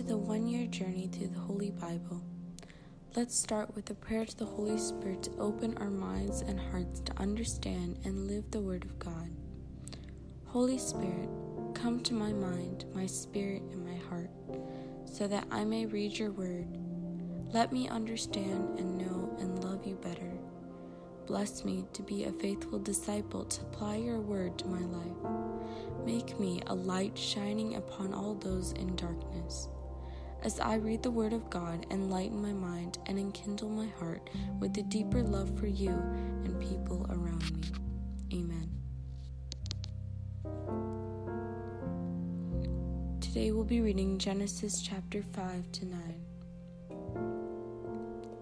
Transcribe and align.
to 0.00 0.06
the 0.06 0.16
one 0.16 0.46
year 0.46 0.66
journey 0.66 1.10
through 1.12 1.28
the 1.28 1.38
Holy 1.38 1.70
Bible. 1.72 2.22
Let's 3.14 3.38
start 3.38 3.74
with 3.76 3.90
a 3.90 3.94
prayer 3.94 4.24
to 4.24 4.38
the 4.38 4.46
Holy 4.46 4.78
Spirit 4.78 5.24
to 5.24 5.36
open 5.38 5.76
our 5.76 5.90
minds 5.90 6.40
and 6.40 6.58
hearts 6.58 7.00
to 7.00 7.18
understand 7.18 7.98
and 8.04 8.26
live 8.26 8.50
the 8.50 8.62
Word 8.62 8.84
of 8.84 8.98
God. 8.98 9.28
Holy 10.46 10.78
Spirit, 10.78 11.28
come 11.74 12.00
to 12.04 12.14
my 12.14 12.32
mind, 12.32 12.86
my 12.94 13.04
spirit, 13.04 13.60
and 13.72 13.84
my 13.84 13.96
heart, 14.08 14.30
so 15.04 15.28
that 15.28 15.46
I 15.50 15.66
may 15.66 15.84
read 15.84 16.18
your 16.18 16.30
Word. 16.30 16.78
Let 17.52 17.70
me 17.70 17.86
understand 17.86 18.78
and 18.78 18.96
know 18.96 19.36
and 19.38 19.62
love 19.62 19.86
you 19.86 19.96
better. 19.96 20.32
Bless 21.26 21.62
me 21.62 21.84
to 21.92 22.02
be 22.02 22.24
a 22.24 22.32
faithful 22.32 22.78
disciple 22.78 23.44
to 23.44 23.60
apply 23.60 23.96
your 23.96 24.20
Word 24.20 24.56
to 24.60 24.66
my 24.66 24.80
life. 24.80 25.30
Make 26.06 26.40
me 26.40 26.62
a 26.68 26.74
light 26.74 27.18
shining 27.18 27.74
upon 27.74 28.14
all 28.14 28.34
those 28.34 28.72
in 28.72 28.96
darkness. 28.96 29.68
As 30.42 30.58
I 30.58 30.76
read 30.76 31.02
the 31.02 31.10
Word 31.10 31.34
of 31.34 31.50
God, 31.50 31.84
enlighten 31.90 32.40
my 32.40 32.52
mind 32.54 32.96
and 33.04 33.18
enkindle 33.18 33.68
my 33.68 33.88
heart 33.98 34.30
with 34.58 34.74
a 34.78 34.82
deeper 34.82 35.22
love 35.22 35.58
for 35.58 35.66
you 35.66 35.90
and 35.90 36.58
people 36.58 37.06
around 37.10 37.44
me. 37.52 37.70
Amen. 38.32 38.70
Today 43.20 43.52
we'll 43.52 43.64
be 43.64 43.82
reading 43.82 44.16
Genesis 44.18 44.80
chapter 44.80 45.22
5 45.22 45.72
to 45.72 45.84
9. 45.84 46.24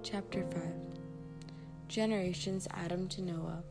Chapter 0.05 0.45
5 0.53 0.63
Generations 1.89 2.69
Adam 2.75 3.09
to 3.09 3.23
Noah. 3.23 3.65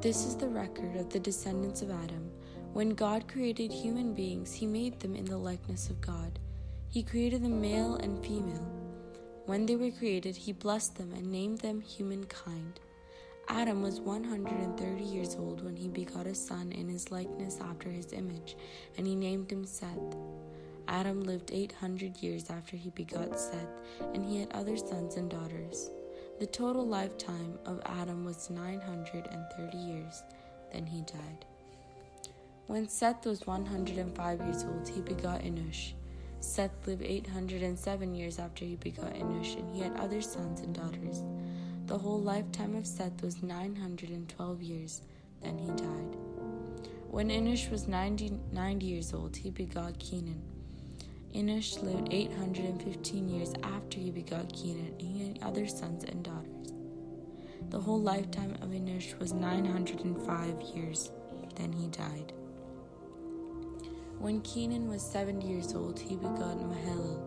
This 0.00 0.26
is 0.26 0.36
the 0.36 0.48
record 0.48 0.96
of 0.96 1.10
the 1.10 1.20
descendants 1.20 1.80
of 1.80 1.92
Adam 1.92 2.32
when 2.74 2.90
God 2.90 3.28
created 3.28 3.70
human 3.70 4.14
beings, 4.14 4.52
he 4.52 4.66
made 4.66 4.98
them 4.98 5.14
in 5.14 5.26
the 5.26 5.38
likeness 5.38 5.90
of 5.90 6.00
God. 6.00 6.40
He 6.94 7.02
created 7.02 7.42
them 7.42 7.60
male 7.60 7.96
and 7.96 8.24
female. 8.24 8.70
When 9.46 9.66
they 9.66 9.74
were 9.74 9.90
created, 9.90 10.36
he 10.36 10.52
blessed 10.52 10.94
them 10.94 11.12
and 11.12 11.26
named 11.26 11.58
them 11.58 11.80
humankind. 11.80 12.78
Adam 13.48 13.82
was 13.82 14.00
130 14.00 15.02
years 15.02 15.34
old 15.34 15.64
when 15.64 15.74
he 15.74 15.88
begot 15.88 16.28
a 16.28 16.36
son 16.36 16.70
in 16.70 16.88
his 16.88 17.10
likeness 17.10 17.58
after 17.60 17.90
his 17.90 18.12
image, 18.12 18.56
and 18.96 19.08
he 19.08 19.16
named 19.16 19.50
him 19.50 19.66
Seth. 19.66 20.14
Adam 20.86 21.24
lived 21.24 21.50
800 21.52 22.18
years 22.18 22.48
after 22.48 22.76
he 22.76 22.90
begot 22.90 23.40
Seth, 23.40 23.74
and 24.14 24.24
he 24.24 24.38
had 24.38 24.52
other 24.52 24.76
sons 24.76 25.16
and 25.16 25.28
daughters. 25.28 25.90
The 26.38 26.46
total 26.46 26.86
lifetime 26.86 27.58
of 27.66 27.82
Adam 27.86 28.24
was 28.24 28.50
930 28.50 29.76
years. 29.76 30.22
Then 30.72 30.86
he 30.86 31.00
died. 31.00 31.44
When 32.68 32.88
Seth 32.88 33.26
was 33.26 33.48
105 33.48 34.40
years 34.42 34.62
old, 34.62 34.88
he 34.88 35.00
begot 35.00 35.40
Enosh. 35.40 35.94
Seth 36.44 36.86
lived 36.86 37.02
807 37.02 38.14
years 38.14 38.38
after 38.38 38.64
he 38.64 38.76
begot 38.76 39.14
Enosh, 39.14 39.58
and 39.58 39.74
he 39.74 39.80
had 39.80 39.96
other 39.96 40.20
sons 40.20 40.60
and 40.60 40.74
daughters. 40.74 41.22
The 41.86 41.98
whole 41.98 42.20
lifetime 42.20 42.76
of 42.76 42.86
Seth 42.86 43.22
was 43.22 43.42
912 43.42 44.62
years. 44.62 45.00
Then 45.42 45.58
he 45.58 45.68
died. 45.68 46.16
When 47.10 47.30
Enosh 47.30 47.70
was 47.70 47.88
90, 47.88 48.38
90 48.52 48.86
years 48.86 49.14
old, 49.14 49.36
he 49.36 49.50
begot 49.50 49.98
Kenan. 49.98 50.42
Enosh 51.34 51.82
lived 51.82 52.08
815 52.12 53.28
years 53.28 53.54
after 53.62 53.98
he 53.98 54.10
begot 54.10 54.52
Kenan, 54.52 54.94
and 55.00 55.02
he 55.02 55.26
had 55.26 55.42
other 55.42 55.66
sons 55.66 56.04
and 56.04 56.22
daughters. 56.22 56.72
The 57.70 57.80
whole 57.80 58.00
lifetime 58.00 58.54
of 58.60 58.68
Enosh 58.68 59.18
was 59.18 59.32
905 59.32 60.60
years. 60.74 61.10
Then 61.56 61.72
he 61.72 61.88
died. 61.88 62.32
When 64.24 64.40
Kenan 64.40 64.88
was 64.88 65.02
70 65.02 65.46
years 65.46 65.74
old, 65.74 65.98
he 65.98 66.16
begot 66.16 66.58
Mahalalel. 66.58 67.20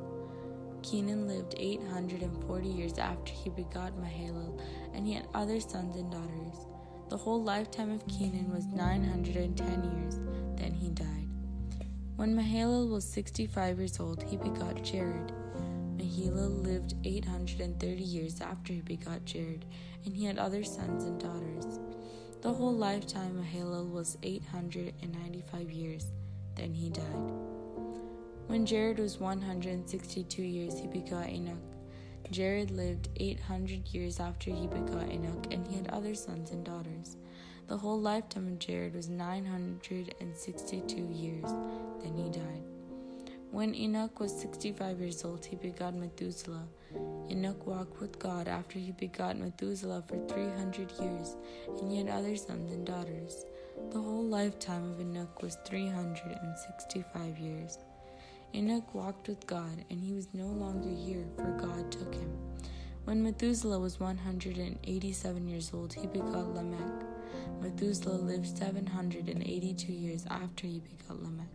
Kenan 0.82 1.28
lived 1.28 1.54
840 1.56 2.68
years 2.68 2.98
after 2.98 3.32
he 3.32 3.52
begot 3.52 3.94
Mahalalel, 4.02 4.60
and 4.96 5.06
he 5.06 5.14
had 5.14 5.28
other 5.36 5.60
sons 5.60 5.96
and 5.96 6.12
daughters. 6.12 6.66
The 7.10 7.18
whole 7.18 7.44
lifetime 7.44 7.92
of 7.92 8.08
Kenan 8.08 8.52
was 8.52 8.66
910 8.66 9.84
years, 9.96 10.16
then 10.60 10.74
he 10.74 10.90
died. 10.90 11.30
When 12.16 12.36
Mahalalel 12.36 12.90
was 12.90 13.06
65 13.06 13.78
years 13.78 14.00
old, 14.00 14.24
he 14.24 14.36
begot 14.36 14.82
Jared. 14.82 15.32
Mahalalel 15.98 16.64
lived 16.64 16.96
830 17.04 18.02
years 18.02 18.42
after 18.42 18.74
he 18.74 18.82
begot 18.82 19.24
Jared, 19.24 19.66
and 20.04 20.16
he 20.16 20.26
had 20.26 20.40
other 20.40 20.64
sons 20.64 21.04
and 21.04 21.20
daughters. 21.20 21.80
The 22.42 22.54
whole 22.54 22.76
lifetime 22.76 23.38
of 23.38 23.46
Mahalalel 23.46 23.92
was 23.92 24.18
895 24.24 25.70
years, 25.70 26.08
then 26.58 26.74
he 26.74 26.90
died. 26.90 27.32
When 28.48 28.66
Jared 28.66 29.00
was 29.00 29.20
162 29.20 30.42
years, 30.42 30.80
he 30.80 30.88
begot 30.88 31.30
Enoch. 31.30 31.56
Jared 32.32 32.72
lived 32.72 33.10
800 33.18 33.88
years 33.94 34.20
after 34.20 34.52
he 34.52 34.68
begot 34.68 35.10
Enoch, 35.10 35.48
and 35.52 35.66
he 35.66 35.78
had 35.78 35.88
other 35.90 36.14
sons 36.16 36.52
and 36.52 36.66
daughters. 36.66 37.16
The 37.68 37.78
whole 37.78 38.00
lifetime 38.00 38.48
of 38.48 38.60
Jared 38.60 38.96
was 38.96 39.08
962 39.10 40.96
years. 40.96 41.52
Then 42.02 42.16
he 42.18 42.30
died. 42.30 42.64
When 43.52 43.74
Enoch 43.76 44.20
was 44.20 44.38
65 44.38 45.00
years 45.00 45.24
old, 45.24 45.46
he 45.46 45.56
begot 45.56 45.96
Methuselah. 45.96 46.68
Enoch 47.30 47.66
walked 47.66 48.02
with 48.02 48.20
God 48.20 48.48
after 48.48 48.78
he 48.80 48.92
begot 48.92 49.38
Methuselah 49.38 50.04
for 50.08 50.18
300 50.28 50.92
years, 51.02 51.36
and 51.80 51.92
he 51.92 51.98
had 51.98 52.10
other 52.10 52.36
sons 52.36 52.72
and 52.72 52.86
daughters. 52.86 53.46
The 53.92 54.02
whole 54.02 54.26
lifetime 54.26 54.92
of 54.92 55.00
Enoch 55.00 55.42
was 55.42 55.58
365 55.66 57.38
years. 57.38 57.78
Enoch 58.54 58.94
walked 58.94 59.28
with 59.28 59.48
God, 59.48 59.86
and 59.90 60.02
he 60.02 60.14
was 60.14 60.28
no 60.34 60.48
longer 60.48 60.90
here, 60.90 61.26
for 61.36 61.52
God 61.60 61.92
took 61.92 62.14
him. 62.14 62.38
When 63.06 63.24
Methuselah 63.24 63.80
was 63.80 64.00
187 64.00 65.48
years 65.48 65.72
old, 65.74 65.94
he 65.94 66.08
begot 66.08 66.54
Lamech. 66.54 67.06
Methuselah 67.62 68.16
lived 68.16 68.58
782 68.58 69.94
years 69.94 70.26
after 70.30 70.68
he 70.68 70.82
begot 70.82 71.24
Lamech, 71.24 71.48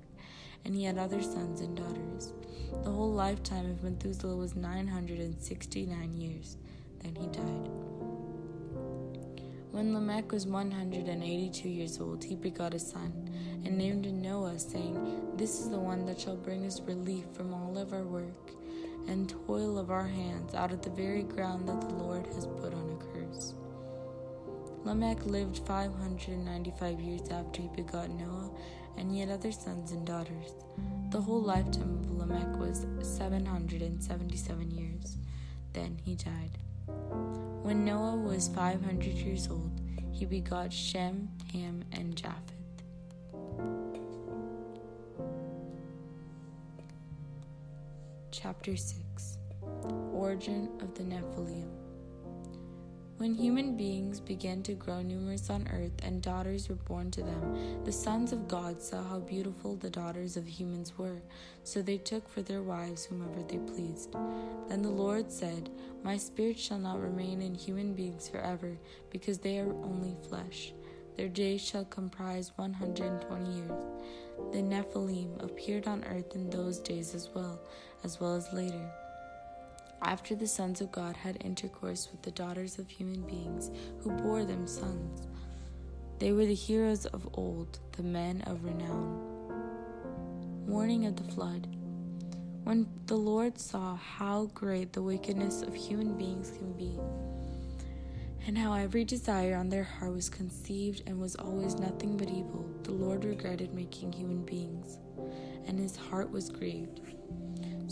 and 0.65 0.75
he 0.75 0.85
had 0.85 0.99
other 0.99 1.23
sons 1.23 1.61
and 1.61 1.77
daughters. 1.77 2.33
The 2.85 2.91
whole 2.91 3.13
lifetime 3.13 3.71
of 3.71 3.83
Methuselah 3.83 4.37
was 4.37 4.57
969 4.57 6.13
years. 6.15 6.57
Then 7.03 7.15
he 7.17 7.27
died. 7.27 8.22
When 9.73 9.95
Lamech 9.95 10.31
was 10.33 10.47
182 10.47 11.67
years 11.67 11.99
old, 11.99 12.23
he 12.23 12.35
begot 12.35 12.75
a 12.75 12.79
son, 12.79 13.31
and 13.65 13.79
named 13.79 14.05
him 14.05 14.21
Noah, 14.21 14.59
saying, 14.59 15.33
This 15.39 15.61
is 15.61 15.71
the 15.71 15.79
one 15.79 16.05
that 16.05 16.21
shall 16.21 16.37
bring 16.37 16.67
us 16.67 16.83
relief 16.83 17.25
from 17.33 17.55
all 17.55 17.79
of 17.79 17.95
our 17.95 18.05
work 18.05 18.51
and 19.09 19.35
toil 19.47 19.79
of 19.79 19.91
our 19.91 20.07
hands 20.07 20.55
out 20.55 20.73
of 20.73 20.83
the 20.83 20.91
very 20.91 21.23
ground 21.23 21.67
that 21.71 21.81
the 21.81 21.95
Lord 21.95 22.27
has 22.27 22.47
put 22.47 22.75
on 22.75 22.91
a 22.91 23.15
curse. 23.15 23.55
Lamech 24.85 25.25
lived 25.25 25.67
595 25.67 27.01
years 27.01 27.31
after 27.31 27.63
he 27.63 27.69
begot 27.75 28.11
Noah, 28.11 28.51
and 28.99 29.11
he 29.11 29.21
had 29.21 29.31
other 29.31 29.53
sons 29.53 29.93
and 29.93 30.07
daughters. 30.07 30.53
The 31.09 31.23
whole 31.23 31.41
lifetime 31.41 31.99
of 31.99 32.11
Lamech 32.11 32.59
was 32.59 32.85
777 33.01 34.71
years. 34.71 35.17
Then 35.73 35.99
he 36.05 36.15
died. 36.15 36.59
When 36.87 37.85
Noah 37.85 38.17
was 38.17 38.49
500 38.49 39.05
years 39.05 39.49
old, 39.49 39.71
he 40.13 40.25
begot 40.25 40.73
Shem, 40.73 41.29
Ham, 41.53 41.85
and 41.93 42.17
Japheth. 42.17 42.53
Chapter 48.31 48.77
6 48.77 49.39
Origin 50.13 50.69
of 50.81 50.95
the 50.95 51.05
Nephilim 51.05 51.82
when 53.23 53.37
human 53.37 53.77
beings 53.77 54.19
began 54.19 54.65
to 54.65 54.73
grow 54.75 55.01
numerous 55.01 55.49
on 55.49 55.69
earth 55.73 55.93
and 56.03 56.21
daughters 56.21 56.69
were 56.69 56.75
born 56.75 57.09
to 57.09 57.23
them, 57.23 57.85
the 57.85 57.93
sons 57.93 58.33
of 58.33 58.49
God 58.49 58.83
saw 58.83 59.01
how 59.01 59.21
beautiful 59.21 59.77
the 59.77 59.89
daughters 59.89 60.37
of 60.37 60.45
humans 60.45 60.99
were, 60.99 61.23
so 61.63 61.81
they 61.81 61.99
took 61.99 62.29
for 62.29 62.43
their 62.43 62.63
wives 62.63 63.05
whomever 63.05 63.45
they 63.45 63.59
pleased. 63.59 64.17
Then 64.69 64.83
the 64.83 64.91
Lord 64.91 65.31
said, 65.31 65.71
My 66.03 66.17
spirit 66.17 66.59
shall 66.59 66.81
not 66.81 67.01
remain 67.01 67.43
in 67.43 67.55
human 67.55 67.95
beings 67.95 68.29
forever, 68.29 68.77
because 69.11 69.39
they 69.39 69.61
are 69.61 69.73
only 69.85 70.17
flesh. 70.29 70.73
Their 71.17 71.29
days 71.29 71.65
shall 71.65 71.85
comprise 71.85 72.51
120 72.57 73.53
years. 73.53 73.85
The 74.51 74.63
Nephilim 74.63 75.41
appeared 75.45 75.87
on 75.87 76.03
earth 76.07 76.35
in 76.35 76.51
those 76.51 76.81
days 76.81 77.15
as 77.15 77.31
well, 77.33 77.61
as 78.03 78.19
well 78.19 78.35
as 78.35 78.53
later 78.53 78.91
after 80.05 80.35
the 80.35 80.47
sons 80.47 80.81
of 80.81 80.93
God 80.93 81.17
had 81.17 81.45
intercourse 81.45 82.09
with 82.11 82.23
the 82.23 82.31
daughters 82.31 82.79
of 82.79 82.89
human 82.89 83.23
beings 83.23 83.71
who 84.01 84.11
bore 84.11 84.45
them 84.45 84.67
sons. 84.67 85.27
They 86.19 86.33
were 86.33 86.47
the 86.47 86.55
heroes 86.55 87.07
of 87.07 87.29
old, 87.35 87.79
the 87.93 88.03
men 88.03 88.43
of 88.43 88.65
renown. 88.65 89.21
Warning 90.67 91.07
of 91.07 91.17
the 91.17 91.33
flood. 91.33 91.67
When 92.65 92.87
the 93.07 93.17
Lord 93.17 93.59
saw 93.59 93.97
how 93.97 94.47
great 94.55 94.93
the 94.93 95.03
wickedness 95.03 95.63
of 95.63 95.75
human 95.75 96.17
beings 96.17 96.53
can 96.57 96.73
be, 96.75 96.99
and 98.47 98.57
how 98.57 98.73
every 98.75 99.05
desire 99.05 99.57
on 99.57 99.69
their 99.69 99.85
heart 99.85 100.13
was 100.13 100.29
conceived 100.29 101.03
and 101.07 101.21
was 101.21 101.37
always 101.37 101.75
nothing 101.77 102.17
but 102.17 102.29
evil, 102.29 102.69
the 102.83 102.93
Lord 102.93 103.25
regretted 103.25 103.75
making 103.75 104.13
human 104.13 104.45
beings, 104.45 104.99
and 105.67 105.79
his 105.79 105.97
heart 105.97 106.31
was 106.31 106.49
grieved. 106.51 107.01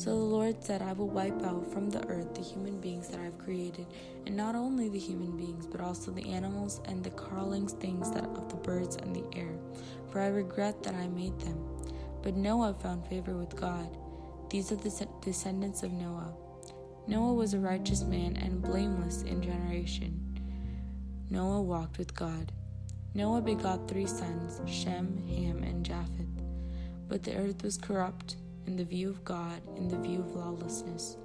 So 0.01 0.17
the 0.17 0.25
Lord 0.25 0.65
said, 0.65 0.81
I 0.81 0.95
will 0.95 1.11
wipe 1.11 1.43
out 1.43 1.71
from 1.71 1.91
the 1.91 2.03
earth 2.09 2.35
the 2.35 2.41
human 2.41 2.81
beings 2.81 3.09
that 3.09 3.21
I 3.21 3.25
have 3.25 3.37
created, 3.37 3.87
and 4.25 4.35
not 4.35 4.55
only 4.55 4.89
the 4.89 4.99
human 4.99 5.37
beings, 5.37 5.67
but 5.67 5.83
also 5.83 6.11
the 6.11 6.27
animals 6.27 6.81
and 6.87 7.05
the 7.05 7.11
crawling 7.11 7.69
things 7.69 8.11
that 8.13 8.25
of 8.25 8.49
the 8.49 8.57
birds 8.57 8.97
and 8.97 9.15
the 9.15 9.27
air, 9.39 9.59
for 10.11 10.23
I 10.23 10.29
regret 10.29 10.83
that 10.85 10.95
I 10.95 11.07
made 11.09 11.39
them. 11.41 11.63
But 12.23 12.35
Noah 12.35 12.73
found 12.81 13.07
favor 13.09 13.37
with 13.37 13.55
God. 13.57 13.95
These 14.49 14.73
are 14.73 14.77
the 14.77 15.07
descendants 15.21 15.83
of 15.83 15.93
Noah. 15.93 16.33
Noah 17.07 17.35
was 17.35 17.53
a 17.53 17.59
righteous 17.59 18.03
man 18.03 18.39
and 18.39 18.63
blameless 18.63 19.21
in 19.25 19.43
generation. 19.43 20.19
Noah 21.29 21.61
walked 21.61 21.99
with 21.99 22.15
God. 22.15 22.53
Noah 23.13 23.43
begot 23.43 23.87
three 23.87 24.07
sons, 24.07 24.63
Shem, 24.65 25.23
Ham, 25.29 25.63
and 25.63 25.85
Japheth. 25.85 26.43
But 27.07 27.23
the 27.23 27.37
earth 27.37 27.63
was 27.63 27.77
corrupt 27.77 28.37
in 28.71 28.77
the 28.77 28.85
view 28.85 29.11
of 29.11 29.25
God, 29.25 29.61
in 29.77 29.89
the 29.89 29.99
view 29.99 30.21
of 30.21 30.37
lawlessness. 30.37 31.17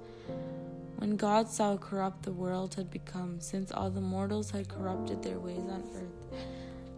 When 0.96 1.14
God 1.14 1.48
saw 1.48 1.70
how 1.70 1.76
corrupt 1.76 2.24
the 2.24 2.32
world 2.32 2.74
had 2.74 2.90
become, 2.90 3.40
since 3.40 3.70
all 3.70 3.88
the 3.88 4.00
mortals 4.00 4.50
had 4.50 4.68
corrupted 4.68 5.22
their 5.22 5.38
ways 5.38 5.62
on 5.70 5.84
earth, 5.94 6.40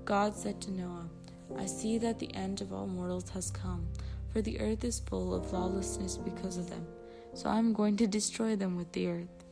God 0.06 0.34
said 0.34 0.58
to 0.62 0.70
Noah, 0.70 1.10
I 1.58 1.66
see 1.66 1.98
that 1.98 2.18
the 2.18 2.34
end 2.34 2.62
of 2.62 2.72
all 2.72 2.86
mortals 2.86 3.28
has 3.30 3.50
come, 3.50 3.86
for 4.32 4.40
the 4.40 4.58
earth 4.58 4.84
is 4.84 5.00
full 5.00 5.34
of 5.34 5.52
lawlessness 5.52 6.16
because 6.16 6.56
of 6.56 6.70
them. 6.70 6.86
So 7.34 7.50
I 7.50 7.58
am 7.58 7.74
going 7.74 7.98
to 7.98 8.06
destroy 8.06 8.56
them 8.56 8.74
with 8.74 8.90
the 8.92 9.08
earth. 9.08 9.44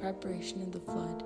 Preparation 0.00 0.62
of 0.62 0.70
the 0.70 0.78
flood. 0.78 1.24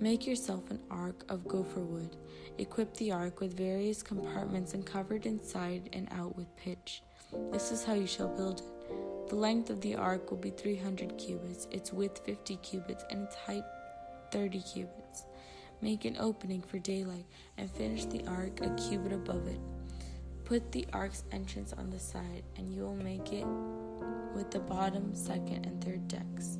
Make 0.00 0.26
yourself 0.26 0.70
an 0.70 0.80
ark 0.90 1.22
of 1.28 1.46
gopher 1.46 1.80
wood. 1.80 2.16
Equip 2.58 2.92
the 2.96 3.12
ark 3.12 3.40
with 3.40 3.56
various 3.56 4.02
compartments 4.02 4.74
and 4.74 4.84
cover 4.84 5.14
it 5.14 5.26
inside 5.26 5.88
and 5.92 6.08
out 6.10 6.36
with 6.36 6.56
pitch. 6.56 7.02
This 7.52 7.70
is 7.70 7.84
how 7.84 7.94
you 7.94 8.06
shall 8.06 8.28
build 8.28 8.60
it. 8.60 9.28
The 9.28 9.36
length 9.36 9.70
of 9.70 9.80
the 9.80 9.94
ark 9.94 10.30
will 10.30 10.38
be 10.38 10.50
300 10.50 11.16
cubits, 11.18 11.68
its 11.70 11.92
width 11.92 12.20
50 12.24 12.56
cubits, 12.56 13.04
and 13.10 13.24
its 13.24 13.36
height 13.36 13.62
30 14.32 14.60
cubits. 14.60 15.24
Make 15.80 16.04
an 16.04 16.16
opening 16.18 16.62
for 16.62 16.80
daylight 16.80 17.26
and 17.58 17.70
finish 17.70 18.06
the 18.06 18.26
ark 18.26 18.60
a 18.60 18.70
cubit 18.74 19.12
above 19.12 19.46
it. 19.46 19.60
Put 20.44 20.72
the 20.72 20.86
ark's 20.92 21.22
entrance 21.30 21.72
on 21.74 21.90
the 21.90 22.00
side, 22.00 22.42
and 22.56 22.74
you 22.74 22.82
will 22.82 22.96
make 22.96 23.32
it 23.32 23.46
with 24.34 24.50
the 24.50 24.58
bottom, 24.58 25.14
second, 25.14 25.66
and 25.66 25.84
third 25.84 26.08
decks. 26.08 26.58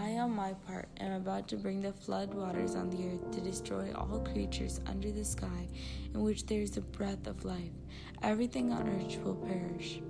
I, 0.00 0.18
on 0.18 0.34
my 0.34 0.54
part, 0.66 0.88
am 1.00 1.12
about 1.12 1.48
to 1.48 1.56
bring 1.56 1.80
the 1.80 1.92
flood 1.92 2.32
waters 2.34 2.74
on 2.74 2.90
the 2.90 3.06
earth 3.08 3.30
to 3.32 3.40
destroy 3.40 3.92
all 3.94 4.20
creatures 4.20 4.80
under 4.86 5.10
the 5.10 5.24
sky 5.24 5.68
in 6.14 6.22
which 6.22 6.46
there 6.46 6.60
is 6.60 6.76
a 6.76 6.80
breath 6.80 7.26
of 7.26 7.44
life. 7.44 7.72
Everything 8.22 8.72
on 8.72 8.88
earth 8.88 9.18
will 9.22 9.34
perish. 9.34 10.00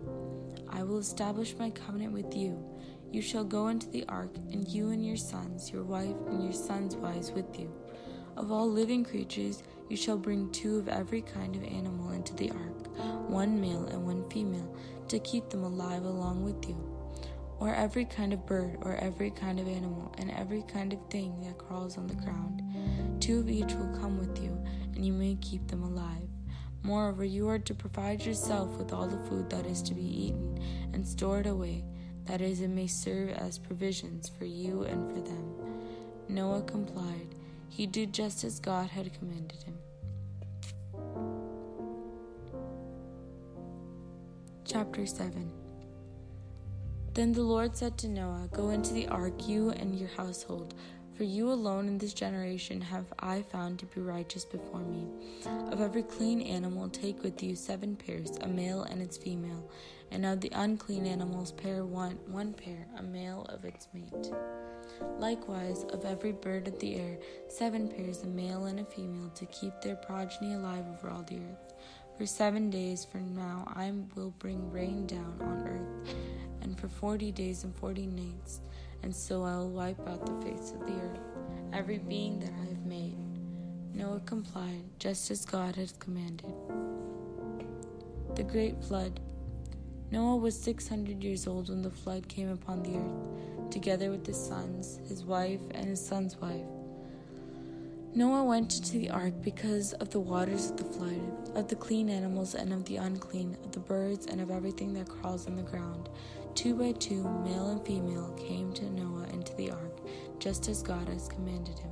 I 0.69 0.83
will 0.83 0.99
establish 0.99 1.57
my 1.59 1.71
covenant 1.71 2.13
with 2.13 2.35
you. 2.37 2.63
You 3.11 3.21
shall 3.21 3.45
go 3.45 3.69
into 3.69 3.89
the 3.91 4.05
ark, 4.09 4.35
and 4.51 4.67
you 4.67 4.91
and 4.91 5.05
your 5.05 5.17
sons, 5.17 5.71
your 5.71 5.85
wife, 5.85 6.17
and 6.29 6.43
your 6.43 6.53
sons' 6.53 6.97
wives 6.97 7.31
with 7.31 7.59
you. 7.59 7.71
Of 8.37 8.51
all 8.51 8.71
living 8.71 9.05
creatures, 9.05 9.63
you 9.91 9.97
shall 9.97 10.17
bring 10.17 10.51
two 10.51 10.79
of 10.79 10.89
every 10.89 11.21
kind 11.21 11.55
of 11.55 11.63
animal 11.65 12.13
into 12.13 12.35
the 12.35 12.51
ark, 12.51 12.89
one 13.29 13.61
male 13.61 13.85
and 13.87 14.07
one 14.07 14.29
female, 14.31 14.75
to 15.09 15.19
keep 15.19 15.51
them 15.51 15.65
alive 15.65 16.05
along 16.05 16.43
with 16.43 16.67
you 16.67 16.92
or 17.63 17.73
every 17.73 18.05
kind 18.05 18.33
of 18.33 18.45
bird, 18.45 18.77
or 18.81 18.97
every 18.97 19.31
kind 19.31 19.61
of 19.61 19.69
animal, 19.69 20.13
and 20.19 20.33
every 20.33 20.63
kind 20.63 20.93
of 20.93 20.99
thing 21.11 21.41
that 21.43 21.57
crawls 21.59 21.97
on 21.97 22.09
the 22.09 22.15
ground. 22.17 22.61
Two 23.21 23.39
of 23.39 23.49
each 23.49 23.73
will 23.75 23.97
come 24.01 24.19
with 24.19 24.43
you, 24.43 24.51
and 24.97 25.07
you 25.07 25.13
may 25.13 25.37
keep 25.41 25.69
them 25.69 25.85
alive. 25.85 26.29
Moreover, 26.83 27.23
you 27.23 27.49
are 27.49 27.61
to 27.61 27.73
provide 27.73 28.27
yourself 28.27 28.77
with 28.77 28.93
all 28.93 29.07
the 29.07 29.25
food 29.29 29.49
that 29.51 29.65
is 29.65 29.81
to 29.83 29.95
be 29.95 30.03
eaten, 30.03 30.61
and 30.93 31.07
store 31.07 31.39
it 31.39 31.47
away, 31.47 31.85
that 32.25 32.41
is, 32.41 32.61
it 32.61 32.69
may 32.69 32.89
serve 32.89 33.29
as 33.29 33.59
provisions 33.59 34.29
for 34.29 34.45
you 34.45 34.83
and 34.83 35.09
for 35.13 35.21
them. 35.21 35.55
Noah 36.29 36.63
complied. 36.63 37.37
He 37.69 37.87
did 37.87 38.13
just 38.13 38.43
as 38.43 38.59
God 38.59 38.89
had 38.89 39.17
commanded 39.17 39.63
him. 39.63 39.79
Chapter 44.65 45.07
7 45.07 45.62
then 47.15 47.33
the 47.33 47.43
Lord 47.43 47.77
said 47.77 47.99
to 47.99 48.09
Noah, 48.09 48.49
Go 48.53 48.71
into 48.71 48.95
the 48.95 49.09
ark, 49.09 49.47
you 49.47 49.71
and 49.71 49.99
your 49.99 50.09
household, 50.09 50.75
for 51.15 51.25
you 51.25 51.53
alone 51.53 51.87
in 51.87 51.99
this 51.99 52.15
generation 52.15 52.81
have 52.81 53.05
I 53.19 53.43
found 53.43 53.79
to 53.79 53.87
be 53.87 54.01
righteous 54.01 54.45
before 54.47 54.81
me. 54.81 55.07
Of 55.71 55.81
every 55.81 56.03
clean 56.03 56.41
animal, 56.41 56.89
take 56.89 57.23
with 57.23 57.43
you 57.43 57.55
seven 57.55 57.97
pairs, 57.97 58.39
a 58.41 58.49
male 58.49 58.85
and 58.85 59.03
its 59.03 59.19
female, 59.19 59.71
and 60.11 60.25
of 60.25 60.41
the 60.41 60.51
unclean 60.55 61.07
animals, 61.07 61.53
pair 61.53 61.85
one, 61.85 62.19
one 62.27 62.55
pair, 62.55 62.87
a 62.97 63.03
male 63.03 63.47
of 63.51 63.65
its 63.65 63.89
mate. 63.93 64.33
Likewise, 65.19 65.85
of 65.91 66.05
every 66.05 66.33
bird 66.33 66.67
of 66.67 66.79
the 66.79 66.97
air, 66.97 67.19
seven 67.49 67.89
pairs, 67.89 68.23
a 68.23 68.27
male 68.27 68.65
and 68.65 68.81
a 68.81 68.85
female, 68.85 69.31
to 69.35 69.47
keep 69.47 69.73
their 69.83 69.97
progeny 69.97 70.55
alive 70.55 70.85
over 70.89 71.11
all 71.11 71.23
the 71.23 71.37
earth. 71.37 71.72
For 72.23 72.27
seven 72.27 72.71
days 72.71 73.05
from 73.05 73.35
now 73.35 73.65
I 73.75 73.93
will 74.15 74.31
bring 74.39 74.71
rain 74.71 75.09
down 75.09 75.41
on 75.41 75.67
earth 75.67 76.15
and 76.61 76.79
for 76.79 76.87
forty 76.87 77.33
days 77.33 77.65
and 77.65 77.75
forty 77.75 78.07
nights, 78.07 78.61
and 79.03 79.13
so 79.13 79.43
I 79.43 79.57
will 79.57 79.71
wipe 79.71 79.99
out 80.09 80.25
the 80.25 80.47
face 80.47 80.71
of 80.71 80.87
the 80.87 80.93
earth, 80.93 81.19
every 81.73 81.99
being 81.99 82.39
that 82.39 82.53
I 82.63 82.69
have 82.69 82.87
made. 82.87 83.19
Noah 83.93 84.21
complied, 84.25 84.85
just 85.01 85.33
as 85.33 85.45
God 85.45 85.75
had 85.75 85.99
commanded. 85.99 86.55
The 88.37 88.45
Great 88.45 88.81
Flood. 88.85 89.19
Noah 90.13 90.37
was 90.37 90.57
six 90.57 90.87
hundred 90.87 91.25
years 91.25 91.49
old 91.49 91.71
when 91.71 91.83
the 91.83 91.91
flood 91.91 92.29
came 92.29 92.51
upon 92.51 92.85
the 92.85 92.99
earth, 92.99 93.73
together 93.73 94.13
with 94.13 94.25
his 94.25 94.39
sons, 94.39 95.01
his 95.09 95.25
wife, 95.25 95.63
and 95.73 95.87
his 95.87 96.07
son's 96.07 96.37
wife. 96.37 96.69
Noah 98.15 98.45
went 98.45 98.77
into 98.77 98.99
the 98.99 99.09
ark 99.09 99.33
because 99.41 99.95
of 99.95 100.11
the 100.11 100.21
waters 100.21 100.69
of 100.69 100.77
the 100.77 100.85
flood, 100.85 101.57
of 101.57 101.69
the 101.69 101.77
clean 101.77 102.11
animals 102.11 102.55
and 102.55 102.71
of 102.71 102.85
the 102.85 102.97
unclean, 102.97 103.57
of 103.65 103.73
the 103.73 103.81
birds 103.81 104.27
and 104.27 104.39
of 104.39 104.51
everything 104.51 104.93
that 104.93 105.09
crawls 105.09 105.47
on 105.47 105.57
the 105.57 105.63
ground. 105.63 106.11
Two 106.55 106.75
by 106.75 106.93
two, 106.93 107.23
male 107.43 107.71
and 107.71 107.87
female, 107.87 108.31
came 108.33 108.71
to 108.75 108.85
Noah 108.91 109.29
into 109.33 109.55
the 109.57 109.71
ark, 109.71 109.99
just 110.39 110.69
as 110.69 110.83
God 110.83 111.09
has 111.09 111.27
commanded 111.27 111.79
him. 111.79 111.91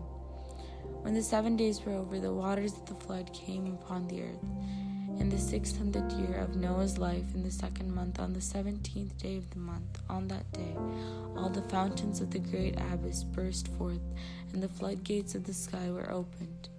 When 1.01 1.15
the 1.15 1.23
seven 1.23 1.57
days 1.57 1.81
were 1.87 1.95
over, 1.95 2.21
the 2.21 2.35
waters 2.35 2.75
of 2.75 2.85
the 2.85 3.07
flood 3.07 3.33
came 3.33 3.67
upon 3.67 4.07
the 4.07 4.25
earth. 4.25 4.45
In 5.21 5.29
the 5.29 5.39
six 5.39 5.77
hundredth 5.77 6.15
year 6.15 6.39
of 6.39 6.57
Noah's 6.57 6.97
life, 6.97 7.35
in 7.35 7.43
the 7.43 7.51
second 7.51 7.95
month, 7.95 8.19
on 8.19 8.33
the 8.33 8.41
seventeenth 8.41 9.17
day 9.19 9.37
of 9.37 9.49
the 9.51 9.59
month, 9.59 10.01
on 10.09 10.27
that 10.29 10.51
day, 10.53 10.75
all 11.37 11.51
the 11.51 11.63
fountains 11.69 12.21
of 12.21 12.31
the 12.31 12.39
great 12.39 12.75
abyss 12.91 13.23
burst 13.23 13.69
forth, 13.77 14.01
and 14.53 14.63
the 14.63 14.69
floodgates 14.69 15.35
of 15.35 15.45
the 15.45 15.53
sky 15.53 15.91
were 15.91 16.11
opened. 16.11 16.71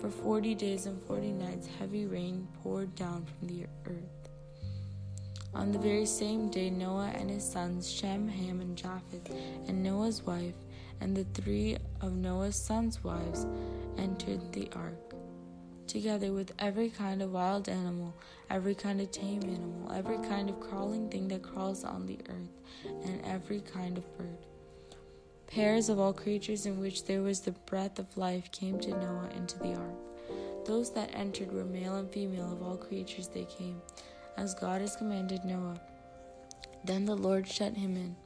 For 0.00 0.10
forty 0.10 0.54
days 0.56 0.86
and 0.86 1.00
forty 1.04 1.30
nights, 1.30 1.68
heavy 1.78 2.04
rain 2.04 2.48
poured 2.62 2.94
down 2.96 3.24
from 3.24 3.46
the 3.46 3.66
earth. 3.86 4.28
On 5.54 5.70
the 5.70 5.78
very 5.78 6.04
same 6.04 6.50
day, 6.50 6.68
Noah 6.68 7.12
and 7.14 7.30
his 7.30 7.48
sons, 7.48 7.90
Shem, 7.90 8.28
Ham, 8.28 8.60
and 8.60 8.76
Japheth, 8.76 9.30
and 9.68 9.82
Noah's 9.82 10.22
wife, 10.26 10.56
and 11.00 11.16
the 11.16 11.24
three 11.40 11.78
of 12.00 12.12
Noah's 12.16 12.56
sons' 12.56 13.02
wives 13.04 13.46
entered 13.96 14.52
the 14.52 14.68
ark, 14.74 15.05
together 15.86 16.32
with 16.32 16.52
every 16.58 16.90
kind 16.90 17.22
of 17.22 17.32
wild 17.32 17.68
animal, 17.68 18.14
every 18.50 18.74
kind 18.74 19.00
of 19.00 19.10
tame 19.10 19.42
animal, 19.42 19.92
every 19.92 20.18
kind 20.28 20.48
of 20.48 20.60
crawling 20.60 21.08
thing 21.08 21.28
that 21.28 21.42
crawls 21.42 21.84
on 21.84 22.06
the 22.06 22.18
earth, 22.28 22.94
and 23.04 23.24
every 23.24 23.60
kind 23.60 23.98
of 23.98 24.18
bird. 24.18 24.38
Pairs 25.46 25.88
of 25.88 25.98
all 25.98 26.12
creatures 26.12 26.66
in 26.66 26.80
which 26.80 27.04
there 27.04 27.22
was 27.22 27.40
the 27.40 27.52
breath 27.52 27.98
of 27.98 28.16
life 28.16 28.50
came 28.50 28.78
to 28.80 28.90
Noah 28.90 29.30
into 29.36 29.58
the 29.58 29.74
ark. 29.74 29.94
Those 30.64 30.92
that 30.94 31.14
entered 31.14 31.52
were 31.52 31.64
male 31.64 31.96
and 31.96 32.10
female 32.10 32.52
of 32.52 32.62
all 32.62 32.76
creatures 32.76 33.28
they 33.28 33.44
came 33.44 33.80
as 34.36 34.54
God 34.54 34.80
has 34.80 34.96
commanded 34.96 35.44
Noah. 35.44 35.80
Then 36.84 37.04
the 37.04 37.16
Lord 37.16 37.46
shut 37.46 37.74
him 37.74 37.96
in. 37.96 38.16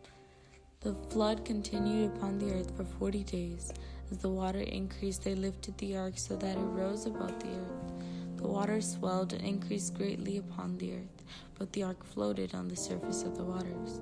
The 0.80 0.94
flood 1.10 1.44
continued 1.44 2.16
upon 2.16 2.38
the 2.38 2.54
earth 2.54 2.74
for 2.76 2.84
forty 2.84 3.22
days. 3.22 3.72
As 4.10 4.18
the 4.18 4.28
water 4.28 4.60
increased, 4.60 5.22
they 5.22 5.34
lifted 5.34 5.78
the 5.78 5.96
ark 5.96 6.14
so 6.16 6.36
that 6.36 6.56
it 6.56 6.60
rose 6.60 7.06
above 7.06 7.38
the 7.38 7.50
earth. 7.50 8.36
The 8.38 8.48
water 8.48 8.80
swelled 8.80 9.32
and 9.32 9.44
increased 9.44 9.94
greatly 9.94 10.38
upon 10.38 10.78
the 10.78 10.94
earth, 10.94 11.24
but 11.58 11.72
the 11.72 11.84
ark 11.84 12.02
floated 12.04 12.54
on 12.54 12.68
the 12.68 12.76
surface 12.76 13.22
of 13.22 13.36
the 13.36 13.44
waters. 13.44 14.00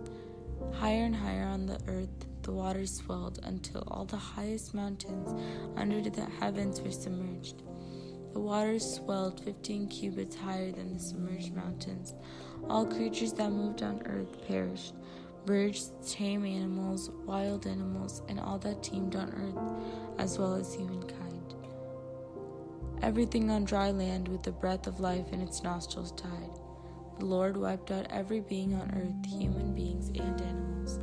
Higher 0.73 1.05
and 1.05 1.15
higher 1.15 1.45
on 1.45 1.67
the 1.67 1.79
earth, 1.89 2.09
the 2.43 2.53
waters 2.53 2.97
swelled 2.97 3.41
until 3.43 3.85
all 3.89 4.05
the 4.07 4.17
highest 4.17 4.75
mountains 4.75 5.35
under 5.77 6.01
the 6.01 6.25
heavens 6.41 6.81
were 6.81 6.91
submerged. 6.91 7.63
The 8.33 8.41
waters 8.41 8.95
swelled 8.95 9.45
fifteen 9.45 9.89
cubits 9.89 10.37
higher 10.37 10.71
than 10.71 10.95
the 10.95 11.01
submerged 11.01 11.55
mountains. 11.55 12.15
All 12.69 12.87
creatures 12.87 13.33
that 13.35 13.51
moved 13.51 13.83
on 13.83 14.07
earth 14.07 14.47
perished 14.47 14.95
birds, 15.47 15.93
tame 16.07 16.45
animals, 16.45 17.11
wild 17.25 17.67
animals, 17.67 18.23
and 18.29 18.39
all 18.39 18.59
that 18.59 18.83
teemed 18.83 19.17
on 19.17 19.31
earth, 19.31 20.19
as 20.19 20.39
well 20.39 20.55
as 20.55 20.75
humankind. 20.75 21.55
Everything 23.03 23.51
on 23.51 23.65
dry 23.65 23.91
land 23.91 24.29
with 24.29 24.43
the 24.43 24.53
breath 24.53 24.87
of 24.87 25.01
life 25.01 25.33
in 25.33 25.41
its 25.41 25.63
nostrils 25.63 26.13
died. 26.13 26.51
The 27.19 27.27
Lord 27.27 27.57
wiped 27.57 27.91
out 27.91 28.07
every 28.11 28.41
being 28.41 28.75
on 28.75 28.91
earth, 28.95 29.31
human 29.31 29.75
beings 29.75 30.09
and 30.09 30.41
animals, 30.41 30.99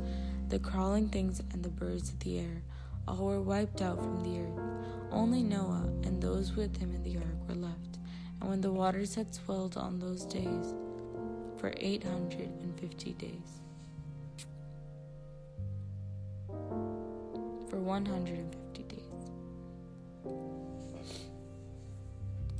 the 0.48 0.58
crawling 0.58 1.08
things 1.08 1.40
and 1.52 1.64
the 1.64 1.68
birds 1.68 2.10
of 2.10 2.18
the 2.20 2.38
air. 2.38 2.62
All 3.08 3.24
were 3.26 3.40
wiped 3.40 3.82
out 3.82 3.98
from 3.98 4.22
the 4.22 4.40
earth. 4.40 5.10
Only 5.10 5.42
Noah 5.42 5.88
and 6.04 6.22
those 6.22 6.56
with 6.56 6.76
him 6.76 6.94
in 6.94 7.02
the 7.02 7.16
ark 7.16 7.48
were 7.48 7.54
left. 7.54 7.98
And 8.40 8.50
when 8.50 8.60
the 8.60 8.72
waters 8.72 9.14
had 9.14 9.34
swelled 9.34 9.76
on 9.76 9.98
those 9.98 10.24
days, 10.24 10.74
for 11.56 11.72
850 11.76 13.12
days. 13.14 13.65
For 17.76 17.82
150 17.82 18.82
days. 18.84 19.00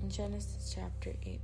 In 0.02 0.11
Genesis 0.11 0.75
chapter 0.75 1.14
8. 1.25 1.40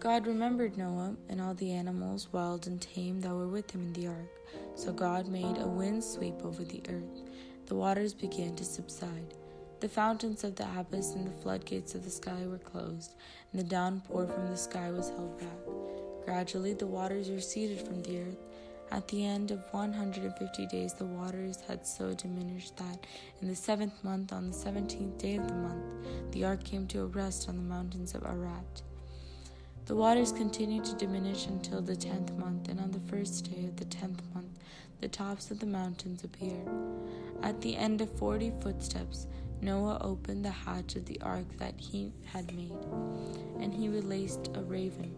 God 0.00 0.26
remembered 0.26 0.76
Noah 0.76 1.14
and 1.28 1.40
all 1.40 1.54
the 1.54 1.70
animals, 1.70 2.26
wild 2.32 2.66
and 2.66 2.82
tame, 2.82 3.20
that 3.20 3.32
were 3.32 3.46
with 3.46 3.70
him 3.70 3.82
in 3.82 3.92
the 3.92 4.08
ark. 4.08 4.32
So 4.74 4.92
God 4.92 5.28
made 5.28 5.58
a 5.58 5.68
wind 5.68 6.02
sweep 6.02 6.44
over 6.44 6.64
the 6.64 6.82
earth. 6.88 7.22
The 7.66 7.76
waters 7.76 8.14
began 8.14 8.56
to 8.56 8.64
subside. 8.64 9.34
The 9.78 9.88
fountains 9.88 10.42
of 10.42 10.56
the 10.56 10.66
abyss 10.76 11.14
and 11.14 11.24
the 11.24 11.40
floodgates 11.40 11.94
of 11.94 12.02
the 12.02 12.10
sky 12.10 12.48
were 12.48 12.58
closed, 12.58 13.14
and 13.52 13.60
the 13.60 13.64
downpour 13.64 14.26
from 14.26 14.48
the 14.48 14.56
sky 14.56 14.90
was 14.90 15.10
held 15.10 15.38
back. 15.38 16.24
Gradually, 16.24 16.72
the 16.72 16.84
waters 16.84 17.30
receded 17.30 17.86
from 17.86 18.02
the 18.02 18.22
earth. 18.22 18.47
At 18.90 19.06
the 19.08 19.24
end 19.24 19.50
of 19.50 19.62
150 19.72 20.66
days, 20.66 20.94
the 20.94 21.04
waters 21.04 21.60
had 21.68 21.86
so 21.86 22.14
diminished 22.14 22.76
that 22.78 23.06
in 23.42 23.48
the 23.48 23.54
seventh 23.54 24.02
month, 24.02 24.32
on 24.32 24.48
the 24.48 24.56
seventeenth 24.56 25.18
day 25.18 25.36
of 25.36 25.46
the 25.46 25.54
month, 25.54 26.32
the 26.32 26.44
ark 26.44 26.64
came 26.64 26.86
to 26.88 27.02
a 27.02 27.06
rest 27.06 27.48
on 27.48 27.56
the 27.56 27.62
mountains 27.62 28.14
of 28.14 28.24
Ararat. 28.24 28.82
The 29.84 29.94
waters 29.94 30.32
continued 30.32 30.84
to 30.86 30.94
diminish 30.96 31.46
until 31.46 31.82
the 31.82 31.96
tenth 31.96 32.32
month, 32.32 32.68
and 32.68 32.80
on 32.80 32.90
the 32.90 33.00
first 33.10 33.50
day 33.50 33.66
of 33.66 33.76
the 33.76 33.84
tenth 33.84 34.22
month, 34.34 34.58
the 35.00 35.08
tops 35.08 35.50
of 35.50 35.60
the 35.60 35.66
mountains 35.66 36.24
appeared. 36.24 36.68
At 37.42 37.60
the 37.60 37.76
end 37.76 38.00
of 38.00 38.10
forty 38.18 38.52
footsteps, 38.60 39.26
Noah 39.60 39.98
opened 40.00 40.44
the 40.44 40.50
hatch 40.50 40.96
of 40.96 41.04
the 41.04 41.20
ark 41.20 41.46
that 41.58 41.74
he 41.78 42.12
had 42.24 42.54
made, 42.54 42.86
and 43.60 43.72
he 43.72 43.88
released 43.88 44.48
a 44.54 44.62
raven. 44.62 45.14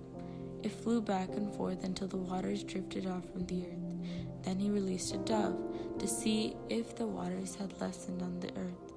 It 0.62 0.72
flew 0.72 1.00
back 1.00 1.30
and 1.30 1.54
forth 1.54 1.84
until 1.84 2.08
the 2.08 2.16
waters 2.16 2.62
drifted 2.62 3.06
off 3.06 3.24
from 3.30 3.46
the 3.46 3.66
earth. 3.66 4.42
Then 4.42 4.58
he 4.58 4.70
released 4.70 5.14
a 5.14 5.18
dove 5.18 5.58
to 5.98 6.06
see 6.06 6.56
if 6.68 6.96
the 6.96 7.06
waters 7.06 7.54
had 7.54 7.80
lessened 7.80 8.22
on 8.22 8.40
the 8.40 8.54
earth. 8.56 8.92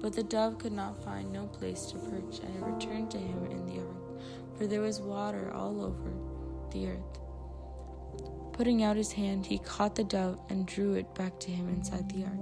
But 0.00 0.12
the 0.12 0.22
dove 0.22 0.58
could 0.58 0.72
not 0.72 1.02
find 1.02 1.32
no 1.32 1.46
place 1.46 1.86
to 1.86 1.98
perch, 1.98 2.38
and 2.40 2.56
it 2.56 2.64
returned 2.64 3.10
to 3.10 3.18
him 3.18 3.46
in 3.46 3.66
the 3.66 3.80
ark, 3.80 4.20
for 4.56 4.66
there 4.66 4.80
was 4.80 5.00
water 5.00 5.52
all 5.52 5.82
over 5.82 6.12
the 6.70 6.88
earth. 6.88 7.18
Putting 8.52 8.82
out 8.82 8.96
his 8.96 9.12
hand, 9.12 9.46
he 9.46 9.58
caught 9.58 9.96
the 9.96 10.04
dove 10.04 10.40
and 10.50 10.66
drew 10.66 10.94
it 10.94 11.14
back 11.14 11.38
to 11.40 11.50
him 11.50 11.68
inside 11.68 12.08
the 12.10 12.24
ark. 12.24 12.38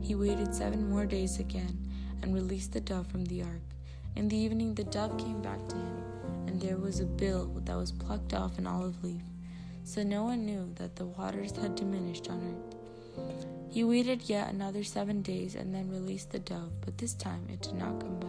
He 0.00 0.14
waited 0.14 0.54
seven 0.54 0.88
more 0.88 1.06
days 1.06 1.38
again 1.38 1.88
and 2.22 2.34
released 2.34 2.72
the 2.72 2.80
dove 2.80 3.08
from 3.08 3.24
the 3.24 3.42
ark. 3.42 3.71
In 4.14 4.28
the 4.28 4.36
evening, 4.36 4.74
the 4.74 4.84
dove 4.84 5.16
came 5.18 5.40
back 5.40 5.66
to 5.68 5.76
him, 5.76 6.02
and 6.46 6.60
there 6.60 6.76
was 6.76 7.00
a 7.00 7.06
bill 7.06 7.46
that 7.64 7.76
was 7.76 7.92
plucked 7.92 8.34
off 8.34 8.58
an 8.58 8.66
olive 8.66 9.02
leaf. 9.02 9.22
So 9.84 10.02
Noah 10.02 10.36
knew 10.36 10.70
that 10.76 10.96
the 10.96 11.06
waters 11.06 11.56
had 11.56 11.74
diminished 11.74 12.28
on 12.28 12.40
earth. 12.40 12.76
He 13.70 13.84
waited 13.84 14.28
yet 14.28 14.50
another 14.50 14.84
seven 14.84 15.22
days 15.22 15.54
and 15.54 15.74
then 15.74 15.90
released 15.90 16.30
the 16.30 16.38
dove, 16.38 16.70
but 16.82 16.98
this 16.98 17.14
time 17.14 17.48
it 17.50 17.62
did 17.62 17.74
not 17.74 18.00
come 18.00 18.20
back. 18.20 18.28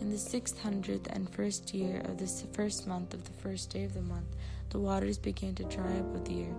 In 0.00 0.10
the 0.10 0.18
six 0.18 0.56
hundredth 0.58 1.06
and 1.10 1.28
first 1.30 1.74
year 1.74 2.00
of 2.06 2.18
the 2.18 2.26
first 2.52 2.86
month 2.86 3.12
of 3.12 3.24
the 3.24 3.42
first 3.42 3.70
day 3.70 3.84
of 3.84 3.94
the 3.94 4.00
month, 4.00 4.34
the 4.70 4.78
waters 4.78 5.18
began 5.18 5.54
to 5.56 5.64
dry 5.64 5.98
up 5.98 6.14
of 6.14 6.24
the 6.24 6.44
earth. 6.44 6.56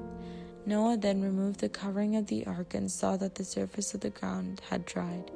Noah 0.66 0.98
then 0.98 1.22
removed 1.22 1.60
the 1.62 1.70
covering 1.70 2.16
of 2.16 2.28
the 2.28 2.46
ark 2.46 2.74
and 2.74 2.92
saw 2.92 3.18
that 3.18 3.36
the 3.36 3.44
surface 3.44 3.94
of 3.94 4.02
the 4.02 4.12
ground 4.12 4.62
had 4.70 4.86
dried. 4.86 5.32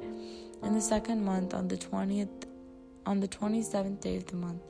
In 0.62 0.74
the 0.74 0.80
second 0.80 1.24
month, 1.24 1.54
on 1.54 1.68
the 1.68 1.76
twentieth, 1.76 2.28
on 3.06 3.20
the 3.20 3.28
twenty-seventh 3.28 4.00
day 4.00 4.16
of 4.16 4.26
the 4.26 4.36
month, 4.36 4.62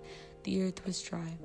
the 0.44 0.62
earth 0.62 0.84
was 0.84 1.02
dry. 1.02 1.38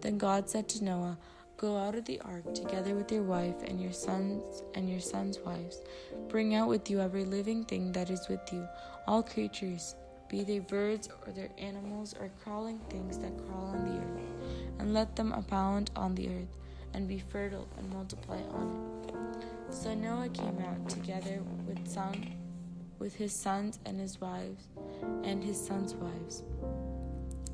Then 0.00 0.18
God 0.18 0.48
said 0.48 0.68
to 0.70 0.84
Noah, 0.84 1.18
Go 1.56 1.76
out 1.76 1.96
of 1.96 2.04
the 2.04 2.20
ark 2.20 2.54
together 2.54 2.94
with 2.94 3.10
your 3.10 3.24
wife 3.24 3.64
and 3.66 3.80
your 3.80 3.92
sons 3.92 4.62
and 4.74 4.88
your 4.88 5.00
sons' 5.00 5.40
wives. 5.40 5.80
Bring 6.28 6.54
out 6.54 6.68
with 6.68 6.88
you 6.88 7.00
every 7.00 7.24
living 7.24 7.64
thing 7.64 7.90
that 7.92 8.10
is 8.10 8.28
with 8.28 8.52
you, 8.52 8.68
all 9.08 9.24
creatures, 9.24 9.96
be 10.28 10.44
they 10.44 10.60
birds 10.60 11.08
or 11.26 11.32
their 11.32 11.50
animals 11.58 12.14
or 12.20 12.30
crawling 12.44 12.78
things 12.90 13.18
that 13.18 13.36
crawl 13.44 13.74
on 13.74 13.84
the 13.86 13.98
earth, 13.98 14.30
and 14.78 14.94
let 14.94 15.16
them 15.16 15.32
abound 15.32 15.90
on 15.96 16.14
the 16.14 16.28
earth, 16.28 16.56
and 16.94 17.08
be 17.08 17.18
fertile 17.18 17.66
and 17.76 17.92
multiply 17.92 18.40
on 18.52 19.02
it. 19.08 19.74
So 19.74 19.94
Noah 19.94 20.28
came 20.28 20.58
out 20.60 20.88
together 20.88 21.42
with 21.66 21.88
some 21.88 22.12
with 22.98 23.14
his 23.14 23.32
sons 23.32 23.78
and 23.84 24.00
his 24.00 24.20
wives 24.20 24.68
and 25.24 25.42
his 25.42 25.58
sons' 25.58 25.94
wives. 25.94 26.42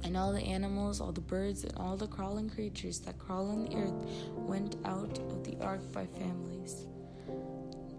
And 0.03 0.17
all 0.17 0.33
the 0.33 0.43
animals, 0.43 1.01
all 1.01 1.13
the 1.13 1.21
birds, 1.21 1.65
and 1.65 1.75
all 1.77 1.97
the 1.97 2.07
crawling 2.07 2.51
creatures 2.51 3.01
that 3.01 3.19
crawl 3.19 3.51
on 3.51 3.65
the 3.65 3.77
earth 3.77 3.95
went 4.35 4.77
out 4.85 5.19
of 5.19 5.45
the 5.45 5.57
ark 5.65 5.81
by 5.93 6.07
families. 6.07 6.87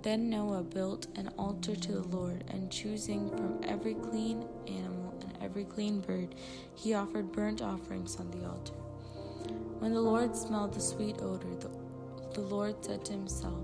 Then 0.04 0.30
Noah 0.30 0.62
built 0.62 1.08
an 1.16 1.30
altar 1.40 1.76
to 1.76 1.92
the 1.94 2.08
Lord, 2.10 2.44
and 2.50 2.72
choosing 2.72 3.28
from 3.32 3.60
every 3.64 3.96
clean 3.96 4.46
animal 4.68 5.18
and 5.22 5.36
every 5.42 5.64
clean 5.64 6.00
bird, 6.00 6.36
he 6.76 6.94
offered 6.94 7.32
burnt 7.32 7.64
offerings 7.64 8.18
on 8.18 8.30
the 8.30 8.48
altar. 8.48 8.74
When 9.80 9.94
the 9.94 10.02
Lord 10.02 10.36
smelled 10.36 10.76
the 10.76 10.80
sweet 10.80 11.16
odor, 11.24 11.56
the, 11.60 11.72
the 12.36 12.42
Lord 12.42 12.86
said 12.86 13.04
to 13.06 13.14
himself, 13.14 13.64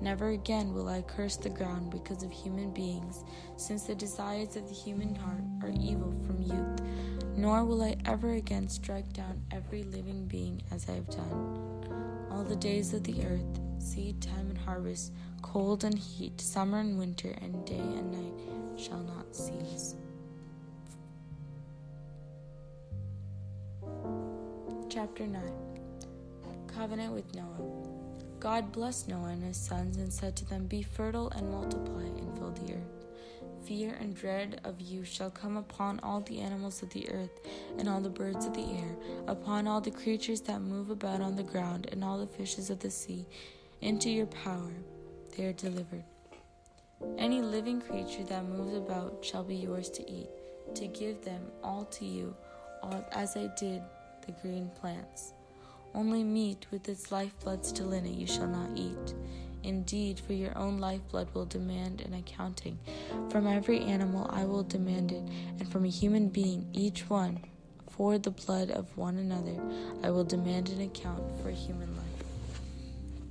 Never 0.00 0.28
again 0.28 0.72
will 0.72 0.88
I 0.88 1.02
curse 1.02 1.36
the 1.36 1.50
ground 1.50 1.90
because 1.90 2.22
of 2.22 2.30
human 2.30 2.72
beings, 2.72 3.24
since 3.56 3.82
the 3.82 3.94
desires 3.94 4.54
of 4.54 4.68
the 4.68 4.74
human 4.74 5.14
heart 5.14 5.42
are 5.62 5.72
evil 5.80 6.14
from 6.24 6.40
youth. 6.40 6.80
Nor 7.36 7.64
will 7.64 7.82
I 7.82 7.96
ever 8.04 8.32
again 8.32 8.68
strike 8.68 9.12
down 9.12 9.42
every 9.50 9.82
living 9.82 10.26
being 10.26 10.62
as 10.70 10.88
I 10.88 10.92
have 10.92 11.10
done. 11.10 12.28
All 12.30 12.44
the 12.44 12.56
days 12.56 12.94
of 12.94 13.02
the 13.02 13.24
earth, 13.24 13.60
seed 13.78 14.22
time 14.22 14.50
and 14.50 14.58
harvest, 14.58 15.12
cold 15.42 15.82
and 15.82 15.98
heat, 15.98 16.40
summer 16.40 16.78
and 16.78 16.98
winter, 16.98 17.34
and 17.42 17.64
day 17.64 17.78
and 17.78 18.12
night 18.12 18.78
shall 18.78 19.02
not 19.02 19.34
cease. 19.34 19.96
Chapter 24.88 25.26
9 25.26 25.42
Covenant 26.66 27.12
with 27.12 27.34
Noah. 27.34 27.87
God 28.40 28.70
blessed 28.70 29.08
Noah 29.08 29.30
and 29.30 29.42
his 29.42 29.56
sons 29.56 29.96
and 29.96 30.12
said 30.12 30.36
to 30.36 30.44
them, 30.44 30.66
Be 30.66 30.82
fertile 30.82 31.30
and 31.30 31.50
multiply 31.50 32.04
and 32.04 32.38
fill 32.38 32.52
the 32.52 32.74
earth. 32.74 33.06
Fear 33.66 33.96
and 34.00 34.14
dread 34.14 34.60
of 34.62 34.80
you 34.80 35.04
shall 35.04 35.30
come 35.30 35.56
upon 35.56 35.98
all 36.04 36.20
the 36.20 36.38
animals 36.38 36.80
of 36.82 36.90
the 36.90 37.10
earth 37.10 37.40
and 37.78 37.88
all 37.88 38.00
the 38.00 38.08
birds 38.08 38.46
of 38.46 38.54
the 38.54 38.64
air, 38.64 38.96
upon 39.26 39.66
all 39.66 39.80
the 39.80 39.90
creatures 39.90 40.40
that 40.42 40.60
move 40.60 40.90
about 40.90 41.20
on 41.20 41.34
the 41.34 41.42
ground 41.42 41.88
and 41.90 42.04
all 42.04 42.18
the 42.18 42.26
fishes 42.28 42.70
of 42.70 42.78
the 42.78 42.90
sea. 42.90 43.26
Into 43.80 44.08
your 44.08 44.26
power 44.26 44.72
they 45.36 45.44
are 45.46 45.52
delivered. 45.52 46.04
Any 47.18 47.42
living 47.42 47.80
creature 47.80 48.24
that 48.24 48.44
moves 48.44 48.76
about 48.76 49.24
shall 49.24 49.44
be 49.44 49.56
yours 49.56 49.90
to 49.90 50.08
eat, 50.10 50.28
to 50.76 50.86
give 50.86 51.24
them 51.24 51.42
all 51.62 51.84
to 51.86 52.04
you, 52.04 52.34
all 52.82 53.04
as 53.12 53.36
I 53.36 53.50
did 53.58 53.82
the 54.24 54.32
green 54.40 54.70
plants. 54.80 55.32
Only 55.94 56.22
meat 56.22 56.66
with 56.70 56.88
its 56.88 57.10
lifeblood 57.10 57.64
still 57.64 57.92
in 57.92 58.06
it 58.06 58.14
you 58.14 58.26
shall 58.26 58.46
not 58.46 58.70
eat. 58.76 59.14
Indeed, 59.62 60.20
for 60.20 60.32
your 60.32 60.56
own 60.56 60.78
lifeblood 60.78 61.28
will 61.34 61.46
demand 61.46 62.00
an 62.00 62.14
accounting. 62.14 62.78
From 63.30 63.46
every 63.46 63.80
animal 63.80 64.30
I 64.30 64.44
will 64.44 64.62
demand 64.62 65.12
it, 65.12 65.22
and 65.58 65.70
from 65.70 65.84
a 65.84 65.88
human 65.88 66.28
being, 66.28 66.68
each 66.72 67.10
one, 67.10 67.40
for 67.90 68.18
the 68.18 68.30
blood 68.30 68.70
of 68.70 68.96
one 68.96 69.18
another, 69.18 69.60
I 70.02 70.10
will 70.10 70.24
demand 70.24 70.68
an 70.68 70.82
account 70.82 71.22
for 71.42 71.50
human 71.50 71.94
life. 71.96 72.04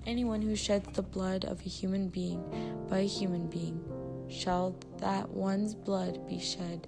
Anyone 0.06 0.42
who 0.42 0.56
sheds 0.56 0.90
the 0.94 1.02
blood 1.02 1.46
of 1.46 1.62
a 1.62 1.70
human 1.70 2.10
being 2.10 2.86
by 2.90 3.00
a 3.00 3.08
human 3.08 3.48
being, 3.48 3.84
shall 4.30 4.76
that 5.00 5.30
one's 5.30 5.74
blood 5.74 6.28
be 6.28 6.40
shed. 6.40 6.88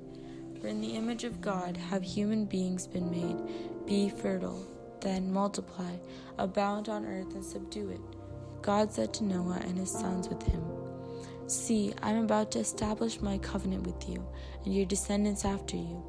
For 0.60 0.68
in 0.68 0.82
the 0.82 0.96
image 0.96 1.24
of 1.24 1.40
God 1.40 1.78
have 1.78 2.04
human 2.04 2.46
beings 2.46 2.86
been 2.86 3.10
made. 3.10 3.38
Be 3.86 4.10
fertile 4.10 4.66
then 5.02 5.32
multiply, 5.32 5.96
abound 6.38 6.90
on 6.90 7.06
earth, 7.06 7.34
and 7.34 7.44
subdue 7.44 7.90
it. 7.90 8.02
God 8.62 8.92
said 8.92 9.14
to 9.16 9.24
Noah 9.24 9.62
and 9.64 9.78
his 9.78 9.92
sons 9.92 10.28
with 10.28 10.44
him, 10.44 10.64
See, 11.48 11.94
I 12.04 12.12
am 12.12 12.26
about 12.26 12.52
to 12.52 12.60
establish 12.60 13.22
my 13.22 13.40
covenant 13.40 13.88
with 13.88 14.08
you 14.08 14.24
and 14.64 14.76
your 14.76 14.86
descendants 14.86 15.46
after 15.46 15.76
you, 15.78 16.04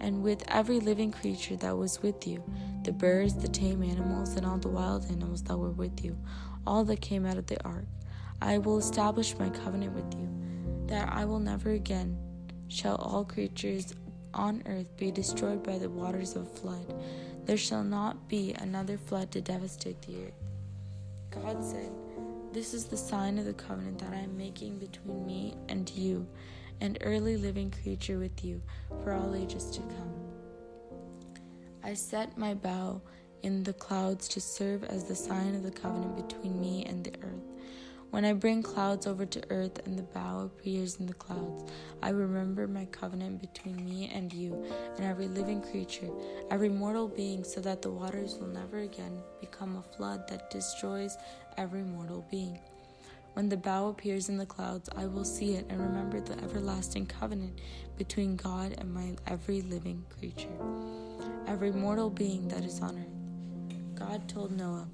and 0.00 0.22
with 0.22 0.44
every 0.48 0.80
living 0.80 1.12
creature 1.12 1.56
that 1.56 1.76
was 1.76 2.02
with 2.02 2.26
you 2.26 2.42
the 2.82 2.92
birds, 2.92 3.34
the 3.36 3.48
tame 3.48 3.82
animals, 3.82 4.36
and 4.36 4.44
all 4.44 4.58
the 4.58 4.68
wild 4.68 5.04
animals 5.06 5.42
that 5.44 5.56
were 5.56 5.70
with 5.70 6.04
you, 6.04 6.18
all 6.66 6.84
that 6.84 7.00
came 7.00 7.24
out 7.24 7.38
of 7.38 7.46
the 7.46 7.62
ark. 7.64 7.86
I 8.42 8.58
will 8.58 8.78
establish 8.78 9.38
my 9.38 9.48
covenant 9.50 9.92
with 9.92 10.12
you, 10.14 10.28
that 10.88 11.08
I 11.12 11.24
will 11.24 11.38
never 11.38 11.70
again 11.70 12.18
shall 12.68 12.96
all 12.96 13.24
creatures 13.24 13.94
on 14.34 14.62
earth 14.66 14.96
be 14.96 15.10
destroyed 15.10 15.62
by 15.62 15.78
the 15.78 15.88
waters 15.88 16.36
of 16.36 16.50
flood 16.58 17.02
there 17.44 17.56
shall 17.56 17.82
not 17.82 18.28
be 18.28 18.54
another 18.54 18.96
flood 18.96 19.30
to 19.32 19.40
devastate 19.40 20.00
the 20.02 20.26
earth. 20.26 20.32
God 21.30 21.64
said, 21.64 21.90
This 22.52 22.74
is 22.74 22.84
the 22.84 22.96
sign 22.96 23.38
of 23.38 23.44
the 23.44 23.52
covenant 23.52 23.98
that 23.98 24.12
I 24.12 24.20
am 24.20 24.36
making 24.36 24.78
between 24.78 25.26
me 25.26 25.56
and 25.68 25.90
you, 25.90 26.26
and 26.80 26.98
early 27.00 27.36
living 27.36 27.70
creature 27.82 28.18
with 28.18 28.44
you, 28.44 28.62
for 29.02 29.12
all 29.12 29.34
ages 29.34 29.70
to 29.70 29.80
come. 29.80 30.14
I 31.82 31.94
set 31.94 32.38
my 32.38 32.54
bow 32.54 33.00
in 33.42 33.64
the 33.64 33.72
clouds 33.72 34.28
to 34.28 34.40
serve 34.40 34.84
as 34.84 35.04
the 35.04 35.16
sign 35.16 35.54
of 35.54 35.62
the 35.64 35.70
covenant 35.70 36.16
between 36.16 36.60
me 36.60 36.84
and 36.84 37.04
the 37.04 37.14
earth. 37.22 37.51
When 38.12 38.26
I 38.26 38.34
bring 38.34 38.62
clouds 38.62 39.06
over 39.06 39.24
to 39.24 39.42
earth 39.48 39.86
and 39.86 39.98
the 39.98 40.02
bow 40.02 40.40
appears 40.40 40.96
in 40.96 41.06
the 41.06 41.14
clouds, 41.14 41.64
I 42.02 42.10
remember 42.10 42.68
my 42.68 42.84
covenant 42.84 43.40
between 43.40 43.82
me 43.82 44.10
and 44.12 44.30
you 44.30 44.66
and 44.98 45.06
every 45.06 45.28
living 45.28 45.62
creature, 45.62 46.10
every 46.50 46.68
mortal 46.68 47.08
being, 47.08 47.42
so 47.42 47.62
that 47.62 47.80
the 47.80 47.90
waters 47.90 48.36
will 48.38 48.48
never 48.48 48.80
again 48.80 49.18
become 49.40 49.76
a 49.76 49.96
flood 49.96 50.28
that 50.28 50.50
destroys 50.50 51.16
every 51.56 51.84
mortal 51.84 52.26
being. 52.30 52.58
When 53.32 53.48
the 53.48 53.56
bow 53.56 53.88
appears 53.88 54.28
in 54.28 54.36
the 54.36 54.44
clouds, 54.44 54.90
I 54.94 55.06
will 55.06 55.24
see 55.24 55.54
it 55.54 55.64
and 55.70 55.80
remember 55.80 56.20
the 56.20 56.38
everlasting 56.44 57.06
covenant 57.06 57.62
between 57.96 58.36
God 58.36 58.74
and 58.76 58.92
my 58.92 59.16
every 59.26 59.62
living 59.62 60.04
creature, 60.18 60.58
every 61.46 61.72
mortal 61.72 62.10
being 62.10 62.46
that 62.48 62.62
is 62.62 62.78
on 62.82 62.98
earth. 62.98 63.98
God 63.98 64.28
told 64.28 64.52
Noah, 64.52 64.86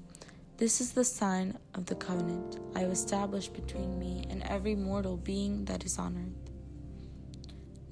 this 0.59 0.81
is 0.81 0.91
the 0.91 1.05
sign 1.05 1.57
of 1.73 1.85
the 1.85 1.95
covenant 1.95 2.59
I 2.75 2.81
have 2.81 2.91
established 2.91 3.53
between 3.53 3.97
me 3.97 4.25
and 4.29 4.43
every 4.43 4.75
mortal 4.75 5.15
being 5.15 5.63
that 5.65 5.85
is 5.85 5.97
on 5.97 6.17
earth. 6.17 6.51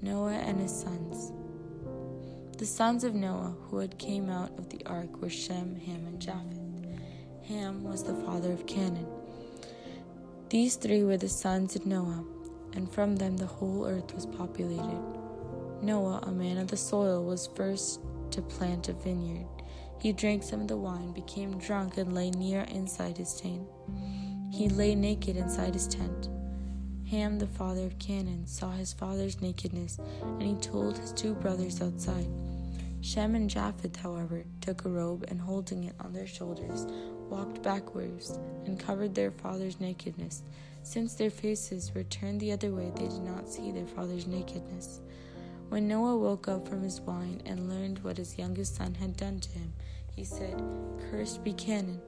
Noah 0.01 0.33
and 0.33 0.59
his 0.59 0.77
sons. 0.77 1.31
The 2.57 2.65
sons 2.65 3.05
of 3.05 3.15
Noah 3.15 3.55
who 3.69 3.77
had 3.77 3.97
came 3.97 4.29
out 4.29 4.51
of 4.59 4.67
the 4.67 4.85
ark 4.85 5.21
were 5.21 5.29
Shem, 5.29 5.77
Ham, 5.77 6.07
and 6.07 6.19
Japheth. 6.19 6.59
Ham 7.47 7.85
was 7.85 8.03
the 8.03 8.15
father 8.25 8.51
of 8.51 8.67
Canaan. 8.67 9.07
These 10.49 10.75
three 10.75 11.03
were 11.03 11.15
the 11.15 11.29
sons 11.29 11.77
of 11.77 11.85
Noah, 11.85 12.25
and 12.73 12.91
from 12.91 13.15
them 13.15 13.37
the 13.37 13.45
whole 13.45 13.85
earth 13.85 14.13
was 14.13 14.25
populated. 14.25 15.03
Noah, 15.81 16.19
a 16.23 16.33
man 16.33 16.57
of 16.57 16.67
the 16.67 16.75
soil, 16.75 17.23
was 17.23 17.47
first 17.55 18.01
to 18.31 18.41
plant 18.41 18.89
a 18.89 18.93
vineyard. 18.93 19.56
He 19.99 20.13
drank 20.13 20.43
some 20.43 20.61
of 20.61 20.67
the 20.67 20.77
wine, 20.77 21.11
became 21.11 21.57
drunk, 21.57 21.97
and 21.97 22.13
lay 22.13 22.29
near 22.31 22.61
inside 22.61 23.17
his 23.17 23.39
tent. 23.39 23.67
He 24.51 24.69
lay 24.69 24.95
naked 24.95 25.35
inside 25.35 25.73
his 25.73 25.87
tent. 25.87 26.29
Ham, 27.09 27.39
the 27.39 27.47
father 27.47 27.85
of 27.85 27.97
Canaan, 27.99 28.45
saw 28.45 28.71
his 28.71 28.93
father's 28.93 29.41
nakedness, 29.41 29.97
and 30.21 30.43
he 30.43 30.55
told 30.55 30.97
his 30.97 31.13
two 31.13 31.33
brothers 31.35 31.81
outside. 31.81 32.27
Shem 33.01 33.35
and 33.35 33.49
Japheth, 33.49 33.95
however, 33.95 34.43
took 34.61 34.85
a 34.85 34.89
robe 34.89 35.25
and 35.29 35.39
holding 35.39 35.85
it 35.85 35.95
on 35.99 36.13
their 36.13 36.27
shoulders, 36.27 36.85
walked 37.29 37.63
backwards 37.63 38.37
and 38.65 38.79
covered 38.79 39.15
their 39.15 39.31
father's 39.31 39.79
nakedness. 39.79 40.43
Since 40.83 41.13
their 41.13 41.29
faces 41.29 41.93
were 41.93 42.03
turned 42.03 42.39
the 42.39 42.51
other 42.51 42.73
way, 42.73 42.91
they 42.95 43.07
did 43.07 43.23
not 43.23 43.49
see 43.49 43.71
their 43.71 43.87
father's 43.87 44.27
nakedness. 44.27 45.01
When 45.69 45.87
Noah 45.87 46.17
woke 46.17 46.47
up 46.47 46.67
from 46.67 46.81
his 46.81 47.01
wine 47.01 47.41
and 47.45 47.69
learned 47.69 47.99
what 47.99 48.17
his 48.17 48.37
youngest 48.37 48.75
son 48.75 48.95
had 48.95 49.17
done 49.17 49.39
to 49.41 49.49
him, 49.49 49.73
he 50.17 50.25
said, 50.25 50.61
Cursed 51.11 51.43
be 51.43 51.53
Canaan, 51.53 52.01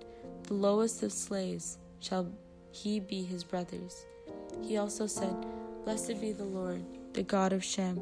the 0.44 0.56
lowest 0.56 1.04
of 1.04 1.14
slaves 1.14 1.78
shall 2.00 2.30
he 2.72 3.00
be 3.00 3.24
his 3.24 3.44
brothers. 3.44 4.06
He 4.64 4.78
also 4.78 5.06
said, 5.06 5.36
Blessed 5.86 6.20
be 6.20 6.32
the 6.32 6.44
Lord, 6.44 6.84
the 7.14 7.22
God 7.22 7.54
of 7.54 7.64
Shem. 7.64 8.02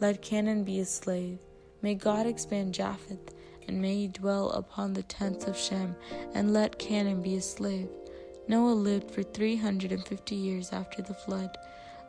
Let 0.00 0.22
Canaan 0.22 0.64
be 0.64 0.76
his 0.76 0.90
slave. 0.90 1.38
May 1.80 1.94
God 1.94 2.26
expand 2.26 2.74
Japheth, 2.74 3.34
and 3.66 3.80
may 3.80 3.94
he 3.96 4.08
dwell 4.08 4.50
upon 4.50 4.92
the 4.92 5.02
tents 5.04 5.46
of 5.46 5.56
Shem, 5.56 5.96
and 6.34 6.52
let 6.52 6.78
Canaan 6.78 7.22
be 7.22 7.30
his 7.30 7.50
slave. 7.50 7.88
Noah 8.48 8.72
lived 8.72 9.10
for 9.10 9.22
three 9.22 9.56
hundred 9.56 9.92
and 9.92 10.06
fifty 10.06 10.34
years 10.34 10.72
after 10.72 11.00
the 11.00 11.14
flood. 11.14 11.56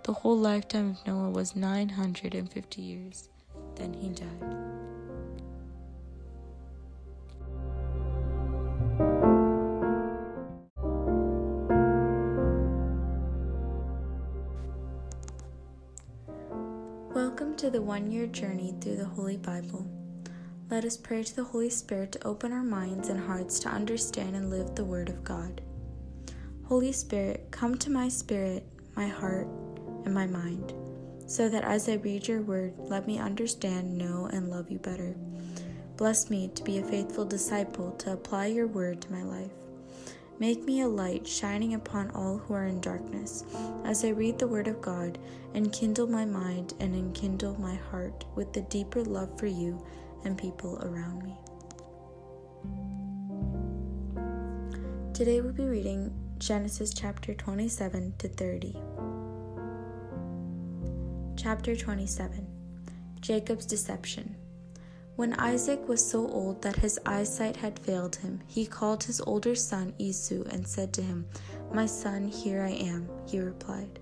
The 0.03 0.13
whole 0.13 0.37
lifetime 0.37 0.91
of 0.91 1.07
Noah 1.07 1.29
was 1.29 1.55
nine 1.55 1.89
hundred 1.89 2.35
and 2.35 2.51
fifty 2.51 2.81
years. 2.81 3.29
Then 3.75 3.93
he 3.93 4.09
died. 4.09 4.59
Welcome 17.19 17.57
to 17.57 17.69
the 17.69 17.81
one 17.81 18.09
year 18.09 18.27
journey 18.27 18.73
through 18.79 18.95
the 18.95 19.03
Holy 19.03 19.35
Bible. 19.35 19.85
Let 20.69 20.85
us 20.85 20.95
pray 20.95 21.21
to 21.21 21.35
the 21.35 21.43
Holy 21.43 21.69
Spirit 21.69 22.13
to 22.13 22.25
open 22.25 22.53
our 22.53 22.63
minds 22.63 23.09
and 23.09 23.19
hearts 23.19 23.59
to 23.59 23.67
understand 23.67 24.37
and 24.37 24.49
live 24.49 24.73
the 24.73 24.85
Word 24.85 25.09
of 25.09 25.21
God. 25.21 25.59
Holy 26.63 26.93
Spirit, 26.93 27.49
come 27.51 27.77
to 27.79 27.91
my 27.91 28.07
spirit, 28.07 28.65
my 28.95 29.07
heart, 29.07 29.47
and 30.05 30.13
my 30.13 30.27
mind, 30.27 30.71
so 31.27 31.49
that 31.49 31.65
as 31.65 31.89
I 31.89 31.95
read 31.95 32.25
your 32.25 32.41
Word, 32.41 32.73
let 32.77 33.05
me 33.05 33.19
understand, 33.19 33.97
know, 33.97 34.29
and 34.31 34.49
love 34.49 34.71
you 34.71 34.79
better. 34.79 35.13
Bless 35.97 36.29
me 36.29 36.49
to 36.55 36.63
be 36.63 36.77
a 36.77 36.85
faithful 36.85 37.25
disciple 37.25 37.91
to 37.97 38.13
apply 38.13 38.45
your 38.45 38.67
Word 38.67 39.01
to 39.01 39.11
my 39.11 39.23
life. 39.23 39.51
Make 40.39 40.63
me 40.63 40.79
a 40.79 40.87
light 40.87 41.27
shining 41.27 41.73
upon 41.73 42.11
all 42.11 42.37
who 42.37 42.53
are 42.53 42.63
in 42.63 42.79
darkness, 42.79 43.43
as 43.83 44.05
I 44.05 44.09
read 44.09 44.39
the 44.39 44.47
Word 44.47 44.69
of 44.69 44.81
God, 44.81 45.19
enkindle 45.53 46.07
my 46.07 46.23
mind 46.23 46.75
and 46.79 46.95
enkindle 46.95 47.59
my 47.59 47.75
heart 47.75 48.23
with 48.35 48.53
the 48.53 48.61
deeper 48.61 49.03
love 49.03 49.37
for 49.37 49.47
you 49.47 49.85
and 50.23 50.37
people 50.37 50.79
around 50.81 51.23
me. 51.23 51.35
Today 55.13 55.41
we'll 55.41 55.51
be 55.51 55.65
reading 55.65 56.13
Genesis 56.37 56.93
chapter 56.93 57.33
27 57.33 58.13
to 58.19 58.29
30. 58.29 58.81
Chapter 61.35 61.75
27 61.75 62.47
Jacob's 63.19 63.65
Deception. 63.65 64.38
When 65.19 65.33
Isaac 65.33 65.85
was 65.85 66.09
so 66.09 66.29
old 66.29 66.61
that 66.61 66.77
his 66.77 66.97
eyesight 67.05 67.57
had 67.57 67.77
failed 67.77 68.15
him, 68.15 68.39
he 68.47 68.65
called 68.65 69.03
his 69.03 69.19
older 69.19 69.53
son 69.53 69.93
Esau 69.97 70.43
and 70.49 70.65
said 70.65 70.93
to 70.93 71.01
him, 71.01 71.25
My 71.73 71.87
son, 71.87 72.29
here 72.29 72.61
I 72.61 72.69
am, 72.69 73.09
he 73.27 73.41
replied. 73.41 73.99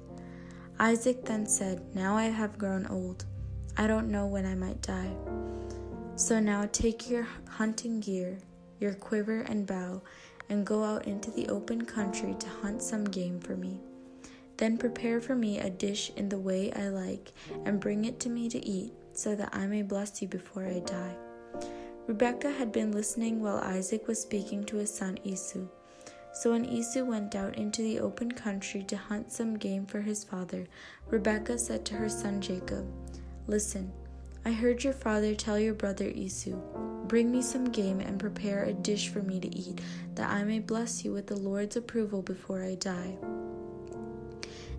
Isaac 0.77 1.25
then 1.25 1.47
said, 1.47 1.81
Now 1.95 2.15
I 2.15 2.25
have 2.25 2.59
grown 2.59 2.85
old. 2.85 3.25
I 3.77 3.87
don't 3.87 4.11
know 4.11 4.27
when 4.27 4.45
I 4.45 4.53
might 4.53 4.83
die. 4.83 5.09
So 6.17 6.39
now 6.39 6.69
take 6.71 7.09
your 7.09 7.27
hunting 7.49 7.99
gear, 7.99 8.37
your 8.79 8.93
quiver 8.93 9.41
and 9.41 9.65
bow, 9.65 10.03
and 10.49 10.67
go 10.67 10.83
out 10.83 11.07
into 11.07 11.31
the 11.31 11.49
open 11.49 11.83
country 11.83 12.35
to 12.37 12.47
hunt 12.47 12.83
some 12.83 13.05
game 13.05 13.39
for 13.39 13.55
me. 13.55 13.79
Then 14.57 14.77
prepare 14.77 15.19
for 15.19 15.33
me 15.33 15.57
a 15.57 15.71
dish 15.71 16.11
in 16.15 16.29
the 16.29 16.37
way 16.37 16.71
I 16.73 16.89
like, 16.89 17.31
and 17.65 17.79
bring 17.79 18.05
it 18.05 18.19
to 18.19 18.29
me 18.29 18.49
to 18.49 18.63
eat 18.63 18.93
so 19.17 19.35
that 19.35 19.49
I 19.51 19.65
may 19.65 19.81
bless 19.81 20.21
you 20.21 20.27
before 20.27 20.65
I 20.65 20.79
die. 20.79 21.15
Rebekah 22.05 22.51
had 22.51 22.71
been 22.71 22.91
listening 22.91 23.41
while 23.41 23.57
Isaac 23.57 24.07
was 24.07 24.21
speaking 24.21 24.63
to 24.65 24.77
his 24.77 24.93
son 24.93 25.17
Esau. 25.23 25.65
So 26.33 26.51
when 26.51 26.65
Esau 26.65 27.03
went 27.03 27.33
out 27.33 27.57
into 27.57 27.81
the 27.81 27.99
open 27.99 28.31
country 28.31 28.83
to 28.83 28.95
hunt 28.95 29.31
some 29.31 29.57
game 29.57 29.87
for 29.87 30.01
his 30.01 30.23
father, 30.23 30.67
Rebekah 31.09 31.57
said 31.57 31.83
to 31.85 31.95
her 31.95 32.09
son 32.09 32.39
Jacob, 32.39 32.85
Listen, 33.47 33.91
I 34.45 34.51
heard 34.51 34.83
your 34.83 34.93
father 34.93 35.33
tell 35.33 35.59
your 35.59 35.73
brother 35.73 36.07
Esau, 36.07 36.55
Bring 37.07 37.31
me 37.31 37.41
some 37.41 37.65
game 37.65 37.99
and 37.99 38.19
prepare 38.19 38.65
a 38.65 38.73
dish 38.73 39.09
for 39.09 39.23
me 39.23 39.39
to 39.39 39.57
eat, 39.57 39.81
that 40.13 40.29
I 40.29 40.43
may 40.43 40.59
bless 40.59 41.03
you 41.03 41.11
with 41.11 41.25
the 41.25 41.37
Lord's 41.37 41.75
approval 41.75 42.21
before 42.21 42.63
I 42.63 42.75
die. 42.75 43.17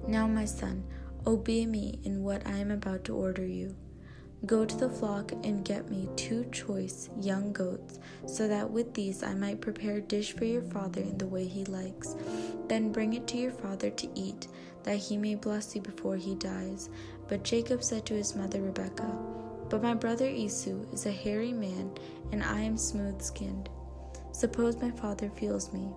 Now, 0.07 0.29
my 0.29 0.45
son, 0.45 0.85
obey 1.27 1.67
me 1.67 1.99
in 2.05 2.23
what 2.23 2.47
I 2.47 2.59
am 2.59 2.71
about 2.71 3.05
to 3.05 3.17
order 3.17 3.45
you. 3.45 3.75
Go 4.47 4.65
to 4.65 4.77
the 4.77 4.89
flock 4.89 5.33
and 5.33 5.65
get 5.65 5.91
me 5.91 6.09
two 6.15 6.45
choice 6.53 7.11
young 7.21 7.53
goats, 7.53 7.99
so 8.27 8.47
that 8.47 8.71
with 8.71 8.95
these 8.95 9.25
I 9.25 9.35
might 9.35 9.61
prepare 9.61 9.97
a 9.97 10.01
dish 10.01 10.33
for 10.33 10.45
your 10.45 10.63
father 10.63 11.01
in 11.01 11.19
the 11.19 11.27
way 11.27 11.47
he 11.47 11.65
likes. 11.65 12.15
Then 12.69 12.93
bring 12.93 13.15
it 13.15 13.27
to 13.29 13.37
your 13.37 13.51
father 13.51 13.91
to 13.91 14.09
eat, 14.15 14.47
that 14.85 14.97
he 14.97 15.17
may 15.17 15.35
bless 15.35 15.75
you 15.75 15.83
before 15.83 16.17
he 16.17 16.37
dies. 16.37 16.89
But 17.27 17.43
Jacob 17.43 17.83
said 17.83 18.07
to 18.07 18.15
his 18.15 18.37
mother 18.37 18.63
Rebekah, 18.63 19.19
But 19.69 19.83
my 19.83 19.95
brother 19.95 20.29
Esau 20.29 20.85
is 20.93 21.07
a 21.07 21.11
hairy 21.11 21.53
man, 21.53 21.91
and 22.31 22.43
I 22.43 22.61
am 22.61 22.77
smooth 22.77 23.21
skinned. 23.21 23.69
Suppose 24.31 24.81
my 24.81 24.93
father 24.93 25.31
feels 25.31 25.73
me. 25.73 25.91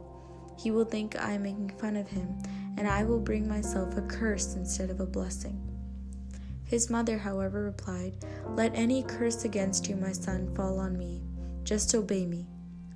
He 0.57 0.71
will 0.71 0.85
think 0.85 1.15
I 1.15 1.33
am 1.33 1.43
making 1.43 1.77
fun 1.77 1.95
of 1.95 2.07
him, 2.09 2.37
and 2.77 2.87
I 2.87 3.03
will 3.03 3.19
bring 3.19 3.47
myself 3.47 3.95
a 3.97 4.01
curse 4.01 4.55
instead 4.55 4.89
of 4.89 4.99
a 4.99 5.05
blessing. 5.05 5.70
His 6.71 6.89
mother, 6.89 7.17
however, 7.17 7.63
replied, 7.63 8.13
Let 8.55 8.73
any 8.73 9.03
curse 9.03 9.43
against 9.43 9.89
you, 9.89 9.97
my 9.97 10.13
son, 10.13 10.55
fall 10.55 10.79
on 10.79 10.97
me. 10.97 11.21
Just 11.65 11.93
obey 11.93 12.25
me. 12.25 12.47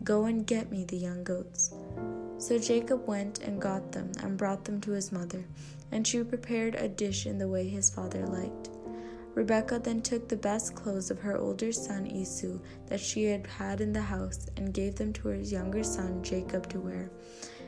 Go 0.01 0.25
and 0.25 0.47
get 0.47 0.71
me 0.71 0.85
the 0.85 0.95
young 0.95 1.25
goats. 1.25 1.73
So 2.37 2.57
Jacob 2.57 3.05
went 3.05 3.39
and 3.39 3.61
got 3.61 3.91
them 3.91 4.13
and 4.23 4.37
brought 4.37 4.63
them 4.63 4.79
to 4.79 4.91
his 4.91 5.11
mother, 5.11 5.45
and 5.91 6.07
she 6.07 6.23
prepared 6.23 6.75
a 6.75 6.87
dish 6.87 7.25
in 7.25 7.37
the 7.37 7.49
way 7.49 7.67
his 7.67 7.89
father 7.89 8.25
liked. 8.25 8.69
Rebekah 9.33 9.79
then 9.79 10.01
took 10.01 10.29
the 10.29 10.37
best 10.37 10.73
clothes 10.73 11.11
of 11.11 11.19
her 11.19 11.37
older 11.37 11.73
son 11.73 12.07
Esau 12.07 12.57
that 12.87 13.01
she 13.01 13.25
had 13.25 13.45
had 13.45 13.81
in 13.81 13.91
the 13.91 14.01
house 14.01 14.47
and 14.55 14.73
gave 14.73 14.95
them 14.95 15.11
to 15.11 15.27
her 15.27 15.35
younger 15.35 15.83
son 15.83 16.23
Jacob 16.23 16.69
to 16.69 16.79
wear. 16.79 17.11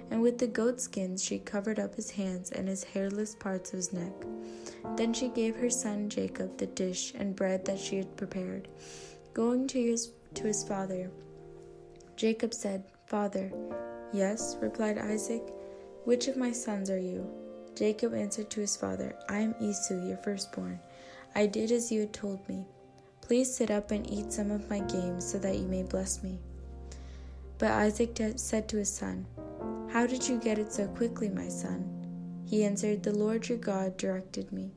And 0.10 0.22
with 0.22 0.38
the 0.38 0.48
goat 0.48 0.80
skins 0.80 1.24
she 1.24 1.40
covered 1.40 1.80
up 1.80 1.96
his 1.96 2.12
hands 2.12 2.52
and 2.52 2.68
his 2.68 2.84
hairless 2.84 3.36
parts 3.36 3.72
of 3.72 3.78
his 3.78 3.94
neck. 3.94 4.14
Then 4.96 5.14
she 5.14 5.28
gave 5.30 5.56
her 5.56 5.70
son 5.70 6.10
Jacob 6.10 6.58
the 6.58 6.68
dish 6.68 7.14
and 7.16 7.36
bread 7.36 7.66
that 7.66 7.80
she 7.80 7.98
had 7.98 8.16
prepared. 8.18 8.68
Going 9.34 9.68
to 9.68 9.82
his, 9.82 10.12
to 10.36 10.44
his 10.44 10.64
father, 10.64 11.12
Jacob 12.16 12.54
said, 12.54 12.84
Father. 13.06 13.52
Yes, 14.12 14.58
replied 14.60 14.98
Isaac. 14.98 15.44
Which 16.06 16.28
of 16.28 16.36
my 16.38 16.52
sons 16.52 16.90
are 16.90 17.00
you? 17.00 17.30
Jacob 17.76 18.14
answered 18.14 18.50
to 18.50 18.62
his 18.62 18.76
father, 18.76 19.16
I 19.30 19.38
am 19.40 19.54
Esau, 19.62 20.06
your 20.06 20.18
firstborn. 20.18 20.80
I 21.36 21.46
did 21.46 21.72
as 21.72 21.92
you 21.92 22.00
had 22.02 22.14
told 22.14 22.48
me. 22.50 22.66
Please 23.22 23.54
sit 23.54 23.70
up 23.70 23.92
and 23.92 24.10
eat 24.10 24.34
some 24.34 24.50
of 24.50 24.70
my 24.70 24.80
game 24.80 25.22
so 25.22 25.38
that 25.38 25.58
you 25.58 25.68
may 25.68 25.84
bless 25.84 26.24
me. 26.24 26.40
But 27.60 27.72
Isaac 27.72 28.18
said 28.38 28.68
to 28.70 28.78
his 28.78 28.90
son, 28.90 29.28
How 29.98 30.06
did 30.06 30.30
you 30.30 30.38
get 30.38 30.60
it 30.60 30.72
so 30.72 30.86
quickly, 30.90 31.28
my 31.28 31.48
son? 31.48 32.44
He 32.46 32.64
answered, 32.64 33.02
The 33.02 33.18
Lord 33.18 33.50
your 33.50 33.58
God 33.58 33.98
directed 33.98 34.52
me. 34.52 34.70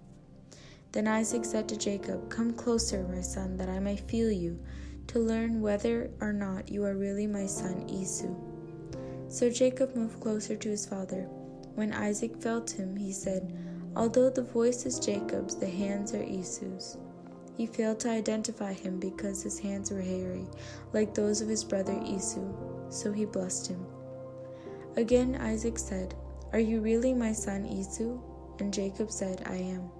Then 0.92 1.06
Isaac 1.06 1.44
said 1.44 1.68
to 1.68 1.76
Jacob, 1.76 2.30
Come 2.30 2.54
closer, 2.54 3.06
my 3.06 3.20
son, 3.20 3.58
that 3.58 3.68
I 3.68 3.80
may 3.80 3.96
feel 3.96 4.32
you, 4.32 4.58
to 5.08 5.18
learn 5.18 5.60
whether 5.60 6.10
or 6.22 6.32
not 6.32 6.70
you 6.70 6.86
are 6.86 6.96
really 6.96 7.26
my 7.26 7.44
son 7.44 7.86
Esau. 7.86 8.34
So 9.28 9.50
Jacob 9.50 9.94
moved 9.94 10.20
closer 10.20 10.56
to 10.56 10.70
his 10.70 10.86
father. 10.86 11.24
When 11.74 11.92
Isaac 11.92 12.40
felt 12.40 12.70
him, 12.70 12.96
he 12.96 13.12
said, 13.12 13.54
Although 13.96 14.30
the 14.30 14.44
voice 14.44 14.86
is 14.86 14.98
Jacob's, 14.98 15.54
the 15.54 15.68
hands 15.68 16.14
are 16.14 16.22
Esau's. 16.22 16.96
He 17.58 17.66
failed 17.66 18.00
to 18.00 18.10
identify 18.10 18.72
him 18.72 18.98
because 18.98 19.42
his 19.42 19.58
hands 19.58 19.90
were 19.90 20.00
hairy, 20.00 20.46
like 20.94 21.12
those 21.12 21.42
of 21.42 21.48
his 21.50 21.62
brother 21.62 22.00
Esau, 22.06 22.88
so 22.88 23.12
he 23.12 23.26
blessed 23.26 23.66
him. 23.66 23.86
Again 24.96 25.36
Isaac 25.36 25.78
said, 25.78 26.14
Are 26.52 26.58
you 26.58 26.80
really 26.80 27.14
my 27.14 27.32
son 27.32 27.64
Esau? 27.66 28.18
And 28.58 28.74
Jacob 28.74 29.10
said, 29.10 29.42
I 29.46 29.56
am. 29.56 29.90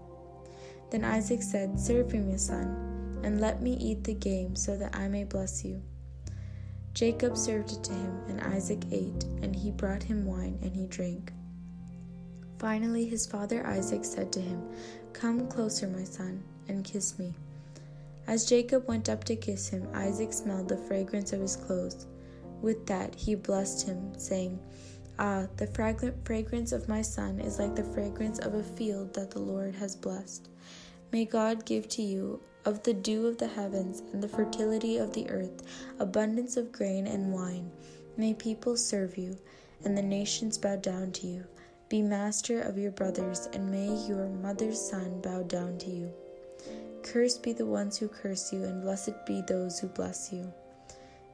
Then 0.91 1.05
Isaac 1.05 1.43
said, 1.43 1.79
Serve 1.79 2.13
me, 2.13 2.19
my 2.19 2.37
son, 2.37 3.21
and 3.23 3.41
let 3.41 3.63
me 3.63 3.75
eat 3.75 4.05
the 4.05 4.15
game 4.15 4.57
so 4.57 4.77
that 4.77 4.95
I 4.95 5.09
may 5.09 5.25
bless 5.25 5.65
you. 5.65 5.81
Jacob 6.93 7.37
served 7.37 7.73
it 7.73 7.85
to 7.85 7.93
him, 7.93 8.21
and 8.29 8.41
Isaac 8.41 8.85
ate, 8.91 9.25
and 9.43 9.55
he 9.55 9.71
brought 9.71 10.03
him 10.03 10.27
wine, 10.27 10.59
and 10.61 10.75
he 10.75 10.87
drank. 10.87 11.33
Finally, 12.59 13.07
his 13.07 13.27
father 13.27 13.65
Isaac 13.67 14.05
said 14.05 14.33
to 14.33 14.41
him, 14.41 14.61
Come 15.13 15.49
closer, 15.49 15.87
my 15.87 16.05
son, 16.05 16.43
and 16.69 16.85
kiss 16.85 17.19
me. 17.19 17.33
As 18.27 18.45
Jacob 18.45 18.87
went 18.89 19.09
up 19.09 19.25
to 19.25 19.37
kiss 19.37 19.69
him, 19.69 19.89
Isaac 19.95 20.33
smelled 20.33 20.69
the 20.69 20.77
fragrance 20.77 21.33
of 21.33 21.41
his 21.41 21.57
clothes. 21.57 22.07
With 22.63 22.87
that, 22.87 23.15
he 23.15 23.35
blessed 23.35 23.87
him, 23.87 24.19
saying, 24.19 24.59
Ah, 25.19 25.47
the 25.57 25.67
fragrance 26.25 26.73
of 26.73 26.89
my 26.89 27.03
son 27.03 27.41
is 27.41 27.59
like 27.59 27.77
the 27.77 27.85
fragrance 27.85 28.39
of 28.39 28.55
a 28.55 28.63
field 28.63 29.13
that 29.15 29.31
the 29.31 29.39
Lord 29.39 29.75
has 29.75 29.95
blessed. 29.95 30.49
May 31.13 31.25
God 31.25 31.65
give 31.65 31.89
to 31.91 32.03
you 32.03 32.41
of 32.65 32.83
the 32.83 32.95
dew 32.95 33.27
of 33.27 33.39
the 33.39 33.49
heavens 33.49 34.03
and 34.13 34.23
the 34.23 34.29
fertility 34.29 34.99
of 34.99 35.13
the 35.13 35.29
earth 35.31 35.63
abundance 35.99 36.57
of 36.57 36.73
grain 36.73 37.07
and 37.07 37.33
wine. 37.33 37.71
May 38.17 38.35
people 38.35 38.77
serve 38.77 39.17
you, 39.17 39.37
and 39.85 39.97
the 39.97 40.03
nations 40.03 40.59
bow 40.59 40.77
down 40.77 41.13
to 41.13 41.27
you. 41.27 41.45
Be 41.89 42.03
master 42.03 42.61
of 42.61 42.79
your 42.79 42.93
brothers, 42.93 43.49
and 43.53 43.71
may 43.71 43.89
your 44.07 44.29
mother's 44.29 44.81
son 44.81 45.21
bow 45.21 45.43
down 45.43 45.79
to 45.79 45.91
you. 45.91 46.13
Cursed 47.03 47.43
be 47.43 47.53
the 47.53 47.67
ones 47.67 47.97
who 47.99 48.09
curse 48.09 48.53
you, 48.53 48.65
and 48.65 48.83
blessed 48.83 49.27
be 49.27 49.43
those 49.47 49.81
who 49.81 49.89
bless 49.89 50.33
you. 50.33 50.53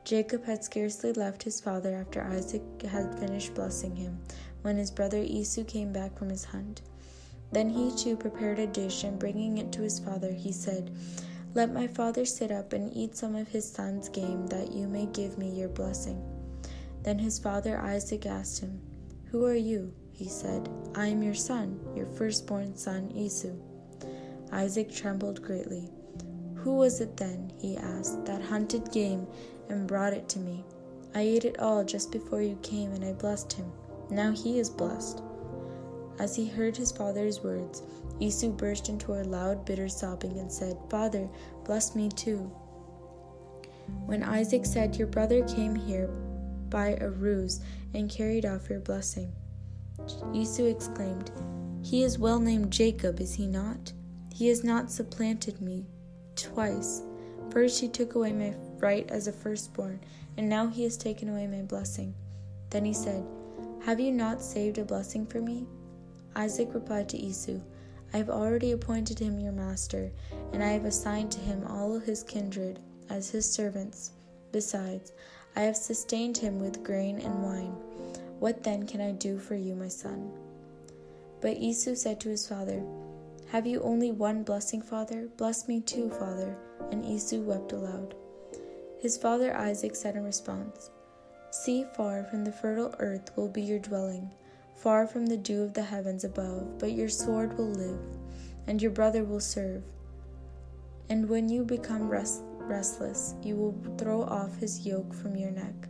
Jacob 0.07 0.45
had 0.45 0.62
scarcely 0.62 1.12
left 1.14 1.42
his 1.42 1.61
father 1.61 1.97
after 1.97 2.23
Isaac 2.23 2.62
had 2.83 3.19
finished 3.19 3.55
blessing 3.55 3.97
him, 3.97 4.21
when 4.62 4.77
his 4.77 4.92
brother 4.92 5.19
Esau 5.19 5.64
came 5.64 5.92
back 5.92 6.16
from 6.16 6.31
his 6.31 6.45
hunt. 6.45 6.81
Then 7.51 7.69
he 7.69 7.90
too 7.90 8.16
prepared 8.16 8.61
a 8.61 8.69
dish, 8.69 9.03
and 9.03 9.19
bringing 9.19 9.59
it 9.59 9.73
to 9.73 9.83
his 9.83 9.99
father, 9.99 10.31
he 10.31 10.53
said, 10.53 10.97
Let 11.55 11.75
my 11.75 11.88
father 11.88 12.25
sit 12.25 12.53
up 12.53 12.73
and 12.73 12.97
eat 12.97 13.16
some 13.16 13.35
of 13.35 13.49
his 13.49 13.69
son's 13.69 14.09
game, 14.09 14.47
that 14.47 14.71
you 14.71 14.87
may 14.87 15.07
give 15.07 15.38
me 15.38 15.51
your 15.51 15.71
blessing. 15.71 16.23
Then 17.03 17.19
his 17.19 17.40
father 17.40 17.77
Isaac 17.77 18.27
asked 18.27 18.61
him, 18.61 18.81
Who 19.33 19.45
are 19.45 19.55
you? 19.55 19.92
he 20.12 20.29
said, 20.29 20.69
I 20.95 21.09
am 21.09 21.21
your 21.21 21.35
son, 21.35 21.81
your 21.97 22.07
firstborn 22.07 22.77
son 22.77 23.11
Esau. 23.11 23.57
Isaac 24.53 24.92
trembled 24.92 25.42
greatly. 25.42 25.90
Who 26.66 26.79
was 26.79 27.00
it 27.00 27.16
then, 27.16 27.52
he 27.61 27.76
asked, 27.76 28.24
that 28.24 28.42
hunted 28.42 28.90
game 28.90 29.29
and 29.68 29.87
brought 29.87 30.12
it 30.12 30.29
to 30.31 30.40
me? 30.40 30.64
I 31.14 31.20
ate 31.20 31.44
it 31.44 31.61
all 31.61 31.85
just 31.85 32.11
before 32.11 32.42
you 32.42 32.59
came, 32.61 32.90
and 32.90 33.05
I 33.05 33.12
blessed 33.12 33.52
him. 33.52 33.70
Now 34.11 34.33
he 34.33 34.59
is 34.59 34.68
blessed. 34.68 35.22
As 36.18 36.35
he 36.35 36.48
heard 36.48 36.76
his 36.76 36.90
father's 36.90 37.40
words, 37.40 37.85
Esau 38.18 38.48
burst 38.48 38.88
into 38.88 39.12
a 39.12 39.22
loud, 39.22 39.64
bitter 39.64 39.88
sobbing 39.88 40.40
and 40.40 40.50
said, 40.50 40.76
Father, 40.90 41.29
bless 41.62 41.94
me 41.94 42.09
too. 42.09 42.50
When 44.07 44.24
Isaac 44.24 44.66
said, 44.66 44.96
Your 44.96 45.07
brother 45.07 45.44
came 45.44 45.76
here 45.76 46.09
by 46.68 46.98
a 47.00 47.11
ruse 47.11 47.61
and 47.94 48.11
carried 48.11 48.44
off 48.44 48.68
your 48.68 48.81
blessing. 48.81 49.33
Esau 50.35 50.64
exclaimed, 50.64 51.31
He 51.85 52.02
is 52.02 52.18
well 52.18 52.40
named 52.40 52.72
Jacob, 52.72 53.20
is 53.20 53.35
he 53.35 53.46
not? 53.46 53.92
He 54.35 54.48
has 54.48 54.64
not 54.64 54.90
supplanted 54.90 55.61
me 55.61 55.87
twice. 56.37 57.03
First 57.51 57.81
he 57.81 57.88
took 57.88 58.14
away 58.14 58.33
my 58.33 58.55
right 58.79 59.09
as 59.11 59.27
a 59.27 59.33
firstborn, 59.33 60.01
and 60.37 60.49
now 60.49 60.66
he 60.66 60.83
has 60.85 60.96
taken 60.96 61.29
away 61.29 61.46
my 61.46 61.62
blessing. 61.62 62.14
Then 62.70 62.85
he 62.85 62.92
said, 62.92 63.25
Have 63.85 64.01
you 64.01 64.12
not 64.12 64.42
saved 64.42 64.79
a 64.79 64.85
blessing 64.85 65.27
for 65.27 65.40
me? 65.40 65.66
Isaac 66.35 66.75
replied 66.75 67.09
to 67.11 67.18
Esau, 67.18 67.61
I 68.12 68.18
have 68.18 68.31
already 68.31 68.72
appointed 68.72 69.18
him 69.18 69.40
your 69.40 69.53
master, 69.53 70.12
and 70.53 70.62
I 70.62 70.68
have 70.68 70.85
assigned 70.85 71.33
to 71.33 71.40
him 71.40 71.64
all 71.66 71.99
his 71.99 72.22
kindred 72.22 72.79
as 73.09 73.31
his 73.31 73.51
servants. 73.51 74.12
Besides, 74.53 75.12
I 75.55 75.62
have 75.62 75.77
sustained 75.77 76.37
him 76.37 76.59
with 76.59 76.85
grain 76.85 77.18
and 77.18 77.42
wine. 77.42 77.75
What 78.38 78.62
then 78.62 78.87
can 78.87 79.01
I 79.01 79.12
do 79.12 79.38
for 79.38 79.55
you, 79.55 79.75
my 79.75 79.88
son? 79.88 80.31
But 81.40 81.57
Esau 81.57 81.94
said 81.94 82.20
to 82.20 82.29
his 82.29 82.46
father, 82.46 82.83
Have 83.57 83.66
you 83.66 83.81
only 83.81 84.12
one 84.12 84.42
blessing, 84.42 84.83
father? 84.83 85.31
Bless 85.38 85.66
me 85.66 85.81
too, 85.81 86.11
father. 86.11 86.59
And 86.92 87.03
Esau 87.07 87.38
wept 87.38 87.73
aloud. 87.73 88.14
His 89.01 89.16
father 89.16 89.57
Isaac 89.57 89.97
said 89.97 90.14
in 90.14 90.25
response, 90.25 90.90
See, 91.53 91.87
far 91.97 92.25
from 92.25 92.45
the 92.45 92.53
fertile 92.53 92.95
earth 92.99 93.31
will 93.35 93.49
be 93.49 93.62
your 93.62 93.79
dwelling, 93.79 94.31
far 94.75 95.07
from 95.07 95.25
the 95.25 95.38
dew 95.38 95.62
of 95.62 95.73
the 95.73 95.83
heavens 95.83 96.23
above, 96.23 96.79
but 96.79 96.92
your 96.92 97.09
sword 97.09 97.57
will 97.57 97.71
live, 97.71 97.99
and 98.66 98.83
your 98.83 98.90
brother 98.90 99.25
will 99.25 99.40
serve. 99.40 99.83
And 101.09 101.27
when 101.27 101.49
you 101.49 101.64
become 101.64 102.11
rest- 102.11 102.42
restless, 102.59 103.37
you 103.42 103.57
will 103.57 103.97
throw 103.97 104.25
off 104.25 104.55
his 104.59 104.87
yoke 104.87 105.14
from 105.14 105.35
your 105.35 105.51
neck. 105.51 105.88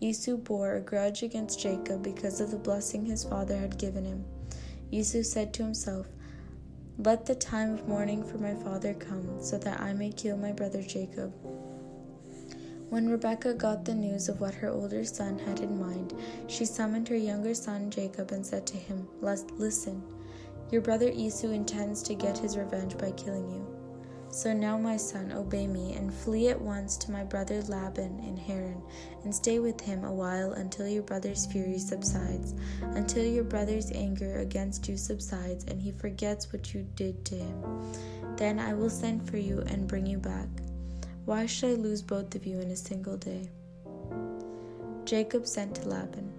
Esau 0.00 0.38
bore 0.38 0.76
a 0.76 0.80
grudge 0.80 1.22
against 1.22 1.60
Jacob 1.60 2.02
because 2.02 2.40
of 2.40 2.50
the 2.50 2.56
blessing 2.56 3.04
his 3.04 3.24
father 3.24 3.58
had 3.58 3.76
given 3.76 4.06
him. 4.06 4.24
Esau 4.90 5.20
said 5.20 5.52
to 5.52 5.62
himself, 5.62 6.06
Let 7.04 7.26
the 7.26 7.34
time 7.34 7.74
of 7.74 7.88
mourning 7.88 8.22
for 8.22 8.38
my 8.38 8.54
father 8.54 8.94
come, 8.94 9.42
so 9.42 9.58
that 9.58 9.80
I 9.80 9.92
may 9.92 10.12
kill 10.12 10.36
my 10.36 10.52
brother 10.52 10.82
Jacob. 10.82 11.34
When 12.90 13.08
Rebekah 13.08 13.54
got 13.54 13.84
the 13.84 13.94
news 13.94 14.28
of 14.28 14.40
what 14.40 14.54
her 14.54 14.68
older 14.68 15.04
son 15.04 15.36
had 15.40 15.58
in 15.58 15.80
mind, 15.80 16.14
she 16.46 16.64
summoned 16.64 17.08
her 17.08 17.16
younger 17.16 17.54
son 17.54 17.90
Jacob 17.90 18.30
and 18.30 18.46
said 18.46 18.68
to 18.68 18.76
him, 18.76 19.08
Listen, 19.20 20.00
your 20.70 20.80
brother 20.80 21.10
Esau 21.12 21.48
intends 21.48 22.04
to 22.04 22.14
get 22.14 22.38
his 22.38 22.56
revenge 22.56 22.96
by 22.96 23.10
killing 23.10 23.50
you. 23.50 23.71
So 24.32 24.54
now, 24.54 24.78
my 24.78 24.96
son, 24.96 25.30
obey 25.30 25.66
me, 25.66 25.92
and 25.92 26.12
flee 26.12 26.48
at 26.48 26.58
once 26.58 26.96
to 26.96 27.10
my 27.10 27.22
brother 27.22 27.60
Laban 27.68 28.18
in 28.20 28.34
Haran, 28.34 28.82
and 29.24 29.34
stay 29.34 29.58
with 29.58 29.78
him 29.78 30.04
a 30.04 30.12
while 30.12 30.52
until 30.52 30.88
your 30.88 31.02
brother's 31.02 31.44
fury 31.44 31.78
subsides, 31.78 32.54
until 32.80 33.26
your 33.26 33.44
brother's 33.44 33.92
anger 33.92 34.38
against 34.38 34.88
you 34.88 34.96
subsides, 34.96 35.64
and 35.64 35.82
he 35.82 35.92
forgets 35.92 36.50
what 36.50 36.72
you 36.72 36.86
did 36.96 37.26
to 37.26 37.34
him. 37.34 37.62
Then 38.38 38.58
I 38.58 38.72
will 38.72 38.88
send 38.88 39.28
for 39.28 39.36
you 39.36 39.60
and 39.66 39.86
bring 39.86 40.06
you 40.06 40.16
back. 40.16 40.48
Why 41.26 41.44
should 41.44 41.78
I 41.78 41.82
lose 41.82 42.00
both 42.00 42.34
of 42.34 42.46
you 42.46 42.58
in 42.58 42.70
a 42.70 42.76
single 42.76 43.18
day? 43.18 43.50
Jacob 45.04 45.46
sent 45.46 45.74
to 45.74 45.88
Laban. 45.88 46.32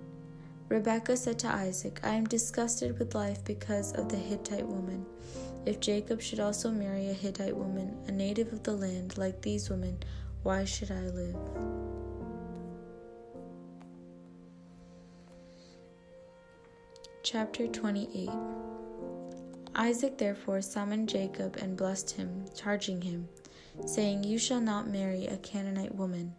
Rebekah 0.67 1.15
said 1.15 1.37
to 1.39 1.47
Isaac, 1.47 1.99
I 2.01 2.15
am 2.15 2.25
disgusted 2.25 2.97
with 2.97 3.13
life 3.13 3.45
because 3.45 3.93
of 3.93 4.09
the 4.09 4.17
Hittite 4.17 4.65
woman. 4.65 5.05
If 5.65 5.79
Jacob 5.79 6.21
should 6.21 6.41
also 6.41 6.69
marry 6.69 7.09
a 7.09 7.13
Hittite 7.13 7.55
woman, 7.55 7.97
a 8.07 8.11
native 8.11 8.51
of 8.51 8.63
the 8.63 8.73
land, 8.73 9.17
like 9.17 9.41
these 9.41 9.69
women, 9.69 9.97
why 10.43 10.65
should 10.65 10.91
I 10.91 11.07
live? 11.07 11.37
Chapter 17.23 17.67
28 17.67 18.29
Isaac 19.75 20.17
therefore 20.17 20.61
summoned 20.61 21.07
Jacob 21.07 21.55
and 21.55 21.77
blessed 21.77 22.11
him, 22.11 22.45
charging 22.53 23.01
him, 23.01 23.29
saying, 23.85 24.25
You 24.25 24.37
shall 24.37 24.59
not 24.59 24.89
marry 24.89 25.27
a 25.27 25.37
Canaanite 25.37 25.95
woman. 25.95 26.35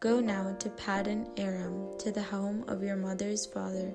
Go 0.00 0.20
now 0.20 0.54
to 0.58 0.68
Paddan 0.68 1.26
Aram, 1.38 1.98
to 1.98 2.12
the 2.12 2.22
home 2.22 2.64
of 2.68 2.82
your 2.82 2.96
mother's 2.96 3.46
father, 3.46 3.94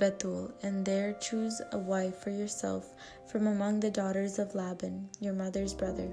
Bethuel, 0.00 0.52
and 0.64 0.84
there 0.84 1.12
choose 1.20 1.62
a 1.70 1.78
wife 1.78 2.16
for 2.16 2.30
yourself 2.30 2.94
from 3.30 3.46
among 3.46 3.78
the 3.78 3.90
daughters 3.92 4.40
of 4.40 4.56
Laban, 4.56 5.08
your 5.20 5.34
mother's 5.34 5.74
brother. 5.74 6.08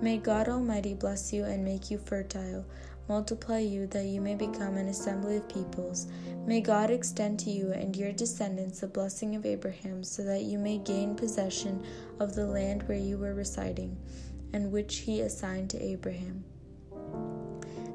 May 0.00 0.16
God 0.16 0.48
Almighty 0.48 0.94
bless 0.94 1.30
you 1.30 1.44
and 1.44 1.62
make 1.62 1.90
you 1.90 1.98
fertile 1.98 2.64
multiply 3.10 3.58
you 3.58 3.88
that 3.88 4.04
you 4.04 4.20
may 4.20 4.36
become 4.36 4.76
an 4.76 4.86
assembly 4.86 5.36
of 5.36 5.48
peoples. 5.48 6.06
May 6.46 6.60
God 6.60 6.90
extend 6.92 7.40
to 7.40 7.50
you 7.50 7.72
and 7.72 7.96
your 7.96 8.12
descendants 8.12 8.80
the 8.80 8.86
blessing 8.86 9.34
of 9.34 9.44
Abraham, 9.44 10.04
so 10.04 10.22
that 10.22 10.42
you 10.42 10.58
may 10.58 10.78
gain 10.78 11.16
possession 11.16 11.84
of 12.20 12.36
the 12.36 12.46
land 12.46 12.84
where 12.84 12.96
you 12.96 13.18
were 13.18 13.34
residing, 13.34 13.96
and 14.52 14.70
which 14.70 14.98
he 14.98 15.22
assigned 15.22 15.70
to 15.70 15.82
Abraham. 15.82 16.44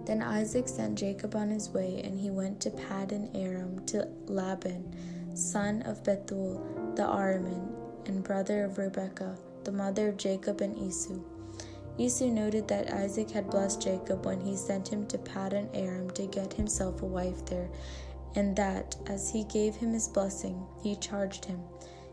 Then 0.06 0.22
Isaac 0.22 0.68
sent 0.68 1.00
Jacob 1.00 1.36
on 1.36 1.50
his 1.50 1.70
way, 1.70 2.02
and 2.04 2.20
he 2.20 2.30
went 2.30 2.60
to 2.62 2.70
Paddan 2.70 3.36
Aram 3.36 3.84
to 3.88 4.08
Laban, 4.28 5.36
son 5.36 5.82
of 5.82 6.04
Bethuel 6.04 6.94
the 6.96 7.04
Aramean, 7.04 7.74
and 8.06 8.24
brother 8.24 8.64
of 8.64 8.78
Rebekah, 8.78 9.38
the 9.64 9.72
mother 9.72 10.10
of 10.10 10.18
Jacob 10.18 10.62
and 10.62 10.78
Esau. 10.78 11.20
Esau 11.98 12.28
noted 12.28 12.68
that 12.68 12.94
Isaac 12.94 13.32
had 13.32 13.50
blessed 13.50 13.82
Jacob 13.82 14.26
when 14.26 14.40
he 14.40 14.56
sent 14.56 14.88
him 14.88 15.08
to 15.08 15.18
Paddan 15.18 15.70
Aram 15.74 16.10
to 16.12 16.28
get 16.28 16.54
himself 16.54 17.02
a 17.02 17.06
wife 17.06 17.46
there, 17.46 17.70
and 18.36 18.56
that, 18.56 18.96
as 19.08 19.30
he 19.32 19.44
gave 19.46 19.76
him 19.76 19.94
his 19.94 20.08
blessing, 20.08 20.66
he 20.84 20.96
charged 20.98 21.46
him, 21.46 21.62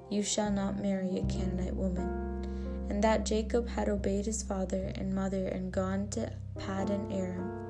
You 0.09 0.23
shall 0.23 0.51
not 0.51 0.81
marry 0.81 1.19
a 1.19 1.27
Canaanite 1.27 1.77
woman. 1.77 2.87
And 2.89 3.03
that 3.05 3.27
Jacob 3.27 3.69
had 3.69 3.89
obeyed 3.89 4.27
his 4.27 4.43
father 4.43 4.93
and 4.95 5.15
mother 5.15 5.49
and 5.49 5.73
gone 5.73 6.09
to 6.11 6.33
Paddan 6.59 7.13
Aram. 7.13 7.62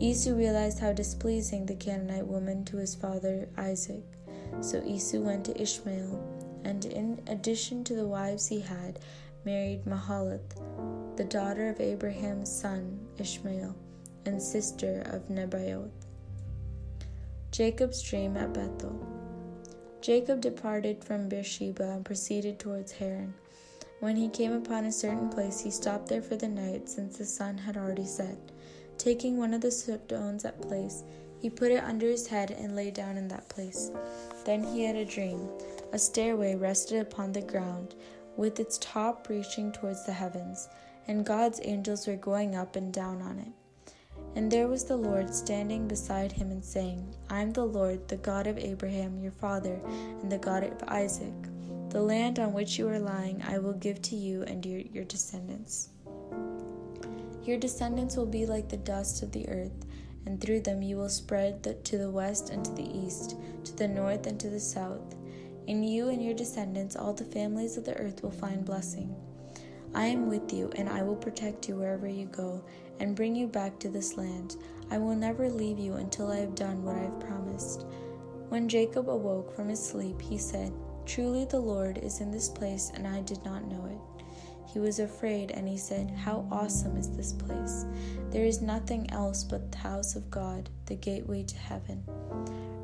Esau 0.00 0.30
realized 0.32 0.78
how 0.78 0.92
displeasing 0.92 1.66
the 1.66 1.74
Canaanite 1.74 2.26
woman 2.26 2.64
to 2.66 2.76
his 2.76 2.94
father 2.94 3.48
Isaac. 3.56 4.04
So 4.60 4.80
Esau 4.84 5.18
went 5.18 5.44
to 5.46 5.60
Ishmael, 5.60 6.60
and 6.64 6.84
in 6.84 7.20
addition 7.26 7.82
to 7.84 7.94
the 7.94 8.06
wives 8.06 8.46
he 8.46 8.60
had, 8.60 9.00
married 9.44 9.84
Mahalath, 9.86 11.16
the 11.16 11.24
daughter 11.24 11.68
of 11.68 11.80
Abraham's 11.80 12.50
son 12.50 13.00
Ishmael, 13.18 13.74
and 14.24 14.40
sister 14.40 15.02
of 15.06 15.28
Nebaioth. 15.28 15.90
Jacob's 17.50 18.00
dream 18.00 18.36
at 18.36 18.54
Bethel. 18.54 19.04
Jacob 20.00 20.40
departed 20.40 21.02
from 21.02 21.28
Beersheba 21.28 21.90
and 21.90 22.04
proceeded 22.04 22.60
towards 22.60 22.92
Haran. 22.92 23.34
When 23.98 24.14
he 24.14 24.28
came 24.28 24.52
upon 24.52 24.84
a 24.84 24.92
certain 24.92 25.28
place, 25.28 25.58
he 25.58 25.72
stopped 25.72 26.06
there 26.08 26.22
for 26.22 26.36
the 26.36 26.46
night, 26.46 26.88
since 26.88 27.18
the 27.18 27.24
sun 27.24 27.58
had 27.58 27.76
already 27.76 28.06
set. 28.06 28.47
Taking 28.98 29.38
one 29.38 29.54
of 29.54 29.60
the 29.60 29.70
stones 29.70 30.44
at 30.44 30.60
place, 30.60 31.04
he 31.40 31.48
put 31.48 31.70
it 31.70 31.84
under 31.84 32.06
his 32.06 32.26
head 32.26 32.50
and 32.50 32.74
lay 32.74 32.90
down 32.90 33.16
in 33.16 33.28
that 33.28 33.48
place. 33.48 33.90
Then 34.44 34.64
he 34.64 34.84
had 34.84 34.96
a 34.96 35.04
dream. 35.04 35.48
A 35.92 35.98
stairway 35.98 36.56
rested 36.56 37.00
upon 37.00 37.32
the 37.32 37.40
ground, 37.40 37.94
with 38.36 38.60
its 38.60 38.76
top 38.78 39.28
reaching 39.28 39.72
towards 39.72 40.04
the 40.04 40.12
heavens, 40.12 40.68
and 41.06 41.24
God's 41.24 41.60
angels 41.62 42.06
were 42.06 42.16
going 42.16 42.56
up 42.56 42.76
and 42.76 42.92
down 42.92 43.22
on 43.22 43.38
it. 43.38 43.52
And 44.34 44.50
there 44.50 44.68
was 44.68 44.84
the 44.84 44.96
Lord 44.96 45.34
standing 45.34 45.88
beside 45.88 46.32
him 46.32 46.50
and 46.50 46.64
saying, 46.64 47.14
I 47.30 47.40
am 47.40 47.52
the 47.52 47.64
Lord, 47.64 48.06
the 48.08 48.16
God 48.16 48.46
of 48.46 48.58
Abraham 48.58 49.18
your 49.18 49.32
father, 49.32 49.80
and 50.20 50.30
the 50.30 50.38
God 50.38 50.64
of 50.64 50.82
Isaac. 50.88 51.34
The 51.90 52.02
land 52.02 52.38
on 52.38 52.52
which 52.52 52.78
you 52.78 52.88
are 52.88 52.98
lying 52.98 53.42
I 53.48 53.58
will 53.58 53.72
give 53.72 54.02
to 54.02 54.16
you 54.16 54.42
and 54.42 54.64
your, 54.66 54.80
your 54.80 55.04
descendants. 55.04 55.88
Your 57.48 57.56
descendants 57.56 58.14
will 58.14 58.26
be 58.26 58.44
like 58.44 58.68
the 58.68 58.76
dust 58.76 59.22
of 59.22 59.32
the 59.32 59.48
earth, 59.48 59.86
and 60.26 60.38
through 60.38 60.60
them 60.60 60.82
you 60.82 60.98
will 60.98 61.08
spread 61.08 61.62
the, 61.62 61.72
to 61.72 61.96
the 61.96 62.10
west 62.10 62.50
and 62.50 62.62
to 62.62 62.70
the 62.72 62.86
east, 62.94 63.36
to 63.64 63.74
the 63.74 63.88
north 63.88 64.26
and 64.26 64.38
to 64.38 64.50
the 64.50 64.60
south. 64.60 65.14
In 65.66 65.82
you 65.82 66.10
and 66.10 66.22
your 66.22 66.34
descendants, 66.34 66.94
all 66.94 67.14
the 67.14 67.24
families 67.24 67.78
of 67.78 67.86
the 67.86 67.96
earth 67.96 68.22
will 68.22 68.32
find 68.32 68.66
blessing. 68.66 69.16
I 69.94 70.08
am 70.08 70.28
with 70.28 70.52
you, 70.52 70.70
and 70.76 70.90
I 70.90 71.02
will 71.02 71.16
protect 71.16 71.70
you 71.70 71.76
wherever 71.76 72.06
you 72.06 72.26
go, 72.26 72.62
and 73.00 73.16
bring 73.16 73.34
you 73.34 73.46
back 73.46 73.78
to 73.78 73.88
this 73.88 74.18
land. 74.18 74.56
I 74.90 74.98
will 74.98 75.16
never 75.16 75.48
leave 75.48 75.78
you 75.78 75.94
until 75.94 76.30
I 76.30 76.36
have 76.40 76.54
done 76.54 76.84
what 76.84 76.96
I 76.96 77.04
have 77.04 77.18
promised. 77.18 77.86
When 78.50 78.68
Jacob 78.68 79.08
awoke 79.08 79.56
from 79.56 79.70
his 79.70 79.82
sleep, 79.82 80.20
he 80.20 80.36
said, 80.36 80.70
Truly 81.06 81.46
the 81.46 81.60
Lord 81.60 81.96
is 81.96 82.20
in 82.20 82.30
this 82.30 82.50
place, 82.50 82.92
and 82.94 83.08
I 83.08 83.22
did 83.22 83.42
not 83.42 83.64
know 83.64 83.86
it. 83.86 84.17
He 84.72 84.78
was 84.78 84.98
afraid, 84.98 85.50
and 85.50 85.66
he 85.66 85.78
said, 85.78 86.10
How 86.10 86.46
awesome 86.52 86.98
is 86.98 87.08
this 87.08 87.32
place! 87.32 87.86
There 88.30 88.44
is 88.44 88.60
nothing 88.60 89.10
else 89.10 89.42
but 89.42 89.72
the 89.72 89.78
house 89.78 90.14
of 90.14 90.30
God, 90.30 90.68
the 90.84 90.94
gateway 90.94 91.44
to 91.44 91.56
heaven. 91.56 92.04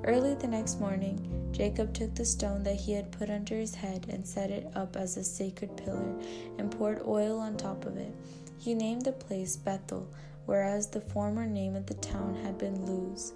Early 0.02 0.34
the 0.34 0.48
next 0.48 0.80
morning, 0.80 1.50
Jacob 1.52 1.92
took 1.92 2.14
the 2.14 2.24
stone 2.24 2.62
that 2.62 2.76
he 2.76 2.92
had 2.92 3.12
put 3.12 3.28
under 3.28 3.56
his 3.56 3.74
head 3.74 4.06
and 4.08 4.26
set 4.26 4.50
it 4.50 4.66
up 4.74 4.96
as 4.96 5.16
a 5.16 5.24
sacred 5.24 5.76
pillar 5.76 6.14
and 6.58 6.70
poured 6.70 7.02
oil 7.06 7.38
on 7.38 7.56
top 7.56 7.84
of 7.84 7.98
it. 7.98 8.14
He 8.58 8.74
named 8.74 9.02
the 9.02 9.12
place 9.12 9.56
Bethel, 9.56 10.08
whereas 10.46 10.88
the 10.88 11.02
former 11.02 11.46
name 11.46 11.76
of 11.76 11.84
the 11.84 11.94
town 11.94 12.34
had 12.42 12.56
been 12.56 12.86
Luz. 12.86 13.34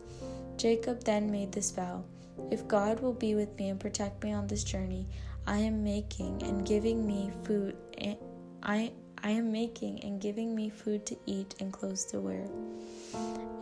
Jacob 0.57 1.05
then 1.05 1.31
made 1.31 1.53
this 1.53 1.71
vow 1.71 2.03
If 2.51 2.67
God 2.67 3.01
will 3.01 3.13
be 3.13 3.35
with 3.35 3.55
me 3.59 3.69
and 3.69 3.79
protect 3.79 4.25
me 4.25 4.33
on 4.33 4.47
this 4.47 4.65
journey, 4.65 5.07
I 5.47 5.59
am 5.59 5.85
making 5.85 6.43
and 6.43 6.67
giving 6.67 7.07
me 7.07 7.31
food. 7.45 7.77
I, 8.69 8.93
I 9.25 9.31
am 9.31 9.51
making 9.51 10.05
and 10.05 10.21
giving 10.21 10.55
me 10.55 10.71
food 10.71 11.05
to 11.07 11.17
eat 11.27 11.57
and 11.59 11.73
clothes 11.73 12.05
to 12.07 12.21
wear 12.21 12.47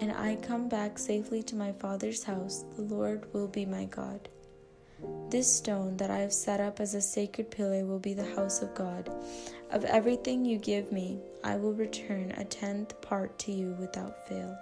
and 0.00 0.12
I 0.12 0.36
come 0.36 0.68
back 0.68 0.98
safely 0.98 1.42
to 1.44 1.56
my 1.56 1.72
Father's 1.72 2.22
house, 2.22 2.64
the 2.76 2.82
Lord 2.82 3.32
will 3.32 3.48
be 3.48 3.64
my 3.64 3.86
God. 3.86 4.28
This 5.30 5.50
stone 5.52 5.96
that 5.96 6.10
I 6.10 6.18
have 6.18 6.32
set 6.32 6.60
up 6.60 6.80
as 6.80 6.94
a 6.94 7.00
sacred 7.00 7.50
pillar 7.50 7.84
will 7.84 7.98
be 7.98 8.14
the 8.14 8.34
house 8.34 8.62
of 8.62 8.74
God. 8.74 9.10
Of 9.70 9.84
everything 9.84 10.44
you 10.44 10.58
give 10.58 10.92
me, 10.92 11.18
I 11.42 11.56
will 11.56 11.72
return 11.72 12.32
a 12.36 12.44
tenth 12.44 13.00
part 13.00 13.38
to 13.40 13.52
you 13.52 13.76
without 13.78 14.28
fail. 14.28 14.56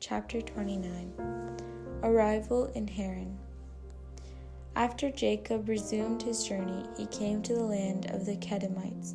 Chapter 0.00 0.40
29 0.40 1.12
Arrival 2.02 2.66
in 2.74 2.86
Haran. 2.86 3.38
After 4.78 5.10
Jacob 5.10 5.68
resumed 5.68 6.22
his 6.22 6.44
journey, 6.44 6.84
he 6.96 7.06
came 7.06 7.42
to 7.42 7.52
the 7.52 7.64
land 7.64 8.12
of 8.12 8.24
the 8.24 8.36
Kedemites 8.36 9.14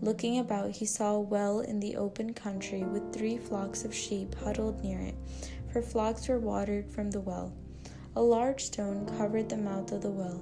Looking 0.00 0.38
about, 0.38 0.70
he 0.70 0.86
saw 0.86 1.16
a 1.16 1.20
well 1.20 1.60
in 1.60 1.80
the 1.80 1.96
open 1.96 2.32
country 2.32 2.82
with 2.82 3.12
three 3.12 3.36
flocks 3.36 3.84
of 3.84 3.94
sheep 3.94 4.34
huddled 4.36 4.82
near 4.82 5.00
it, 5.00 5.14
for 5.70 5.82
flocks 5.82 6.28
were 6.28 6.38
watered 6.38 6.90
from 6.90 7.10
the 7.10 7.20
well. 7.20 7.52
A 8.16 8.22
large 8.22 8.64
stone 8.64 9.04
covered 9.18 9.50
the 9.50 9.58
mouth 9.58 9.92
of 9.92 10.00
the 10.00 10.10
well. 10.10 10.38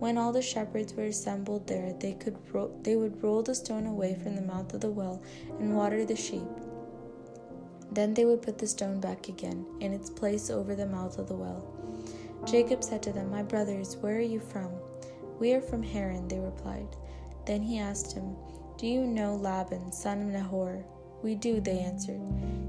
When 0.00 0.18
all 0.18 0.32
the 0.32 0.42
shepherds 0.42 0.94
were 0.94 1.04
assembled 1.04 1.68
there, 1.68 1.92
they 1.92 2.14
could 2.14 2.38
ro- 2.52 2.76
they 2.82 2.96
would 2.96 3.22
roll 3.22 3.44
the 3.44 3.54
stone 3.54 3.86
away 3.86 4.16
from 4.16 4.34
the 4.34 4.42
mouth 4.42 4.74
of 4.74 4.80
the 4.80 4.90
well 4.90 5.22
and 5.60 5.76
water 5.76 6.04
the 6.04 6.16
sheep. 6.16 6.42
Then 7.92 8.14
they 8.14 8.24
would 8.24 8.42
put 8.42 8.58
the 8.58 8.66
stone 8.66 8.98
back 8.98 9.28
again 9.28 9.64
in 9.78 9.92
its 9.92 10.10
place 10.10 10.50
over 10.50 10.74
the 10.74 10.86
mouth 10.86 11.18
of 11.20 11.28
the 11.28 11.36
well. 11.36 11.77
Jacob 12.50 12.82
said 12.82 13.02
to 13.02 13.12
them, 13.12 13.30
My 13.30 13.42
brothers, 13.42 13.96
where 13.96 14.16
are 14.16 14.20
you 14.20 14.40
from? 14.40 14.70
We 15.38 15.52
are 15.52 15.60
from 15.60 15.82
Haran, 15.82 16.28
they 16.28 16.38
replied. 16.38 16.96
Then 17.46 17.62
he 17.62 17.78
asked 17.78 18.12
him, 18.12 18.36
do 18.78 18.86
you 18.86 19.08
know 19.08 19.34
Laban, 19.34 19.90
son 19.90 20.22
of 20.22 20.28
Nahor? 20.28 20.84
We 21.20 21.34
do, 21.34 21.60
they 21.60 21.80
answered. 21.80 22.20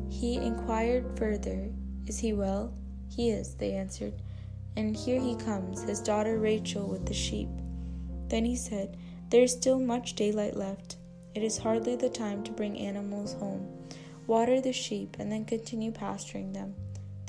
He 0.10 0.38
inquired 0.38 1.16
further, 1.16 1.70
Is 2.08 2.18
he 2.18 2.34
well? 2.34 2.74
He 3.16 3.30
is, 3.30 3.54
they 3.54 3.74
answered. 3.74 4.24
And 4.76 4.98
here 4.98 5.22
he 5.22 5.36
comes, 5.36 5.84
his 5.84 6.02
daughter 6.02 6.40
Rachel 6.40 6.88
with 6.88 7.06
the 7.06 7.14
sheep. 7.14 7.50
Then 8.28 8.44
he 8.44 8.56
said, 8.56 8.98
There 9.30 9.44
is 9.44 9.52
still 9.52 9.78
much 9.78 10.16
daylight 10.16 10.58
left. 10.58 10.98
It 11.36 11.44
is 11.44 11.60
hardly 11.60 11.96
the 11.96 12.10
time 12.10 12.42
to 12.46 12.52
bring 12.52 12.80
animals 12.80 13.34
home. 13.34 13.68
Water 14.26 14.60
the 14.62 14.74
sheep, 14.74 15.18
and 15.20 15.32
then 15.32 15.46
continue 15.46 15.92
pasturing 15.92 16.54
them. 16.54 16.74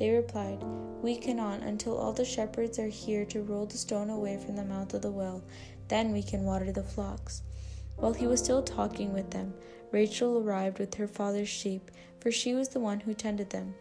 They 0.01 0.09
replied, 0.09 0.65
We 1.03 1.15
cannot 1.17 1.61
until 1.61 1.99
all 1.99 2.15
the 2.15 2.25
shepherds 2.25 2.79
are 2.79 2.89
here 2.89 3.27
to 3.27 3.43
roll 3.43 3.67
the 3.67 3.77
stone 3.77 4.09
away 4.09 4.39
from 4.39 4.57
the 4.57 4.65
mouth 4.65 4.95
of 4.95 5.03
the 5.03 5.11
well. 5.11 5.43
Then 5.89 6.11
we 6.11 6.23
can 6.23 6.47
water 6.47 6.73
the 6.73 6.83
flocks. 6.83 7.43
While 7.99 8.15
he 8.15 8.27
was 8.27 8.41
still 8.41 8.63
talking 8.63 9.13
with 9.13 9.31
them, 9.31 9.53
Rachel 9.93 10.39
arrived 10.39 10.79
with 10.79 10.95
her 10.95 11.07
father's 11.07 11.51
sheep, 11.51 11.91
for 12.19 12.33
she 12.33 12.55
was 12.55 12.71
the 12.71 12.81
one 12.81 13.01
who 13.01 13.13
tended 13.13 13.51
them. 13.51 13.75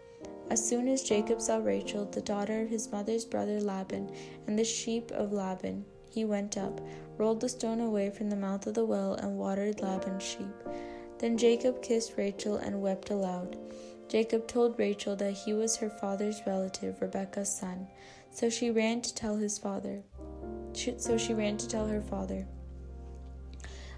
As 0.50 0.68
soon 0.68 0.90
as 0.90 1.04
Jacob 1.04 1.40
saw 1.40 1.56
Rachel, 1.56 2.04
the 2.04 2.20
daughter 2.20 2.64
of 2.64 2.70
his 2.70 2.92
mother's 2.92 3.24
brother 3.24 3.62
Laban, 3.62 4.12
and 4.46 4.60
the 4.60 4.66
sheep 4.66 5.12
of 5.12 5.32
Laban, 5.32 5.86
he 6.10 6.26
went 6.26 6.58
up, 6.58 6.82
rolled 7.18 7.40
the 7.40 7.48
stone 7.48 7.80
away 7.80 8.10
from 8.10 8.30
the 8.30 8.36
mouth 8.36 8.68
of 8.68 8.74
the 8.74 8.84
well, 8.84 9.14
and 9.14 9.38
watered 9.38 9.80
Laban's 9.80 10.24
sheep. 10.24 10.68
Then 11.20 11.38
Jacob 11.38 11.82
kissed 11.82 12.18
Rachel 12.18 12.58
and 12.58 12.82
wept 12.82 13.10
aloud. 13.10 13.58
Jacob 14.10 14.48
told 14.48 14.80
Rachel 14.80 15.16
that 15.18 15.34
he 15.34 15.54
was 15.54 15.76
her 15.78 15.90
father's 15.90 16.42
relative, 16.48 17.00
Rebekah's 17.00 17.56
son. 17.56 17.88
So 18.32 18.50
she 18.50 18.72
ran 18.72 19.02
to 19.02 19.14
tell 19.14 19.36
his 19.36 19.60
father. 19.60 20.02
So 20.98 21.18
she 21.18 21.36
ran 21.36 21.58
to 21.58 21.68
tell 21.68 21.88
her 21.88 22.02
father. 22.02 22.48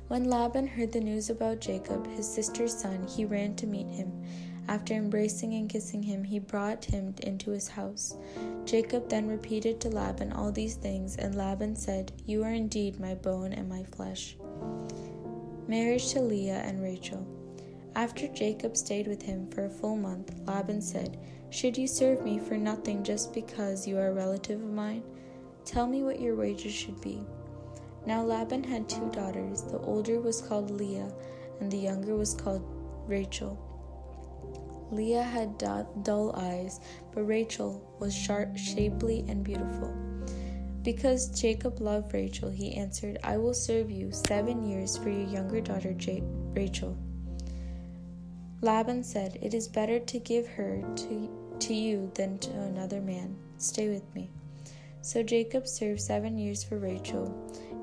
When 0.09 0.25
Laban 0.25 0.67
heard 0.67 0.91
the 0.91 0.99
news 0.99 1.29
about 1.29 1.61
Jacob, 1.61 2.05
his 2.07 2.27
sister's 2.27 2.77
son, 2.77 3.07
he 3.07 3.23
ran 3.23 3.55
to 3.55 3.67
meet 3.67 3.87
him. 3.87 4.11
After 4.67 4.93
embracing 4.93 5.53
and 5.53 5.69
kissing 5.69 6.03
him, 6.03 6.25
he 6.25 6.39
brought 6.39 6.83
him 6.83 7.15
into 7.23 7.51
his 7.51 7.69
house. 7.69 8.17
Jacob 8.65 9.07
then 9.07 9.27
repeated 9.29 9.79
to 9.79 9.89
Laban 9.89 10.33
all 10.33 10.51
these 10.51 10.75
things, 10.75 11.15
and 11.15 11.35
Laban 11.35 11.77
said, 11.77 12.11
You 12.25 12.43
are 12.43 12.51
indeed 12.51 12.99
my 12.99 13.15
bone 13.15 13.53
and 13.53 13.69
my 13.69 13.83
flesh. 13.83 14.35
Marriage 15.67 16.11
to 16.11 16.21
Leah 16.21 16.61
and 16.65 16.83
Rachel. 16.83 17.25
After 17.95 18.27
Jacob 18.29 18.77
stayed 18.77 19.07
with 19.07 19.21
him 19.21 19.49
for 19.51 19.65
a 19.65 19.69
full 19.69 19.97
month, 19.97 20.33
Laban 20.47 20.81
said, 20.81 21.19
Should 21.49 21.77
you 21.77 21.87
serve 21.87 22.23
me 22.23 22.39
for 22.39 22.57
nothing 22.57 23.03
just 23.03 23.33
because 23.33 23.85
you 23.85 23.97
are 23.97 24.07
a 24.07 24.13
relative 24.13 24.61
of 24.61 24.69
mine? 24.69 25.03
Tell 25.65 25.87
me 25.87 26.01
what 26.01 26.21
your 26.21 26.35
wages 26.35 26.73
should 26.73 27.01
be. 27.01 27.21
Now 28.05 28.23
Laban 28.23 28.63
had 28.63 28.87
two 28.87 29.09
daughters. 29.11 29.63
The 29.63 29.79
older 29.79 30.21
was 30.21 30.41
called 30.41 30.71
Leah, 30.71 31.11
and 31.59 31.69
the 31.69 31.77
younger 31.77 32.15
was 32.15 32.33
called 32.33 32.65
Rachel. 33.07 33.59
Leah 34.89 35.23
had 35.23 35.57
dull 35.57 36.33
eyes, 36.35 36.79
but 37.13 37.23
Rachel 37.23 37.95
was 37.99 38.15
sharp, 38.15 38.57
shapely, 38.57 39.25
and 39.27 39.43
beautiful. 39.43 39.93
Because 40.81 41.27
Jacob 41.39 41.79
loved 41.79 42.13
Rachel, 42.13 42.49
he 42.49 42.73
answered, 42.75 43.19
I 43.23 43.37
will 43.37 43.53
serve 43.53 43.91
you 43.91 44.11
seven 44.11 44.63
years 44.63 44.97
for 44.97 45.09
your 45.09 45.27
younger 45.27 45.61
daughter 45.61 45.95
Rachel. 46.55 46.97
Laban 48.61 49.03
said, 49.03 49.37
It 49.41 49.53
is 49.53 49.67
better 49.67 49.99
to 49.99 50.19
give 50.19 50.47
her 50.47 50.83
to, 50.95 51.29
to 51.59 51.73
you 51.73 52.11
than 52.15 52.37
to 52.39 52.51
another 52.51 53.01
man. 53.01 53.35
Stay 53.57 53.89
with 53.89 54.15
me. 54.15 54.29
So 55.01 55.23
Jacob 55.23 55.67
served 55.67 56.01
seven 56.01 56.37
years 56.37 56.63
for 56.63 56.77
Rachel 56.77 57.35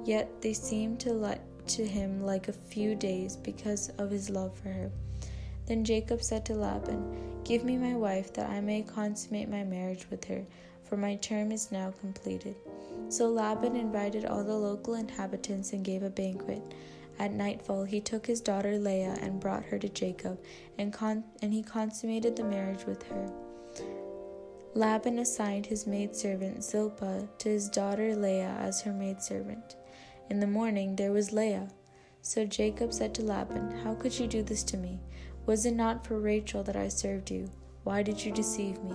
yet 0.08 0.40
they 0.40 0.54
seemed 0.54 0.98
to, 0.98 1.38
to 1.66 1.86
him 1.86 2.22
like 2.22 2.48
a 2.48 2.52
few 2.52 2.94
days 2.94 3.36
because 3.36 3.90
of 3.98 4.10
his 4.10 4.30
love 4.30 4.56
for 4.56 4.70
her. 4.70 4.90
Then 5.66 5.84
Jacob 5.84 6.22
said 6.22 6.46
to 6.46 6.54
Laban, 6.54 7.42
Give 7.44 7.62
me 7.62 7.76
my 7.76 7.94
wife, 7.94 8.32
that 8.32 8.48
I 8.48 8.60
may 8.60 8.80
consummate 8.80 9.50
my 9.50 9.64
marriage 9.64 10.06
with 10.10 10.24
her, 10.24 10.44
for 10.84 10.96
my 10.96 11.16
term 11.16 11.52
is 11.52 11.70
now 11.70 11.92
completed. 12.00 12.56
So 13.10 13.28
Laban 13.28 13.76
invited 13.76 14.24
all 14.24 14.42
the 14.42 14.54
local 14.54 14.94
inhabitants 14.94 15.74
and 15.74 15.84
gave 15.84 16.02
a 16.02 16.10
banquet. 16.10 16.62
At 17.18 17.32
nightfall, 17.32 17.84
he 17.84 18.00
took 18.00 18.26
his 18.26 18.40
daughter 18.40 18.78
Leah 18.78 19.18
and 19.20 19.40
brought 19.40 19.64
her 19.64 19.78
to 19.78 19.88
Jacob, 19.88 20.38
and, 20.78 20.92
con- 20.92 21.24
and 21.42 21.52
he 21.52 21.62
consummated 21.62 22.36
the 22.36 22.44
marriage 22.44 22.86
with 22.86 23.02
her. 23.04 23.32
Laban 24.74 25.18
assigned 25.18 25.66
his 25.66 25.86
maidservant 25.86 26.62
Zilpah 26.62 27.28
to 27.38 27.48
his 27.48 27.68
daughter 27.68 28.14
Leah 28.14 28.56
as 28.60 28.82
her 28.82 28.92
maidservant. 28.92 29.76
In 30.30 30.38
the 30.38 30.46
morning 30.46 30.94
there 30.94 31.10
was 31.10 31.32
Leah. 31.32 31.68
So 32.22 32.44
Jacob 32.44 32.92
said 32.92 33.14
to 33.14 33.22
Laban, 33.22 33.78
How 33.82 33.94
could 33.94 34.16
you 34.18 34.26
do 34.26 34.42
this 34.42 34.62
to 34.64 34.76
me? 34.76 35.00
Was 35.46 35.66
it 35.66 35.74
not 35.74 36.06
for 36.06 36.20
Rachel 36.20 36.62
that 36.64 36.76
I 36.76 36.88
served 36.88 37.30
you? 37.30 37.50
Why 37.82 38.02
did 38.02 38.22
you 38.24 38.30
deceive 38.30 38.82
me? 38.84 38.94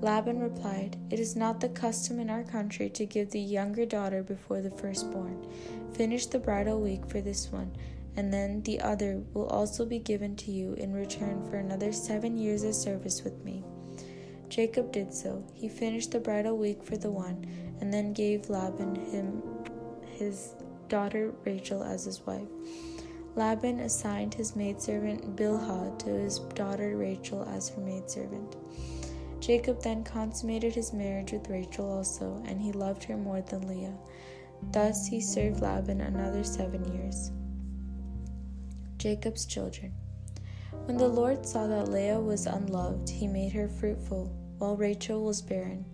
Laban 0.00 0.40
replied, 0.40 0.96
It 1.10 1.18
is 1.18 1.34
not 1.34 1.60
the 1.60 1.70
custom 1.70 2.20
in 2.20 2.30
our 2.30 2.44
country 2.44 2.88
to 2.90 3.06
give 3.06 3.30
the 3.30 3.40
younger 3.40 3.84
daughter 3.84 4.22
before 4.22 4.60
the 4.60 4.70
firstborn. 4.70 5.44
Finish 5.96 6.26
the 6.26 6.38
bridal 6.38 6.78
week 6.78 7.08
for 7.08 7.22
this 7.22 7.50
one, 7.50 7.74
and 8.16 8.30
then 8.30 8.60
the 8.64 8.78
other 8.82 9.22
will 9.32 9.46
also 9.46 9.86
be 9.86 9.98
given 9.98 10.36
to 10.36 10.50
you 10.50 10.74
in 10.74 10.92
return 10.92 11.42
for 11.48 11.56
another 11.56 11.90
seven 11.90 12.36
years 12.36 12.64
of 12.64 12.74
service 12.74 13.24
with 13.24 13.42
me. 13.42 13.64
Jacob 14.50 14.92
did 14.92 15.14
so. 15.14 15.42
He 15.54 15.70
finished 15.70 16.12
the 16.12 16.20
bridal 16.20 16.58
week 16.58 16.82
for 16.82 16.98
the 16.98 17.10
one, 17.10 17.46
and 17.80 17.90
then 17.90 18.12
gave 18.12 18.50
Laban 18.50 18.94
him 18.94 19.42
his 20.18 20.54
daughter 20.88 21.32
Rachel 21.46 21.82
as 21.82 22.04
his 22.04 22.20
wife. 22.26 22.48
Laban 23.34 23.80
assigned 23.80 24.34
his 24.34 24.54
maidservant 24.54 25.34
Bilhah 25.34 25.98
to 26.00 26.10
his 26.10 26.40
daughter 26.54 26.98
Rachel 26.98 27.48
as 27.48 27.70
her 27.70 27.80
maidservant. 27.80 28.56
Jacob 29.40 29.82
then 29.82 30.04
consummated 30.04 30.74
his 30.74 30.92
marriage 30.92 31.32
with 31.32 31.48
Rachel 31.48 31.90
also, 31.90 32.42
and 32.46 32.60
he 32.60 32.72
loved 32.72 33.04
her 33.04 33.16
more 33.16 33.40
than 33.40 33.66
Leah. 33.66 33.96
Thus 34.72 35.06
he 35.06 35.20
served 35.20 35.60
Laban 35.60 36.00
another 36.00 36.44
seven 36.44 36.84
years. 36.92 37.30
Jacob's 38.98 39.46
children. 39.46 39.92
When 40.86 40.96
the 40.96 41.08
Lord 41.08 41.44
saw 41.44 41.66
that 41.66 41.90
Leah 41.90 42.20
was 42.20 42.46
unloved, 42.46 43.08
he 43.08 43.26
made 43.26 43.52
her 43.52 43.68
fruitful, 43.68 44.32
while 44.58 44.76
Rachel 44.76 45.24
was 45.24 45.42
barren. 45.42 45.84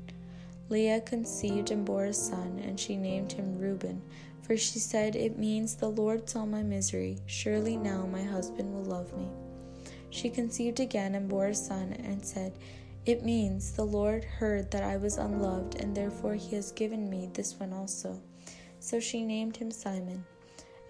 Leah 0.68 1.01
conceived 1.01 1.70
and 1.70 1.85
bore 1.85 2.07
a 2.07 2.12
son, 2.12 2.59
and 2.64 2.79
she 2.79 2.96
named 2.96 3.33
him 3.33 3.59
Reuben, 3.59 4.03
for 4.42 4.57
she 4.57 4.79
said, 4.79 5.16
It 5.16 5.38
means 5.38 5.75
the 5.75 5.90
Lord 5.90 6.29
saw 6.29 6.44
my 6.46 6.62
misery. 6.62 7.18
Surely 7.27 7.77
now 7.77 8.07
my 8.07 8.22
husband 8.22 8.72
will 8.75 8.85
love 8.85 9.16
me. 9.16 9.29
She 10.11 10.31
conceived 10.31 10.81
again 10.81 11.14
and 11.14 11.29
bore 11.29 11.48
a 11.48 11.55
son, 11.55 11.92
and 11.92 12.25
said, 12.25 12.59
It 13.07 13.25
means 13.25 13.72
the 13.72 13.85
Lord 13.85 14.25
heard 14.25 14.70
that 14.70 14.83
I 14.83 14.96
was 14.96 15.18
unloved, 15.18 15.77
and 15.81 15.94
therefore 15.94 16.35
he 16.35 16.57
has 16.57 16.72
given 16.72 17.09
me 17.09 17.31
this 17.33 17.59
one 17.59 17.72
also. 17.72 18.20
So 18.83 18.99
she 18.99 19.25
named 19.25 19.57
him 19.57 19.71
Simon. 19.71 20.25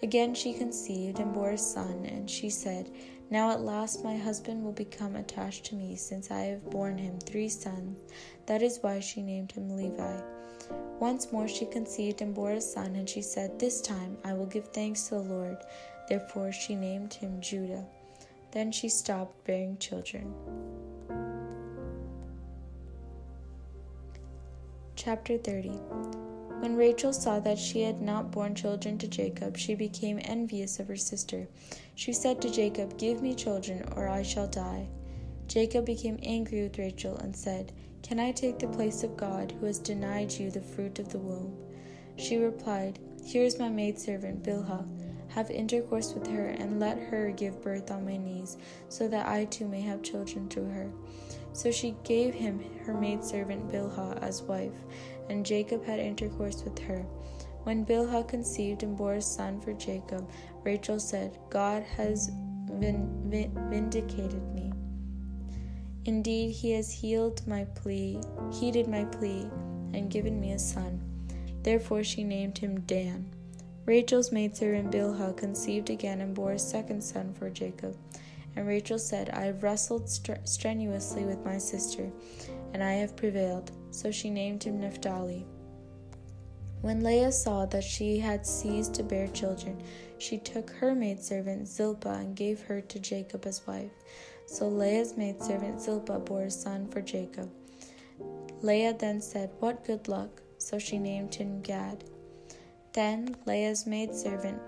Again 0.03 0.35
she 0.35 0.55
conceived 0.55 1.19
and 1.19 1.35
bore 1.35 1.51
a 1.51 1.59
son, 1.59 2.07
and 2.07 2.29
she 2.29 2.49
said, 2.49 2.91
now 3.31 3.51
at 3.51 3.61
last 3.61 4.03
my 4.03 4.17
husband 4.17 4.65
will 4.65 4.73
become 4.73 5.15
attached 5.15 5.67
to 5.67 5.75
me, 5.75 5.95
since 5.97 6.31
I 6.31 6.41
have 6.41 6.71
borne 6.71 6.97
him 6.97 7.19
three 7.19 7.51
sons. 7.51 8.01
That 8.47 8.63
is 8.63 8.79
why 8.81 9.01
she 9.01 9.21
named 9.21 9.53
him 9.53 9.77
Levi. 9.77 10.21
Once 11.01 11.31
more 11.33 11.47
she 11.47 11.67
conceived 11.67 12.23
and 12.23 12.35
bore 12.35 12.53
a 12.53 12.63
son, 12.63 12.97
and 12.97 13.07
she 13.07 13.21
said, 13.21 13.59
This 13.59 13.83
time 13.83 14.17
I 14.25 14.33
will 14.33 14.47
give 14.47 14.69
thanks 14.69 15.09
to 15.09 15.17
the 15.17 15.21
Lord. 15.21 15.59
Therefore 16.09 16.51
she 16.51 16.75
named 16.75 17.13
him 17.13 17.43
Judah. 17.43 17.85
Then 18.53 18.73
she 18.73 18.89
stopped 18.89 19.45
bearing 19.45 19.77
children. 19.77 20.33
Chapter 24.97 25.37
30 25.37 26.32
When 26.63 26.77
Rachel 26.77 27.13
saw 27.13 27.41
that 27.41 27.59
she 27.59 27.83
had 27.83 28.01
not 28.01 28.31
borne 28.31 28.55
children 28.55 28.97
to 28.99 29.09
Jacob, 29.09 29.57
she 29.57 29.75
became 29.75 30.21
envious 30.23 30.79
of 30.79 30.87
her 30.87 30.97
sister. 30.97 31.49
She 31.97 32.13
said 32.13 32.41
to 32.41 32.53
Jacob, 32.53 32.97
Give 32.99 33.21
me 33.21 33.35
children, 33.35 33.85
or 33.97 34.07
I 34.07 34.23
shall 34.23 34.47
die. 34.47 34.87
Jacob 35.49 35.85
became 35.85 36.21
angry 36.23 36.63
with 36.63 36.79
Rachel 36.79 37.17
and 37.17 37.35
said, 37.35 37.73
Can 38.05 38.21
I 38.21 38.31
take 38.31 38.61
the 38.61 38.69
place 38.69 39.03
of 39.03 39.17
God, 39.17 39.55
who 39.59 39.67
has 39.67 39.81
denied 39.81 40.35
you 40.35 40.53
the 40.53 40.61
fruit 40.61 41.01
of 41.01 41.09
the 41.09 41.19
womb? 41.19 41.53
She 42.15 42.37
replied, 42.37 43.01
Here 43.25 43.43
is 43.43 43.59
my 43.59 43.69
maidservant 43.69 44.45
Bilhah. 44.45 44.87
Have 45.31 45.51
intercourse 45.51 46.15
with 46.15 46.29
her, 46.29 46.47
and 46.47 46.79
let 46.79 46.97
her 46.97 47.33
give 47.33 47.61
birth 47.61 47.91
on 47.91 48.05
my 48.05 48.19
knees, 48.19 48.57
so 48.89 49.09
that 49.09 49.27
I 49.27 49.47
too 49.47 49.67
may 49.67 49.81
have 49.81 50.03
children 50.03 50.49
through 50.49 50.71
her. 50.71 50.93
So 51.55 51.73
she 51.73 51.97
gave 52.05 52.35
him 52.35 52.63
her 52.85 52.95
maidservant 52.95 53.69
Bilhah 53.73 54.23
as 54.23 54.43
wife, 54.43 54.73
and 55.33 55.47
Jacob 55.47 55.85
had 55.85 55.99
intercourse 55.99 56.63
with 56.63 56.79
her. 56.81 57.05
When 57.65 57.87
Bilhah 57.87 58.29
conceived 58.29 58.83
and 58.83 58.97
bore 58.97 59.15
a 59.15 59.23
son 59.23 59.61
for 59.61 59.73
Jacob, 59.73 60.29
Rachel 60.63 61.01
said, 61.01 61.39
God 61.49 61.83
has 61.97 62.31
vindicated 62.69 64.55
me. 64.55 64.73
Indeed, 66.05 66.51
he 66.51 66.73
has 66.73 66.91
healed 66.91 67.47
my 67.47 67.65
plea, 67.65 68.21
heeded 68.53 68.89
my 68.89 69.05
plea, 69.05 69.49
and 69.95 70.11
given 70.11 70.39
me 70.39 70.53
a 70.53 70.59
son. 70.59 71.01
Therefore 71.63 72.05
she 72.05 72.25
named 72.25 72.59
him 72.59 72.81
Dan. 72.81 73.33
Rachel's 73.87 74.33
maidservant 74.33 74.91
Bilhah 74.93 75.37
conceived 75.37 75.91
again 75.91 76.21
and 76.21 76.35
bore 76.35 76.53
a 76.53 76.59
second 76.59 77.03
son 77.03 77.33
for 77.33 77.49
Jacob. 77.49 77.97
And 78.55 78.67
Rachel 78.67 78.99
said, 78.99 79.31
I 79.31 79.45
have 79.45 79.63
wrestled 79.63 80.11
strenuously 80.11 81.25
with 81.25 81.45
my 81.45 81.57
sister, 81.57 82.11
and 82.75 82.83
I 82.83 82.93
have 82.95 83.17
prevailed. 83.17 83.71
So 83.93 84.11
she 84.11 84.31
named 84.31 84.65
him 84.65 84.81
Naphtali. 84.81 85.47
When 86.81 87.05
Leah 87.05 87.31
saw 87.31 87.67
that 87.67 87.85
she 87.85 88.19
had 88.19 88.45
ceased 88.45 88.95
to 88.95 89.05
bear 89.05 89.29
children, 89.29 89.81
she 90.19 90.39
took 90.39 90.71
her 90.71 90.95
maidservant 90.95 91.69
Zilpah 91.69 92.19
and 92.19 92.35
gave 92.35 92.61
her 92.63 92.81
to 92.81 92.99
Jacob 92.99 93.47
as 93.47 93.65
wife. 93.67 93.93
So 94.47 94.67
Leah's 94.67 95.17
maidservant 95.17 95.81
Zilpah 95.81 96.19
bore 96.19 96.45
a 96.45 96.51
son 96.51 96.89
for 96.89 97.01
Jacob. 97.01 97.51
Leah 98.63 98.97
then 98.99 99.21
said, 99.21 99.51
What 99.61 99.85
good 99.85 100.09
luck! 100.09 100.43
So 100.59 100.79
she 100.79 100.99
named 100.99 101.35
him 101.35 101.61
Gad. 101.61 102.05
Then 102.93 103.37
Leah's 103.47 103.87
maidservant 103.87 104.61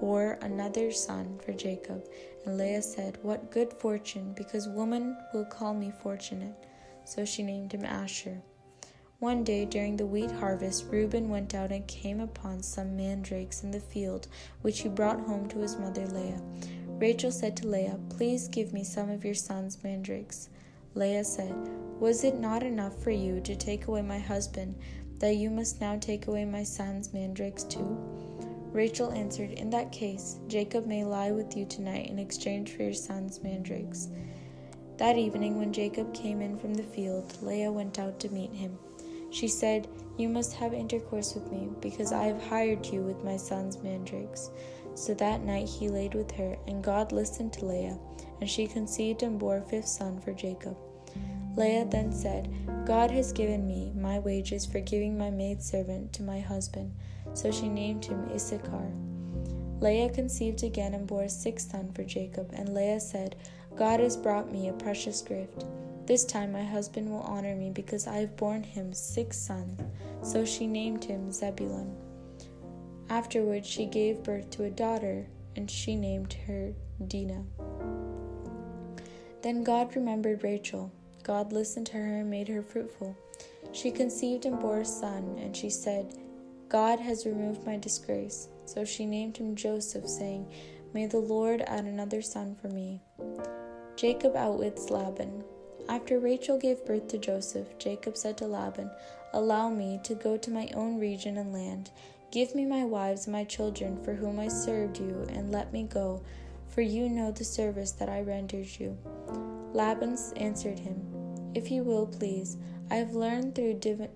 bore 0.00 0.38
another 0.42 0.90
son 0.92 1.38
for 1.44 1.52
Jacob, 1.52 2.04
and 2.44 2.56
Leah 2.56 2.82
said, 2.82 3.18
What 3.22 3.50
good 3.50 3.72
fortune, 3.74 4.32
because 4.34 4.68
woman 4.68 5.16
will 5.34 5.44
call 5.44 5.74
me 5.74 5.92
fortunate. 6.02 6.54
So 7.04 7.24
she 7.24 7.42
named 7.42 7.72
him 7.72 7.84
Asher. 7.84 8.42
One 9.20 9.42
day 9.42 9.64
during 9.64 9.96
the 9.96 10.06
wheat 10.06 10.30
harvest, 10.30 10.84
Reuben 10.90 11.28
went 11.28 11.52
out 11.52 11.72
and 11.72 11.84
came 11.88 12.20
upon 12.20 12.62
some 12.62 12.96
mandrakes 12.96 13.64
in 13.64 13.72
the 13.72 13.80
field, 13.80 14.28
which 14.62 14.82
he 14.82 14.88
brought 14.88 15.18
home 15.18 15.48
to 15.48 15.58
his 15.58 15.76
mother 15.76 16.06
Leah. 16.06 16.40
Rachel 16.86 17.32
said 17.32 17.56
to 17.56 17.66
Leah, 17.66 17.98
Please 18.10 18.46
give 18.46 18.72
me 18.72 18.84
some 18.84 19.10
of 19.10 19.24
your 19.24 19.34
son's 19.34 19.82
mandrakes. 19.82 20.50
Leah 20.94 21.24
said, 21.24 21.52
Was 21.98 22.22
it 22.22 22.38
not 22.38 22.62
enough 22.62 23.02
for 23.02 23.10
you 23.10 23.40
to 23.40 23.56
take 23.56 23.88
away 23.88 24.02
my 24.02 24.20
husband, 24.20 24.76
that 25.18 25.34
you 25.34 25.50
must 25.50 25.80
now 25.80 25.98
take 25.98 26.28
away 26.28 26.44
my 26.44 26.62
son's 26.62 27.12
mandrakes 27.12 27.64
too? 27.64 27.98
Rachel 28.70 29.10
answered, 29.10 29.50
In 29.50 29.68
that 29.70 29.90
case, 29.90 30.38
Jacob 30.46 30.86
may 30.86 31.04
lie 31.04 31.32
with 31.32 31.56
you 31.56 31.66
tonight 31.66 32.08
in 32.08 32.20
exchange 32.20 32.70
for 32.70 32.84
your 32.84 32.94
son's 32.94 33.42
mandrakes. 33.42 34.10
That 34.96 35.18
evening, 35.18 35.58
when 35.58 35.72
Jacob 35.72 36.14
came 36.14 36.40
in 36.40 36.56
from 36.56 36.74
the 36.74 36.84
field, 36.84 37.36
Leah 37.42 37.72
went 37.72 37.98
out 37.98 38.20
to 38.20 38.28
meet 38.28 38.52
him. 38.52 38.78
She 39.30 39.48
said, 39.48 39.88
You 40.16 40.28
must 40.28 40.54
have 40.54 40.72
intercourse 40.72 41.34
with 41.34 41.50
me, 41.52 41.68
because 41.80 42.12
I 42.12 42.24
have 42.24 42.42
hired 42.42 42.86
you 42.86 43.02
with 43.02 43.24
my 43.24 43.36
son's 43.36 43.82
mandrakes. 43.82 44.50
So 44.94 45.14
that 45.14 45.42
night 45.42 45.68
he 45.68 45.88
laid 45.88 46.14
with 46.14 46.30
her, 46.32 46.56
and 46.66 46.82
God 46.82 47.12
listened 47.12 47.52
to 47.54 47.66
Leah, 47.66 47.98
and 48.40 48.50
she 48.50 48.66
conceived 48.66 49.22
and 49.22 49.38
bore 49.38 49.58
a 49.58 49.62
fifth 49.62 49.88
son 49.88 50.18
for 50.18 50.32
Jacob. 50.32 50.76
Leah 51.56 51.86
then 51.86 52.12
said, 52.12 52.52
God 52.86 53.10
has 53.10 53.32
given 53.32 53.66
me 53.66 53.92
my 53.94 54.18
wages 54.20 54.64
for 54.64 54.80
giving 54.80 55.18
my 55.18 55.30
maidservant 55.30 56.12
to 56.14 56.22
my 56.22 56.40
husband. 56.40 56.94
So 57.34 57.50
she 57.50 57.68
named 57.68 58.04
him 58.04 58.30
Issachar. 58.32 58.92
Leah 59.80 60.10
conceived 60.10 60.62
again 60.62 60.94
and 60.94 61.06
bore 61.06 61.24
a 61.24 61.28
sixth 61.28 61.70
son 61.70 61.92
for 61.92 62.04
Jacob, 62.04 62.50
and 62.52 62.74
Leah 62.74 63.00
said, 63.00 63.36
God 63.76 64.00
has 64.00 64.16
brought 64.16 64.50
me 64.50 64.68
a 64.68 64.72
precious 64.72 65.20
gift. 65.22 65.64
This 66.08 66.24
time 66.24 66.52
my 66.52 66.64
husband 66.64 67.10
will 67.10 67.20
honor 67.20 67.54
me 67.54 67.68
because 67.68 68.06
I 68.06 68.16
have 68.20 68.34
borne 68.34 68.62
him 68.62 68.94
six 68.94 69.36
sons. 69.36 69.78
So 70.22 70.42
she 70.42 70.66
named 70.66 71.04
him 71.04 71.30
Zebulun. 71.30 71.94
Afterwards 73.10 73.68
she 73.68 73.84
gave 73.84 74.22
birth 74.22 74.48
to 74.52 74.64
a 74.64 74.70
daughter, 74.70 75.26
and 75.54 75.70
she 75.70 75.96
named 75.96 76.34
her 76.46 76.72
Dinah. 77.06 77.44
Then 79.42 79.62
God 79.62 79.94
remembered 79.94 80.44
Rachel. 80.44 80.90
God 81.24 81.52
listened 81.52 81.88
to 81.88 81.98
her 81.98 82.20
and 82.20 82.30
made 82.30 82.48
her 82.48 82.62
fruitful. 82.62 83.14
She 83.72 83.90
conceived 83.90 84.46
and 84.46 84.58
bore 84.58 84.80
a 84.80 84.86
son, 84.86 85.36
and 85.38 85.54
she 85.54 85.68
said, 85.68 86.14
God 86.70 87.00
has 87.00 87.26
removed 87.26 87.66
my 87.66 87.76
disgrace. 87.76 88.48
So 88.64 88.82
she 88.82 89.04
named 89.04 89.36
him 89.36 89.54
Joseph, 89.54 90.08
saying, 90.08 90.50
May 90.94 91.04
the 91.04 91.18
Lord 91.18 91.60
add 91.66 91.84
another 91.84 92.22
son 92.22 92.56
for 92.58 92.68
me. 92.68 93.02
Jacob 93.94 94.36
outwits 94.36 94.88
Laban. 94.88 95.44
After 95.88 96.18
Rachel 96.18 96.58
gave 96.58 96.84
birth 96.84 97.08
to 97.08 97.18
Joseph, 97.18 97.78
Jacob 97.78 98.16
said 98.16 98.36
to 98.38 98.46
Laban, 98.46 98.90
Allow 99.32 99.70
me 99.70 100.00
to 100.04 100.14
go 100.14 100.36
to 100.36 100.50
my 100.50 100.68
own 100.74 100.98
region 100.98 101.38
and 101.38 101.52
land. 101.52 101.90
Give 102.30 102.54
me 102.54 102.66
my 102.66 102.84
wives 102.84 103.26
and 103.26 103.32
my 103.32 103.44
children 103.44 104.02
for 104.04 104.12
whom 104.12 104.38
I 104.38 104.48
served 104.48 104.98
you, 104.98 105.26
and 105.30 105.50
let 105.50 105.72
me 105.72 105.84
go, 105.84 106.22
for 106.68 106.82
you 106.82 107.08
know 107.08 107.30
the 107.30 107.44
service 107.44 107.92
that 107.92 108.10
I 108.10 108.20
rendered 108.20 108.68
you. 108.78 108.98
Laban 109.72 110.18
answered 110.36 110.78
him, 110.78 111.00
If 111.54 111.70
you 111.70 111.82
will, 111.82 112.06
please. 112.06 112.58
I 112.90 112.96
have 112.96 113.14
learned 113.14 113.54
through 113.54 113.74
div- 113.74 114.10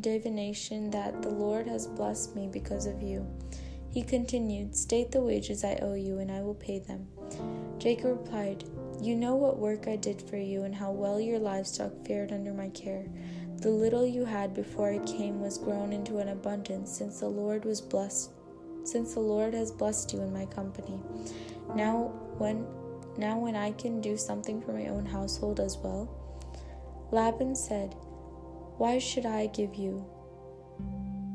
divination 0.00 0.90
that 0.90 1.22
the 1.22 1.30
Lord 1.30 1.66
has 1.66 1.88
blessed 1.88 2.36
me 2.36 2.48
because 2.48 2.86
of 2.86 3.02
you. 3.02 3.26
He 3.90 4.02
continued, 4.02 4.76
State 4.76 5.10
the 5.10 5.22
wages 5.22 5.64
I 5.64 5.78
owe 5.82 5.94
you, 5.94 6.18
and 6.18 6.30
I 6.30 6.42
will 6.42 6.54
pay 6.54 6.78
them. 6.78 7.08
Jacob 7.78 8.18
replied, 8.18 8.64
you 9.00 9.16
know 9.16 9.34
what 9.34 9.58
work 9.58 9.88
I 9.88 9.96
did 9.96 10.22
for 10.22 10.36
you 10.36 10.64
and 10.64 10.74
how 10.74 10.90
well 10.90 11.20
your 11.20 11.38
livestock 11.38 11.92
fared 12.06 12.32
under 12.32 12.52
my 12.52 12.68
care. 12.70 13.06
The 13.58 13.70
little 13.70 14.06
you 14.06 14.24
had 14.24 14.54
before 14.54 14.92
I 14.92 14.98
came 15.00 15.40
was 15.40 15.58
grown 15.58 15.92
into 15.92 16.18
an 16.18 16.28
abundance 16.28 16.96
since 16.96 17.20
the 17.20 17.28
Lord 17.28 17.64
was 17.64 17.80
blessed 17.80 18.30
since 18.86 19.14
the 19.14 19.20
Lord 19.20 19.52
has 19.54 19.72
blessed 19.72 20.12
you 20.12 20.20
in 20.20 20.32
my 20.32 20.46
company. 20.46 21.00
Now 21.74 22.12
when 22.38 22.66
now 23.18 23.38
when 23.38 23.56
I 23.56 23.72
can 23.72 24.00
do 24.00 24.16
something 24.16 24.60
for 24.60 24.72
my 24.72 24.88
own 24.88 25.06
household 25.06 25.58
as 25.58 25.78
well. 25.78 26.08
Laban 27.10 27.54
said, 27.54 27.94
Why 28.76 28.98
should 28.98 29.26
I 29.26 29.46
give 29.46 29.74
you? 29.74 30.04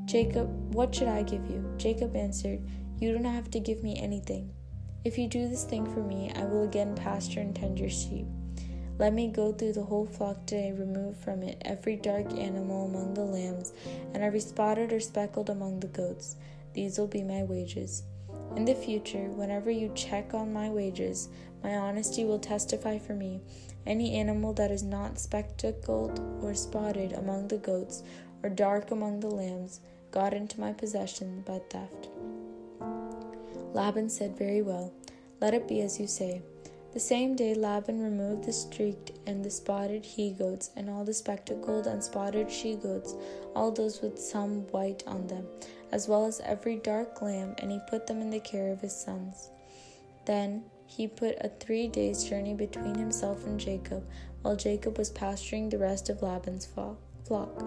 Jacob, 0.06 0.76
what 0.76 0.94
should 0.94 1.08
I 1.08 1.24
give 1.24 1.50
you? 1.50 1.74
Jacob 1.78 2.16
answered, 2.16 2.60
You 3.00 3.14
don't 3.14 3.26
have 3.26 3.50
to 3.52 3.60
give 3.60 3.82
me 3.82 4.00
anything. 4.00 4.52
If 5.04 5.18
you 5.18 5.28
do 5.28 5.48
this 5.48 5.64
thing 5.64 5.92
for 5.92 6.04
me, 6.04 6.32
I 6.36 6.44
will 6.44 6.64
again 6.64 6.94
pasture 6.94 7.40
and 7.40 7.56
tend 7.56 7.80
your 7.80 7.90
sheep. 7.90 8.28
Let 9.00 9.14
me 9.14 9.30
go 9.30 9.52
through 9.52 9.74
the 9.74 9.84
whole 9.84 10.06
flock 10.06 10.46
today, 10.46 10.74
remove 10.74 11.18
from 11.18 11.42
it 11.42 11.60
every 11.66 11.96
dark 11.96 12.32
animal 12.34 12.86
among 12.86 13.16
the 13.16 13.22
lambs, 13.24 13.74
and 14.14 14.22
every 14.22 14.40
spotted 14.40 14.94
or 14.94 15.00
speckled 15.00 15.50
among 15.50 15.80
the 15.80 15.88
goats. 15.88 16.36
These 16.74 17.00
will 17.00 17.08
be 17.08 17.24
my 17.24 17.42
wages. 17.42 18.04
In 18.56 18.64
the 18.64 18.76
future, 18.76 19.30
whenever 19.30 19.72
you 19.72 19.92
check 19.96 20.36
on 20.36 20.54
my 20.54 20.70
wages, 20.70 21.30
my 21.64 21.78
honesty 21.78 22.24
will 22.24 22.38
testify 22.38 23.00
for 23.00 23.16
me. 23.16 23.42
Any 23.88 24.14
animal 24.14 24.54
that 24.54 24.70
is 24.70 24.84
not 24.84 25.18
spectacled 25.18 26.20
or 26.44 26.54
spotted 26.54 27.14
among 27.14 27.48
the 27.48 27.58
goats, 27.58 28.04
or 28.44 28.50
dark 28.50 28.92
among 28.92 29.22
the 29.22 29.30
lambs, 29.30 29.80
got 30.12 30.36
into 30.36 30.60
my 30.60 30.74
possession 30.74 31.42
by 31.42 31.60
theft. 31.72 32.10
Laban 33.74 34.10
said, 34.10 34.38
Very 34.38 34.62
well, 34.62 34.94
let 35.40 35.54
it 35.54 35.68
be 35.68 35.82
as 35.82 36.00
you 36.00 36.08
say. 36.08 36.42
The 36.94 37.00
same 37.00 37.38
day 37.38 37.54
Laban 37.54 38.02
removed 38.02 38.44
the 38.44 38.52
streaked 38.52 39.12
and 39.26 39.46
the 39.46 39.50
spotted 39.50 40.04
he 40.04 40.32
goats, 40.32 40.72
and 40.76 40.90
all 40.90 41.06
the 41.06 41.14
spectacled 41.14 41.88
and 41.88 42.04
spotted 42.04 42.52
she 42.52 42.76
goats, 42.76 43.16
all 43.56 43.72
those 43.72 44.02
with 44.02 44.20
some 44.20 44.68
white 44.68 45.04
on 45.08 45.26
them, 45.28 45.48
as 45.94 46.10
well 46.10 46.26
as 46.26 46.42
every 46.42 46.76
dark 46.76 47.22
lamb, 47.22 47.56
and 47.60 47.72
he 47.72 47.80
put 47.90 48.08
them 48.08 48.20
in 48.22 48.30
the 48.30 48.42
care 48.42 48.74
of 48.74 48.82
his 48.82 48.96
sons. 48.96 49.52
Then 50.26 50.64
he 50.86 51.08
put 51.08 51.38
a 51.40 51.48
three 51.48 51.88
days' 51.88 52.26
journey 52.26 52.54
between 52.54 52.96
himself 52.96 53.46
and 53.46 53.58
Jacob, 53.58 54.06
while 54.42 54.58
Jacob 54.58 54.98
was 54.98 55.10
pasturing 55.12 55.70
the 55.70 55.78
rest 55.78 56.10
of 56.10 56.22
Laban's 56.22 56.66
flock. 56.66 57.64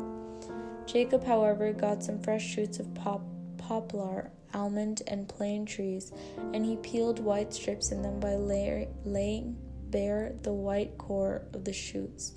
Jacob, 0.87 1.25
however, 1.25 1.73
got 1.73 2.03
some 2.03 2.21
fresh 2.21 2.45
shoots 2.45 2.79
of 2.79 2.93
pop- 2.95 3.25
poplar 3.57 4.31
almond, 4.55 5.03
and 5.07 5.29
plane 5.29 5.67
trees, 5.67 6.13
and 6.53 6.65
he 6.65 6.77
peeled 6.77 7.19
white 7.19 7.53
strips 7.53 7.91
in 7.93 8.03
them 8.03 8.21
by 8.21 8.35
lay- 8.37 8.89
laying 9.05 9.57
bare 9.91 10.35
the 10.43 10.53
white 10.53 10.99
core 10.99 11.43
of 11.53 11.65
the 11.65 11.73
shoots. 11.73 12.33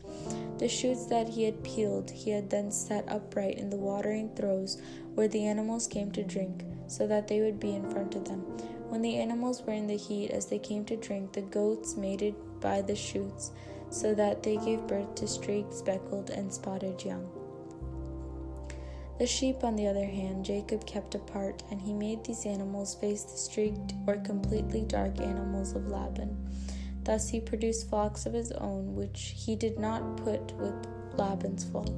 The 0.60 0.68
shoots 0.68 1.06
that 1.08 1.30
he 1.30 1.44
had 1.44 1.64
peeled 1.64 2.12
he 2.12 2.32
had 2.32 2.50
then 2.50 2.72
set 2.72 3.06
upright 3.08 3.58
in 3.58 3.70
the 3.70 3.78
watering 3.78 4.36
troughs 4.36 4.78
where 5.16 5.28
the 5.28 5.46
animals 5.46 5.88
came 5.88 6.12
to 6.12 6.24
drink, 6.24 6.64
so 6.88 7.08
that 7.08 7.28
they 7.28 7.42
would 7.42 7.60
be 7.60 7.76
in 7.76 7.90
front 7.90 8.16
of 8.16 8.26
them. 8.26 8.42
When 8.90 9.02
the 9.02 9.18
animals 9.18 9.64
were 9.64 9.74
in 9.74 9.88
the 9.88 9.98
heat 9.98 10.32
as 10.32 10.46
they 10.46 10.60
came 10.60 10.86
to 10.86 10.96
drink, 10.96 11.34
the 11.34 11.42
goats 11.42 11.98
mated 11.98 12.36
by 12.62 12.82
the 12.82 12.96
shoots, 12.96 13.52
so 13.90 14.14
that 14.14 14.44
they 14.44 14.58
gave 14.58 14.88
birth 14.88 15.16
to 15.16 15.28
streaked, 15.28 15.74
speckled, 15.74 16.30
and 16.30 16.54
spotted 16.54 17.04
young. 17.04 17.28
The 19.20 19.26
sheep, 19.26 19.64
on 19.64 19.76
the 19.76 19.88
other 19.88 20.06
hand, 20.06 20.46
Jacob 20.46 20.86
kept 20.86 21.16
apart, 21.16 21.64
and 21.72 21.82
he 21.82 21.92
made 21.92 22.24
these 22.24 22.46
animals 22.46 22.94
face 22.94 23.24
the 23.24 23.38
streaked 23.38 23.94
or 24.06 24.18
completely 24.18 24.82
dark 24.82 25.20
animals 25.20 25.74
of 25.74 25.88
Laban. 25.88 26.38
Thus 27.04 27.28
he 27.28 27.40
produced 27.40 27.90
flocks 27.90 28.28
of 28.28 28.34
his 28.34 28.52
own, 28.52 28.96
which 28.96 29.34
he 29.36 29.56
did 29.56 29.80
not 29.80 30.18
put 30.18 30.54
with 30.58 30.76
Laban's 31.18 31.64
flock. 31.64 31.90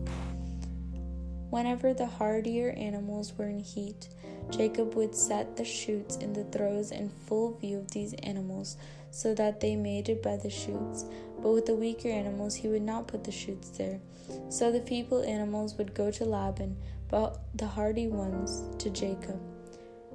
Whenever 1.50 1.94
the 1.94 2.06
hardier 2.06 2.70
animals 2.78 3.34
were 3.38 3.50
in 3.50 3.60
heat, 3.60 4.08
Jacob 4.50 4.96
would 4.96 5.14
set 5.14 5.58
the 5.58 5.66
shoots 5.66 6.16
in 6.18 6.32
the 6.32 6.46
troughs 6.46 6.92
in 6.92 7.10
full 7.10 7.58
view 7.58 7.80
of 7.80 7.92
these 7.92 8.14
animals, 8.24 8.78
so 9.12 9.34
that 9.34 9.60
they 9.60 9.76
mated 9.76 10.22
by 10.22 10.38
the 10.38 10.50
shoots. 10.50 11.06
But 11.42 11.52
with 11.52 11.66
the 11.66 11.76
weaker 11.76 12.10
animals, 12.10 12.56
he 12.56 12.68
would 12.68 12.84
not 12.84 13.08
put 13.08 13.24
the 13.24 13.32
shoots 13.32 13.70
there. 13.70 14.00
So 14.50 14.72
the 14.72 14.82
feeble 14.82 15.24
animals 15.24 15.76
would 15.76 15.94
go 15.94 16.12
to 16.12 16.24
Laban, 16.24 16.78
but 17.10 17.40
the 17.56 17.66
hardy 17.66 18.08
ones 18.08 18.64
to 18.78 18.90
Jacob. 18.90 19.40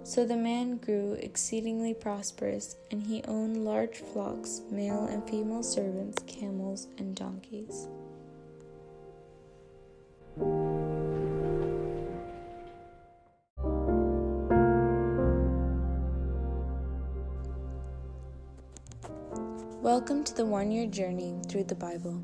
So 0.05 0.25
the 0.25 0.37
man 0.37 0.77
grew 0.77 1.15
exceedingly 1.15 1.95
prosperous, 1.95 2.77
and 2.91 3.03
he 3.03 3.25
owned 3.25 3.65
large 3.65 3.97
flocks, 3.97 4.63
male 4.71 5.07
and 5.07 5.29
female 5.29 5.63
servants, 5.63 6.23
camels, 6.27 6.89
and 6.99 7.17
donkeys. 7.17 7.89
Welcome 19.81 20.25
to 20.25 20.35
the 20.35 20.45
one 20.45 20.71
year 20.71 20.87
journey 20.87 21.35
through 21.49 21.65
the 21.65 21.75
Bible. 21.75 22.23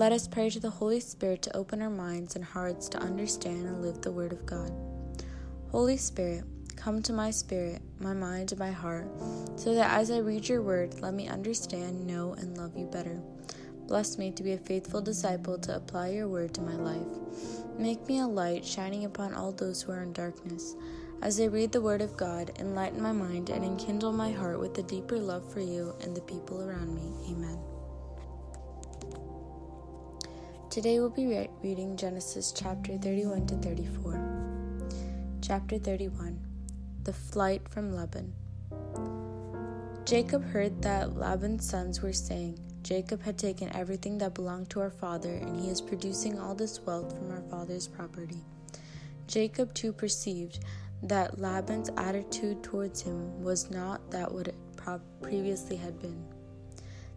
Let 0.00 0.12
us 0.12 0.26
pray 0.26 0.48
to 0.48 0.58
the 0.58 0.70
Holy 0.70 0.98
Spirit 0.98 1.42
to 1.42 1.54
open 1.54 1.82
our 1.82 1.90
minds 1.90 2.34
and 2.34 2.42
hearts 2.42 2.88
to 2.88 2.98
understand 3.02 3.66
and 3.66 3.82
live 3.82 4.00
the 4.00 4.10
Word 4.10 4.32
of 4.32 4.46
God. 4.46 4.72
Holy 5.70 5.98
Spirit, 5.98 6.44
come 6.74 7.02
to 7.02 7.12
my 7.12 7.30
spirit, 7.30 7.82
my 7.98 8.14
mind, 8.14 8.50
and 8.50 8.58
my 8.58 8.70
heart, 8.70 9.10
so 9.56 9.74
that 9.74 9.90
as 9.90 10.10
I 10.10 10.20
read 10.20 10.48
your 10.48 10.62
Word, 10.62 11.02
let 11.02 11.12
me 11.12 11.28
understand, 11.28 12.06
know, 12.06 12.32
and 12.32 12.56
love 12.56 12.78
you 12.78 12.86
better. 12.86 13.20
Bless 13.88 14.16
me 14.16 14.30
to 14.30 14.42
be 14.42 14.52
a 14.52 14.56
faithful 14.56 15.02
disciple 15.02 15.58
to 15.58 15.76
apply 15.76 16.12
your 16.12 16.28
Word 16.28 16.54
to 16.54 16.62
my 16.62 16.76
life. 16.76 17.18
Make 17.78 18.08
me 18.08 18.20
a 18.20 18.26
light 18.26 18.64
shining 18.64 19.04
upon 19.04 19.34
all 19.34 19.52
those 19.52 19.82
who 19.82 19.92
are 19.92 20.02
in 20.02 20.14
darkness. 20.14 20.76
As 21.20 21.38
I 21.38 21.44
read 21.44 21.72
the 21.72 21.82
Word 21.82 22.00
of 22.00 22.16
God, 22.16 22.52
enlighten 22.58 23.02
my 23.02 23.12
mind 23.12 23.50
and 23.50 23.62
enkindle 23.62 24.14
my 24.14 24.32
heart 24.32 24.60
with 24.60 24.78
a 24.78 24.82
deeper 24.82 25.18
love 25.18 25.52
for 25.52 25.60
you 25.60 25.94
and 26.00 26.16
the 26.16 26.22
people 26.22 26.62
around 26.62 26.94
me. 26.94 27.34
Amen. 27.34 27.58
Today 30.70 31.00
we'll 31.00 31.10
be 31.10 31.26
re- 31.26 31.50
reading 31.64 31.96
Genesis 31.96 32.52
chapter 32.56 32.96
31 32.96 33.44
to 33.48 33.56
34. 33.56 35.40
Chapter 35.42 35.78
31 35.78 36.38
The 37.02 37.12
Flight 37.12 37.68
from 37.68 37.92
Laban. 37.92 38.32
Jacob 40.04 40.44
heard 40.44 40.80
that 40.82 41.16
Laban's 41.16 41.68
sons 41.68 42.00
were 42.00 42.12
saying, 42.12 42.56
Jacob 42.84 43.20
had 43.20 43.36
taken 43.36 43.74
everything 43.74 44.16
that 44.18 44.34
belonged 44.34 44.70
to 44.70 44.78
our 44.78 44.92
father, 44.92 45.34
and 45.34 45.58
he 45.58 45.68
is 45.68 45.80
producing 45.80 46.38
all 46.38 46.54
this 46.54 46.78
wealth 46.86 47.18
from 47.18 47.32
our 47.32 47.42
father's 47.50 47.88
property. 47.88 48.44
Jacob 49.26 49.74
too 49.74 49.92
perceived 49.92 50.60
that 51.02 51.40
Laban's 51.40 51.90
attitude 51.96 52.62
towards 52.62 53.00
him 53.00 53.42
was 53.42 53.72
not 53.72 54.08
that 54.12 54.30
what 54.30 54.46
it 54.46 54.54
previously 55.20 55.74
had 55.74 56.00
been. 56.00 56.24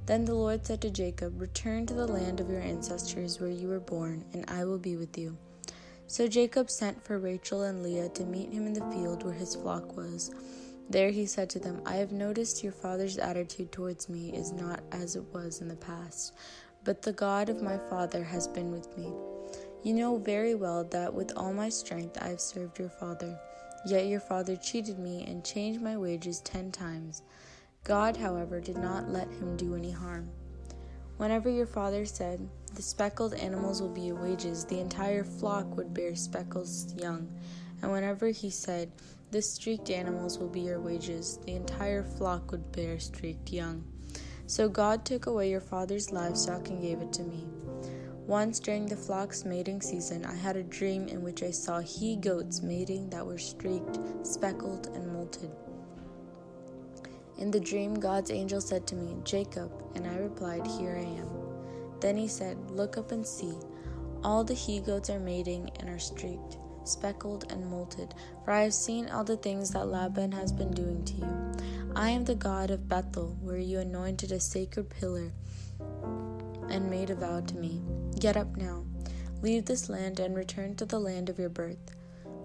Then 0.05 0.25
the 0.25 0.35
Lord 0.35 0.65
said 0.65 0.81
to 0.81 0.89
Jacob, 0.89 1.39
Return 1.39 1.85
to 1.85 1.93
the 1.93 2.07
land 2.07 2.41
of 2.41 2.49
your 2.49 2.61
ancestors 2.61 3.39
where 3.39 3.49
you 3.49 3.69
were 3.69 3.79
born, 3.79 4.25
and 4.33 4.43
I 4.49 4.65
will 4.65 4.77
be 4.77 4.97
with 4.97 5.17
you. 5.17 5.37
So 6.07 6.27
Jacob 6.27 6.69
sent 6.69 7.01
for 7.03 7.19
Rachel 7.19 7.63
and 7.63 7.81
Leah 7.81 8.09
to 8.09 8.25
meet 8.25 8.51
him 8.51 8.67
in 8.67 8.73
the 8.73 8.91
field 8.91 9.23
where 9.23 9.33
his 9.33 9.55
flock 9.55 9.95
was. 9.95 10.31
There 10.89 11.09
he 11.09 11.25
said 11.25 11.49
to 11.51 11.59
them, 11.59 11.81
I 11.85 11.95
have 11.95 12.11
noticed 12.11 12.63
your 12.63 12.73
father's 12.73 13.17
attitude 13.17 13.71
towards 13.71 14.09
me 14.09 14.33
is 14.33 14.51
not 14.51 14.81
as 14.91 15.15
it 15.15 15.23
was 15.33 15.61
in 15.61 15.69
the 15.69 15.75
past, 15.77 16.33
but 16.83 17.01
the 17.01 17.13
God 17.13 17.47
of 17.47 17.61
my 17.61 17.77
father 17.89 18.23
has 18.25 18.47
been 18.47 18.71
with 18.71 18.95
me. 18.97 19.11
You 19.83 19.93
know 19.93 20.17
very 20.17 20.53
well 20.53 20.83
that 20.85 21.13
with 21.13 21.31
all 21.37 21.53
my 21.53 21.69
strength 21.69 22.17
I 22.21 22.27
have 22.27 22.41
served 22.41 22.77
your 22.77 22.89
father. 22.89 23.39
Yet 23.85 24.07
your 24.07 24.19
father 24.19 24.57
cheated 24.57 24.99
me 24.99 25.23
and 25.25 25.45
changed 25.45 25.81
my 25.81 25.97
wages 25.97 26.41
ten 26.41 26.71
times. 26.71 27.21
God, 27.83 28.15
however, 28.15 28.61
did 28.61 28.77
not 28.77 29.09
let 29.09 29.27
him 29.27 29.57
do 29.57 29.75
any 29.75 29.91
harm. 29.91 30.29
Whenever 31.17 31.49
your 31.49 31.65
father 31.65 32.05
said, 32.05 32.47
The 32.75 32.81
speckled 32.81 33.33
animals 33.33 33.81
will 33.81 33.89
be 33.89 34.01
your 34.01 34.15
wages, 34.15 34.63
the 34.63 34.79
entire 34.79 35.23
flock 35.23 35.75
would 35.75 35.93
bear 35.93 36.15
speckles 36.15 36.93
young. 36.95 37.29
And 37.81 37.91
whenever 37.91 38.27
he 38.27 38.49
said, 38.49 38.91
The 39.31 39.41
streaked 39.41 39.89
animals 39.89 40.39
will 40.39 40.47
be 40.47 40.61
your 40.61 40.79
wages, 40.79 41.39
the 41.45 41.55
entire 41.55 42.03
flock 42.03 42.51
would 42.51 42.71
bear 42.71 42.99
streaked 42.99 43.51
young. 43.51 43.83
So 44.47 44.69
God 44.69 45.03
took 45.03 45.25
away 45.25 45.49
your 45.49 45.61
father's 45.61 46.11
livestock 46.11 46.69
and 46.69 46.81
gave 46.81 47.01
it 47.01 47.11
to 47.13 47.23
me. 47.23 47.45
Once 48.27 48.59
during 48.59 48.85
the 48.85 48.95
flock's 48.95 49.43
mating 49.43 49.81
season, 49.81 50.23
I 50.23 50.35
had 50.35 50.55
a 50.55 50.63
dream 50.63 51.09
in 51.09 51.21
which 51.21 51.43
I 51.43 51.51
saw 51.51 51.79
he 51.79 52.15
goats 52.15 52.61
mating 52.61 53.09
that 53.09 53.25
were 53.25 53.37
streaked, 53.37 53.99
speckled, 54.23 54.87
and 54.95 55.05
molted. 55.13 55.51
In 57.37 57.51
the 57.51 57.59
dream, 57.59 57.95
God's 57.95 58.31
angel 58.31 58.61
said 58.61 58.85
to 58.87 58.95
me, 58.95 59.17
Jacob, 59.23 59.71
and 59.95 60.07
I 60.07 60.17
replied, 60.17 60.65
Here 60.67 60.95
I 60.97 61.05
am. 61.19 61.29
Then 61.99 62.17
he 62.17 62.27
said, 62.27 62.57
Look 62.69 62.97
up 62.97 63.11
and 63.11 63.25
see. 63.25 63.53
All 64.23 64.43
the 64.43 64.53
he 64.53 64.79
goats 64.79 65.09
are 65.09 65.19
mating 65.19 65.69
and 65.79 65.89
are 65.89 65.99
streaked, 65.99 66.57
speckled, 66.85 67.51
and 67.51 67.65
molted, 67.65 68.11
for 68.45 68.51
I 68.51 68.61
have 68.61 68.73
seen 68.73 69.09
all 69.09 69.23
the 69.23 69.37
things 69.37 69.71
that 69.71 69.87
Laban 69.87 70.31
has 70.31 70.51
been 70.51 70.71
doing 70.71 71.03
to 71.05 71.13
you. 71.13 71.51
I 71.95 72.09
am 72.09 72.23
the 72.23 72.35
God 72.35 72.71
of 72.71 72.87
Bethel, 72.87 73.37
where 73.41 73.57
you 73.57 73.79
anointed 73.79 74.31
a 74.31 74.39
sacred 74.39 74.89
pillar 74.89 75.31
and 76.69 76.89
made 76.89 77.09
a 77.09 77.15
vow 77.15 77.41
to 77.41 77.55
me. 77.55 77.81
Get 78.19 78.37
up 78.37 78.55
now, 78.55 78.85
leave 79.41 79.65
this 79.65 79.89
land, 79.89 80.19
and 80.19 80.35
return 80.35 80.75
to 80.75 80.85
the 80.85 80.99
land 80.99 81.29
of 81.29 81.37
your 81.37 81.49
birth. 81.49 81.95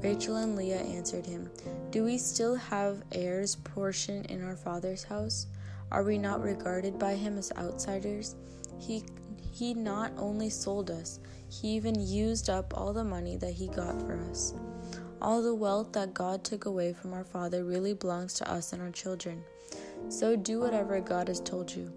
Rachel 0.01 0.37
and 0.37 0.55
Leah 0.55 0.81
answered 0.81 1.27
him, 1.27 1.51
Do 1.91 2.05
we 2.05 2.19
still 2.19 2.55
have 2.55 3.03
heirs 3.13 3.57
portion 3.57 4.25
in 4.27 4.45
our 4.45 4.57
father's 4.57 5.03
house? 5.03 5.47
Are 5.91 6.05
we 6.05 6.19
not 6.19 6.43
regarded 6.43 6.99
by 6.99 7.15
him 7.15 7.39
as 7.39 7.53
outsiders? 7.57 8.37
He 8.79 9.05
he 9.53 9.75
not 9.75 10.13
only 10.17 10.51
sold 10.51 10.89
us, 10.89 11.19
he 11.51 11.69
even 11.71 11.99
used 11.99 12.49
up 12.49 12.77
all 12.77 12.93
the 12.93 13.03
money 13.03 13.37
that 13.37 13.55
he 13.55 13.67
got 13.67 14.01
for 14.03 14.17
us. 14.31 14.55
All 15.21 15.43
the 15.43 15.55
wealth 15.55 15.93
that 15.95 16.15
God 16.15 16.45
took 16.45 16.67
away 16.67 16.93
from 16.93 17.13
our 17.13 17.25
father 17.25 17.65
really 17.65 17.93
belongs 17.93 18.35
to 18.35 18.49
us 18.49 18.73
and 18.73 18.81
our 18.81 18.93
children. 18.93 19.43
So 20.11 20.37
do 20.37 20.61
whatever 20.61 21.01
God 21.01 21.27
has 21.27 21.41
told 21.41 21.75
you. 21.75 21.93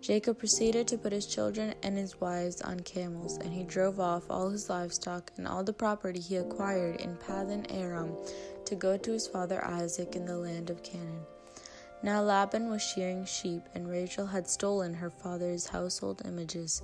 Jacob 0.00 0.38
proceeded 0.38 0.88
to 0.88 0.96
put 0.96 1.12
his 1.12 1.26
children 1.26 1.74
and 1.82 1.96
his 1.96 2.18
wives 2.20 2.62
on 2.62 2.80
camels, 2.80 3.36
and 3.38 3.52
he 3.52 3.62
drove 3.62 4.00
off 4.00 4.22
all 4.30 4.48
his 4.48 4.70
livestock 4.70 5.30
and 5.36 5.46
all 5.46 5.62
the 5.62 5.72
property 5.72 6.18
he 6.18 6.36
acquired 6.36 7.00
in 7.02 7.16
Paddan 7.16 7.66
Aram 7.70 8.16
to 8.64 8.74
go 8.74 8.96
to 8.96 9.12
his 9.12 9.26
father 9.26 9.62
Isaac 9.64 10.16
in 10.16 10.24
the 10.24 10.38
land 10.38 10.70
of 10.70 10.82
Canaan. 10.82 11.20
Now 12.02 12.22
Laban 12.22 12.70
was 12.70 12.80
shearing 12.80 13.26
sheep, 13.26 13.62
and 13.74 13.90
Rachel 13.90 14.26
had 14.26 14.48
stolen 14.48 14.94
her 14.94 15.10
father's 15.10 15.66
household 15.66 16.22
images. 16.24 16.82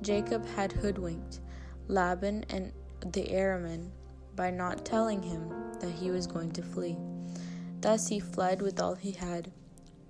Jacob 0.00 0.44
had 0.44 0.72
hoodwinked 0.72 1.38
Laban 1.86 2.44
and 2.48 2.72
the 3.12 3.24
Aramean 3.28 3.90
by 4.34 4.50
not 4.50 4.84
telling 4.84 5.22
him 5.22 5.48
that 5.80 5.92
he 5.92 6.10
was 6.10 6.26
going 6.26 6.50
to 6.52 6.62
flee. 6.62 6.96
Thus 7.80 8.08
he 8.08 8.18
fled 8.18 8.62
with 8.62 8.80
all 8.80 8.96
he 8.96 9.12
had. 9.12 9.52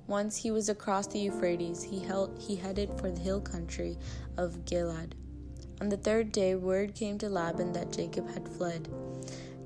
Once 0.06 0.36
he 0.36 0.50
was 0.50 0.68
across 0.68 1.06
the 1.06 1.18
Euphrates, 1.18 1.82
he, 1.82 2.00
held, 2.00 2.36
he 2.40 2.56
headed 2.56 2.92
for 2.98 3.10
the 3.10 3.20
hill 3.20 3.40
country 3.40 3.96
of 4.36 4.64
Gilead. 4.64 5.14
On 5.80 5.88
the 5.88 5.96
third 5.96 6.32
day, 6.32 6.54
word 6.54 6.94
came 6.94 7.18
to 7.18 7.28
Laban 7.28 7.72
that 7.72 7.92
Jacob 7.92 8.28
had 8.32 8.48
fled. 8.48 8.88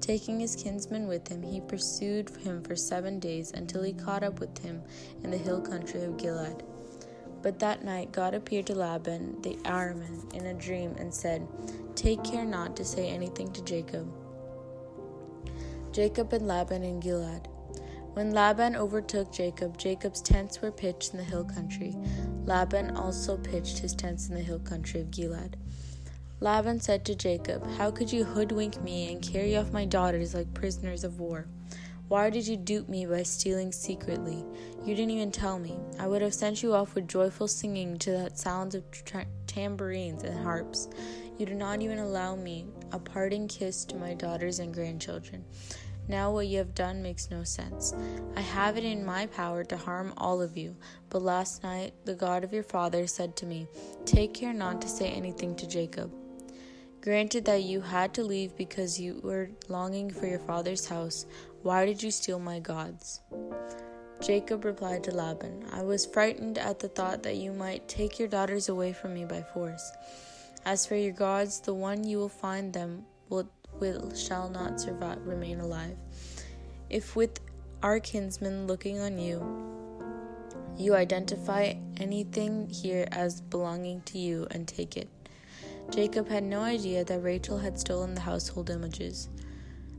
Taking 0.01 0.39
his 0.39 0.55
kinsman 0.55 1.09
with 1.09 1.27
him, 1.27 1.43
he 1.43 1.61
pursued 1.61 2.31
him 2.37 2.63
for 2.63 2.77
seven 2.77 3.19
days 3.19 3.51
until 3.53 3.83
he 3.83 3.93
caught 3.93 4.23
up 4.23 4.39
with 4.39 4.57
him 4.59 4.83
in 5.25 5.31
the 5.31 5.37
hill 5.37 5.61
country 5.61 6.05
of 6.05 6.17
Gilead. 6.17 6.63
But 7.43 7.59
that 7.59 7.85
night 7.85 8.13
God 8.13 8.35
appeared 8.35 8.67
to 8.67 8.75
Laban 8.75 9.41
the 9.43 9.57
Aramean 9.65 10.33
in 10.35 10.47
a 10.47 10.55
dream 10.55 10.95
and 10.99 11.13
said, 11.13 11.47
Take 11.95 12.23
care 12.25 12.45
not 12.45 12.77
to 12.77 12.85
say 12.85 13.09
anything 13.09 13.53
to 13.53 13.65
Jacob. 13.65 14.11
Jacob 15.93 16.33
and 16.33 16.47
Laban 16.47 16.83
in 16.83 17.01
Gilead. 17.01 17.49
When 18.17 18.31
Laban 18.31 18.77
overtook 18.77 19.31
Jacob, 19.31 19.77
Jacob's 19.77 20.23
tents 20.23 20.63
were 20.63 20.73
pitched 20.73 21.13
in 21.13 21.19
the 21.19 21.23
hill 21.23 21.45
country. 21.45 21.95
Laban 22.47 22.97
also 22.97 23.37
pitched 23.37 23.77
his 23.77 23.95
tents 23.95 24.31
in 24.31 24.35
the 24.35 24.41
hill 24.41 24.59
country 24.59 25.03
of 25.03 25.11
Gilead. 25.11 25.59
Laban 26.41 26.81
said 26.81 27.05
to 27.05 27.15
Jacob, 27.15 27.71
How 27.73 27.91
could 27.91 28.11
you 28.11 28.25
hoodwink 28.25 28.81
me 28.83 29.13
and 29.13 29.21
carry 29.21 29.55
off 29.55 29.71
my 29.71 29.85
daughters 29.85 30.35
like 30.35 30.55
prisoners 30.55 31.05
of 31.05 31.21
war? 31.21 31.47
Why 32.09 32.31
did 32.31 32.49
you 32.49 32.57
dupe 32.57 32.89
me 32.89 33.05
by 33.05 33.23
stealing 33.23 33.71
secretly? 33.71 34.47
You 34.83 34.95
didn't 34.95 35.11
even 35.11 35.31
tell 35.31 35.59
me. 35.59 35.79
I 35.99 36.07
would 36.07 36.23
have 36.23 36.33
sent 36.33 36.63
you 36.63 36.73
off 36.73 36.95
with 36.95 37.07
joyful 37.07 37.49
singing 37.49 37.99
to 37.99 38.13
the 38.13 38.31
sounds 38.33 38.75
of 38.75 38.91
tra- 38.93 39.27
tambourines 39.47 40.23
and 40.23 40.43
harps. 40.43 40.89
You 41.37 41.45
did 41.45 41.59
not 41.59 41.83
even 41.83 41.99
allow 41.99 42.35
me 42.35 42.65
a 42.93 42.99
parting 42.99 43.47
kiss 43.47 43.85
to 43.85 43.97
my 43.97 44.15
daughters 44.15 44.59
and 44.59 44.73
grandchildren. 44.73 45.45
Now 46.09 46.31
what 46.31 46.47
you 46.47 46.59
have 46.59 46.75
done 46.75 47.03
makes 47.03 47.31
no 47.31 47.43
sense. 47.43 47.95
I 48.37 48.41
have 48.41 48.77
it 48.77 48.85
in 48.85 49.05
my 49.05 49.27
power 49.27 49.65
to 49.65 49.77
harm 49.77 50.13
all 50.17 50.41
of 50.41 50.57
you, 50.57 50.77
but 51.11 51.23
last 51.23 51.63
night 51.63 51.95
the 52.05 52.15
God 52.15 52.45
of 52.45 52.53
your 52.53 52.63
father 52.63 53.07
said 53.07 53.37
to 53.37 53.47
me, 53.47 53.67
Take 54.05 54.35
care 54.35 54.53
not 54.53 54.81
to 54.83 54.89
say 54.89 55.09
anything 55.09 55.57
to 55.57 55.67
Jacob. 55.67 56.13
Granted 57.01 57.45
that 57.45 57.63
you 57.63 57.81
had 57.81 58.15
to 58.15 58.25
leave 58.25 58.57
because 58.57 59.01
you 59.01 59.21
were 59.23 59.51
longing 59.69 60.11
for 60.11 60.27
your 60.27 60.41
father's 60.41 60.87
house, 60.87 61.27
why 61.63 61.87
did 61.87 62.03
you 62.03 62.11
steal 62.11 62.39
my 62.39 62.59
gods? 62.61 63.21
Jacob 64.21 64.65
replied 64.65 65.05
to 65.05 65.15
Laban, 65.15 65.65
I 65.73 65.83
was 65.83 66.07
frightened 66.07 66.59
at 66.59 66.79
the 66.79 66.89
thought 66.89 67.23
that 67.25 67.37
you 67.37 67.53
might 67.53 67.89
take 67.89 68.19
your 68.19 68.29
daughters 68.29 68.69
away 68.69 68.93
from 68.93 69.15
me 69.15 69.25
by 69.25 69.43
force. 69.43 69.93
As 70.65 70.87
for 70.87 70.97
your 70.97 71.13
gods, 71.13 71.61
the 71.61 71.75
one 71.75 72.03
you 72.03 72.19
will 72.19 72.29
find 72.29 72.73
them 72.73 73.05
will 73.29 73.49
will 73.81 74.15
shall 74.15 74.49
not 74.49 74.81
survive 74.81 75.19
remain 75.27 75.61
alive. 75.61 75.97
If 76.91 77.17
with 77.17 77.41
our 77.83 78.01
kinsmen 78.01 78.67
looking 78.67 79.01
on 79.01 79.19
you, 79.19 79.45
you 80.79 80.95
identify 80.95 81.75
anything 81.97 82.69
here 82.69 83.09
as 83.11 83.41
belonging 83.41 84.03
to 84.03 84.19
you 84.19 84.47
and 84.51 84.69
take 84.69 84.97
it. 84.97 85.09
Jacob 85.91 86.29
had 86.29 86.45
no 86.45 86.61
idea 86.61 87.05
that 87.05 87.23
Rachel 87.23 87.59
had 87.59 87.79
stolen 87.79 88.15
the 88.15 88.21
household 88.21 88.71
images. 88.71 89.29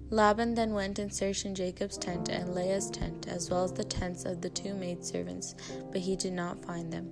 Laban 0.10 0.54
then 0.54 0.74
went 0.74 1.00
and 1.00 1.14
searched 1.14 1.46
in 1.46 1.56
Jacob's 1.56 1.98
tent 1.98 2.30
and 2.30 2.56
Leah's 2.56 2.90
tent, 2.90 3.28
as 3.28 3.50
well 3.50 3.64
as 3.64 3.74
the 3.74 3.84
tents 3.84 4.24
of 4.24 4.42
the 4.42 4.50
two 4.50 4.74
maidservants, 4.74 5.56
but 5.92 6.02
he 6.02 6.16
did 6.16 6.34
not 6.34 6.64
find 6.64 6.94
them. 6.94 7.12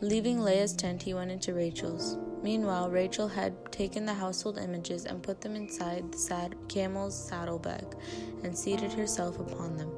Leaving 0.00 0.40
Leah's 0.40 0.72
tent, 0.72 1.02
he 1.02 1.14
went 1.14 1.30
into 1.30 1.54
Rachel's. 1.54 2.18
Meanwhile, 2.44 2.90
Rachel 2.90 3.26
had 3.26 3.72
taken 3.72 4.04
the 4.04 4.12
household 4.12 4.58
images 4.58 5.06
and 5.06 5.22
put 5.22 5.40
them 5.40 5.56
inside 5.56 6.12
the 6.12 6.18
sad- 6.18 6.54
camel's 6.68 7.14
saddlebag 7.14 7.96
and 8.42 8.56
seated 8.56 8.92
herself 8.92 9.40
upon 9.40 9.78
them. 9.78 9.88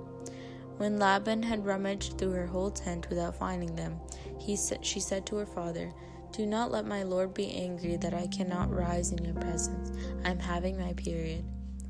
When 0.77 0.97
Laban 0.97 1.43
had 1.43 1.67
rummaged 1.67 2.17
through 2.17 2.31
her 2.31 2.47
whole 2.47 2.71
tent 2.71 3.09
without 3.11 3.35
finding 3.35 3.75
them, 3.75 3.99
he 4.39 4.55
sa- 4.55 4.77
she 4.81 5.01
said 5.01 5.27
to 5.27 5.37
her 5.37 5.45
father, 5.45 5.93
Do 6.31 6.47
not 6.47 6.71
let 6.71 6.87
my 6.87 7.03
lord 7.03 7.35
be 7.35 7.51
angry 7.51 7.97
that 7.97 8.15
I 8.15 8.29
cannot 8.29 8.73
rise 8.73 9.11
in 9.11 9.25
your 9.25 9.35
presence. 9.35 9.91
I 10.25 10.31
am 10.31 10.39
having 10.39 10.79
my 10.79 10.93
period. 10.93 11.45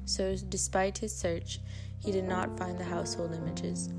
So, 0.06 0.36
despite 0.48 0.96
his 0.96 1.14
search, 1.14 1.60
he 1.98 2.12
did 2.12 2.24
not 2.24 2.56
find 2.56 2.78
the 2.78 2.84
household 2.84 3.34
images. 3.34 3.90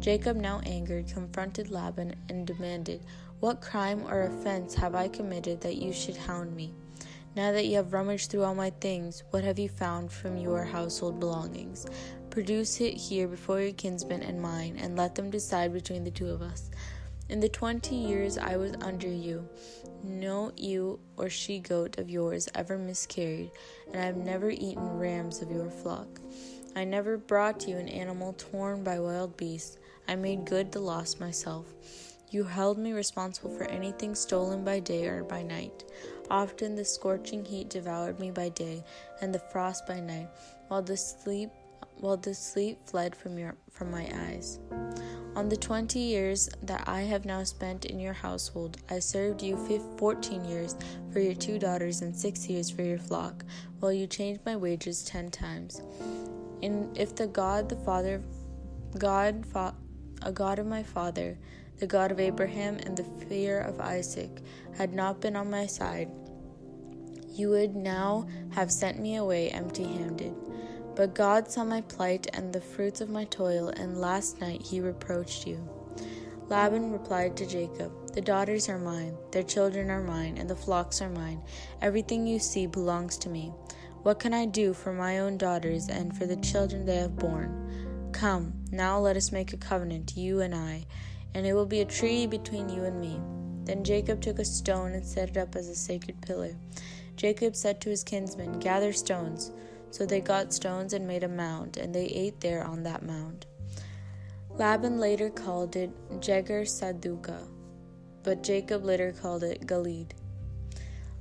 Jacob, 0.00 0.36
now 0.36 0.58
angered, 0.66 1.06
confronted 1.06 1.70
Laban 1.70 2.16
and 2.28 2.44
demanded, 2.44 3.04
What 3.42 3.60
crime 3.60 4.04
or 4.06 4.22
offense 4.22 4.72
have 4.76 4.94
I 4.94 5.08
committed 5.08 5.62
that 5.62 5.74
you 5.74 5.92
should 5.92 6.16
hound 6.16 6.54
me? 6.54 6.72
Now 7.34 7.50
that 7.50 7.66
you 7.66 7.74
have 7.74 7.92
rummaged 7.92 8.30
through 8.30 8.44
all 8.44 8.54
my 8.54 8.70
things, 8.70 9.24
what 9.30 9.42
have 9.42 9.58
you 9.58 9.68
found 9.68 10.12
from 10.12 10.36
your 10.36 10.62
household 10.62 11.18
belongings? 11.18 11.84
Produce 12.30 12.80
it 12.80 12.94
here 12.94 13.26
before 13.26 13.60
your 13.60 13.72
kinsmen 13.72 14.22
and 14.22 14.40
mine, 14.40 14.76
and 14.78 14.96
let 14.96 15.16
them 15.16 15.28
decide 15.28 15.72
between 15.72 16.04
the 16.04 16.10
two 16.12 16.28
of 16.28 16.40
us. 16.40 16.70
In 17.30 17.40
the 17.40 17.48
twenty 17.48 17.96
years 17.96 18.38
I 18.38 18.56
was 18.56 18.74
under 18.80 19.08
you, 19.08 19.48
no 20.04 20.52
ewe 20.56 21.00
or 21.16 21.28
she 21.28 21.58
goat 21.58 21.98
of 21.98 22.08
yours 22.08 22.48
ever 22.54 22.78
miscarried, 22.78 23.50
and 23.92 24.00
I 24.00 24.04
have 24.04 24.18
never 24.18 24.50
eaten 24.50 24.98
rams 25.00 25.42
of 25.42 25.50
your 25.50 25.68
flock. 25.68 26.20
I 26.76 26.84
never 26.84 27.16
brought 27.16 27.66
you 27.66 27.76
an 27.76 27.88
animal 27.88 28.34
torn 28.38 28.84
by 28.84 29.00
wild 29.00 29.36
beasts. 29.36 29.78
I 30.06 30.14
made 30.14 30.44
good 30.44 30.70
the 30.70 30.78
loss 30.78 31.18
myself. 31.18 31.66
You 32.32 32.44
held 32.44 32.78
me 32.78 32.92
responsible 32.94 33.50
for 33.50 33.64
anything 33.64 34.14
stolen 34.14 34.64
by 34.64 34.80
day 34.80 35.06
or 35.06 35.22
by 35.22 35.42
night. 35.42 35.84
Often 36.30 36.76
the 36.76 36.84
scorching 36.84 37.44
heat 37.44 37.68
devoured 37.68 38.18
me 38.18 38.30
by 38.30 38.48
day, 38.48 38.82
and 39.20 39.34
the 39.34 39.38
frost 39.38 39.86
by 39.86 40.00
night, 40.00 40.28
while 40.68 40.80
the 40.80 40.96
sleep 40.96 41.50
while 42.00 42.16
the 42.16 42.34
sleep 42.34 42.78
fled 42.86 43.14
from 43.14 43.38
your 43.38 43.54
from 43.70 43.90
my 43.90 44.10
eyes. 44.14 44.58
On 45.36 45.50
the 45.50 45.58
twenty 45.58 45.98
years 45.98 46.48
that 46.62 46.88
I 46.88 47.02
have 47.02 47.26
now 47.26 47.44
spent 47.44 47.84
in 47.84 48.00
your 48.00 48.14
household, 48.14 48.78
I 48.88 48.98
served 48.98 49.42
you 49.42 49.58
fourteen 49.98 50.42
years 50.46 50.74
for 51.12 51.20
your 51.20 51.34
two 51.34 51.58
daughters 51.58 52.00
and 52.00 52.16
six 52.16 52.48
years 52.48 52.70
for 52.70 52.82
your 52.82 52.98
flock, 52.98 53.44
while 53.80 53.92
you 53.92 54.06
changed 54.06 54.40
my 54.46 54.56
wages 54.56 55.04
ten 55.04 55.30
times. 55.30 55.82
And 56.62 56.96
if 56.96 57.14
the 57.14 57.26
God, 57.26 57.68
the 57.68 57.76
Father, 57.76 58.22
God, 58.96 59.44
fa- 59.44 59.74
a 60.22 60.32
God 60.32 60.58
of 60.58 60.66
my 60.66 60.82
father, 60.82 61.36
the 61.78 61.86
God 61.86 62.10
of 62.10 62.20
Abraham 62.20 62.76
and 62.78 62.96
the 62.96 63.26
fear 63.26 63.60
of 63.60 63.80
Isaac, 63.80 64.42
had 64.76 64.94
not 64.94 65.20
been 65.20 65.36
on 65.36 65.50
my 65.50 65.66
side, 65.66 66.10
you 67.34 67.48
would 67.48 67.74
now 67.74 68.26
have 68.50 68.70
sent 68.70 69.00
me 69.00 69.16
away 69.16 69.50
empty 69.50 69.84
handed. 69.84 70.34
But 70.94 71.14
God 71.14 71.50
saw 71.50 71.64
my 71.64 71.80
plight 71.80 72.26
and 72.34 72.52
the 72.52 72.60
fruits 72.60 73.00
of 73.00 73.08
my 73.08 73.24
toil, 73.24 73.68
and 73.68 74.00
last 74.00 74.40
night 74.40 74.62
he 74.62 74.80
reproached 74.80 75.46
you. 75.46 75.66
Laban 76.48 76.92
replied 76.92 77.36
to 77.38 77.46
Jacob, 77.46 78.12
The 78.12 78.20
daughters 78.20 78.68
are 78.68 78.78
mine, 78.78 79.16
their 79.30 79.42
children 79.42 79.90
are 79.90 80.02
mine, 80.02 80.36
and 80.36 80.50
the 80.50 80.56
flocks 80.56 81.00
are 81.00 81.08
mine. 81.08 81.40
Everything 81.80 82.26
you 82.26 82.38
see 82.38 82.66
belongs 82.66 83.16
to 83.18 83.30
me. 83.30 83.52
What 84.02 84.18
can 84.18 84.34
I 84.34 84.44
do 84.44 84.74
for 84.74 84.92
my 84.92 85.20
own 85.20 85.38
daughters 85.38 85.88
and 85.88 86.14
for 86.14 86.26
the 86.26 86.36
children 86.36 86.84
they 86.84 86.96
have 86.96 87.16
borne? 87.16 88.10
Come, 88.12 88.52
now 88.70 88.98
let 88.98 89.16
us 89.16 89.32
make 89.32 89.54
a 89.54 89.56
covenant, 89.56 90.16
you 90.16 90.42
and 90.42 90.54
I 90.54 90.84
and 91.34 91.46
it 91.46 91.54
will 91.54 91.66
be 91.66 91.80
a 91.80 91.84
treaty 91.84 92.26
between 92.26 92.68
you 92.68 92.84
and 92.84 93.00
me. 93.00 93.20
Then 93.64 93.84
Jacob 93.84 94.20
took 94.20 94.38
a 94.38 94.44
stone 94.44 94.92
and 94.92 95.04
set 95.04 95.30
it 95.30 95.36
up 95.36 95.56
as 95.56 95.68
a 95.68 95.74
sacred 95.74 96.20
pillar. 96.20 96.56
Jacob 97.16 97.54
said 97.54 97.80
to 97.80 97.90
his 97.90 98.04
kinsmen, 98.04 98.58
Gather 98.58 98.92
stones. 98.92 99.52
So 99.90 100.06
they 100.06 100.20
got 100.20 100.54
stones 100.54 100.94
and 100.94 101.06
made 101.06 101.22
a 101.22 101.28
mound, 101.28 101.76
and 101.76 101.94
they 101.94 102.06
ate 102.06 102.40
there 102.40 102.64
on 102.64 102.82
that 102.82 103.04
mound. 103.04 103.46
Laban 104.50 104.98
later 104.98 105.30
called 105.30 105.76
it 105.76 105.90
Jegar 106.20 106.62
Sahadutha, 106.62 107.46
but 108.22 108.42
Jacob 108.42 108.84
later 108.84 109.12
called 109.12 109.42
it 109.42 109.66
Gilead. 109.66 110.14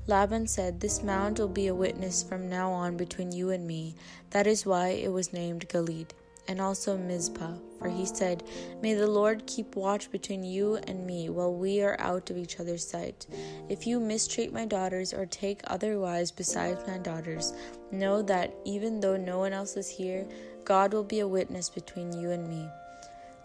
Laban 0.08 0.48
said, 0.48 0.80
This 0.80 1.04
mound 1.04 1.38
will 1.38 1.48
be 1.48 1.68
a 1.68 1.76
witness 1.76 2.24
from 2.24 2.50
now 2.50 2.72
on 2.72 2.98
between 2.98 3.32
you 3.32 3.50
and 3.50 3.68
me. 3.68 3.96
That 4.32 4.48
is 4.48 4.66
why 4.66 4.90
it 4.90 5.12
was 5.12 5.34
named 5.34 5.68
Gilead 5.70 6.14
and 6.52 6.60
also 6.60 6.98
Mizpah, 6.98 7.54
for 7.80 7.88
he 7.88 8.06
said, 8.06 8.44
May 8.82 8.94
the 8.94 9.08
Lord 9.08 9.48
keep 9.48 9.78
watch 9.78 10.12
between 10.12 10.44
you 10.44 10.76
and 10.76 11.08
me 11.08 11.30
while 11.30 11.54
we 11.54 11.82
are 11.82 11.96
out 11.98 12.30
of 12.30 12.38
each 12.38 12.60
other's 12.60 12.86
sight. 12.86 13.26
If 13.70 13.88
you 13.88 14.02
mistreat 14.02 14.52
my 14.52 14.66
daughters 14.66 15.14
or 15.14 15.26
take 15.26 15.62
other 15.68 15.98
wives 15.98 16.30
besides 16.30 16.86
my 16.86 16.98
daughters, 16.98 17.54
know 17.90 18.22
that 18.24 18.54
even 18.66 19.00
though 19.00 19.16
no 19.16 19.40
one 19.40 19.54
else 19.54 19.78
is 19.78 19.90
here, 19.90 20.28
God 20.66 20.94
will 20.94 21.06
be 21.06 21.22
a 21.22 21.28
witness 21.28 21.70
between 21.70 22.12
you 22.12 22.32
and 22.32 22.50
me. 22.50 22.68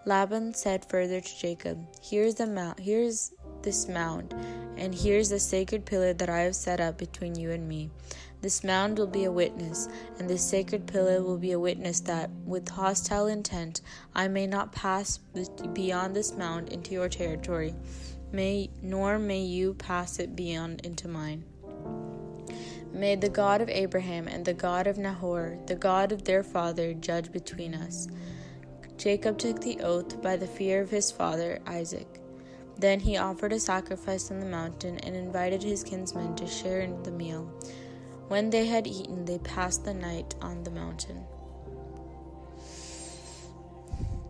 Laban 0.04 0.52
said 0.52 0.84
further 0.84 1.20
to 1.20 1.38
Jacob, 1.38 1.78
Here's 2.02 2.34
the 2.34 2.46
mount, 2.46 2.80
here's 2.80 3.32
this 3.62 3.86
mound, 3.86 4.34
and 4.76 4.92
here's 4.92 5.28
the 5.28 5.38
sacred 5.38 5.86
pillar 5.86 6.12
that 6.12 6.28
I 6.28 6.40
have 6.40 6.56
set 6.56 6.80
up 6.80 6.98
between 6.98 7.36
you 7.36 7.52
and 7.52 7.68
me. 7.68 7.88
This 8.46 8.62
mound 8.62 8.96
will 8.96 9.08
be 9.08 9.24
a 9.24 9.32
witness, 9.32 9.88
and 10.20 10.30
this 10.30 10.48
sacred 10.48 10.86
pillar 10.86 11.20
will 11.20 11.36
be 11.36 11.50
a 11.50 11.58
witness 11.58 11.98
that, 12.02 12.30
with 12.44 12.68
hostile 12.68 13.26
intent, 13.26 13.80
I 14.14 14.28
may 14.28 14.46
not 14.46 14.70
pass 14.70 15.18
beyond 15.72 16.14
this 16.14 16.32
mound 16.32 16.68
into 16.68 16.92
your 16.92 17.08
territory, 17.08 17.74
may, 18.30 18.70
nor 18.80 19.18
may 19.18 19.40
you 19.40 19.74
pass 19.74 20.20
it 20.20 20.36
beyond 20.36 20.82
into 20.82 21.08
mine. 21.08 21.42
May 22.92 23.16
the 23.16 23.28
God 23.28 23.62
of 23.62 23.68
Abraham 23.68 24.28
and 24.28 24.44
the 24.44 24.54
God 24.54 24.86
of 24.86 24.96
Nahor, 24.96 25.58
the 25.66 25.74
God 25.74 26.12
of 26.12 26.22
their 26.22 26.44
father, 26.44 26.94
judge 26.94 27.32
between 27.32 27.74
us. 27.74 28.06
Jacob 28.96 29.38
took 29.38 29.60
the 29.60 29.80
oath 29.80 30.22
by 30.22 30.36
the 30.36 30.46
fear 30.46 30.80
of 30.80 30.90
his 30.90 31.10
father 31.10 31.58
Isaac. 31.66 32.20
Then 32.78 33.00
he 33.00 33.16
offered 33.16 33.52
a 33.52 33.58
sacrifice 33.58 34.30
on 34.30 34.38
the 34.38 34.46
mountain 34.46 34.98
and 34.98 35.16
invited 35.16 35.64
his 35.64 35.82
kinsmen 35.82 36.36
to 36.36 36.46
share 36.46 36.82
in 36.82 37.02
the 37.02 37.10
meal. 37.10 37.52
When 38.28 38.50
they 38.50 38.66
had 38.66 38.88
eaten, 38.88 39.24
they 39.24 39.38
passed 39.38 39.84
the 39.84 39.94
night 39.94 40.34
on 40.42 40.64
the 40.64 40.70
mountain. 40.72 41.24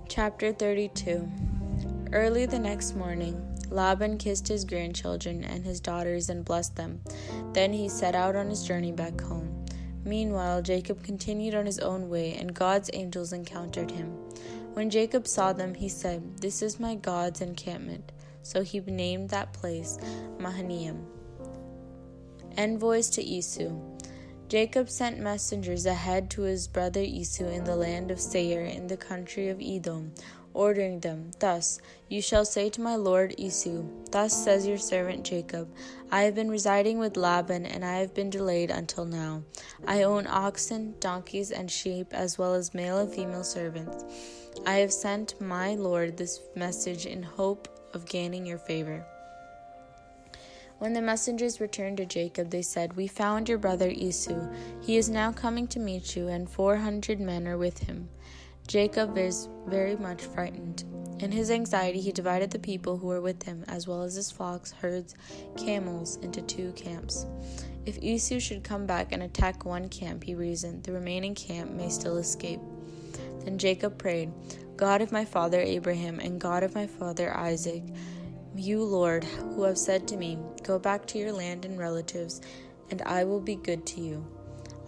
Chapter 0.06 0.52
32 0.52 1.26
Early 2.12 2.44
the 2.46 2.58
next 2.58 2.94
morning, 2.94 3.42
Laban 3.70 4.18
kissed 4.18 4.48
his 4.48 4.64
grandchildren 4.64 5.44
and 5.44 5.64
his 5.64 5.80
daughters 5.80 6.28
and 6.28 6.44
blessed 6.44 6.76
them. 6.76 7.00
Then 7.54 7.72
he 7.72 7.88
set 7.88 8.14
out 8.14 8.36
on 8.36 8.50
his 8.50 8.64
journey 8.64 8.92
back 8.92 9.20
home. 9.20 9.64
Meanwhile, 10.04 10.62
Jacob 10.62 11.02
continued 11.02 11.54
on 11.54 11.64
his 11.66 11.78
own 11.78 12.08
way, 12.10 12.34
and 12.34 12.54
God's 12.54 12.90
angels 12.92 13.32
encountered 13.32 13.90
him. 13.90 14.08
When 14.74 14.90
Jacob 14.90 15.26
saw 15.26 15.54
them, 15.54 15.74
he 15.74 15.88
said, 15.88 16.36
This 16.36 16.60
is 16.60 16.78
my 16.78 16.94
God's 16.94 17.40
encampment. 17.40 18.12
So 18.42 18.62
he 18.62 18.78
named 18.80 19.30
that 19.30 19.52
place 19.54 19.98
Mahanaim. 20.38 21.15
Envoys 22.56 23.10
to 23.10 23.22
Esau. 23.22 23.70
Jacob 24.48 24.88
sent 24.88 25.18
messengers 25.18 25.84
ahead 25.84 26.30
to 26.30 26.42
his 26.42 26.66
brother 26.66 27.00
Esau 27.02 27.48
in 27.48 27.64
the 27.64 27.76
land 27.76 28.10
of 28.10 28.18
Seir 28.18 28.64
in 28.64 28.86
the 28.86 28.96
country 28.96 29.48
of 29.50 29.60
Edom, 29.60 30.14
ordering 30.54 31.00
them, 31.00 31.32
Thus, 31.38 31.80
you 32.08 32.22
shall 32.22 32.46
say 32.46 32.70
to 32.70 32.80
my 32.80 32.96
lord 32.96 33.34
Esau, 33.36 33.82
Thus 34.10 34.32
says 34.32 34.66
your 34.66 34.78
servant 34.78 35.22
Jacob, 35.22 35.68
I 36.10 36.22
have 36.22 36.34
been 36.34 36.48
residing 36.48 36.98
with 36.98 37.18
Laban, 37.18 37.66
and 37.66 37.84
I 37.84 37.96
have 37.96 38.14
been 38.14 38.30
delayed 38.30 38.70
until 38.70 39.04
now. 39.04 39.42
I 39.86 40.04
own 40.04 40.26
oxen, 40.26 40.94
donkeys, 40.98 41.50
and 41.50 41.70
sheep, 41.70 42.14
as 42.14 42.38
well 42.38 42.54
as 42.54 42.72
male 42.72 43.00
and 43.00 43.12
female 43.12 43.44
servants. 43.44 44.02
I 44.64 44.76
have 44.76 44.94
sent 44.94 45.38
my 45.42 45.74
lord 45.74 46.16
this 46.16 46.40
message 46.54 47.04
in 47.04 47.22
hope 47.22 47.68
of 47.92 48.06
gaining 48.06 48.46
your 48.46 48.58
favor. 48.58 49.04
When 50.78 50.92
the 50.92 51.00
messengers 51.00 51.60
returned 51.60 51.96
to 51.96 52.06
Jacob, 52.06 52.50
they 52.50 52.60
said, 52.60 52.96
We 52.96 53.06
found 53.06 53.48
your 53.48 53.56
brother 53.56 53.88
Esau. 53.88 54.48
He 54.82 54.98
is 54.98 55.08
now 55.08 55.32
coming 55.32 55.66
to 55.68 55.78
meet 55.78 56.14
you, 56.14 56.28
and 56.28 56.48
four 56.48 56.76
hundred 56.76 57.18
men 57.18 57.48
are 57.48 57.56
with 57.56 57.78
him. 57.78 58.10
Jacob 58.66 59.16
is 59.16 59.48
very 59.66 59.96
much 59.96 60.22
frightened. 60.22 60.84
In 61.20 61.32
his 61.32 61.50
anxiety, 61.50 62.00
he 62.00 62.12
divided 62.12 62.50
the 62.50 62.58
people 62.58 62.98
who 62.98 63.06
were 63.06 63.22
with 63.22 63.42
him, 63.44 63.64
as 63.68 63.88
well 63.88 64.02
as 64.02 64.16
his 64.16 64.30
flocks, 64.30 64.72
herds, 64.72 65.14
camels, 65.56 66.16
into 66.16 66.42
two 66.42 66.72
camps. 66.72 67.24
If 67.86 68.02
Esau 68.02 68.38
should 68.38 68.62
come 68.62 68.84
back 68.84 69.12
and 69.12 69.22
attack 69.22 69.64
one 69.64 69.88
camp, 69.88 70.24
he 70.24 70.34
reasoned, 70.34 70.82
the 70.82 70.92
remaining 70.92 71.34
camp 71.34 71.70
may 71.70 71.88
still 71.88 72.18
escape. 72.18 72.60
Then 73.44 73.56
Jacob 73.56 73.96
prayed, 73.96 74.30
God 74.76 75.00
of 75.00 75.12
my 75.12 75.24
father 75.24 75.60
Abraham 75.60 76.20
and 76.20 76.38
God 76.38 76.62
of 76.62 76.74
my 76.74 76.86
father 76.86 77.34
Isaac, 77.34 77.84
you, 78.58 78.82
Lord, 78.82 79.24
who 79.24 79.62
have 79.64 79.78
said 79.78 80.06
to 80.08 80.16
me, 80.16 80.38
Go 80.62 80.78
back 80.78 81.06
to 81.06 81.18
your 81.18 81.32
land 81.32 81.64
and 81.64 81.78
relatives, 81.78 82.40
and 82.90 83.02
I 83.02 83.24
will 83.24 83.40
be 83.40 83.56
good 83.56 83.86
to 83.86 84.00
you. 84.00 84.26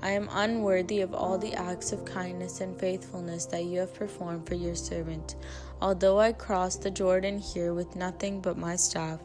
I 0.01 0.11
am 0.11 0.29
unworthy 0.31 1.01
of 1.01 1.13
all 1.13 1.39
the 1.39 1.55
acts 1.55 1.91
of 1.91 2.05
kindness 2.05 2.61
and 2.61 2.79
faithfulness 2.79 3.47
that 3.47 3.65
you 3.65 3.81
have 3.81 3.95
performed 3.95 4.47
for 4.47 4.55
your 4.55 4.77
servant. 4.77 5.35
Although 5.81 6.21
I 6.21 6.33
crossed 6.33 6.83
the 6.83 6.91
Jordan 6.91 7.39
here 7.39 7.75
with 7.75 7.97
nothing 7.97 8.41
but 8.41 8.57
my 8.57 8.77
staff, 8.77 9.21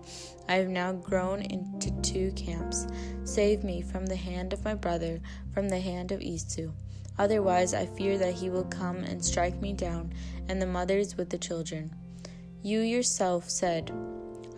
I 0.50 0.56
have 0.56 0.70
now 0.70 0.94
grown 0.94 1.42
into 1.44 1.92
two 2.02 2.32
camps. 2.32 2.88
Save 3.24 3.64
me 3.64 3.82
from 3.82 4.08
the 4.08 4.16
hand 4.16 4.52
of 4.52 4.66
my 4.66 4.74
brother, 4.74 5.22
from 5.54 5.70
the 5.70 5.80
hand 5.80 6.12
of 6.12 6.22
Esau. 6.22 6.72
Otherwise, 7.20 7.76
I 7.76 7.86
fear 7.86 8.18
that 8.18 8.34
he 8.34 8.50
will 8.50 8.66
come 8.66 8.98
and 8.98 9.24
strike 9.24 9.62
me 9.62 9.74
down, 9.74 10.14
and 10.48 10.60
the 10.60 10.66
mothers 10.66 11.16
with 11.16 11.30
the 11.30 11.38
children. 11.38 11.94
You 12.64 12.80
yourself 12.80 13.50
said, 13.50 13.92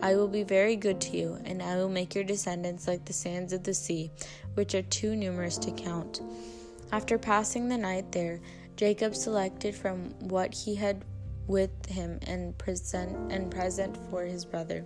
I 0.01 0.15
will 0.15 0.27
be 0.27 0.43
very 0.43 0.75
good 0.75 1.01
to 1.01 1.17
you, 1.17 1.39
and 1.45 1.61
I 1.61 1.77
will 1.77 1.89
make 1.89 2.13
your 2.15 2.23
descendants 2.23 2.87
like 2.87 3.05
the 3.05 3.13
sands 3.13 3.53
of 3.53 3.63
the 3.63 3.73
sea, 3.73 4.11
which 4.53 4.75
are 4.75 4.83
too 4.83 5.15
numerous 5.15 5.57
to 5.59 5.71
count. 5.71 6.21
After 6.91 7.17
passing 7.17 7.69
the 7.69 7.77
night 7.77 8.11
there, 8.11 8.39
Jacob 8.75 9.15
selected 9.15 9.73
from 9.73 10.11
what 10.19 10.53
he 10.53 10.75
had 10.75 11.03
with 11.47 11.85
him 11.87 12.19
and 12.27 12.57
present 12.57 13.31
and 13.31 13.49
present 13.49 13.97
for 14.09 14.23
his 14.25 14.45
brother. 14.45 14.85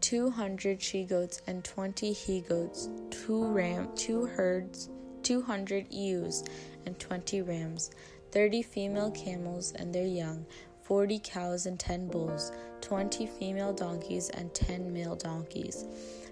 two 0.00 0.30
hundred 0.30 0.80
she 0.80 1.04
goats 1.04 1.42
and 1.46 1.62
twenty 1.62 2.12
he 2.12 2.40
goats, 2.40 2.88
two 3.10 3.44
ram, 3.44 3.88
two 3.94 4.24
herds, 4.26 4.88
two 5.22 5.42
hundred 5.42 5.92
ewes 5.92 6.44
and 6.86 6.98
twenty 6.98 7.42
rams, 7.42 7.90
thirty 8.30 8.62
female 8.62 9.10
camels 9.10 9.72
and 9.72 9.94
their 9.94 10.06
young, 10.06 10.46
forty 10.82 11.18
cows 11.18 11.66
and 11.66 11.78
ten 11.78 12.08
bulls, 12.08 12.52
twenty 12.90 13.24
female 13.24 13.72
donkeys 13.72 14.30
and 14.30 14.52
ten 14.52 14.92
male 14.92 15.14
donkeys. 15.14 15.84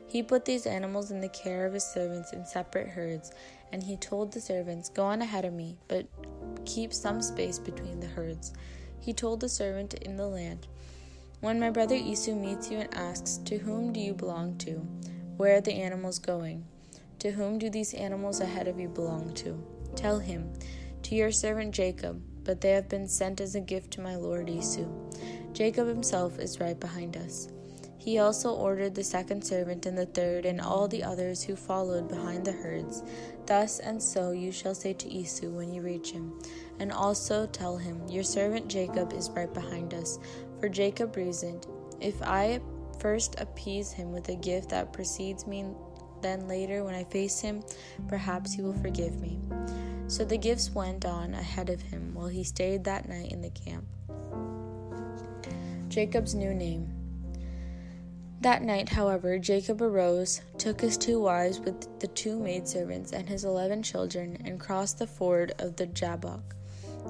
He 0.09 0.25
put 0.25 0.45
these 0.45 0.67
animals 0.67 1.13
in 1.13 1.21
the 1.21 1.29
care 1.29 1.65
of 1.65 1.73
his 1.73 1.85
servants 1.85 2.33
in 2.33 2.45
separate 2.45 2.89
herds, 2.89 3.31
and 3.71 3.81
he 3.81 3.97
told 3.97 4.33
the 4.33 4.41
servants, 4.41 4.89
Go 4.89 5.05
on 5.05 5.23
ahead 5.23 5.45
of 5.45 5.53
me, 5.53 5.77
but 5.87 6.09
keep 6.65 6.93
some 6.93 7.23
space 7.23 7.61
between 7.61 8.01
the 8.01 8.09
herds. 8.09 8.55
He 8.99 9.13
told 9.13 9.39
the 9.39 9.49
servant 9.49 9.95
in 9.95 10.17
the 10.17 10.27
land, 10.27 10.67
When 11.39 11.61
my 11.61 11.71
brother 11.71 11.95
Esau 11.95 12.35
meets 12.35 12.73
you 12.73 12.79
and 12.79 12.93
asks, 12.93 13.37
To 13.45 13.59
whom 13.59 13.93
do 13.93 14.01
you 14.01 14.13
belong 14.13 14.59
to? 14.59 14.85
Where 15.37 15.59
are 15.59 15.61
the 15.61 15.75
animals 15.75 16.19
going? 16.19 16.67
To 17.21 17.31
whom 17.31 17.61
do 17.61 17.71
these 17.71 17.95
animals 17.95 18.41
ahead 18.41 18.67
of 18.67 18.81
you 18.81 18.89
belong 18.89 19.33
to? 19.35 19.65
Tell 19.95 20.19
him, 20.19 20.53
To 21.05 21.15
your 21.15 21.31
servant 21.31 21.73
Jacob, 21.73 22.21
but 22.49 22.63
they 22.63 22.71
have 22.71 22.89
been 22.89 23.07
sent 23.07 23.43
as 23.43 23.55
a 23.55 23.61
gift 23.61 23.91
to 23.91 24.01
my 24.01 24.17
lord 24.17 24.49
Esau. 24.49 24.87
Jacob 25.53 25.87
himself 25.87 26.39
is 26.39 26.59
right 26.59 26.81
behind 26.81 27.15
us. 27.19 27.49
He 27.99 28.21
also 28.21 28.55
ordered 28.55 28.95
the 28.95 29.05
second 29.05 29.45
servant 29.45 29.85
and 29.85 29.99
the 29.99 30.07
third 30.07 30.47
and 30.47 30.59
all 30.59 30.89
the 30.89 31.05
others 31.05 31.43
who 31.43 31.55
followed 31.55 32.09
behind 32.09 32.47
the 32.47 32.53
herds. 32.53 33.03
Thus 33.45 33.81
and 33.81 34.03
so 34.03 34.31
you 34.31 34.51
shall 34.51 34.75
say 34.75 34.95
to 34.95 35.11
Esau 35.11 35.49
when 35.49 35.75
you 35.75 35.83
reach 35.83 36.11
him. 36.11 36.41
And 36.79 36.91
also 36.91 37.45
tell 37.45 37.77
him, 37.77 38.01
Your 38.09 38.25
servant 38.25 38.67
Jacob 38.67 39.13
is 39.13 39.29
right 39.29 39.53
behind 39.53 39.93
us. 39.93 40.19
For 40.59 40.71
Jacob 40.71 41.17
reasoned, 41.17 41.67
If 42.01 42.23
I 42.23 42.61
first 42.99 43.39
appease 43.39 43.93
him 43.93 44.11
with 44.11 44.31
a 44.31 44.37
gift 44.37 44.71
that 44.71 44.95
precedes 44.95 45.47
me, 45.47 45.67
then 46.23 46.49
later 46.49 46.83
when 46.83 46.95
I 46.95 47.05
face 47.05 47.41
him, 47.41 47.63
perhaps 48.09 48.55
he 48.55 48.63
will 48.63 48.81
forgive 48.81 49.21
me. 49.21 49.39
So 50.09 50.25
the 50.25 50.39
gifts 50.39 50.71
went 50.75 51.05
on 51.05 51.35
ahead 51.35 51.69
of 51.69 51.83
him 51.83 52.15
while 52.15 52.29
he 52.29 52.43
stayed 52.43 52.85
that 52.85 53.09
night 53.09 53.31
in 53.31 53.43
the 53.43 53.51
camp. 53.51 53.85
Jacob's 55.89 56.35
new 56.35 56.55
name. 56.55 56.93
That 58.41 58.63
night, 58.63 58.89
however, 58.89 59.39
Jacob 59.39 59.83
arose, 59.83 60.41
took 60.57 60.81
his 60.81 60.97
two 60.97 61.21
wives 61.21 61.61
with 61.61 62.01
the 62.01 62.07
two 62.07 62.39
maidservants 62.39 63.13
and 63.13 63.29
his 63.29 63.45
eleven 63.45 63.83
children, 63.83 64.39
and 64.45 64.61
crossed 64.61 64.99
the 64.99 65.07
ford 65.07 65.53
of 65.59 65.77
the 65.77 65.87
Jabbok. 65.87 66.55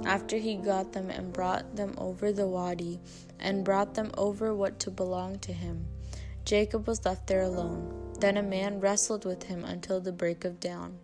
After 0.04 0.38
he 0.38 0.56
got 0.56 0.92
them 0.92 1.10
and 1.10 1.32
brought 1.32 1.76
them 1.76 1.94
over 1.98 2.32
the 2.32 2.46
wadi, 2.46 2.98
and 3.38 3.64
brought 3.64 3.94
them 3.94 4.10
over 4.16 4.54
what 4.54 4.78
to 4.80 4.90
belong 4.90 5.38
to 5.40 5.52
him, 5.52 5.86
Jacob 6.44 6.88
was 6.88 7.04
left 7.04 7.26
there 7.26 7.42
alone. 7.42 8.14
Then 8.20 8.36
a 8.38 8.42
man 8.42 8.80
wrestled 8.80 9.24
with 9.24 9.44
him 9.44 9.64
until 9.64 10.00
the 10.00 10.12
break 10.12 10.44
of 10.44 10.58
dawn. 10.58 10.98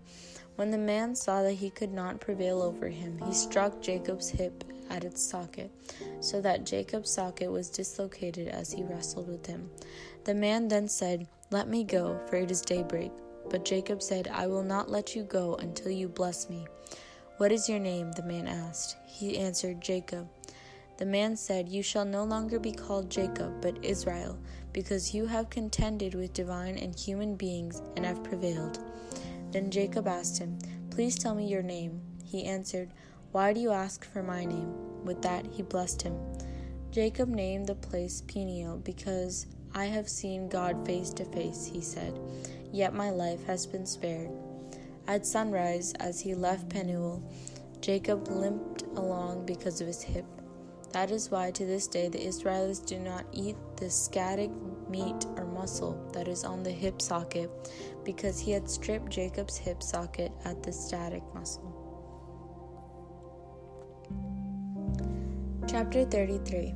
When 0.57 0.71
the 0.71 0.79
man 0.79 1.17
saw 1.17 1.43
that 1.43 1.55
he 1.55 1.71
could 1.71 1.93
not 1.93 2.21
prevail 2.21 2.63
over 2.63 2.89
him, 2.89 3.21
he 3.27 3.35
struck 3.35 3.81
Jacob's 3.81 4.29
hip 4.29 4.65
at 4.89 5.03
its 5.03 5.23
socket, 5.23 5.71
so 6.21 6.41
that 6.41 6.65
Jacob's 6.65 7.11
socket 7.11 7.51
was 7.51 7.71
dislocated 7.71 8.49
as 8.49 8.73
he 8.73 8.85
wrestled 8.85 9.29
with 9.29 9.47
him. 9.47 9.71
The 10.25 10.35
man 10.35 10.69
then 10.69 10.89
said, 10.89 11.27
Let 11.51 11.69
me 11.69 11.83
go, 11.83 12.21
for 12.29 12.37
it 12.37 12.51
is 12.51 12.61
daybreak. 12.61 13.11
But 13.51 13.65
Jacob 13.65 14.01
said, 14.01 14.29
I 14.29 14.47
will 14.47 14.63
not 14.63 14.91
let 14.91 15.15
you 15.17 15.25
go 15.25 15.57
until 15.57 15.91
you 15.91 16.09
bless 16.09 16.49
me. 16.49 16.67
What 17.39 17.51
is 17.51 17.69
your 17.69 17.81
name? 17.81 18.13
the 18.13 18.23
man 18.23 18.47
asked. 18.47 18.97
He 19.07 19.39
answered, 19.39 19.81
Jacob. 19.81 20.29
The 20.97 21.07
man 21.07 21.37
said, 21.37 21.69
You 21.69 21.83
shall 21.83 22.05
no 22.05 22.23
longer 22.23 22.61
be 22.61 22.71
called 22.71 23.11
Jacob, 23.11 23.61
but 23.61 23.85
Israel, 23.85 24.39
because 24.73 25.13
you 25.13 25.27
have 25.27 25.51
contended 25.51 26.15
with 26.15 26.33
divine 26.33 26.79
and 26.79 26.97
human 26.97 27.35
beings 27.35 27.83
and 27.97 28.07
have 28.07 28.23
prevailed. 28.23 28.79
Then 29.55 29.71
Jacob 29.71 30.09
asked 30.09 30.39
him, 30.39 30.59
Please 30.91 31.17
tell 31.17 31.37
me 31.37 31.47
your 31.47 31.63
name. 31.63 32.01
He 32.25 32.45
answered, 32.45 32.93
Why 33.31 33.53
do 33.53 33.61
you 33.61 33.71
ask 33.71 34.05
for 34.05 34.21
my 34.21 34.45
name? 34.45 35.05
With 35.05 35.23
that 35.23 35.47
he 35.47 35.63
blessed 35.63 36.03
him. 36.03 36.19
Jacob 36.91 37.29
named 37.29 37.69
the 37.69 37.77
place 37.77 38.21
Peniel 38.27 38.79
because 38.79 39.47
I 39.73 39.85
have 39.85 40.09
seen 40.09 40.49
God 40.49 40.85
face 40.85 41.11
to 41.11 41.25
face, 41.25 41.67
he 41.73 41.81
said, 41.81 42.19
yet 42.73 42.95
my 42.95 43.11
life 43.11 43.45
has 43.45 43.65
been 43.65 43.87
spared. 43.87 44.31
At 45.07 45.25
sunrise, 45.25 45.93
as 46.01 46.21
he 46.21 46.35
left 46.35 46.69
Penuel, 46.69 47.23
Jacob 47.81 48.27
limped 48.27 48.83
along 48.97 49.47
because 49.47 49.81
of 49.81 49.87
his 49.87 50.03
hip. 50.03 50.27
That 50.93 51.13
is 51.13 51.31
why 51.31 51.53
to 51.53 51.65
this 51.65 51.87
day 51.87 52.09
the 52.09 52.25
Israelites 52.25 52.81
do 52.81 52.99
not 52.99 53.25
eat 53.33 53.57
the 53.77 53.91
sciatic 53.91 54.51
meat 54.89 55.27
or 55.37 55.45
muscle 55.45 56.09
that 56.13 56.29
is 56.29 56.45
on 56.45 56.63
the 56.63 56.71
hip 56.71 57.03
socket, 57.03 57.51
because 58.05 58.39
he 58.39 58.51
had 58.51 58.69
stripped 58.69 59.11
Jacob's 59.11 59.57
hip 59.57 59.83
socket 59.83 60.33
at 60.45 60.63
the 60.63 60.73
sciatic 60.73 61.23
muscle. 61.35 61.81
Chapter 65.67 66.05
33 66.05 66.75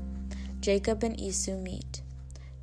Jacob 0.60 1.04
and 1.04 1.18
Esau 1.20 1.56
meet. 1.56 2.02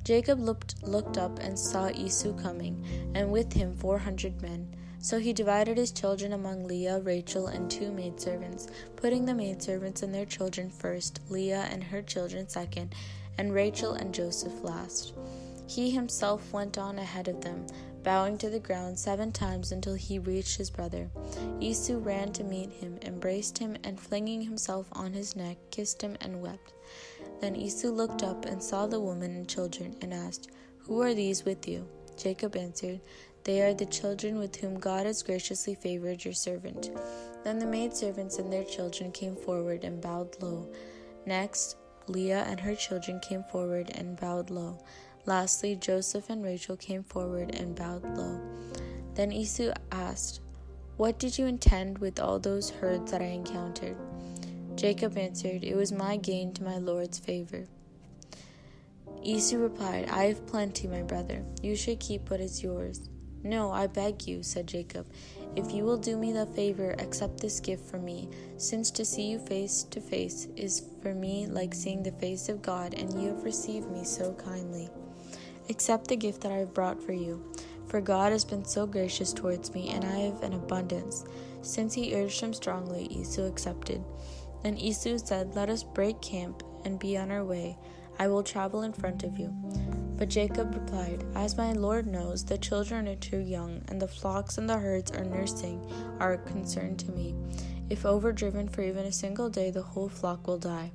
Jacob 0.04 0.38
looked, 0.38 0.82
looked 0.82 1.18
up 1.18 1.38
and 1.38 1.58
saw 1.58 1.88
Esau 1.90 2.32
coming, 2.34 2.84
and 3.14 3.32
with 3.32 3.52
him 3.52 3.74
four 3.74 3.98
hundred 3.98 4.40
men. 4.42 4.68
So 4.98 5.18
he 5.18 5.32
divided 5.32 5.78
his 5.78 5.92
children 5.92 6.32
among 6.32 6.66
Leah, 6.66 7.00
Rachel, 7.00 7.46
and 7.46 7.70
two 7.70 7.90
maidservants, 7.92 8.68
putting 8.96 9.24
the 9.24 9.34
maidservants 9.34 10.02
and 10.02 10.14
their 10.14 10.26
children 10.26 10.70
first, 10.70 11.20
Leah 11.28 11.68
and 11.70 11.82
her 11.84 12.02
children 12.02 12.48
second, 12.48 12.94
and 13.38 13.54
Rachel 13.54 13.94
and 13.94 14.12
Joseph 14.12 14.62
last. 14.62 15.14
He 15.66 15.90
himself 15.90 16.52
went 16.52 16.78
on 16.78 16.98
ahead 16.98 17.28
of 17.28 17.40
them, 17.40 17.66
bowing 18.06 18.38
to 18.38 18.48
the 18.48 18.60
ground 18.60 18.96
seven 18.96 19.32
times 19.32 19.72
until 19.72 19.94
he 19.94 20.20
reached 20.20 20.56
his 20.56 20.70
brother. 20.70 21.10
Esau 21.58 21.98
ran 21.98 22.32
to 22.32 22.44
meet 22.44 22.70
him, 22.70 22.96
embraced 23.02 23.58
him, 23.58 23.76
and 23.82 23.98
flinging 23.98 24.40
himself 24.40 24.86
on 24.92 25.12
his 25.12 25.34
neck, 25.34 25.56
kissed 25.72 26.00
him 26.02 26.16
and 26.20 26.40
wept. 26.40 26.72
Then 27.40 27.56
Esau 27.56 27.88
looked 27.88 28.22
up 28.22 28.44
and 28.44 28.62
saw 28.62 28.86
the 28.86 29.00
woman 29.00 29.32
and 29.32 29.48
children, 29.48 29.96
and 30.02 30.14
asked, 30.14 30.52
Who 30.84 31.02
are 31.02 31.14
these 31.14 31.44
with 31.44 31.66
you? 31.66 31.84
Jacob 32.16 32.54
answered, 32.54 33.00
They 33.42 33.60
are 33.62 33.74
the 33.74 33.86
children 33.86 34.38
with 34.38 34.54
whom 34.54 34.78
God 34.78 35.04
has 35.04 35.24
graciously 35.24 35.74
favored 35.74 36.24
your 36.24 36.34
servant. 36.34 36.92
Then 37.42 37.58
the 37.58 37.66
maidservants 37.66 38.38
and 38.38 38.52
their 38.52 38.64
children 38.64 39.10
came 39.10 39.34
forward 39.34 39.82
and 39.82 40.00
bowed 40.00 40.40
low. 40.40 40.72
Next, 41.26 41.76
Leah 42.06 42.44
and 42.46 42.60
her 42.60 42.76
children 42.76 43.18
came 43.18 43.42
forward 43.50 43.90
and 43.96 44.16
bowed 44.16 44.50
low. 44.50 44.78
Lastly, 45.26 45.74
Joseph 45.74 46.30
and 46.30 46.44
Rachel 46.44 46.76
came 46.76 47.02
forward 47.02 47.54
and 47.56 47.74
bowed 47.74 48.04
low. 48.16 48.40
Then 49.14 49.32
Esau 49.32 49.72
asked, 49.90 50.40
What 50.96 51.18
did 51.18 51.36
you 51.36 51.46
intend 51.46 51.98
with 51.98 52.20
all 52.20 52.38
those 52.38 52.70
herds 52.70 53.10
that 53.10 53.20
I 53.20 53.26
encountered? 53.26 53.96
Jacob 54.76 55.18
answered, 55.18 55.64
It 55.64 55.74
was 55.74 55.90
my 55.90 56.16
gain 56.16 56.52
to 56.54 56.62
my 56.62 56.78
Lord's 56.78 57.18
favor. 57.18 57.66
Esau 59.20 59.56
replied, 59.56 60.08
I 60.10 60.26
have 60.26 60.46
plenty, 60.46 60.86
my 60.86 61.02
brother. 61.02 61.42
You 61.60 61.74
should 61.74 61.98
keep 61.98 62.30
what 62.30 62.40
is 62.40 62.62
yours. 62.62 63.08
No, 63.42 63.72
I 63.72 63.88
beg 63.88 64.28
you, 64.28 64.44
said 64.44 64.68
Jacob. 64.68 65.06
If 65.56 65.72
you 65.72 65.84
will 65.84 65.96
do 65.96 66.16
me 66.16 66.32
the 66.32 66.46
favor, 66.46 66.94
accept 66.98 67.40
this 67.40 67.58
gift 67.58 67.90
from 67.90 68.04
me, 68.04 68.28
since 68.58 68.92
to 68.92 69.04
see 69.04 69.30
you 69.30 69.40
face 69.40 69.84
to 69.84 70.00
face 70.00 70.46
is 70.54 70.84
for 71.02 71.14
me 71.14 71.46
like 71.46 71.74
seeing 71.74 72.02
the 72.02 72.12
face 72.12 72.48
of 72.48 72.62
God, 72.62 72.94
and 72.94 73.20
you 73.20 73.28
have 73.28 73.42
received 73.42 73.90
me 73.90 74.04
so 74.04 74.34
kindly. 74.34 74.88
Accept 75.68 76.08
the 76.08 76.16
gift 76.16 76.42
that 76.42 76.52
I 76.52 76.58
have 76.58 76.74
brought 76.74 77.02
for 77.02 77.12
you, 77.12 77.52
for 77.86 78.00
God 78.00 78.32
has 78.32 78.44
been 78.44 78.64
so 78.64 78.86
gracious 78.86 79.32
towards 79.32 79.74
me, 79.74 79.90
and 79.90 80.04
I 80.04 80.18
have 80.18 80.42
an 80.42 80.52
abundance. 80.52 81.24
Since 81.62 81.94
he 81.94 82.14
urged 82.14 82.40
him 82.40 82.52
strongly, 82.52 83.06
Esau 83.06 83.46
accepted. 83.46 84.04
Then 84.62 84.78
Esau 84.78 85.16
said, 85.18 85.54
Let 85.54 85.68
us 85.68 85.82
break 85.82 86.20
camp 86.20 86.62
and 86.84 86.98
be 86.98 87.16
on 87.16 87.30
our 87.30 87.44
way. 87.44 87.78
I 88.18 88.28
will 88.28 88.42
travel 88.42 88.82
in 88.82 88.92
front 88.92 89.24
of 89.24 89.38
you. 89.38 89.48
But 90.16 90.30
Jacob 90.30 90.74
replied, 90.74 91.24
As 91.34 91.56
my 91.56 91.72
Lord 91.72 92.06
knows, 92.06 92.44
the 92.44 92.58
children 92.58 93.06
are 93.08 93.16
too 93.16 93.38
young, 93.38 93.82
and 93.88 94.00
the 94.00 94.08
flocks 94.08 94.58
and 94.58 94.68
the 94.68 94.78
herds 94.78 95.10
are 95.10 95.24
nursing 95.24 95.80
are 96.20 96.34
a 96.34 96.38
concern 96.38 96.96
to 96.98 97.10
me. 97.12 97.34
If 97.90 98.06
overdriven 98.06 98.68
for 98.68 98.82
even 98.82 99.04
a 99.04 99.12
single 99.12 99.50
day, 99.50 99.70
the 99.70 99.82
whole 99.82 100.08
flock 100.08 100.46
will 100.46 100.58
die. 100.58 100.92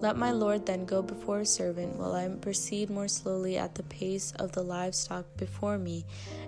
Let 0.00 0.16
my 0.16 0.30
Lord 0.30 0.64
then 0.64 0.86
go 0.86 1.02
before 1.02 1.40
his 1.40 1.50
servant, 1.50 1.96
while 1.96 2.14
I 2.14 2.26
proceed 2.28 2.88
more 2.88 3.08
slowly 3.08 3.58
at 3.58 3.74
the 3.74 3.82
pace 3.82 4.32
of 4.38 4.52
the 4.52 4.62
livestock 4.62 5.26
before 5.36 5.76
me, 5.76 6.06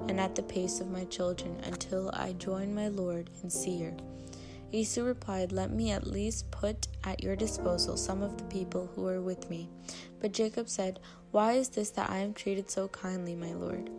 and 0.09 0.19
at 0.19 0.35
the 0.35 0.43
pace 0.43 0.81
of 0.81 0.91
my 0.91 1.05
children, 1.05 1.61
until 1.65 2.11
I 2.15 2.33
join 2.33 2.75
my 2.75 2.89
Lord 2.89 3.29
in 3.43 3.51
Seir. 3.51 3.95
Esau 4.73 5.03
replied, 5.03 5.53
Let 5.53 5.71
me 5.71 5.91
at 5.91 6.07
least 6.07 6.51
put 6.51 6.89
at 7.05 7.23
your 7.23 7.37
disposal 7.37 7.99
some 7.99 8.23
of 8.23 8.39
the 8.39 8.45
people 8.45 8.91
who 8.95 9.07
are 9.07 9.21
with 9.21 9.51
me. 9.51 9.69
But 10.19 10.33
Jacob 10.33 10.71
said, 10.71 10.99
Why 11.31 11.53
is 11.53 11.69
this 11.69 11.91
that 11.91 12.09
I 12.09 12.19
am 12.19 12.33
treated 12.33 12.71
so 12.71 12.89
kindly, 12.89 13.35
my 13.35 13.53
lord? 13.53 13.91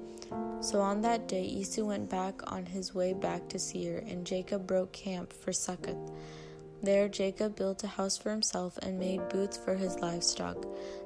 So 0.61 0.81
on 0.81 1.01
that 1.01 1.27
day 1.27 1.43
Esau 1.43 1.83
went 1.83 2.09
back 2.09 2.51
on 2.51 2.65
his 2.65 2.95
way 2.95 3.13
back 3.13 3.49
to 3.49 3.59
Seir, 3.59 4.03
and 4.07 4.25
Jacob 4.25 4.65
broke 4.65 4.93
camp 4.93 5.31
for 5.31 5.53
Succoth. 5.53 6.11
There 6.83 7.07
Jacob 7.07 7.55
built 7.55 7.85
a 7.85 7.87
house 7.87 8.17
for 8.17 8.29
himself 8.29 8.77
and 8.79 8.99
made 8.99 9.29
booths 9.29 9.55
for 9.55 9.73
his 9.73 9.99
livestock. 9.99 10.57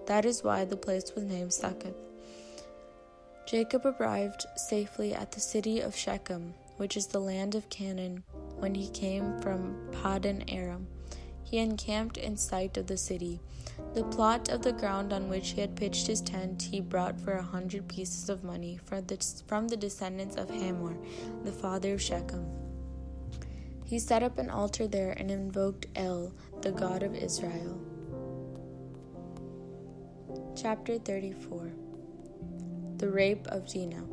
That 0.07 0.25
is 0.25 0.43
why 0.43 0.65
the 0.65 0.75
place 0.75 1.13
was 1.13 1.23
named 1.23 1.53
Succoth. 1.53 1.93
Jacob 3.45 3.85
arrived 3.85 4.47
safely 4.55 5.13
at 5.13 5.31
the 5.31 5.39
city 5.39 5.79
of 5.79 5.95
Shechem, 5.95 6.55
which 6.77 6.97
is 6.97 7.05
the 7.05 7.19
land 7.19 7.53
of 7.53 7.69
Canaan, 7.69 8.23
when 8.57 8.73
he 8.73 8.89
came 8.89 9.39
from 9.39 9.77
Paddan 9.91 10.51
Aram. 10.51 10.87
He 11.43 11.59
encamped 11.59 12.17
in 12.17 12.37
sight 12.37 12.75
of 12.77 12.87
the 12.87 12.97
city. 12.97 13.39
The 13.93 14.03
plot 14.03 14.49
of 14.49 14.63
the 14.63 14.73
ground 14.73 15.13
on 15.13 15.29
which 15.29 15.51
he 15.51 15.61
had 15.61 15.75
pitched 15.75 16.07
his 16.07 16.21
tent 16.21 16.63
he 16.63 16.81
brought 16.81 17.19
for 17.21 17.33
a 17.33 17.43
hundred 17.43 17.87
pieces 17.87 18.29
of 18.29 18.43
money 18.43 18.79
from 18.87 19.67
the 19.67 19.77
descendants 19.77 20.37
of 20.37 20.49
Hamor, 20.49 20.97
the 21.43 21.51
father 21.51 21.93
of 21.93 22.01
Shechem. 22.01 22.66
He 23.87 23.99
set 23.99 24.21
up 24.21 24.37
an 24.37 24.49
altar 24.49 24.85
there 24.85 25.13
and 25.13 25.31
invoked 25.31 25.85
El, 25.95 26.33
the 26.61 26.73
God 26.73 27.03
of 27.03 27.15
Israel. 27.15 27.79
Chapter 30.57 30.97
34 30.99 31.71
The 32.97 33.09
Rape 33.09 33.47
of 33.47 33.65
Dinah. 33.65 34.03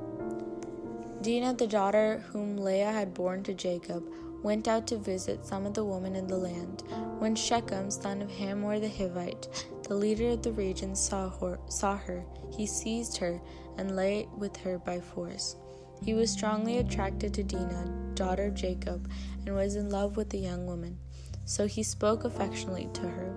Dinah, 1.23 1.55
the 1.55 1.67
daughter 1.67 2.25
whom 2.29 2.57
Leah 2.57 2.93
had 2.93 3.15
borne 3.15 3.43
to 3.43 3.53
Jacob, 3.53 4.05
went 4.45 4.69
out 4.69 4.87
to 4.87 4.97
visit 4.97 5.45
some 5.45 5.67
of 5.67 5.75
the 5.75 5.85
women 5.85 6.15
in 6.15 6.29
the 6.29 6.39
land. 6.39 6.85
When 7.19 7.35
Shechem, 7.35 7.91
son 7.91 8.23
of 8.23 8.31
Hamor 8.31 8.79
the 8.79 8.87
Hivite, 8.87 9.49
the 9.89 9.97
leader 9.97 10.29
of 10.29 10.43
the 10.45 10.53
region, 10.53 10.95
saw 10.95 11.31
her, 11.41 11.59
saw 11.69 11.97
her, 11.97 12.25
he 12.57 12.65
seized 12.65 13.17
her 13.17 13.41
and 13.77 13.97
lay 13.97 14.29
with 14.37 14.57
her 14.59 14.79
by 14.79 15.01
force. 15.01 15.57
He 16.05 16.13
was 16.13 16.31
strongly 16.31 16.79
attracted 16.79 17.33
to 17.35 17.43
Dinah, 17.43 18.13
daughter 18.15 18.45
of 18.45 18.55
Jacob, 18.55 19.11
and 19.47 19.55
was 19.55 19.75
in 19.75 19.89
love 19.89 20.19
with 20.19 20.29
the 20.29 20.39
young 20.39 20.67
woman. 20.67 20.99
So 21.47 21.67
he 21.67 21.83
spoke 21.83 22.25
affectionately 22.25 22.91
to 22.93 23.09
her. 23.09 23.35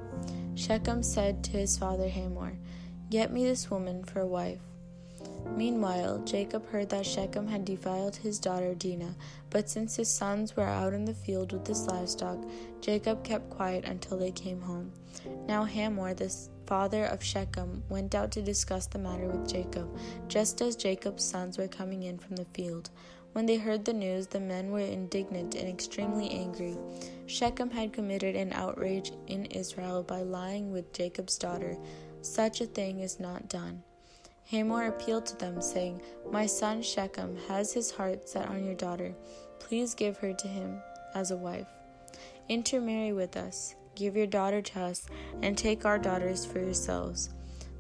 Shechem 0.55 1.01
said 1.01 1.45
to 1.45 1.51
his 1.51 1.78
father 1.78 2.09
Hamor, 2.09 2.57
Get 3.09 3.32
me 3.32 3.45
this 3.45 3.72
woman 3.72 4.03
for 4.03 4.20
a 4.20 4.28
wife. 4.28 4.59
Meanwhile, 5.55 6.24
Jacob 6.26 6.68
heard 6.68 6.89
that 6.89 7.05
Shechem 7.05 7.47
had 7.47 7.63
defiled 7.63 8.18
his 8.18 8.38
daughter 8.38 8.76
Dinah, 8.76 9.15
but 9.49 9.70
since 9.70 9.95
his 9.95 10.11
sons 10.11 10.57
were 10.57 10.63
out 10.63 10.93
in 10.93 11.05
the 11.05 11.13
field 11.13 11.53
with 11.53 11.65
his 11.65 11.88
livestock, 11.88 12.38
Jacob 12.82 13.24
kept 13.24 13.49
quiet 13.49 13.86
until 13.86 14.18
they 14.18 14.32
came 14.32 14.61
home. 14.61 14.91
Now 15.47 15.63
Hamor, 15.63 16.13
the 16.13 16.36
father 16.68 17.05
of 17.05 17.24
Shechem, 17.24 17.84
went 17.89 18.13
out 18.13 18.32
to 18.34 18.41
discuss 18.41 18.86
the 18.86 18.99
matter 18.99 19.28
with 19.28 19.49
Jacob, 19.49 19.89
just 20.28 20.61
as 20.61 20.76
Jacob's 20.76 21.24
sons 21.24 21.57
were 21.57 21.68
coming 21.68 22.03
in 22.03 22.20
from 22.20 22.36
the 22.36 22.45
field. 22.53 22.89
When 23.34 23.45
they 23.45 23.57
heard 23.57 23.86
the 23.86 23.93
news, 23.93 24.28
the 24.28 24.39
men 24.39 24.72
were 24.72 24.80
indignant 24.80 25.55
and 25.55 25.68
extremely 25.68 26.30
angry. 26.30 26.76
Shechem 27.26 27.70
had 27.70 27.93
committed 27.93 28.36
an 28.36 28.51
outrage 28.51 29.11
in 29.28 29.45
Israel 29.45 30.03
by 30.03 30.22
lying 30.22 30.72
with 30.72 30.93
Jacob's 30.93 31.38
daughter. 31.38 31.78
Such 32.22 32.61
a 32.61 32.65
thing 32.65 32.99
is 32.99 33.20
not 33.20 33.47
done. 33.47 33.84
Hamor 34.49 34.88
appealed 34.88 35.26
to 35.28 35.38
them, 35.38 35.61
saying, 35.61 36.01
My 36.32 36.45
son 36.45 36.82
Shechem 36.82 37.38
has 37.47 37.74
his 37.74 37.91
heart 37.91 38.28
set 38.28 38.47
on 38.47 38.65
your 38.65 38.76
daughter. 38.76 39.13
Please 39.59 39.93
give 39.93 40.18
her 40.18 40.34
to 40.34 40.47
him 40.47 40.82
as 41.13 41.32
a 41.32 41.38
wife. 41.38 41.68
Intermarry 42.49 43.11
with 43.11 43.36
us, 43.36 43.76
give 43.97 44.15
your 44.15 44.27
daughter 44.27 44.61
to 44.61 44.79
us, 44.79 45.07
and 45.41 45.57
take 45.57 45.85
our 45.85 45.97
daughters 45.97 46.45
for 46.45 46.59
yourselves. 46.59 47.31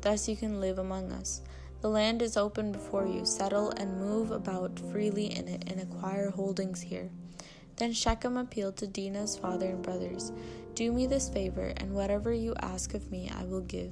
Thus 0.01 0.27
you 0.27 0.35
can 0.35 0.59
live 0.59 0.79
among 0.79 1.11
us. 1.11 1.41
The 1.81 1.89
land 1.89 2.23
is 2.23 2.37
open 2.37 2.71
before 2.71 3.05
you. 3.05 3.23
Settle 3.23 3.69
and 3.71 4.01
move 4.01 4.31
about 4.31 4.79
freely 4.91 5.27
in 5.27 5.47
it 5.47 5.71
and 5.71 5.79
acquire 5.79 6.31
holdings 6.31 6.81
here. 6.81 7.11
Then 7.75 7.93
Shechem 7.93 8.37
appealed 8.37 8.77
to 8.77 8.87
Dinah's 8.87 9.37
father 9.37 9.67
and 9.67 9.83
brothers 9.83 10.31
Do 10.73 10.91
me 10.91 11.05
this 11.07 11.29
favor, 11.29 11.73
and 11.77 11.93
whatever 11.93 12.33
you 12.33 12.55
ask 12.61 12.93
of 12.95 13.11
me, 13.11 13.31
I 13.35 13.45
will 13.45 13.61
give. 13.61 13.91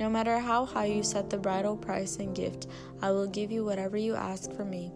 No 0.00 0.10
matter 0.10 0.38
how 0.38 0.64
high 0.64 0.86
you 0.86 1.02
set 1.02 1.30
the 1.30 1.38
bridal 1.38 1.76
price 1.76 2.16
and 2.16 2.34
gift, 2.34 2.66
I 3.00 3.10
will 3.12 3.26
give 3.26 3.50
you 3.50 3.64
whatever 3.64 3.96
you 3.96 4.14
ask 4.14 4.52
for 4.52 4.64
me. 4.64 4.92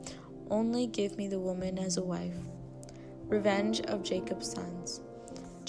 Only 0.51 0.87
give 0.87 1.17
me 1.17 1.29
the 1.29 1.41
woman 1.41 1.79
as 1.79 1.97
a 1.97 2.03
wife. 2.03 2.37
Revenge 3.29 3.81
of 3.83 4.03
Jacob's 4.03 4.53
sons. 4.53 5.01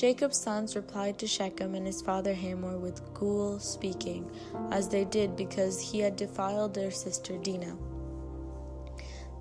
Jacob's 0.02 0.39
sons 0.39 0.76
replied 0.76 1.20
to 1.20 1.28
Shechem 1.28 1.76
and 1.76 1.86
his 1.86 2.02
father 2.02 2.34
Hamor 2.34 2.80
with 2.80 3.14
ghoul 3.14 3.60
speaking, 3.60 4.28
as 4.72 4.89
they 4.89 5.06
did 5.06 5.36
because 5.36 5.80
he 5.80 5.99
had 5.99 6.16
defiled 6.16 6.74
their 6.74 6.89
sister 6.89 7.38
Dinah. 7.38 7.78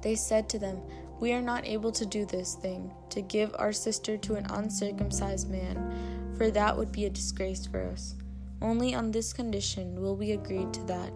They 0.03 0.15
said 0.17 0.51
to 0.51 0.59
them, 0.59 0.83
We 1.19 1.33
are 1.33 1.41
not 1.41 1.67
able 1.67 1.93
to 1.93 2.05
do 2.05 2.27
this 2.27 2.57
thing, 2.57 2.93
to 3.09 3.23
give 3.23 3.57
our 3.59 3.73
sister 3.73 4.19
to 4.19 4.35
an 4.35 4.45
uncircumcised 4.51 5.49
man, 5.51 6.35
for 6.37 6.51
that 6.51 6.77
would 6.77 6.93
be 6.93 7.07
a 7.07 7.11
disgrace 7.11 7.67
for 7.67 7.83
us. 7.87 8.15
Only 8.61 8.95
on 8.95 9.13
this 9.13 9.33
condition 9.33 9.99
will 9.99 10.15
we 10.15 10.33
agree 10.33 10.67
to 10.73 10.85
that. 10.89 11.13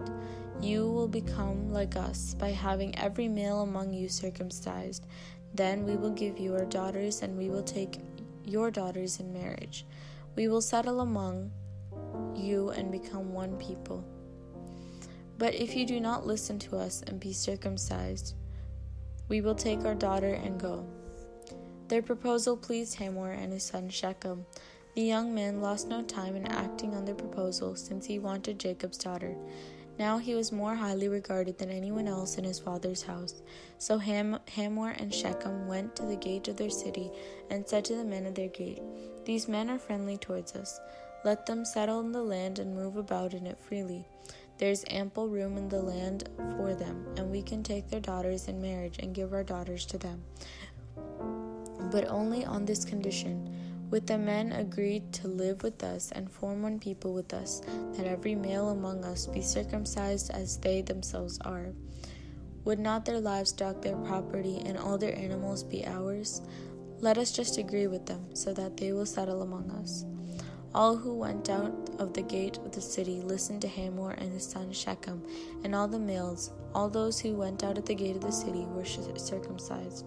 You 0.63 0.91
will 0.91 1.09
become 1.09 1.71
like 1.71 1.97
us 1.97 2.33
by 2.33 2.53
having 2.53 2.99
every 2.99 3.29
male 3.29 3.61
among 3.61 3.93
you 3.93 4.09
circumcised. 4.09 5.05
Then 5.53 5.85
we 5.85 5.97
will 5.97 6.13
give 6.13 6.39
you 6.39 6.55
our 6.55 6.65
daughters, 6.65 7.21
and 7.21 7.37
we 7.37 7.51
will 7.51 7.63
take 7.63 7.99
your 8.45 8.71
daughters 8.71 9.21
in 9.21 9.33
marriage. 9.33 9.87
We 10.37 10.49
will 10.49 10.61
settle 10.61 11.01
among 11.01 11.51
you 12.35 12.71
and 12.71 12.91
become 12.91 13.33
one 13.33 13.57
people. 13.57 14.05
But 15.39 15.55
if 15.55 15.75
you 15.75 15.87
do 15.87 16.01
not 16.01 16.27
listen 16.27 16.59
to 16.61 16.77
us 16.77 17.03
and 17.07 17.19
be 17.19 17.33
circumcised, 17.33 18.35
we 19.29 19.41
will 19.41 19.55
take 19.55 19.85
our 19.85 19.95
daughter 19.95 20.35
and 20.35 20.61
go. 20.61 20.87
Their 21.89 22.03
proposal 22.03 22.57
pleased 22.57 22.97
Hamor 22.97 23.33
and 23.33 23.53
his 23.53 23.65
son 23.65 23.89
Shechem. 23.89 24.47
The 24.95 25.03
young 25.03 25.35
man 25.35 25.61
lost 25.61 25.89
no 25.89 26.03
time 26.03 26.37
in 26.37 26.47
acting 26.47 26.95
on 26.95 27.05
the 27.05 27.15
proposal, 27.15 27.75
since 27.75 28.07
he 28.07 28.19
wanted 28.19 28.61
Jacob's 28.61 28.99
daughter. 28.99 29.37
Now 29.99 30.19
he 30.19 30.35
was 30.35 30.51
more 30.51 30.75
highly 30.75 31.09
regarded 31.09 31.59
than 31.59 31.71
anyone 31.71 32.09
else 32.09 32.37
in 32.37 32.45
his 32.45 32.59
father's 32.59 33.03
house. 33.03 33.43
So 33.79 33.99
Ham- 33.99 34.41
Hamor 34.57 34.91
and 34.91 35.15
Shechem 35.15 35.69
went 35.69 35.95
to 35.97 36.05
the 36.05 36.17
gate 36.17 36.49
of 36.49 36.57
their 36.57 36.71
city 36.71 37.11
and 37.51 37.67
said 37.69 37.85
to 37.87 37.95
the 37.95 38.05
men 38.05 38.27
of 38.27 38.35
their 38.35 38.49
gate, 38.49 38.83
These 39.25 39.49
men 39.49 39.71
are 39.71 39.79
friendly 39.79 40.17
towards 40.17 40.55
us. 40.55 40.81
Let 41.25 41.47
them 41.47 41.65
settle 41.65 42.01
in 42.01 42.13
the 42.13 42.23
land 42.23 42.59
and 42.59 42.75
move 42.75 42.97
about 42.97 43.35
in 43.35 43.47
it 43.47 43.59
freely. 43.59 44.05
There 44.59 44.71
is 44.71 44.85
ample 44.89 45.29
room 45.29 45.57
in 45.57 45.69
the 45.69 45.83
land 45.83 46.29
for 46.57 46.75
them, 46.75 47.07
and 47.17 47.31
we 47.31 47.43
can 47.43 47.63
take 47.63 47.89
their 47.89 48.01
daughters 48.01 48.47
in 48.47 48.61
marriage 48.61 48.97
and 48.99 49.15
give 49.15 49.33
our 49.33 49.43
daughters 49.43 49.87
to 49.87 49.99
them. 49.99 50.23
But 51.91 52.09
only 52.09 52.45
on 52.45 52.65
this 52.65 52.85
condition 52.85 53.49
with 53.95 54.09
the 54.09 54.19
men 54.19 54.51
agreed 54.51 55.13
to 55.13 55.29
live 55.29 55.63
with 55.63 55.85
us 55.85 56.11
and 56.11 56.29
form 56.29 56.65
one 56.65 56.81
people 56.81 57.15
with 57.15 57.33
us, 57.33 57.63
that 57.93 58.09
every 58.09 58.35
male 58.35 58.71
among 58.71 59.05
us 59.05 59.29
be 59.29 59.41
circumcised 59.41 60.33
as 60.33 60.59
they 60.59 60.83
themselves 60.83 61.39
are. 61.45 61.69
Would 62.65 62.81
not 62.81 63.05
their 63.05 63.21
livestock, 63.21 63.81
their 63.81 63.95
property, 63.99 64.61
and 64.67 64.77
all 64.77 64.99
their 64.99 65.17
animals 65.17 65.63
be 65.63 65.87
ours? 65.87 66.43
Let 66.99 67.19
us 67.19 67.31
just 67.31 67.57
agree 67.57 67.87
with 67.87 68.05
them, 68.05 68.35
so 68.35 68.53
that 68.55 68.77
they 68.77 68.93
will 68.93 69.07
settle 69.07 69.43
among 69.43 69.71
us. 69.71 70.05
All 70.75 70.97
who 70.97 71.15
went 71.15 71.49
out 71.49 71.91
of 72.01 72.15
the 72.15 72.23
gate 72.23 72.57
of 72.65 72.73
the 72.73 72.81
city 72.81 73.21
listened 73.21 73.63
to 73.63 73.69
Hamor 73.69 74.17
and 74.19 74.33
his 74.33 74.45
son 74.45 74.73
Shechem, 74.73 75.23
and 75.63 75.73
all 75.73 75.87
the 75.87 76.01
males, 76.01 76.51
all 76.75 76.89
those 76.89 77.21
who 77.21 77.37
went 77.37 77.63
out 77.63 77.79
at 77.79 77.87
the 77.87 77.95
gate 77.95 78.17
of 78.17 78.23
the 78.23 78.33
city, 78.33 78.67
were 78.71 78.85
circumcised. 78.85 80.05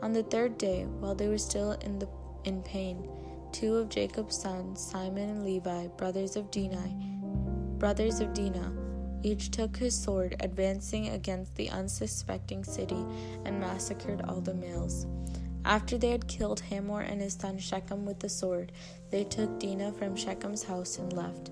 On 0.00 0.12
the 0.12 0.22
third 0.22 0.56
day, 0.56 0.84
while 1.00 1.16
they 1.16 1.26
were 1.26 1.36
still 1.36 1.72
in 1.72 1.98
the 1.98 2.06
in 2.44 2.62
pain. 2.62 3.08
Two 3.52 3.76
of 3.76 3.88
Jacob's 3.88 4.40
sons, 4.40 4.80
Simon 4.80 5.30
and 5.30 5.44
Levi, 5.44 5.86
brothers 5.96 6.36
of 6.36 6.50
Dinah, 6.50 6.92
brothers 7.78 8.20
of 8.20 8.34
Dinah, 8.34 8.72
each 9.22 9.50
took 9.50 9.76
his 9.76 10.00
sword, 10.00 10.36
advancing 10.40 11.08
against 11.08 11.54
the 11.56 11.70
unsuspecting 11.70 12.64
city, 12.64 13.04
and 13.44 13.60
massacred 13.60 14.22
all 14.22 14.40
the 14.40 14.54
males. 14.54 15.06
After 15.64 15.98
they 15.98 16.10
had 16.10 16.28
killed 16.28 16.60
Hamor 16.60 17.00
and 17.00 17.20
his 17.20 17.34
son 17.34 17.58
Shechem 17.58 18.06
with 18.06 18.20
the 18.20 18.28
sword, 18.28 18.72
they 19.10 19.24
took 19.24 19.58
Dinah 19.58 19.92
from 19.92 20.16
Shechem's 20.16 20.62
house 20.62 20.98
and 20.98 21.12
left. 21.12 21.50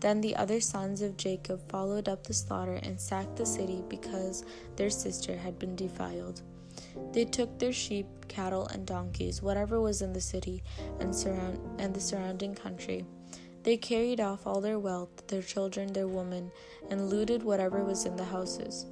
Then 0.00 0.20
the 0.20 0.36
other 0.36 0.60
sons 0.60 1.02
of 1.02 1.16
Jacob 1.16 1.60
followed 1.68 2.08
up 2.08 2.24
the 2.24 2.34
slaughter 2.34 2.78
and 2.82 3.00
sacked 3.00 3.36
the 3.36 3.46
city 3.46 3.82
because 3.88 4.44
their 4.76 4.90
sister 4.90 5.36
had 5.36 5.58
been 5.58 5.76
defiled. 5.76 6.42
They 7.12 7.24
took 7.24 7.58
their 7.58 7.72
sheep, 7.72 8.06
cattle, 8.28 8.66
and 8.66 8.86
donkeys, 8.86 9.42
whatever 9.42 9.80
was 9.80 10.02
in 10.02 10.12
the 10.12 10.20
city 10.20 10.62
and, 11.00 11.14
surround- 11.14 11.58
and 11.78 11.94
the 11.94 12.00
surrounding 12.00 12.54
country. 12.54 13.04
They 13.62 13.76
carried 13.76 14.20
off 14.20 14.46
all 14.46 14.60
their 14.60 14.78
wealth, 14.78 15.26
their 15.26 15.42
children, 15.42 15.92
their 15.92 16.06
women, 16.06 16.52
and 16.88 17.10
looted 17.10 17.42
whatever 17.42 17.82
was 17.82 18.04
in 18.04 18.16
the 18.16 18.24
houses. 18.24 18.86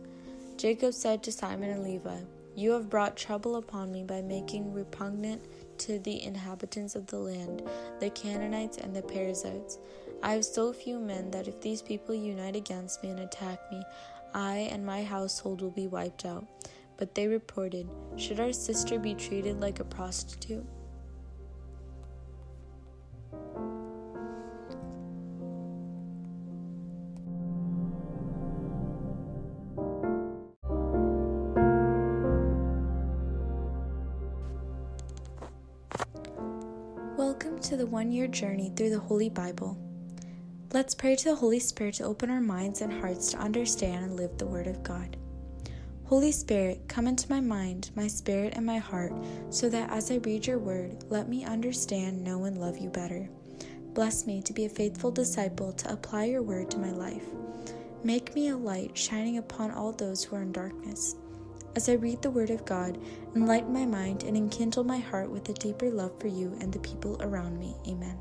Jacob 0.57 0.95
said 0.95 1.23
to 1.23 1.33
Simon 1.33 1.71
and 1.71 1.85
Levi, 1.85 2.21
You 2.57 2.73
have 2.73 2.91
brought 2.91 3.17
trouble 3.17 3.57
upon 3.57 3.93
me 3.93 4.03
by 4.03 4.21
making 4.23 4.73
repugnant 4.73 5.43
to 5.79 5.99
the 5.99 6.23
inhabitants 6.23 6.95
of 6.95 7.07
the 7.07 7.19
land, 7.19 7.63
the 8.01 8.11
Canaanites 8.11 8.79
and 8.79 8.95
the 8.95 9.03
Perizzites. 9.03 9.79
I 10.23 10.33
have 10.33 10.45
so 10.45 10.73
few 10.73 10.99
men 10.99 11.31
that 11.33 11.49
if 11.49 11.61
these 11.61 11.83
people 11.83 12.15
unite 12.15 12.57
against 12.57 13.03
me 13.03 13.11
and 13.11 13.21
attack 13.21 13.59
me, 13.71 13.83
I 14.33 14.69
and 14.73 14.85
my 14.85 15.05
household 15.05 15.61
will 15.61 15.71
be 15.71 15.87
wiped 15.87 16.25
out 16.25 16.45
but 16.97 17.15
they 17.15 17.27
reported, 17.27 17.89
Should 18.17 18.41
our 18.41 18.53
sister 18.53 18.99
be 18.99 19.15
treated 19.15 19.61
like 19.61 19.81
a 19.81 19.85
prostitute? 19.85 20.65
Welcome 37.17 37.59
to 37.61 37.77
the 37.77 37.87
one 37.87 38.13
year 38.13 38.29
journey 38.29 38.73
through 38.77 38.91
the 38.91 38.99
Holy 38.99 39.29
Bible. 39.29 39.79
Let's 40.73 40.95
pray 40.95 41.17
to 41.17 41.25
the 41.25 41.37
Holy 41.37 41.61
Spirit 41.61 41.95
to 41.95 42.05
open 42.05 42.31
our 42.31 42.41
minds 42.41 42.81
and 42.81 42.93
hearts 42.93 43.31
to 43.31 43.39
understand 43.39 44.05
and 44.05 44.17
live 44.17 44.39
the 44.39 44.47
Word 44.47 44.67
of 44.67 44.83
God. 44.83 45.17
Holy 46.07 46.33
Spirit, 46.33 46.83
come 46.87 47.07
into 47.07 47.31
my 47.31 47.41
mind, 47.41 47.91
my 47.97 48.07
spirit, 48.07 48.53
and 48.57 48.67
my 48.67 48.77
heart, 48.77 49.13
so 49.49 49.71
that 49.71 49.91
as 49.91 50.11
I 50.11 50.17
read 50.17 50.47
your 50.47 50.59
word, 50.59 51.03
let 51.09 51.31
me 51.31 51.47
understand, 51.47 52.23
know, 52.23 52.45
and 52.45 52.59
love 52.59 52.77
you 52.77 52.91
better. 52.91 53.27
Bless 53.95 54.27
me 54.27 54.43
to 54.43 54.53
be 54.53 54.67
a 54.67 54.69
faithful 54.69 55.11
disciple 55.11 55.73
to 55.73 55.93
apply 55.93 56.25
your 56.27 56.43
word 56.43 56.71
to 56.73 56.79
my 56.79 56.91
life. 56.91 57.25
Make 58.03 58.35
me 58.35 58.49
a 58.49 58.57
light 58.57 58.97
shining 58.99 59.39
upon 59.39 59.71
all 59.71 59.93
those 59.93 60.23
who 60.23 60.37
are 60.37 60.43
in 60.43 60.53
darkness. 60.53 61.17
As 61.75 61.89
I 61.89 61.95
read 61.95 62.21
the 62.21 62.31
Word 62.31 62.51
of 62.51 62.67
God, 62.67 62.99
enlighten 63.35 63.73
my 63.73 63.87
mind 63.87 64.25
and 64.25 64.37
enkindle 64.37 64.85
my 64.85 64.99
heart 64.99 65.31
with 65.31 65.49
a 65.49 65.55
deeper 65.55 65.91
love 65.91 66.21
for 66.21 66.29
you 66.29 66.57
and 66.61 66.73
the 66.73 66.79
people 66.81 67.17
around 67.21 67.59
me. 67.59 67.75
Amen. 67.89 68.19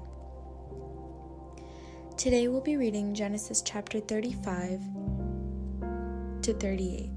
Today 2.18 2.48
we'll 2.48 2.62
be 2.62 2.78
reading 2.78 3.14
Genesis 3.14 3.62
chapter 3.62 4.00
35 4.00 4.80
to 6.44 6.54
38. 6.54 7.13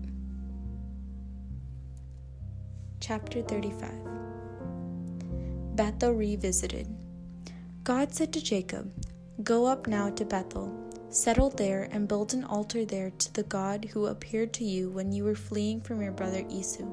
Chapter 3.01 3.43
35 3.43 3.91
Bethel 5.77 6.13
Revisited. 6.13 6.89
God 7.85 8.15
said 8.15 8.33
to 8.33 8.43
Jacob, 8.43 8.91
Go 9.43 9.67
up 9.67 9.87
now 9.87 10.11
to 10.11 10.25
Bethel 10.25 10.87
Settle 11.11 11.51
there 11.51 11.89
and 11.93 12.09
build 12.09 12.35
an 12.35 12.45
altar 12.45 12.85
there 12.85 13.11
to 13.11 13.33
the 13.33 13.45
God 13.45 13.85
who 13.93 14.07
appeared 14.07 14.53
to 14.55 14.65
you 14.65 14.91
when 14.91 15.13
you 15.13 15.25
were 15.25 15.35
fleeing 15.35 15.81
from 15.81 16.03
your 16.03 16.13
brother 16.13 16.45
Esau. 16.51 16.85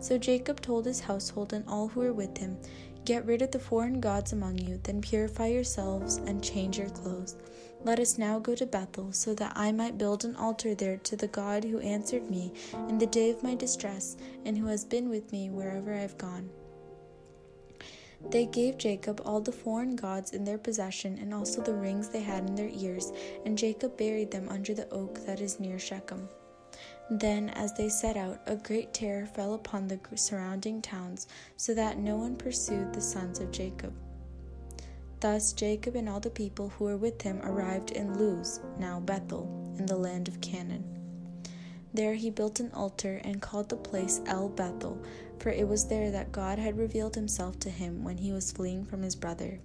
So 0.00 0.18
Jacob 0.18 0.60
told 0.60 0.84
his 0.84 1.00
household 1.00 1.52
and 1.52 1.64
all 1.68 1.88
who 1.88 2.00
were 2.00 2.12
with 2.12 2.36
him, 2.36 2.58
Get 3.04 3.24
rid 3.24 3.40
of 3.40 3.50
the 3.50 3.58
foreign 3.58 4.00
gods 4.00 4.32
among 4.32 4.58
you, 4.58 4.80
then 4.82 5.00
purify 5.00 5.46
yourselves 5.46 6.16
and 6.16 6.44
change 6.44 6.78
your 6.78 6.90
clothes. 6.90 7.36
Let 7.82 7.98
us 7.98 8.18
now 8.18 8.38
go 8.38 8.54
to 8.54 8.66
Bethel, 8.66 9.10
so 9.10 9.34
that 9.34 9.52
I 9.56 9.72
might 9.72 9.96
build 9.96 10.24
an 10.24 10.36
altar 10.36 10.74
there 10.74 10.98
to 10.98 11.16
the 11.16 11.28
God 11.28 11.64
who 11.64 11.78
answered 11.78 12.30
me 12.30 12.52
in 12.88 12.98
the 12.98 13.06
day 13.06 13.30
of 13.30 13.42
my 13.42 13.54
distress, 13.54 14.18
and 14.44 14.58
who 14.58 14.66
has 14.66 14.84
been 14.84 15.08
with 15.08 15.32
me 15.32 15.48
wherever 15.48 15.94
I 15.94 16.00
have 16.00 16.18
gone. 16.18 16.50
They 18.28 18.44
gave 18.44 18.76
Jacob 18.76 19.22
all 19.24 19.40
the 19.40 19.50
foreign 19.50 19.96
gods 19.96 20.32
in 20.32 20.44
their 20.44 20.58
possession 20.58 21.16
and 21.18 21.32
also 21.32 21.62
the 21.62 21.72
rings 21.72 22.10
they 22.10 22.20
had 22.20 22.46
in 22.46 22.54
their 22.54 22.68
ears, 22.68 23.12
and 23.46 23.56
Jacob 23.56 23.96
buried 23.96 24.30
them 24.30 24.50
under 24.50 24.74
the 24.74 24.88
oak 24.90 25.24
that 25.24 25.40
is 25.40 25.58
near 25.58 25.78
Shechem. 25.78 26.28
Then, 27.10 27.48
as 27.50 27.72
they 27.72 27.88
set 27.88 28.16
out, 28.16 28.42
a 28.46 28.56
great 28.56 28.92
terror 28.92 29.24
fell 29.24 29.54
upon 29.54 29.88
the 29.88 29.98
surrounding 30.16 30.82
towns, 30.82 31.28
so 31.56 31.72
that 31.72 31.98
no 31.98 32.18
one 32.18 32.36
pursued 32.36 32.92
the 32.92 33.00
sons 33.00 33.40
of 33.40 33.50
Jacob. 33.50 33.94
Thus 35.20 35.52
Jacob 35.52 35.96
and 35.96 36.08
all 36.08 36.20
the 36.20 36.30
people 36.30 36.70
who 36.70 36.84
were 36.84 36.96
with 36.96 37.20
him 37.20 37.40
arrived 37.42 37.90
in 37.90 38.14
Luz, 38.14 38.60
now 38.78 39.00
Bethel, 39.00 39.74
in 39.78 39.84
the 39.84 39.96
land 39.96 40.28
of 40.28 40.40
Canaan. 40.40 40.84
There 41.92 42.14
he 42.14 42.30
built 42.30 42.60
an 42.60 42.70
altar 42.72 43.20
and 43.22 43.42
called 43.42 43.68
the 43.68 43.76
place 43.76 44.22
El 44.26 44.48
Bethel, 44.48 45.02
for 45.38 45.50
it 45.50 45.68
was 45.68 45.88
there 45.88 46.10
that 46.10 46.32
God 46.32 46.58
had 46.58 46.78
revealed 46.78 47.14
himself 47.14 47.58
to 47.60 47.70
him 47.70 48.02
when 48.02 48.16
he 48.16 48.32
was 48.32 48.50
fleeing 48.50 48.86
from 48.86 49.02
his 49.02 49.14
brother. 49.14 49.60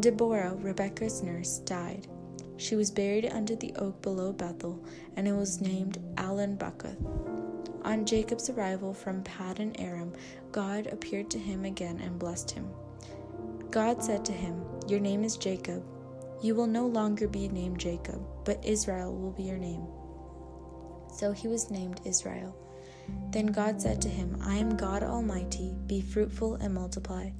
Deborah, 0.00 0.56
Rebekah's 0.56 1.22
nurse, 1.22 1.58
died. 1.58 2.08
She 2.56 2.74
was 2.74 2.90
buried 2.90 3.26
under 3.26 3.54
the 3.54 3.74
oak 3.76 4.02
below 4.02 4.32
Bethel, 4.32 4.82
and 5.14 5.28
it 5.28 5.32
was 5.32 5.60
named 5.60 5.98
Allon-bacuth. 6.16 6.98
On 7.84 8.04
Jacob's 8.04 8.50
arrival 8.50 8.92
from 8.92 9.22
Paddan 9.22 9.78
Aram, 9.78 10.12
God 10.50 10.88
appeared 10.88 11.30
to 11.30 11.38
him 11.38 11.64
again 11.64 12.00
and 12.00 12.18
blessed 12.18 12.50
him. 12.50 12.68
God 13.70 14.02
said 14.02 14.24
to 14.24 14.32
him, 14.32 14.62
Your 14.88 15.00
name 15.00 15.24
is 15.24 15.36
Jacob. 15.36 15.84
You 16.42 16.54
will 16.54 16.66
no 16.66 16.86
longer 16.86 17.26
be 17.26 17.48
named 17.48 17.78
Jacob, 17.78 18.20
but 18.44 18.64
Israel 18.64 19.14
will 19.14 19.32
be 19.32 19.44
your 19.44 19.58
name. 19.58 19.86
So 21.12 21.32
he 21.32 21.48
was 21.48 21.70
named 21.70 22.00
Israel. 22.04 22.54
Then 23.30 23.46
God 23.46 23.80
said 23.80 24.02
to 24.02 24.08
him, 24.08 24.36
I 24.42 24.56
am 24.56 24.76
God 24.76 25.02
Almighty, 25.02 25.74
be 25.86 26.00
fruitful 26.00 26.56
and 26.56 26.74
multiply. 26.74 27.30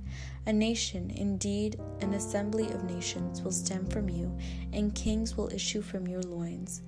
A 0.47 0.53
nation, 0.53 1.11
indeed, 1.11 1.81
an 2.01 2.14
assembly 2.14 2.70
of 2.70 2.85
nations, 2.85 3.43
will 3.43 3.53
stem 3.53 3.87
from 3.87 4.09
you, 4.09 4.37
and 4.72 4.95
kings 4.95 5.37
will 5.37 5.53
issue 5.53 5.83
from 5.83 6.07
your 6.07 6.22
loins. 6.22 6.83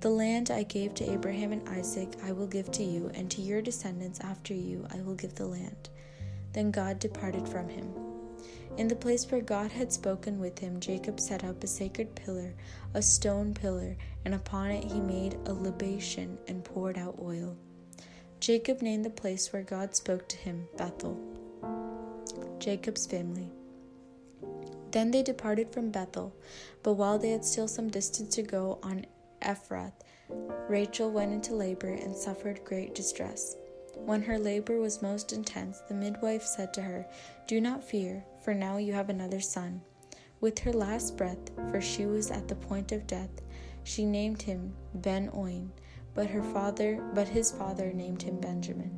The 0.00 0.10
land 0.10 0.50
I 0.50 0.62
gave 0.62 0.94
to 0.94 1.10
Abraham 1.10 1.52
and 1.52 1.68
Isaac 1.68 2.16
I 2.24 2.32
will 2.32 2.46
give 2.46 2.70
to 2.72 2.82
you, 2.82 3.10
and 3.14 3.30
to 3.30 3.42
your 3.42 3.62
descendants 3.62 4.20
after 4.20 4.54
you 4.54 4.86
I 4.92 5.02
will 5.02 5.14
give 5.14 5.34
the 5.34 5.46
land. 5.46 5.90
Then 6.52 6.70
God 6.70 6.98
departed 6.98 7.48
from 7.48 7.68
him. 7.68 7.92
In 8.76 8.88
the 8.88 8.96
place 8.96 9.30
where 9.30 9.40
God 9.40 9.70
had 9.70 9.92
spoken 9.92 10.40
with 10.40 10.58
him, 10.58 10.80
Jacob 10.80 11.20
set 11.20 11.44
up 11.44 11.62
a 11.62 11.66
sacred 11.68 12.14
pillar, 12.16 12.54
a 12.92 13.00
stone 13.00 13.54
pillar, 13.54 13.96
and 14.24 14.34
upon 14.34 14.72
it 14.72 14.84
he 14.84 15.00
made 15.00 15.38
a 15.46 15.52
libation 15.52 16.38
and 16.48 16.64
poured 16.64 16.98
out 16.98 17.16
oil. 17.22 17.56
Jacob 18.40 18.82
named 18.82 19.04
the 19.04 19.10
place 19.10 19.52
where 19.52 19.62
God 19.62 19.94
spoke 19.94 20.28
to 20.28 20.36
him 20.36 20.66
Bethel. 20.76 21.18
Jacob's 22.58 23.06
family. 23.06 23.48
Then 24.90 25.12
they 25.12 25.22
departed 25.22 25.72
from 25.72 25.90
Bethel, 25.90 26.34
but 26.82 26.94
while 26.94 27.18
they 27.18 27.30
had 27.30 27.44
still 27.44 27.68
some 27.68 27.88
distance 27.88 28.34
to 28.34 28.42
go 28.42 28.80
on 28.82 29.06
Ephrath, 29.40 30.02
Rachel 30.68 31.10
went 31.10 31.32
into 31.32 31.54
labor 31.54 31.88
and 31.88 32.16
suffered 32.16 32.64
great 32.64 32.94
distress. 32.94 33.56
When 33.96 34.22
her 34.22 34.38
labor 34.38 34.80
was 34.80 35.00
most 35.00 35.32
intense, 35.32 35.80
the 35.88 35.94
midwife 35.94 36.42
said 36.42 36.74
to 36.74 36.82
her, 36.82 37.06
Do 37.46 37.60
not 37.60 37.84
fear, 37.84 38.24
for 38.44 38.54
now 38.54 38.76
you 38.76 38.92
have 38.92 39.08
another 39.08 39.40
son. 39.40 39.80
With 40.40 40.58
her 40.60 40.72
last 40.72 41.16
breath, 41.16 41.50
for 41.70 41.80
she 41.80 42.04
was 42.04 42.30
at 42.30 42.46
the 42.46 42.54
point 42.54 42.92
of 42.92 43.06
death, 43.06 43.30
she 43.82 44.04
named 44.04 44.42
him 44.42 44.74
Ben 44.94 45.30
Oni, 45.32 45.70
but 46.12 46.26
her 46.26 46.42
father 46.42 47.02
but 47.14 47.28
his 47.28 47.50
father 47.50 47.92
named 47.92 48.22
him 48.22 48.38
Benjamin. 48.38 48.92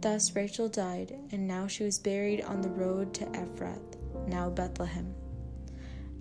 Thus 0.00 0.34
Rachel 0.34 0.68
died, 0.68 1.16
and 1.30 1.46
now 1.46 1.66
she 1.66 1.84
was 1.84 1.98
buried 1.98 2.42
on 2.42 2.60
the 2.60 2.68
road 2.68 3.14
to 3.14 3.24
Ephrath, 3.26 3.96
now 4.26 4.50
Bethlehem. 4.50 5.14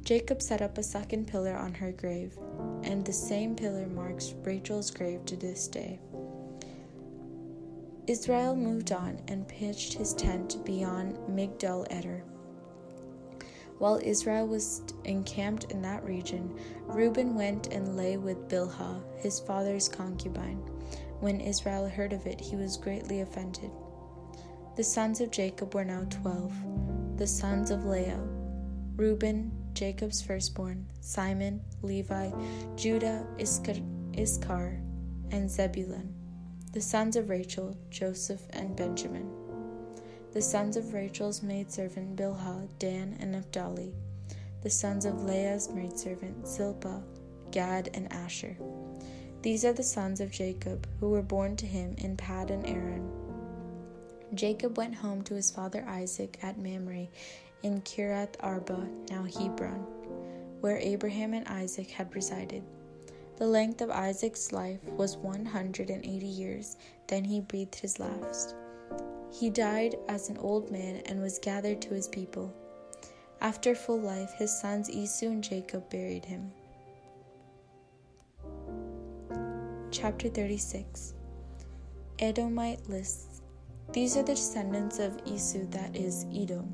Jacob 0.04 0.42
set 0.42 0.62
up 0.62 0.78
a 0.78 0.84
second 0.84 1.28
pillar 1.28 1.56
on 1.56 1.74
her 1.74 1.92
grave, 1.92 2.38
and 2.84 3.04
the 3.04 3.14
same 3.14 3.56
pillar 3.56 3.88
marks 3.88 4.34
Rachel's 4.44 4.92
grave 4.92 5.26
to 5.26 5.36
this 5.36 5.68
day. 5.68 6.00
Israel 8.08 8.56
moved 8.56 8.92
on 8.92 9.22
and 9.28 9.48
pitched 9.48 9.94
his 9.94 10.14
tent 10.14 10.64
beyond 10.66 11.18
Migdal 11.30 11.86
Eder. 11.92 12.24
While 13.78 14.00
Israel 14.04 14.48
was 14.48 14.84
encamped 15.06 15.72
in 15.72 15.82
that 15.84 16.04
region, 16.04 16.60
Reuben 16.86 17.36
went 17.36 17.68
and 17.68 17.96
lay 17.96 18.18
with 18.18 18.48
Bilhah, 18.48 19.02
his 19.18 19.40
father's 19.40 19.88
concubine. 19.88 20.58
When 21.20 21.40
Israel 21.40 21.88
heard 21.88 22.14
of 22.14 22.26
it, 22.26 22.42
he 22.42 22.56
was 22.56 22.78
greatly 22.78 23.22
offended. 23.22 23.72
The 24.76 24.84
sons 24.84 25.22
of 25.22 25.32
Jacob 25.32 25.76
were 25.76 25.86
now 25.86 26.06
twelve. 26.10 26.54
The 27.18 27.28
sons 27.28 27.72
of 27.72 27.86
Leah 27.86 28.24
Reuben, 28.96 29.52
Jacob's 29.74 30.22
firstborn, 30.22 30.86
Simeon, 31.00 31.62
Levi, 31.82 32.32
Judah, 32.76 33.26
Issachar, 33.40 34.80
and 35.32 35.50
Zebulun. 35.50 36.21
The 36.74 36.80
sons 36.80 37.18
of 37.18 37.30
Rachel, 37.30 37.76
Joseph 37.90 38.44
and 38.52 38.78
Benjamin. 38.78 39.30
The 40.32 40.42
sons 40.42 40.78
of 40.78 40.94
Rachel's 40.94 41.44
maidservant 41.44 42.16
Bilhah, 42.16 42.70
Dan 42.80 43.18
and 43.20 43.34
Naphtali. 43.34 43.92
The 44.64 44.70
sons 44.70 45.04
of 45.04 45.26
Leah's 45.26 45.70
maidservant 45.70 46.48
Zilpah, 46.48 47.04
Gad 47.52 47.90
and 47.94 48.10
Asher. 48.14 48.56
These 49.42 49.66
are 49.66 49.74
the 49.74 49.84
sons 49.84 50.22
of 50.22 50.32
Jacob, 50.32 50.88
who 51.02 51.10
were 51.10 51.22
born 51.22 51.58
to 51.58 51.66
him 51.66 51.94
in 51.98 52.16
Paddan 52.16 52.66
Aram. 52.66 53.12
Jacob 54.34 54.78
went 54.78 54.96
home 54.96 55.24
to 55.24 55.34
his 55.34 55.52
father 55.52 55.84
Isaac 55.86 56.40
at 56.42 56.58
Mamre 56.58 57.10
in 57.64 57.82
Kiriath 57.82 58.36
Arba, 58.40 58.88
now 59.10 59.24
Hebron, 59.26 59.86
where 60.62 60.78
Abraham 60.78 61.34
and 61.34 61.46
Isaac 61.50 61.92
had 61.92 62.16
resided. 62.16 62.64
The 63.42 63.48
length 63.48 63.82
of 63.82 63.90
Isaac's 63.90 64.52
life 64.52 64.84
was 64.84 65.18
180 65.18 66.28
years, 66.28 66.78
then 67.08 67.24
he 67.24 67.40
breathed 67.40 67.74
his 67.74 67.98
last. 67.98 68.54
He 69.34 69.50
died 69.50 69.96
as 70.08 70.30
an 70.30 70.38
old 70.38 70.70
man 70.70 70.98
and 71.08 71.20
was 71.20 71.40
gathered 71.40 71.82
to 71.82 71.96
his 71.96 72.08
people. 72.08 72.54
After 73.42 73.74
full 73.74 74.00
life, 74.00 74.32
his 74.34 74.56
sons 74.62 74.92
Esau 74.92 75.26
and 75.26 75.44
Jacob 75.44 75.90
buried 75.90 76.24
him. 76.24 76.52
Chapter 79.90 80.30
36 80.30 81.16
Edomite 82.20 82.88
lists. 82.90 83.42
These 83.92 84.18
are 84.18 84.24
the 84.24 84.36
descendants 84.36 85.00
of 85.00 85.20
Esau, 85.26 85.66
that 85.72 85.96
is, 85.96 86.28
Edom. 86.32 86.72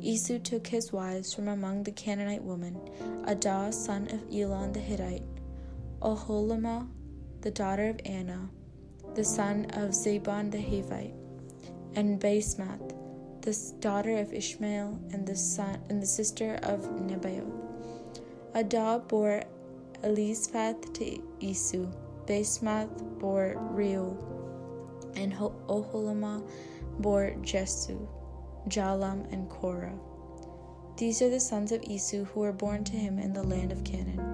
Esau 0.00 0.38
took 0.38 0.68
his 0.68 0.92
wives 0.92 1.34
from 1.34 1.48
among 1.48 1.82
the 1.82 1.90
Canaanite 1.90 2.44
women 2.44 2.80
Adah, 3.26 3.72
son 3.72 4.06
of 4.12 4.22
Elon 4.32 4.72
the 4.72 4.80
Hittite, 4.80 5.22
Oholibamah, 6.02 6.88
the 7.42 7.50
daughter 7.52 7.88
of 7.88 8.00
Anah, 8.04 8.50
the 9.14 9.22
son 9.22 9.66
of 9.74 9.90
Zibeon 9.90 10.50
the 10.50 10.58
Hivite, 10.58 11.14
and 11.94 12.20
Basemath, 12.20 12.94
the 13.42 13.56
daughter 13.78 14.18
of 14.18 14.32
Ishmael, 14.32 14.98
and 15.12 15.24
the 15.24 15.36
son 15.36 15.78
and 15.88 16.02
the 16.02 16.06
sister 16.06 16.58
of 16.64 16.80
Nebaioth. 17.06 17.52
Adah 18.54 18.98
bore 18.98 19.44
Elizaphat 20.02 20.92
to 20.94 21.22
Esau. 21.38 21.86
Basemath 22.26 22.90
bore 23.20 23.54
Reuel, 23.72 24.16
and 25.14 25.32
Oholibamah 25.32 26.42
bore 26.98 27.36
Jeush, 27.42 27.96
Jalam, 28.68 29.32
and 29.32 29.48
Korah. 29.48 29.98
These 30.96 31.22
are 31.22 31.30
the 31.30 31.40
sons 31.40 31.70
of 31.70 31.82
Esau 31.84 32.24
who 32.24 32.40
were 32.40 32.52
born 32.52 32.82
to 32.84 32.92
him 32.92 33.18
in 33.18 33.32
the 33.32 33.42
land 33.42 33.70
of 33.72 33.84
Canaan. 33.84 34.31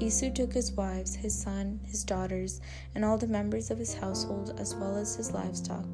Esau 0.00 0.30
took 0.30 0.52
his 0.52 0.72
wives, 0.72 1.14
his 1.14 1.34
son, 1.34 1.78
his 1.84 2.02
daughters, 2.02 2.60
and 2.94 3.04
all 3.04 3.16
the 3.16 3.28
members 3.28 3.70
of 3.70 3.78
his 3.78 3.94
household, 3.94 4.54
as 4.58 4.74
well 4.74 4.96
as 4.96 5.14
his 5.14 5.32
livestock, 5.32 5.86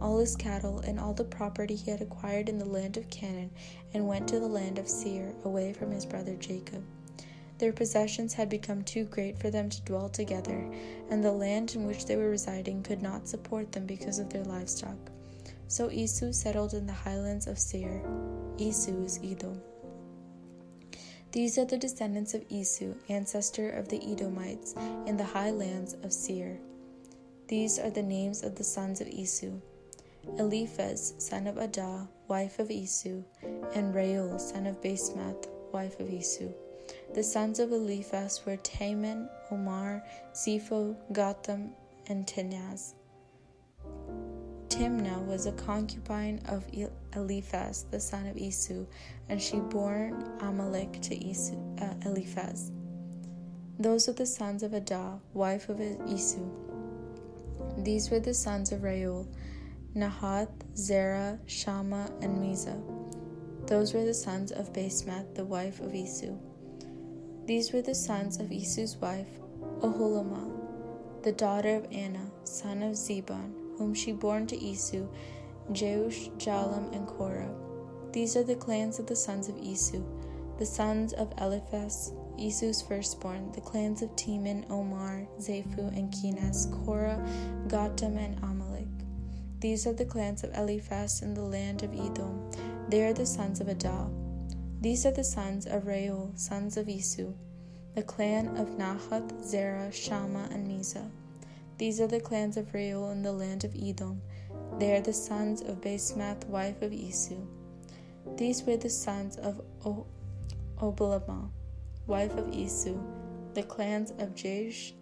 all 0.00 0.18
his 0.18 0.36
cattle, 0.36 0.80
and 0.80 1.00
all 1.00 1.14
the 1.14 1.24
property 1.24 1.74
he 1.74 1.90
had 1.90 2.02
acquired 2.02 2.48
in 2.48 2.58
the 2.58 2.64
land 2.64 2.96
of 2.96 3.08
Canaan, 3.08 3.50
and 3.94 4.06
went 4.06 4.28
to 4.28 4.38
the 4.38 4.46
land 4.46 4.78
of 4.78 4.88
Seir, 4.88 5.32
away 5.44 5.72
from 5.72 5.90
his 5.90 6.04
brother 6.04 6.34
Jacob. 6.36 6.84
Their 7.58 7.72
possessions 7.72 8.34
had 8.34 8.50
become 8.50 8.82
too 8.82 9.04
great 9.04 9.38
for 9.38 9.50
them 9.50 9.70
to 9.70 9.82
dwell 9.82 10.10
together, 10.10 10.70
and 11.08 11.24
the 11.24 11.32
land 11.32 11.74
in 11.74 11.86
which 11.86 12.04
they 12.04 12.16
were 12.16 12.28
residing 12.28 12.82
could 12.82 13.00
not 13.00 13.26
support 13.26 13.72
them 13.72 13.86
because 13.86 14.18
of 14.18 14.28
their 14.28 14.44
livestock. 14.44 14.98
So 15.66 15.90
Esau 15.90 16.32
settled 16.32 16.74
in 16.74 16.86
the 16.86 16.92
highlands 16.92 17.46
of 17.46 17.58
Seir. 17.58 18.02
Esau 18.58 19.02
is 19.02 19.18
Edom. 19.24 19.60
These 21.32 21.58
are 21.58 21.64
the 21.64 21.76
descendants 21.76 22.34
of 22.34 22.44
Esau, 22.48 22.94
ancestor 23.08 23.70
of 23.70 23.88
the 23.88 24.00
Edomites, 24.02 24.74
in 25.06 25.16
the 25.16 25.24
highlands 25.24 25.94
of 26.02 26.12
Seir. 26.12 26.58
These 27.48 27.78
are 27.78 27.90
the 27.90 28.02
names 28.02 28.42
of 28.42 28.54
the 28.56 28.64
sons 28.64 29.00
of 29.00 29.08
Esau 29.08 29.52
Eliphaz, 30.38 31.14
son 31.18 31.46
of 31.46 31.56
Adah, 31.56 32.06
wife 32.28 32.58
of 32.58 32.70
Esau, 32.70 33.22
and 33.74 33.94
Reuel, 33.94 34.38
son 34.38 34.66
of 34.66 34.80
Basemath, 34.82 35.46
wife 35.72 35.98
of 36.00 36.10
Esau. 36.10 36.48
The 37.14 37.22
sons 37.22 37.58
of 37.58 37.72
Eliphaz 37.72 38.42
were 38.44 38.56
Teman, 38.58 39.28
Omar, 39.50 40.02
Zepho, 40.34 40.96
Gatam, 41.12 41.70
and 42.08 42.26
Kenaz. 42.26 42.94
Timnah 44.68 45.24
was 45.24 45.46
a 45.46 45.52
concubine 45.52 46.40
of 46.48 46.66
Eliphaz, 47.14 47.86
the 47.90 48.00
son 48.00 48.26
of 48.26 48.36
Esau, 48.36 48.84
and 49.28 49.40
she 49.40 49.58
bore 49.58 50.12
Amalek 50.40 51.00
to 51.02 51.14
uh, 51.80 51.94
Eliphaz. 52.04 52.72
Those 53.78 54.08
are 54.08 54.12
the 54.12 54.26
sons 54.26 54.62
of 54.62 54.72
Adah, 54.72 55.18
wife 55.34 55.68
of 55.68 55.80
Esau. 55.80 56.48
These 57.78 58.10
were 58.10 58.20
the 58.20 58.32
sons 58.32 58.72
of 58.72 58.82
Reuel, 58.82 59.28
Nahath, 59.94 60.48
Zerah, 60.76 61.38
Shammah, 61.46 62.10
and 62.22 62.38
Mizzah. 62.38 62.80
Those 63.66 63.92
were 63.92 64.04
the 64.04 64.14
sons 64.14 64.52
of 64.52 64.72
Basemath, 64.72 65.34
the 65.34 65.44
wife 65.44 65.80
of 65.80 65.94
Esau. 65.94 66.34
These 67.46 67.72
were 67.72 67.82
the 67.82 67.94
sons 67.94 68.38
of 68.38 68.50
Esau's 68.50 68.96
wife, 68.96 69.28
Oholibamah, 69.80 71.22
the 71.22 71.32
daughter 71.32 71.76
of 71.76 71.86
Anah, 71.92 72.30
son 72.44 72.82
of 72.82 72.92
Zibeon, 72.92 73.52
whom 73.76 73.92
she 73.92 74.12
bore 74.12 74.40
to 74.40 74.56
Esau, 74.56 75.06
Jeush, 75.72 76.30
Jaalam, 76.38 76.94
and 76.94 77.06
Korah. 77.06 77.65
These 78.16 78.34
are 78.34 78.42
the 78.42 78.56
clans 78.56 78.98
of 78.98 79.06
the 79.06 79.14
sons 79.14 79.50
of 79.50 79.58
Esau, 79.58 80.00
the 80.56 80.64
sons 80.64 81.12
of 81.12 81.34
Eliphaz, 81.36 82.14
Esau's 82.38 82.80
firstborn, 82.80 83.52
the 83.52 83.60
clans 83.60 84.00
of 84.00 84.08
Teman, 84.16 84.64
Omar, 84.70 85.28
Zepho, 85.38 85.94
and 85.94 86.10
Kenaz, 86.10 86.64
Korah, 86.72 87.22
Gatam, 87.68 88.16
and 88.16 88.42
Amalek. 88.42 88.88
These 89.60 89.86
are 89.86 89.92
the 89.92 90.06
clans 90.06 90.44
of 90.44 90.54
Eliphaz 90.54 91.20
in 91.20 91.34
the 91.34 91.42
land 91.42 91.82
of 91.82 91.92
Edom. 91.92 92.50
They 92.88 93.04
are 93.04 93.12
the 93.12 93.26
sons 93.26 93.60
of 93.60 93.68
Adah. 93.68 94.08
These 94.80 95.04
are 95.04 95.12
the 95.12 95.22
sons 95.22 95.66
of 95.66 95.86
Reuel, 95.86 96.32
sons 96.36 96.78
of 96.78 96.88
Esau, 96.88 97.34
the 97.94 98.02
clan 98.02 98.56
of 98.56 98.78
Nahath, 98.78 99.44
Zerah, 99.44 99.92
Shammah, 99.92 100.48
and 100.50 100.66
Mizzah. 100.66 101.10
These 101.76 102.00
are 102.00 102.06
the 102.06 102.20
clans 102.20 102.56
of 102.56 102.72
Reuel 102.72 103.10
in 103.10 103.20
the 103.20 103.32
land 103.32 103.64
of 103.64 103.76
Edom. 103.76 104.22
They 104.78 104.96
are 104.96 105.02
the 105.02 105.12
sons 105.12 105.60
of 105.60 105.82
Basemath, 105.82 106.46
wife 106.46 106.80
of 106.80 106.94
Esau. 106.94 107.44
These 108.34 108.64
were 108.64 108.76
the 108.76 108.90
sons 108.90 109.36
of 109.36 109.60
o- 109.84 110.06
wife 112.06 112.36
of 112.36 112.52
Esau, 112.52 112.98
the 113.54 113.62
clans 113.62 114.10
of 114.18 114.34
Jeush, 114.34 114.92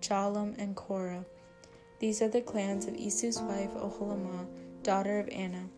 Jaalam, 0.00 0.56
and 0.58 0.76
Korah. 0.76 1.24
These 1.98 2.22
are 2.22 2.28
the 2.28 2.40
clans 2.40 2.86
of 2.86 2.94
Esau's 2.94 3.40
wife 3.40 3.70
Oholibamah, 3.74 4.46
daughter 4.82 5.18
of 5.18 5.28
Anah. 5.30 5.68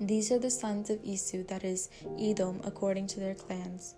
These 0.00 0.30
are 0.30 0.38
the 0.38 0.50
sons 0.50 0.90
of 0.90 1.02
Esau, 1.02 1.42
that 1.48 1.64
is, 1.64 1.90
Edom, 2.18 2.60
according 2.64 3.06
to 3.08 3.20
their 3.20 3.34
clans. 3.34 3.94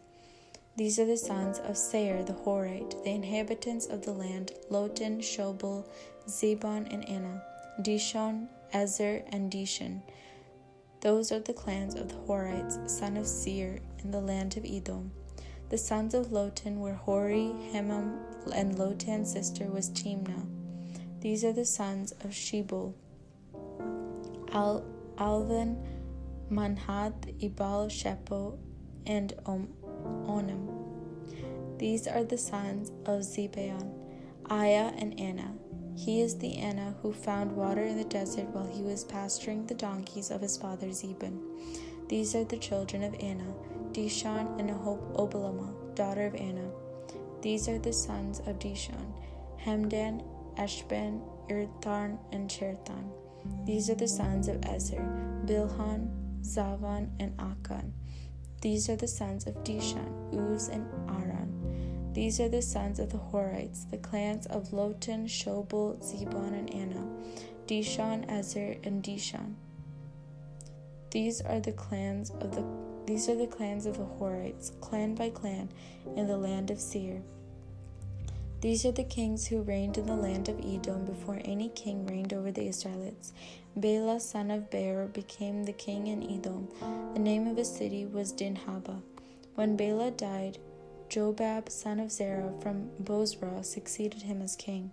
These 0.77 0.99
are 0.99 1.05
the 1.05 1.17
sons 1.17 1.59
of 1.59 1.77
Seir 1.77 2.23
the 2.23 2.33
Horite, 2.33 3.03
the 3.05 3.11
inhabitants 3.11 3.87
of 3.87 4.03
the 4.05 4.13
land 4.13 4.53
Lotan, 4.71 5.19
Shobal, 5.19 5.85
Zibeon, 6.27 6.91
and 6.91 7.05
Anah, 7.07 7.43
Dishon, 7.83 8.49
Ezer, 8.73 9.23
and 9.31 9.53
Dishan. 9.53 10.01
Those 11.01 11.33
are 11.33 11.41
the 11.41 11.55
clans 11.55 11.95
of 11.95 12.09
the 12.09 12.17
Horites, 12.27 12.89
son 12.91 13.17
of 13.17 13.27
Seir, 13.27 13.81
in 14.01 14.11
the 14.11 14.21
land 14.21 14.57
of 14.59 14.67
Edom. 14.67 15.13
The 15.71 15.79
sons 15.79 16.15
of 16.15 16.27
Lotan 16.27 16.77
were 16.77 16.95
Hori, 16.95 17.55
Hemam, 17.73 18.19
and 18.55 18.77
Lotan's 18.77 19.33
sister 19.33 19.67
was 19.67 19.89
Timnah. 19.91 20.47
These 21.21 21.45
are 21.45 21.53
the 21.53 21.65
sons 21.65 22.13
of 22.13 22.31
Shobal, 22.31 22.95
Al- 24.53 24.85
Alvan, 25.17 25.79
Manhad, 26.51 27.35
Ebal, 27.43 27.87
Shepo, 27.89 28.59
and 29.07 29.33
Om- 29.47 29.73
Onam. 30.27 31.79
These 31.79 32.09
are 32.09 32.25
the 32.25 32.39
sons 32.39 32.91
of 33.07 33.21
Zibeon, 33.21 33.91
Aiah, 34.45 34.93
and 34.99 35.19
Anah. 35.19 35.60
He 36.05 36.23
is 36.23 36.39
the 36.39 36.57
Anah 36.57 36.95
who 37.03 37.13
found 37.13 37.55
water 37.55 37.83
in 37.83 37.99
the 37.99 38.05
desert 38.05 38.49
while 38.55 38.67
he 38.67 38.81
was 38.81 39.05
pasturing 39.05 39.67
the 39.67 39.75
donkeys 39.75 40.31
of 40.31 40.41
his 40.41 40.57
father 40.57 40.87
Zibeon. 40.87 41.39
These 42.09 42.35
are 42.35 42.45
the 42.45 42.57
children 42.57 43.03
of 43.03 43.13
Anah, 43.23 43.53
Dishon 43.93 44.59
and 44.59 44.71
Oholibamah, 44.71 45.95
daughter 45.95 46.25
of 46.25 46.35
Anah. 46.37 46.71
These 47.43 47.69
are 47.69 47.79
the 47.79 47.93
sons 47.93 48.39
of 48.47 48.59
Dishon, 48.59 49.13
Hemdan, 49.63 50.25
Eshban, 50.57 51.21
Irthan, 51.51 52.19
and 52.33 52.49
Cherthan. 52.49 53.05
These 53.67 53.91
are 53.91 53.95
the 53.95 54.09
sons 54.09 54.49
of 54.49 54.65
Ezer, 54.65 55.05
Bilhan, 55.45 56.09
Zavan, 56.41 57.11
and 57.21 57.37
Akan. 57.37 57.93
These 58.63 58.89
are 58.89 58.97
the 58.97 59.09
sons 59.09 59.47
of 59.47 59.55
Dishan, 59.65 60.35
Uz, 60.35 60.69
and 60.69 60.87
Aran. 61.11 61.40
These 62.13 62.41
are 62.41 62.49
the 62.49 62.63
sons 62.63 62.99
of 62.99 63.11
the 63.11 63.19
Horites, 63.19 63.89
the 63.91 63.99
clans 63.99 64.47
of 64.47 64.71
Lotan, 64.71 65.27
Shobal, 65.27 65.99
Zibeon, 66.03 66.59
and 66.59 66.75
Anah, 66.75 67.07
Dishon, 67.67 68.29
Ezer, 68.29 68.77
and 68.83 69.03
Dishan. 69.03 69.55
These 71.11 71.41
are 71.41 71.61
the 71.61 71.73
clans 71.73 72.31
of 72.31 72.55
the 72.55 72.65
these 73.07 73.29
are 73.29 73.35
the 73.35 73.47
clans 73.47 73.87
of 73.87 73.99
the 73.99 74.05
Horites, 74.05 74.71
clan 74.81 75.17
by 75.17 75.31
clan, 75.31 75.69
in 76.15 76.29
the 76.29 76.37
land 76.37 76.71
of 76.71 76.79
Seir. 76.79 77.23
These 78.61 78.85
are 78.85 78.93
the 78.93 79.05
kings 79.05 79.47
who 79.47 79.63
reigned 79.63 79.97
in 79.97 80.07
the 80.07 80.15
land 80.15 80.49
of 80.49 80.61
Edom 80.65 81.07
before 81.07 81.41
any 81.45 81.71
king 81.71 82.07
reigned 82.07 82.33
over 82.33 82.53
the 82.53 82.69
Israelites. 82.69 83.33
Bela, 83.75 84.21
son 84.21 84.51
of 84.51 84.71
Beor, 84.71 85.07
became 85.07 85.65
the 85.65 85.73
king 85.73 86.09
in 86.09 86.23
Edom. 86.23 86.69
The 87.15 87.21
name 87.21 87.49
of 87.49 87.57
his 87.57 87.75
city 87.75 88.05
was 88.05 88.33
Dinhabah. 88.33 89.01
When 89.55 89.77
Bela 89.77 90.11
died, 90.11 90.59
Jobab, 91.11 91.69
son 91.69 91.99
of 91.99 92.13
Zerah 92.13 92.53
from 92.63 92.89
Bozrah, 93.01 93.65
succeeded 93.65 94.23
him 94.23 94.41
as 94.41 94.55
king. 94.55 94.93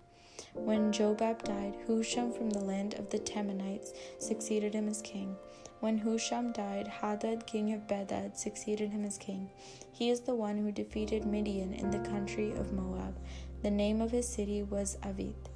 When 0.56 0.92
Jobab 0.92 1.44
died, 1.44 1.78
Husham 1.88 2.36
from 2.36 2.50
the 2.50 2.60
land 2.60 2.96
of 2.96 3.12
the 3.12 3.20
Temanites 3.20 3.94
succeeded 4.18 4.74
him 4.74 4.90
as 4.90 5.00
king. 5.04 5.36
When 5.80 6.00
Husham 6.00 6.54
died, 6.54 6.88
Hadad, 6.88 7.46
king 7.46 7.72
of 7.72 7.88
Bedad, 7.88 8.36
succeeded 8.36 8.90
him 8.90 9.06
as 9.06 9.20
king. 9.20 9.52
He 9.92 10.10
is 10.10 10.22
the 10.22 10.34
one 10.34 10.58
who 10.58 10.72
defeated 10.72 11.24
Midian 11.24 11.72
in 11.76 11.92
the 11.92 12.00
country 12.00 12.52
of 12.54 12.74
Moab. 12.74 13.16
The 13.62 13.70
name 13.70 14.02
of 14.02 14.10
his 14.10 14.28
city 14.28 14.64
was 14.64 14.98
Avith. 15.04 15.52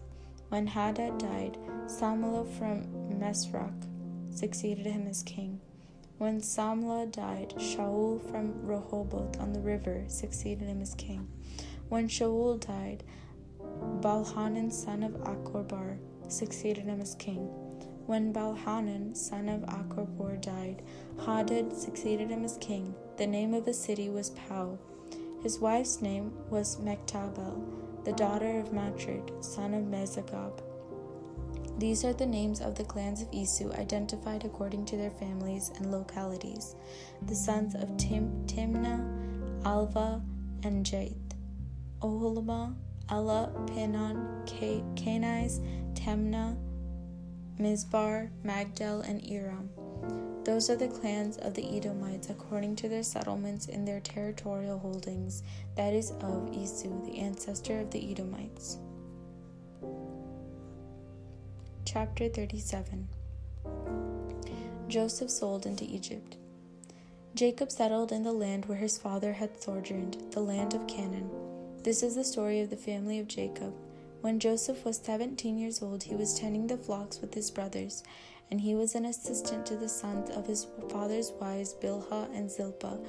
When 0.49 0.67
Hadad 0.67 1.17
died, 1.17 1.57
Samlah 1.87 2.47
from 2.59 2.85
Masrekah 3.19 3.87
succeeded 4.29 4.85
him 4.85 5.07
as 5.07 5.23
king. 5.23 5.59
When 6.21 6.39
Samlah 6.39 7.11
died, 7.11 7.55
Shaul 7.57 8.21
from 8.29 8.63
Rehoboth 8.63 9.39
on 9.39 9.53
the 9.53 9.59
river 9.59 10.03
succeeded 10.07 10.67
him 10.67 10.79
as 10.79 10.93
king. 10.93 11.27
When 11.89 12.07
Shaul 12.07 12.59
died, 12.59 13.03
Balhanan 14.01 14.71
son 14.71 15.01
of 15.01 15.13
Achorbor 15.13 15.97
succeeded 16.27 16.83
him 16.83 17.01
as 17.01 17.15
king. 17.15 17.47
When 18.05 18.31
Balhanan 18.31 19.17
son 19.17 19.49
of 19.49 19.61
Achorbor 19.61 20.39
died, 20.39 20.83
Hadad 21.25 21.75
succeeded 21.75 22.29
him 22.29 22.45
as 22.45 22.55
king. 22.59 22.93
The 23.17 23.25
name 23.25 23.55
of 23.55 23.65
the 23.65 23.73
city 23.73 24.07
was 24.07 24.29
Pau. 24.29 24.77
His 25.41 25.57
wife's 25.57 26.03
name 26.03 26.33
was 26.51 26.77
Mehetabel 26.77 27.81
the 28.03 28.13
daughter 28.13 28.59
of 28.59 28.71
Matred, 28.71 29.31
son 29.43 29.73
of 29.73 29.85
Mezagab. 29.85 30.70
These 31.77 32.05
are 32.05 32.13
the 32.13 32.25
names 32.25 32.61
of 32.61 32.75
the 32.75 32.83
clans 32.83 33.21
of 33.21 33.27
Esau 33.31 33.71
identified 33.73 34.45
according 34.45 34.85
to 34.85 34.97
their 34.97 35.11
families 35.11 35.71
and 35.77 35.91
localities. 35.91 36.75
The 37.27 37.35
sons 37.35 37.75
of 37.75 37.97
Tim, 37.97 38.43
Timnah, 38.45 39.63
Alvah, 39.63 40.21
and 40.63 40.85
Jaith. 40.85 41.17
Oholabah, 42.01 42.75
Ella, 43.09 43.51
Pinon, 43.67 44.43
Kenaz, 44.45 45.59
Temna, 45.93 46.57
Mizbar, 47.59 48.29
Magdal, 48.43 49.07
and 49.07 49.21
Iram. 49.29 49.69
Those 50.43 50.71
are 50.71 50.75
the 50.75 50.87
clans 50.87 51.37
of 51.37 51.53
the 51.53 51.77
Edomites 51.77 52.29
according 52.29 52.75
to 52.77 52.89
their 52.89 53.03
settlements 53.03 53.67
in 53.67 53.85
their 53.85 53.99
territorial 53.99 54.79
holdings, 54.79 55.43
that 55.75 55.93
is, 55.93 56.11
of 56.21 56.51
Esau, 56.51 56.89
the 57.05 57.19
ancestor 57.19 57.79
of 57.79 57.91
the 57.91 58.11
Edomites. 58.11 58.79
Chapter 61.93 62.29
37 62.29 63.09
Joseph 64.87 65.29
sold 65.29 65.65
into 65.65 65.83
Egypt. 65.83 66.37
Jacob 67.35 67.69
settled 67.69 68.13
in 68.13 68.23
the 68.23 68.31
land 68.31 68.65
where 68.65 68.77
his 68.77 68.97
father 68.97 69.33
had 69.33 69.61
sojourned, 69.61 70.15
the 70.31 70.39
land 70.39 70.73
of 70.73 70.87
Canaan. 70.87 71.29
This 71.83 72.01
is 72.01 72.15
the 72.15 72.23
story 72.23 72.61
of 72.61 72.69
the 72.69 72.77
family 72.77 73.19
of 73.19 73.27
Jacob. 73.27 73.73
When 74.21 74.39
Joseph 74.39 74.85
was 74.85 74.99
seventeen 74.99 75.57
years 75.57 75.81
old, 75.81 76.03
he 76.03 76.15
was 76.15 76.39
tending 76.39 76.65
the 76.65 76.77
flocks 76.77 77.19
with 77.19 77.33
his 77.33 77.51
brothers, 77.51 78.03
and 78.49 78.61
he 78.61 78.73
was 78.73 78.95
an 78.95 79.03
assistant 79.03 79.65
to 79.65 79.75
the 79.75 79.89
sons 79.89 80.29
of 80.29 80.47
his 80.47 80.67
father's 80.89 81.33
wives, 81.41 81.73
Bilhah 81.73 82.33
and 82.33 82.49
Zilpah, 82.49 82.99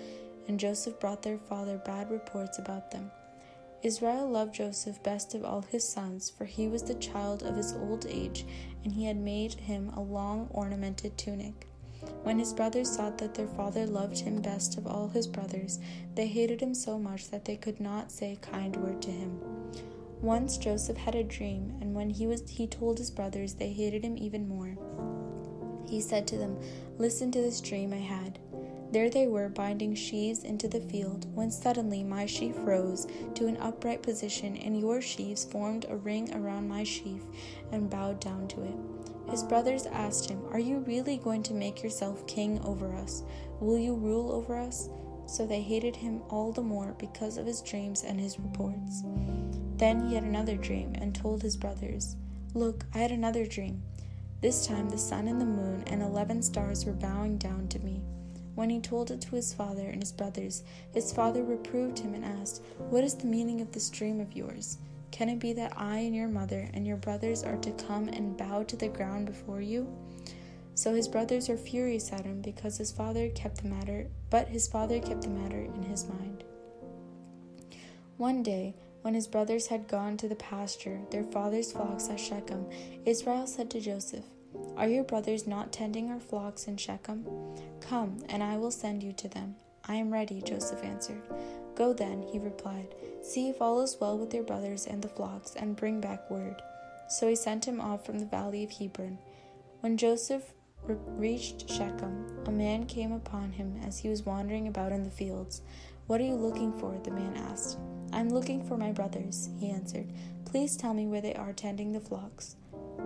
and 0.48 0.58
Joseph 0.58 0.98
brought 0.98 1.22
their 1.22 1.38
father 1.38 1.78
bad 1.78 2.10
reports 2.10 2.58
about 2.58 2.90
them. 2.90 3.12
Israel 3.82 4.28
loved 4.28 4.54
Joseph 4.54 5.02
best 5.02 5.34
of 5.34 5.44
all 5.44 5.62
his 5.62 5.88
sons, 5.88 6.30
for 6.30 6.44
he 6.44 6.68
was 6.68 6.84
the 6.84 6.94
child 6.94 7.42
of 7.42 7.56
his 7.56 7.72
old 7.72 8.06
age, 8.06 8.46
and 8.84 8.92
he 8.92 9.06
had 9.06 9.16
made 9.16 9.54
him 9.54 9.90
a 9.96 10.00
long 10.00 10.48
ornamented 10.52 11.18
tunic. 11.18 11.66
When 12.22 12.38
his 12.38 12.52
brothers 12.52 12.90
saw 12.90 13.10
that 13.10 13.34
their 13.34 13.48
father 13.48 13.86
loved 13.86 14.18
him 14.20 14.40
best 14.40 14.78
of 14.78 14.86
all 14.86 15.08
his 15.08 15.26
brothers, 15.26 15.80
they 16.14 16.28
hated 16.28 16.60
him 16.60 16.74
so 16.74 16.96
much 16.98 17.30
that 17.30 17.44
they 17.44 17.56
could 17.56 17.80
not 17.80 18.12
say 18.12 18.32
a 18.32 18.36
kind 18.36 18.76
word 18.76 19.02
to 19.02 19.10
him. 19.10 19.40
Once 20.20 20.56
Joseph 20.58 20.96
had 20.96 21.16
a 21.16 21.24
dream, 21.24 21.76
and 21.80 21.94
when 21.94 22.10
he 22.10 22.28
was 22.28 22.48
he 22.48 22.68
told 22.68 22.98
his 22.98 23.10
brothers, 23.10 23.54
they 23.54 23.72
hated 23.72 24.04
him 24.04 24.16
even 24.16 24.48
more. 24.48 24.76
He 25.88 26.00
said 26.00 26.28
to 26.28 26.38
them, 26.38 26.56
"Listen 26.98 27.32
to 27.32 27.40
this 27.40 27.60
dream 27.60 27.92
I 27.92 27.96
had. 27.96 28.38
There 28.92 29.08
they 29.08 29.26
were 29.26 29.48
binding 29.48 29.94
sheaves 29.94 30.44
into 30.44 30.68
the 30.68 30.80
field, 30.80 31.26
when 31.34 31.50
suddenly 31.50 32.04
my 32.04 32.26
sheaf 32.26 32.54
rose 32.58 33.06
to 33.34 33.46
an 33.46 33.56
upright 33.56 34.02
position, 34.02 34.54
and 34.58 34.78
your 34.78 35.00
sheaves 35.00 35.46
formed 35.46 35.86
a 35.88 35.96
ring 35.96 36.30
around 36.34 36.68
my 36.68 36.84
sheaf 36.84 37.22
and 37.72 37.88
bowed 37.88 38.20
down 38.20 38.48
to 38.48 38.62
it. 38.62 38.74
His 39.30 39.44
brothers 39.44 39.86
asked 39.86 40.28
him, 40.28 40.42
Are 40.50 40.58
you 40.58 40.80
really 40.80 41.16
going 41.16 41.42
to 41.44 41.54
make 41.54 41.82
yourself 41.82 42.26
king 42.26 42.60
over 42.64 42.94
us? 42.94 43.22
Will 43.60 43.78
you 43.78 43.94
rule 43.94 44.30
over 44.30 44.58
us? 44.58 44.90
So 45.24 45.46
they 45.46 45.62
hated 45.62 45.96
him 45.96 46.20
all 46.28 46.52
the 46.52 46.60
more 46.60 46.94
because 46.98 47.38
of 47.38 47.46
his 47.46 47.62
dreams 47.62 48.02
and 48.02 48.20
his 48.20 48.38
reports. 48.38 49.02
Then 49.76 50.06
he 50.06 50.14
had 50.14 50.24
another 50.24 50.56
dream 50.56 50.92
and 50.96 51.14
told 51.14 51.40
his 51.40 51.56
brothers, 51.56 52.16
Look, 52.52 52.84
I 52.94 52.98
had 52.98 53.10
another 53.10 53.46
dream. 53.46 53.82
This 54.42 54.66
time 54.66 54.90
the 54.90 54.98
sun 54.98 55.28
and 55.28 55.40
the 55.40 55.46
moon 55.46 55.82
and 55.86 56.02
eleven 56.02 56.42
stars 56.42 56.84
were 56.84 56.92
bowing 56.92 57.38
down 57.38 57.68
to 57.68 57.78
me. 57.78 58.02
When 58.54 58.70
he 58.70 58.80
told 58.80 59.10
it 59.10 59.20
to 59.22 59.36
his 59.36 59.54
father 59.54 59.86
and 59.86 60.02
his 60.02 60.12
brothers, 60.12 60.62
his 60.92 61.12
father 61.12 61.42
reproved 61.42 61.98
him 61.98 62.14
and 62.14 62.24
asked, 62.24 62.62
What 62.90 63.04
is 63.04 63.14
the 63.14 63.26
meaning 63.26 63.60
of 63.60 63.72
this 63.72 63.88
dream 63.88 64.20
of 64.20 64.36
yours? 64.36 64.78
Can 65.10 65.28
it 65.28 65.38
be 65.38 65.52
that 65.54 65.72
I 65.76 65.98
and 65.98 66.14
your 66.14 66.28
mother 66.28 66.68
and 66.72 66.86
your 66.86 66.96
brothers 66.96 67.44
are 67.44 67.58
to 67.58 67.70
come 67.72 68.08
and 68.08 68.36
bow 68.36 68.62
to 68.64 68.76
the 68.76 68.88
ground 68.88 69.26
before 69.26 69.60
you? 69.60 69.86
So 70.74 70.94
his 70.94 71.08
brothers 71.08 71.48
were 71.48 71.56
furious 71.56 72.12
at 72.12 72.24
him 72.24 72.40
because 72.40 72.78
his 72.78 72.92
father 72.92 73.28
kept 73.30 73.62
the 73.62 73.68
matter, 73.68 74.06
but 74.30 74.48
his 74.48 74.68
father 74.68 75.00
kept 75.00 75.22
the 75.22 75.28
matter 75.28 75.60
in 75.60 75.82
his 75.82 76.06
mind. 76.08 76.44
One 78.16 78.42
day, 78.42 78.74
when 79.02 79.14
his 79.14 79.26
brothers 79.26 79.66
had 79.66 79.88
gone 79.88 80.16
to 80.18 80.28
the 80.28 80.36
pasture, 80.36 81.00
their 81.10 81.24
father's 81.24 81.72
flocks 81.72 82.08
at 82.08 82.20
Shechem, 82.20 82.66
Israel 83.04 83.46
said 83.46 83.68
to 83.70 83.80
Joseph, 83.80 84.24
are 84.76 84.88
your 84.88 85.04
brothers 85.04 85.46
not 85.46 85.72
tending 85.72 86.10
our 86.10 86.20
flocks 86.20 86.66
in 86.66 86.76
Shechem? 86.76 87.26
Come, 87.80 88.18
and 88.28 88.42
I 88.42 88.56
will 88.56 88.70
send 88.70 89.02
you 89.02 89.12
to 89.14 89.28
them. 89.28 89.56
I 89.86 89.96
am 89.96 90.12
ready, 90.12 90.40
Joseph 90.42 90.84
answered. 90.84 91.22
Go 91.74 91.92
then, 91.92 92.22
he 92.22 92.38
replied. 92.38 92.94
See 93.22 93.48
if 93.48 93.60
all 93.60 93.80
is 93.80 93.96
well 94.00 94.18
with 94.18 94.32
your 94.34 94.44
brothers 94.44 94.86
and 94.86 95.02
the 95.02 95.08
flocks, 95.08 95.54
and 95.54 95.76
bring 95.76 96.00
back 96.00 96.30
word. 96.30 96.62
So 97.08 97.28
he 97.28 97.36
sent 97.36 97.66
him 97.66 97.80
off 97.80 98.06
from 98.06 98.18
the 98.18 98.26
valley 98.26 98.64
of 98.64 98.70
Hebron. 98.70 99.18
When 99.80 99.96
Joseph 99.96 100.52
re- 100.84 100.96
reached 101.06 101.68
Shechem, 101.68 102.26
a 102.46 102.50
man 102.50 102.86
came 102.86 103.12
upon 103.12 103.52
him 103.52 103.80
as 103.84 103.98
he 103.98 104.08
was 104.08 104.24
wandering 104.24 104.68
about 104.68 104.92
in 104.92 105.02
the 105.02 105.10
fields. 105.10 105.62
What 106.06 106.20
are 106.20 106.24
you 106.24 106.34
looking 106.34 106.72
for? 106.78 106.98
the 107.02 107.10
man 107.10 107.36
asked. 107.36 107.78
I'm 108.12 108.28
looking 108.28 108.62
for 108.62 108.76
my 108.76 108.92
brothers, 108.92 109.48
he 109.58 109.70
answered. 109.70 110.12
Please 110.44 110.76
tell 110.76 110.92
me 110.92 111.06
where 111.06 111.20
they 111.20 111.34
are 111.34 111.52
tending 111.52 111.92
the 111.92 112.00
flocks. 112.00 112.56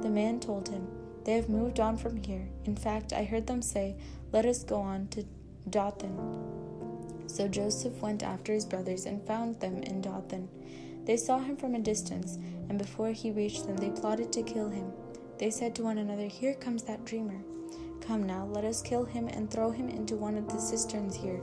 The 0.03 0.11
man 0.11 0.41
told 0.41 0.69
him, 0.69 0.89
they 1.27 1.33
have 1.33 1.49
moved 1.49 1.81
on 1.81 1.97
from 1.97 2.23
here. 2.23 2.47
In 2.67 2.77
fact, 2.77 3.13
I 3.13 3.25
heard 3.25 3.49
them 3.49 3.61
say, 3.61 3.97
Let 4.33 4.47
us 4.47 4.63
go 4.63 4.77
on 4.77 5.09
to 5.09 5.25
Dothan. 5.69 6.17
So 7.27 7.49
Joseph 7.49 8.01
went 8.01 8.23
after 8.23 8.53
his 8.53 8.65
brothers 8.65 9.07
and 9.07 9.27
found 9.27 9.59
them 9.59 9.83
in 9.83 10.01
Dothan. 10.01 10.49
They 11.05 11.17
saw 11.17 11.41
him 11.41 11.57
from 11.57 11.75
a 11.75 11.81
distance, 11.81 12.39
and 12.69 12.79
before 12.79 13.11
he 13.11 13.33
reached 13.33 13.67
them, 13.67 13.77
they 13.77 13.91
plotted 13.91 14.33
to 14.35 14.45
kill 14.45 14.69
him. 14.69 14.93
They 15.39 15.51
said 15.51 15.75
to 15.75 15.83
one 15.83 15.99
another, 15.99 16.27
Here 16.29 16.55
comes 16.55 16.85
that 16.85 17.05
dreamer. 17.05 17.43
Come 18.01 18.23
now, 18.23 18.47
let 18.47 18.65
us 18.65 18.81
kill 18.81 19.05
him 19.05 19.27
and 19.27 19.51
throw 19.51 19.73
him 19.73 19.89
into 19.89 20.15
one 20.15 20.39
of 20.39 20.49
the 20.49 20.61
cisterns 20.61 21.17
here. 21.17 21.41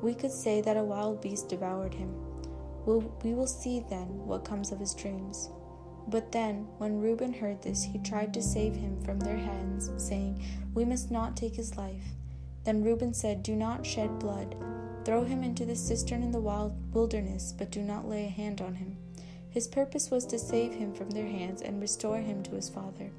We 0.00 0.14
could 0.14 0.32
say 0.32 0.62
that 0.62 0.78
a 0.78 0.82
wild 0.82 1.20
beast 1.20 1.50
devoured 1.50 1.92
him. 1.92 2.10
We'll, 2.86 3.14
we 3.22 3.34
will 3.34 3.46
see 3.46 3.84
then 3.90 4.26
what 4.26 4.46
comes 4.46 4.72
of 4.72 4.80
his 4.80 4.94
dreams. 4.94 5.50
But 6.08 6.30
then, 6.30 6.66
when 6.78 7.00
Reuben 7.00 7.32
heard 7.32 7.62
this, 7.62 7.82
he 7.82 7.98
tried 7.98 8.32
to 8.34 8.42
save 8.42 8.74
him 8.76 9.00
from 9.02 9.18
their 9.18 9.36
hands, 9.36 9.90
saying, 9.96 10.42
We 10.74 10.84
must 10.84 11.10
not 11.10 11.36
take 11.36 11.56
his 11.56 11.76
life. 11.76 12.04
Then 12.64 12.84
Reuben 12.84 13.12
said, 13.12 13.42
Do 13.42 13.56
not 13.56 13.84
shed 13.84 14.18
blood. 14.18 14.56
Throw 15.04 15.24
him 15.24 15.42
into 15.42 15.64
the 15.64 15.76
cistern 15.76 16.22
in 16.22 16.32
the 16.32 16.40
wild 16.40 16.74
wilderness, 16.94 17.52
but 17.56 17.70
do 17.70 17.80
not 17.80 18.08
lay 18.08 18.26
a 18.26 18.28
hand 18.28 18.60
on 18.60 18.76
him. 18.76 18.96
His 19.50 19.68
purpose 19.68 20.10
was 20.10 20.26
to 20.26 20.38
save 20.38 20.74
him 20.74 20.92
from 20.92 21.10
their 21.10 21.26
hands 21.26 21.62
and 21.62 21.80
restore 21.80 22.18
him 22.18 22.42
to 22.42 22.56
his 22.56 22.68
father. 22.68 23.10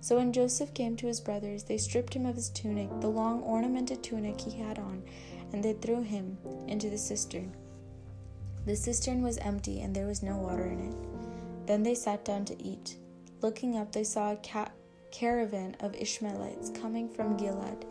So 0.00 0.16
when 0.16 0.32
Joseph 0.32 0.74
came 0.74 0.96
to 0.96 1.06
his 1.06 1.20
brothers, 1.20 1.62
they 1.62 1.78
stripped 1.78 2.14
him 2.14 2.26
of 2.26 2.34
his 2.34 2.50
tunic, 2.50 2.88
the 3.00 3.08
long 3.08 3.40
ornamented 3.42 4.02
tunic 4.02 4.40
he 4.40 4.58
had 4.58 4.78
on, 4.78 5.02
and 5.52 5.62
they 5.62 5.74
threw 5.74 6.02
him 6.02 6.38
into 6.66 6.90
the 6.90 6.98
cistern. 6.98 7.54
The 8.66 8.74
cistern 8.76 9.22
was 9.22 9.38
empty, 9.38 9.80
and 9.80 9.94
there 9.94 10.06
was 10.06 10.22
no 10.22 10.36
water 10.36 10.66
in 10.66 10.80
it. 10.80 11.11
Then 11.66 11.82
they 11.82 11.94
sat 11.94 12.24
down 12.24 12.44
to 12.46 12.62
eat. 12.62 12.96
Looking 13.40 13.76
up, 13.76 13.92
they 13.92 14.04
saw 14.04 14.32
a 14.32 14.36
ca- 14.36 14.70
caravan 15.10 15.76
of 15.80 15.94
Ishmaelites 15.94 16.70
coming 16.70 17.08
from 17.08 17.36
Gilead, 17.36 17.84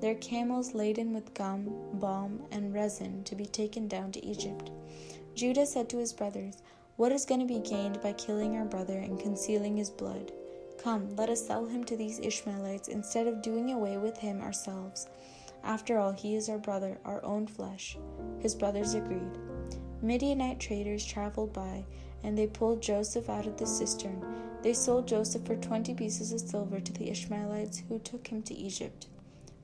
their 0.00 0.14
camels 0.16 0.74
laden 0.74 1.12
with 1.12 1.34
gum, 1.34 1.70
balm, 1.94 2.42
and 2.52 2.72
resin 2.72 3.24
to 3.24 3.34
be 3.34 3.46
taken 3.46 3.88
down 3.88 4.12
to 4.12 4.24
Egypt. 4.24 4.70
Judah 5.34 5.66
said 5.66 5.88
to 5.90 5.98
his 5.98 6.12
brothers, 6.12 6.62
What 6.96 7.12
is 7.12 7.24
going 7.24 7.40
to 7.40 7.46
be 7.46 7.60
gained 7.60 8.00
by 8.00 8.12
killing 8.12 8.56
our 8.56 8.64
brother 8.64 8.98
and 8.98 9.18
concealing 9.18 9.76
his 9.76 9.90
blood? 9.90 10.32
Come, 10.78 11.16
let 11.16 11.28
us 11.28 11.44
sell 11.44 11.66
him 11.66 11.84
to 11.84 11.96
these 11.96 12.20
Ishmaelites 12.20 12.88
instead 12.88 13.26
of 13.26 13.42
doing 13.42 13.72
away 13.72 13.98
with 13.98 14.16
him 14.16 14.40
ourselves. 14.40 15.08
After 15.64 15.98
all, 15.98 16.12
he 16.12 16.36
is 16.36 16.48
our 16.48 16.58
brother, 16.58 16.98
our 17.04 17.24
own 17.24 17.46
flesh. 17.46 17.98
His 18.38 18.54
brothers 18.54 18.94
agreed. 18.94 19.38
Midianite 20.00 20.60
traders 20.60 21.04
traveled 21.04 21.52
by 21.52 21.84
and 22.22 22.36
they 22.36 22.46
pulled 22.46 22.82
Joseph 22.82 23.28
out 23.28 23.46
of 23.46 23.56
the 23.56 23.66
cistern. 23.66 24.22
They 24.62 24.72
sold 24.72 25.06
Joseph 25.06 25.46
for 25.46 25.56
twenty 25.56 25.94
pieces 25.94 26.32
of 26.32 26.40
silver 26.40 26.80
to 26.80 26.92
the 26.92 27.10
Ishmaelites 27.10 27.82
who 27.88 27.98
took 27.98 28.26
him 28.26 28.42
to 28.42 28.54
Egypt. 28.54 29.06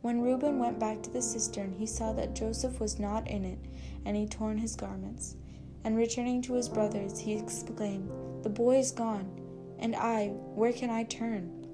When 0.02 0.20
Reuben 0.20 0.58
went 0.58 0.78
back 0.78 1.02
to 1.02 1.10
the 1.10 1.22
cistern, 1.22 1.72
he 1.72 1.86
saw 1.86 2.12
that 2.12 2.34
Joseph 2.34 2.78
was 2.78 2.98
not 2.98 3.26
in 3.28 3.44
it, 3.44 3.58
and 4.04 4.16
he 4.16 4.26
torn 4.26 4.58
his 4.58 4.76
garments. 4.76 5.36
And 5.82 5.96
returning 5.96 6.42
to 6.42 6.54
his 6.54 6.68
brothers, 6.68 7.18
he 7.18 7.34
exclaimed, 7.34 8.10
The 8.42 8.50
boy 8.50 8.78
is 8.78 8.90
gone, 8.90 9.30
and 9.78 9.96
I, 9.96 10.28
where 10.28 10.72
can 10.72 10.90
I 10.90 11.04
turn? 11.04 11.66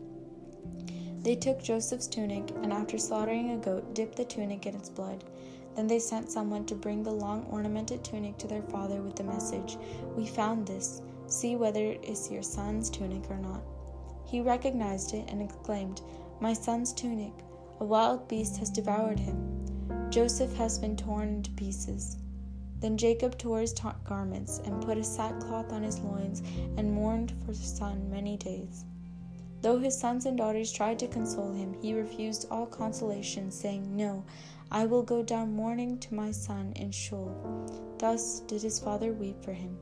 They 1.23 1.35
took 1.37 1.63
Joseph's 1.63 2.07
tunic, 2.07 2.51
and 2.63 2.73
after 2.73 2.99
slaughtering 2.99 3.51
a 3.51 3.57
goat, 3.57 3.95
dipped 3.95 4.17
the 4.17 4.25
tunic 4.25 4.65
in 4.65 4.75
its 4.75 4.89
blood. 4.89 5.25
Then 5.81 5.87
they 5.87 5.99
sent 5.99 6.31
someone 6.31 6.67
to 6.67 6.75
bring 6.75 7.03
the 7.03 7.11
long 7.11 7.47
ornamented 7.51 8.05
tunic 8.05 8.37
to 8.37 8.47
their 8.47 8.61
father 8.61 9.01
with 9.01 9.17
the 9.17 9.25
message, 9.25 9.79
We 10.15 10.27
found 10.27 10.67
this. 10.67 11.01
See 11.27 11.57
whether 11.57 11.83
it 11.83 12.05
is 12.05 12.31
your 12.31 12.43
son's 12.43 12.91
tunic 12.91 13.31
or 13.31 13.39
not. 13.39 13.63
He 14.27 14.43
recognized 14.43 15.15
it 15.15 15.31
and 15.31 15.41
exclaimed, 15.41 16.03
My 16.39 16.53
son's 16.53 16.93
tunic. 16.93 17.33
A 17.81 17.87
wild 17.87 18.29
beast 18.29 18.59
has 18.59 18.69
devoured 18.69 19.19
him. 19.19 20.11
Joseph 20.11 20.55
has 20.57 20.79
been 20.79 20.99
torn 20.99 21.31
into 21.31 21.51
pieces. 21.53 22.19
Then 22.81 22.99
Jacob 22.99 23.39
tore 23.39 23.61
his 23.61 23.73
garments 24.05 24.61
and 24.67 24.85
put 24.85 24.99
a 24.99 25.03
sackcloth 25.03 25.73
on 25.73 25.83
his 25.83 25.99
loins 26.01 26.43
and 26.77 26.93
mourned 26.93 27.33
for 27.41 27.53
his 27.53 27.79
son 27.79 28.11
many 28.11 28.37
days. 28.37 28.85
Though 29.63 29.79
his 29.79 29.99
sons 29.99 30.25
and 30.25 30.39
daughters 30.39 30.73
tried 30.73 30.99
to 31.01 31.09
console 31.09 31.53
him, 31.53 31.75
he 31.83 31.93
refused 31.93 32.47
all 32.51 32.67
consolation, 32.67 33.51
saying, 33.51 33.95
No, 33.95 34.25
I 34.71 34.87
will 34.87 35.03
go 35.03 35.23
down 35.23 35.55
mourning 35.55 35.99
to 35.99 36.15
my 36.15 36.31
son 36.31 36.73
in 36.77 36.91
Sheol. 36.91 37.35
Thus 37.99 38.41
did 38.41 38.63
his 38.63 38.79
father 38.79 39.13
weep 39.13 39.43
for 39.45 39.53
him. 39.53 39.77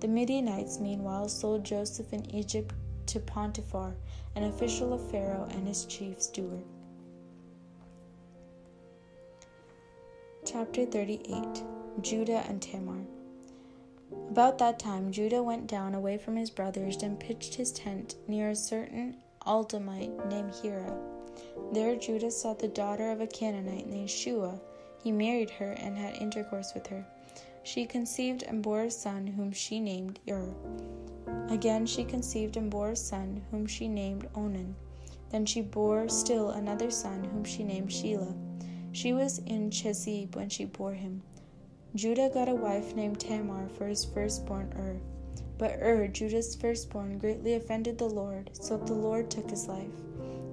The 0.00 0.08
Midianites, 0.08 0.78
meanwhile, 0.78 1.28
sold 1.28 1.64
Joseph 1.64 2.12
in 2.12 2.32
Egypt 2.32 2.72
to 3.06 3.18
Potiphar, 3.18 3.96
an 4.36 4.44
official 4.44 4.92
of 4.92 5.10
Pharaoh 5.10 5.48
and 5.50 5.66
his 5.66 5.84
chief 5.86 6.22
steward. 6.22 6.62
Chapter 10.44 10.86
38 10.86 11.64
Judah 12.02 12.44
and 12.48 12.62
Tamar. 12.62 13.04
About 14.30 14.58
that 14.58 14.78
time, 14.78 15.10
Judah 15.10 15.42
went 15.42 15.66
down 15.66 15.94
away 15.94 16.16
from 16.18 16.36
his 16.36 16.50
brothers 16.50 17.02
and 17.02 17.18
pitched 17.18 17.54
his 17.54 17.72
tent 17.72 18.14
near 18.26 18.50
a 18.50 18.56
certain 18.56 19.16
Adullamite 19.46 20.28
named 20.28 20.54
Hira. 20.54 20.96
There, 21.72 21.96
Judah 21.96 22.30
saw 22.30 22.54
the 22.54 22.68
daughter 22.68 23.10
of 23.10 23.20
a 23.20 23.26
Canaanite 23.26 23.88
named 23.88 24.10
Shua. 24.10 24.60
He 25.02 25.12
married 25.12 25.50
her 25.50 25.72
and 25.72 25.96
had 25.96 26.14
intercourse 26.14 26.72
with 26.74 26.86
her. 26.86 27.06
She 27.62 27.84
conceived 27.84 28.42
and 28.42 28.62
bore 28.62 28.82
a 28.82 28.90
son, 28.90 29.26
whom 29.26 29.52
she 29.52 29.80
named 29.80 30.20
Ur. 30.28 30.54
Again, 31.50 31.84
she 31.84 32.04
conceived 32.04 32.56
and 32.56 32.70
bore 32.70 32.90
a 32.90 32.96
son, 32.96 33.42
whom 33.50 33.66
she 33.66 33.88
named 33.88 34.28
Onan. 34.34 34.74
Then 35.30 35.44
she 35.44 35.60
bore 35.60 36.08
still 36.08 36.50
another 36.50 36.90
son, 36.90 37.24
whom 37.24 37.44
she 37.44 37.64
named 37.64 37.90
Shelah. 37.90 38.34
She 38.92 39.12
was 39.12 39.38
in 39.40 39.70
Chezib 39.70 40.34
when 40.34 40.48
she 40.48 40.64
bore 40.64 40.94
him. 40.94 41.22
Judah 41.94 42.28
got 42.28 42.48
a 42.48 42.54
wife 42.54 42.94
named 42.94 43.18
Tamar 43.18 43.68
for 43.70 43.86
his 43.86 44.04
firstborn 44.04 44.72
Ur. 44.76 45.00
But 45.56 45.78
Ur, 45.82 46.06
Judah's 46.06 46.54
firstborn, 46.54 47.18
greatly 47.18 47.54
offended 47.54 47.98
the 47.98 48.08
Lord, 48.08 48.50
so 48.52 48.76
the 48.76 48.92
Lord 48.94 49.30
took 49.30 49.48
his 49.48 49.66
life. 49.66 49.90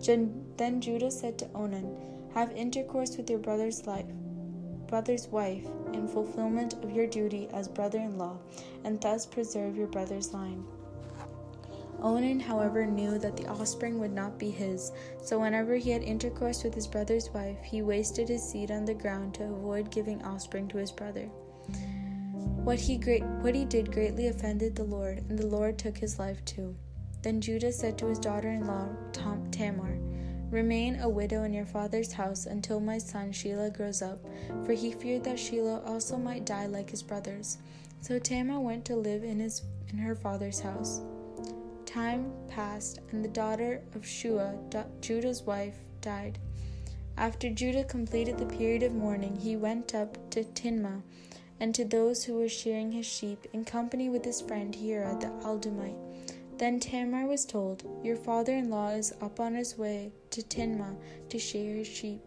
Then 0.05 0.79
Judah 0.81 1.11
said 1.11 1.37
to 1.39 1.49
Onan, 1.53 1.95
Have 2.33 2.51
intercourse 2.53 3.17
with 3.17 3.29
your 3.29 3.39
brother's 3.39 3.85
life, 3.85 4.05
brother's 4.87 5.27
wife, 5.27 5.67
in 5.93 6.07
fulfillment 6.07 6.75
of 6.83 6.91
your 6.91 7.07
duty 7.07 7.49
as 7.51 7.67
brother 7.67 7.99
in 7.99 8.17
law, 8.17 8.37
and 8.83 8.99
thus 9.01 9.25
preserve 9.25 9.75
your 9.75 9.87
brother's 9.87 10.33
line. 10.33 10.63
Onan, 12.01 12.39
however, 12.39 12.85
knew 12.85 13.17
that 13.19 13.37
the 13.37 13.47
offspring 13.47 13.99
would 13.99 14.11
not 14.11 14.37
be 14.37 14.49
his, 14.49 14.91
so 15.23 15.39
whenever 15.39 15.75
he 15.75 15.91
had 15.91 16.03
intercourse 16.03 16.63
with 16.63 16.73
his 16.73 16.87
brother's 16.87 17.29
wife, 17.29 17.57
he 17.63 17.81
wasted 17.81 18.29
his 18.29 18.43
seed 18.43 18.71
on 18.71 18.85
the 18.85 18.93
ground 18.93 19.33
to 19.35 19.43
avoid 19.43 19.91
giving 19.91 20.23
offspring 20.23 20.67
to 20.69 20.77
his 20.77 20.91
brother. 20.91 21.29
What 22.63 22.79
he, 22.79 22.97
great, 22.97 23.23
what 23.41 23.55
he 23.55 23.65
did 23.65 23.91
greatly 23.91 24.27
offended 24.27 24.75
the 24.75 24.83
Lord, 24.83 25.19
and 25.29 25.37
the 25.37 25.47
Lord 25.47 25.77
took 25.77 25.97
his 25.97 26.19
life 26.19 26.43
too. 26.45 26.75
Then 27.21 27.41
Judah 27.41 27.71
said 27.71 27.97
to 27.97 28.07
his 28.07 28.19
daughter 28.19 28.49
in 28.49 28.67
law, 28.67 28.89
Tamar, 29.51 29.97
Remain 30.51 30.99
a 30.99 31.09
widow 31.09 31.43
in 31.43 31.53
your 31.53 31.65
father's 31.65 32.13
house 32.13 32.45
until 32.45 32.79
my 32.79 32.97
son 32.97 33.31
Shelah 33.31 33.75
grows 33.75 34.01
up, 34.01 34.19
for 34.65 34.73
he 34.73 34.91
feared 34.91 35.23
that 35.23 35.37
Shelah 35.37 35.85
also 35.87 36.17
might 36.17 36.45
die 36.45 36.67
like 36.67 36.89
his 36.89 37.01
brothers. 37.01 37.57
So 38.01 38.19
Tamar 38.19 38.59
went 38.59 38.85
to 38.85 38.95
live 38.95 39.23
in, 39.23 39.39
his, 39.39 39.63
in 39.89 39.97
her 39.97 40.15
father's 40.15 40.59
house. 40.59 41.01
Time 41.95 42.33
passed, 42.49 42.99
and 43.11 43.23
the 43.23 43.29
daughter 43.29 43.81
of 43.93 44.05
Shua, 44.05 44.59
Judah's 44.99 45.43
wife, 45.43 45.77
died. 46.01 46.37
After 47.15 47.49
Judah 47.49 47.85
completed 47.85 48.37
the 48.37 48.45
period 48.57 48.83
of 48.83 48.93
mourning, 48.93 49.37
he 49.37 49.55
went 49.55 49.95
up 49.95 50.17
to 50.31 50.43
Timnah 50.43 51.03
and 51.61 51.73
to 51.73 51.85
those 51.85 52.25
who 52.25 52.33
were 52.33 52.49
shearing 52.49 52.91
his 52.91 53.05
sheep, 53.05 53.47
in 53.53 53.63
company 53.63 54.09
with 54.09 54.25
his 54.25 54.41
friend 54.41 54.75
Hira 54.75 55.17
the 55.21 55.27
Adullamite. 55.47 55.95
Then 56.57 56.81
Tamar 56.81 57.27
was 57.27 57.45
told, 57.45 57.85
Your 58.03 58.17
father 58.17 58.53
in 58.53 58.69
law 58.69 58.89
is 58.89 59.13
up 59.21 59.39
on 59.39 59.55
his 59.55 59.77
way 59.77 60.11
to 60.31 60.41
Timnah 60.41 60.97
to 61.29 61.39
shear 61.39 61.75
his 61.75 61.87
sheep. 61.87 62.19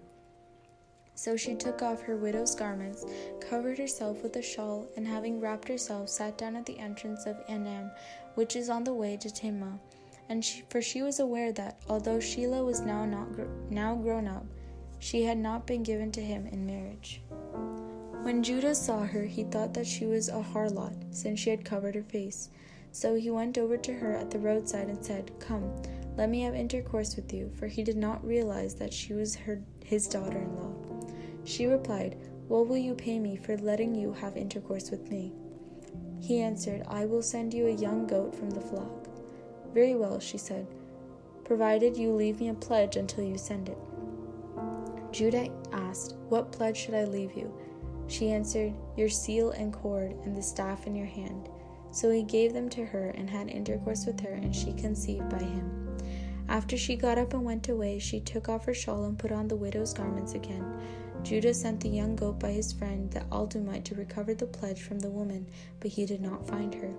So 1.15 1.37
she 1.37 1.57
took 1.57 1.83
off 1.83 2.01
her 2.03 2.17
widow's 2.17 2.55
garments, 2.55 3.05
covered 3.41 3.77
herself 3.77 4.23
with 4.23 4.37
a 4.37 4.43
shawl, 4.43 4.87
and 4.97 5.05
having 5.05 5.41
wrapped 5.41 5.67
herself, 5.67 6.09
sat 6.09 6.39
down 6.39 6.55
at 6.55 6.65
the 6.65 6.79
entrance 6.79 7.27
of 7.27 7.45
Enaim, 7.49 7.91
which 8.39 8.55
is 8.55 8.71
on 8.71 8.85
the 8.85 8.95
way 8.95 9.17
to 9.17 9.29
Timnah. 9.29 9.81
And 10.29 10.45
she, 10.45 10.63
for 10.71 10.81
she 10.81 11.03
was 11.03 11.19
aware 11.19 11.51
that, 11.55 11.83
although 11.89 12.19
Shelah 12.19 12.65
was 12.65 12.81
now 12.81 13.05
not 13.05 13.27
now 13.69 13.97
grown 13.97 14.29
up, 14.29 14.47
she 15.01 15.25
had 15.25 15.39
not 15.39 15.67
been 15.67 15.83
given 15.83 16.13
to 16.13 16.21
him 16.21 16.47
in 16.47 16.65
marriage. 16.65 17.21
When 18.23 18.45
Judah 18.45 18.77
saw 18.77 19.01
her, 19.01 19.25
he 19.25 19.43
thought 19.43 19.75
that 19.75 19.89
she 19.89 20.07
was 20.07 20.29
a 20.29 20.41
harlot, 20.41 20.95
since 21.11 21.41
she 21.41 21.51
had 21.51 21.65
covered 21.65 21.97
her 21.97 22.05
face. 22.05 22.51
So 22.93 23.17
he 23.17 23.29
went 23.29 23.59
over 23.59 23.77
to 23.77 23.93
her 23.93 24.15
at 24.15 24.31
the 24.31 24.39
roadside 24.39 24.87
and 24.87 25.05
said, 25.05 25.33
Come, 25.41 25.75
let 26.17 26.31
me 26.31 26.43
have 26.43 26.55
intercourse 26.55 27.17
with 27.17 27.33
you, 27.33 27.51
for 27.59 27.67
he 27.67 27.83
did 27.83 27.97
not 27.97 28.25
realize 28.25 28.77
that 28.77 28.93
she 28.93 29.15
was 29.15 29.35
her, 29.35 29.61
his 29.85 30.07
daughter 30.07 30.39
in 30.39 30.55
law. 30.55 30.73
She 31.43 31.67
replied, 31.67 32.17
What 32.47 32.69
will 32.69 32.77
you 32.77 32.95
pay 32.95 33.19
me 33.19 33.35
for 33.37 33.59
letting 33.59 33.97
you 33.97 34.13
have 34.13 34.37
intercourse 34.37 34.93
with 34.93 35.11
me? 35.11 35.33
He 36.21 36.41
answered, 36.41 36.83
I 36.89 37.07
will 37.07 37.23
send 37.23 37.55
you 37.55 37.67
a 37.67 37.73
young 37.73 38.07
goat 38.07 38.35
from 38.35 38.51
the 38.51 38.61
flock. 38.61 39.09
Very 39.73 39.95
well, 39.95 40.19
she 40.19 40.39
said, 40.39 40.67
provided 41.45 41.97
you 41.97 42.13
leave 42.13 42.41
me 42.41 42.49
a 42.49 42.55
pledge 42.55 42.97
until 42.97 43.25
you 43.25 43.39
send 43.39 43.69
it. 43.69 43.79
Judah 45.13 45.49
asked, 45.73 46.17
What 46.29 46.53
pledge 46.53 46.77
should 46.77 46.95
I 46.95 47.05
leave 47.05 47.35
you? 47.35 47.53
She 48.09 48.31
answered, 48.31 48.75
Your 48.97 49.09
seal 49.09 49.51
and 49.53 49.73
cord 49.73 50.15
and 50.25 50.37
the 50.37 50.43
staff 50.43 50.87
in 50.87 50.95
your 50.95 51.07
hand. 51.07 51.49
So 51.91 52.11
he 52.11 52.23
gave 52.23 52.53
them 52.53 52.69
to 52.71 52.85
her 52.85 53.11
and 53.11 53.31
had 53.31 53.49
intercourse 53.49 54.05
with 54.05 54.21
her, 54.21 54.33
and 54.33 54.55
she 54.55 54.73
conceived 54.75 55.29
by 55.31 55.39
him. 55.39 55.99
After 56.49 56.77
she 56.77 56.97
got 56.97 57.19
up 57.19 57.35
and 57.35 57.45
went 57.45 57.69
away, 57.69 57.99
she 57.99 58.21
took 58.21 58.49
off 58.49 58.65
her 58.65 58.75
shawl 58.75 59.05
and 59.05 59.19
put 59.19 59.33
on 59.33 59.49
the 59.49 59.57
widow's 59.57 59.93
garments 59.93 60.35
again. 60.35 60.65
Judah 61.23 61.53
sent 61.53 61.81
the 61.81 61.89
young 61.89 62.17
goat 62.17 62.39
by 62.39 62.53
his 62.53 62.73
friend 62.73 63.11
the 63.11 63.21
Adullamite 63.33 63.85
to 63.85 63.95
recover 63.95 64.35
the 64.35 64.47
pledge 64.47 64.83
from 64.83 64.99
the 64.99 65.11
woman, 65.11 65.47
but 65.81 65.91
he 65.91 66.07
did 66.07 66.21
not 66.21 66.47
find 66.47 66.75
her. 66.75 66.93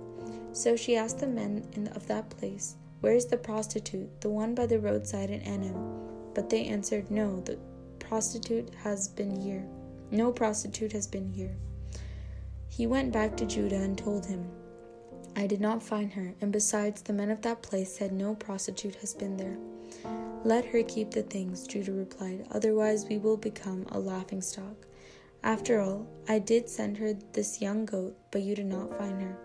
So 0.51 0.75
she 0.75 0.95
asked 0.95 1.19
the 1.19 1.27
men 1.27 1.89
of 1.95 2.07
that 2.07 2.29
place, 2.29 2.75
Where 3.01 3.13
is 3.13 3.25
the 3.25 3.37
prostitute, 3.37 4.21
the 4.21 4.29
one 4.29 4.53
by 4.53 4.65
the 4.65 4.79
roadside 4.79 5.29
in 5.29 5.41
Enaim? 5.41 6.33
But 6.33 6.49
they 6.49 6.65
answered, 6.65 7.09
No, 7.09 7.39
the 7.41 7.57
prostitute 7.99 8.73
has 8.83 9.07
been 9.07 9.39
here. 9.39 9.65
No 10.11 10.31
prostitute 10.31 10.91
has 10.91 11.07
been 11.07 11.29
here. 11.29 11.55
He 12.67 12.87
went 12.87 13.11
back 13.11 13.35
to 13.37 13.45
Judah 13.45 13.81
and 13.81 13.97
told 13.97 14.25
him, 14.25 14.49
I 15.35 15.47
did 15.47 15.61
not 15.61 15.83
find 15.83 16.11
her, 16.13 16.33
and 16.41 16.51
besides, 16.51 17.01
the 17.01 17.13
men 17.13 17.29
of 17.29 17.41
that 17.43 17.61
place 17.61 17.95
said 17.95 18.11
no 18.11 18.35
prostitute 18.35 18.95
has 18.95 19.13
been 19.13 19.37
there. 19.37 19.57
Let 20.45 20.65
her 20.65 20.83
keep 20.83 21.11
the 21.11 21.23
things, 21.23 21.67
Judah 21.67 21.91
replied, 21.91 22.47
otherwise 22.51 23.05
we 23.05 23.17
will 23.17 23.35
become 23.35 23.85
a 23.91 23.99
laughing 23.99 24.41
stock. 24.41 24.87
After 25.43 25.81
all, 25.81 26.07
I 26.29 26.39
did 26.39 26.69
send 26.69 26.97
her 26.97 27.13
this 27.33 27.61
young 27.61 27.85
goat, 27.85 28.17
but 28.31 28.41
you 28.41 28.55
did 28.55 28.67
not 28.67 28.97
find 28.97 29.21
her. 29.21 29.37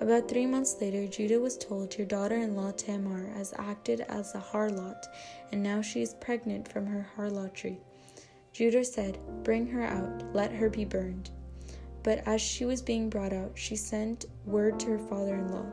About 0.00 0.28
three 0.28 0.46
months 0.46 0.76
later, 0.80 1.06
Judah 1.08 1.40
was 1.40 1.58
told, 1.58 1.98
Your 1.98 2.06
daughter 2.06 2.36
in 2.36 2.54
law 2.54 2.70
Tamar 2.70 3.26
has 3.34 3.52
acted 3.58 4.02
as 4.02 4.34
a 4.34 4.38
harlot, 4.38 5.04
and 5.50 5.62
now 5.62 5.82
she 5.82 6.00
is 6.00 6.14
pregnant 6.14 6.68
from 6.68 6.86
her 6.86 7.08
harlotry. 7.16 7.80
Judah 8.52 8.84
said, 8.84 9.18
Bring 9.42 9.66
her 9.66 9.84
out, 9.84 10.22
let 10.32 10.52
her 10.52 10.70
be 10.70 10.84
burned. 10.84 11.30
But 12.02 12.22
as 12.26 12.40
she 12.40 12.64
was 12.64 12.80
being 12.80 13.10
brought 13.10 13.32
out, 13.32 13.52
she 13.54 13.74
sent 13.74 14.26
word 14.46 14.78
to 14.80 14.86
her 14.90 14.98
father 14.98 15.34
in 15.34 15.52
law. 15.52 15.66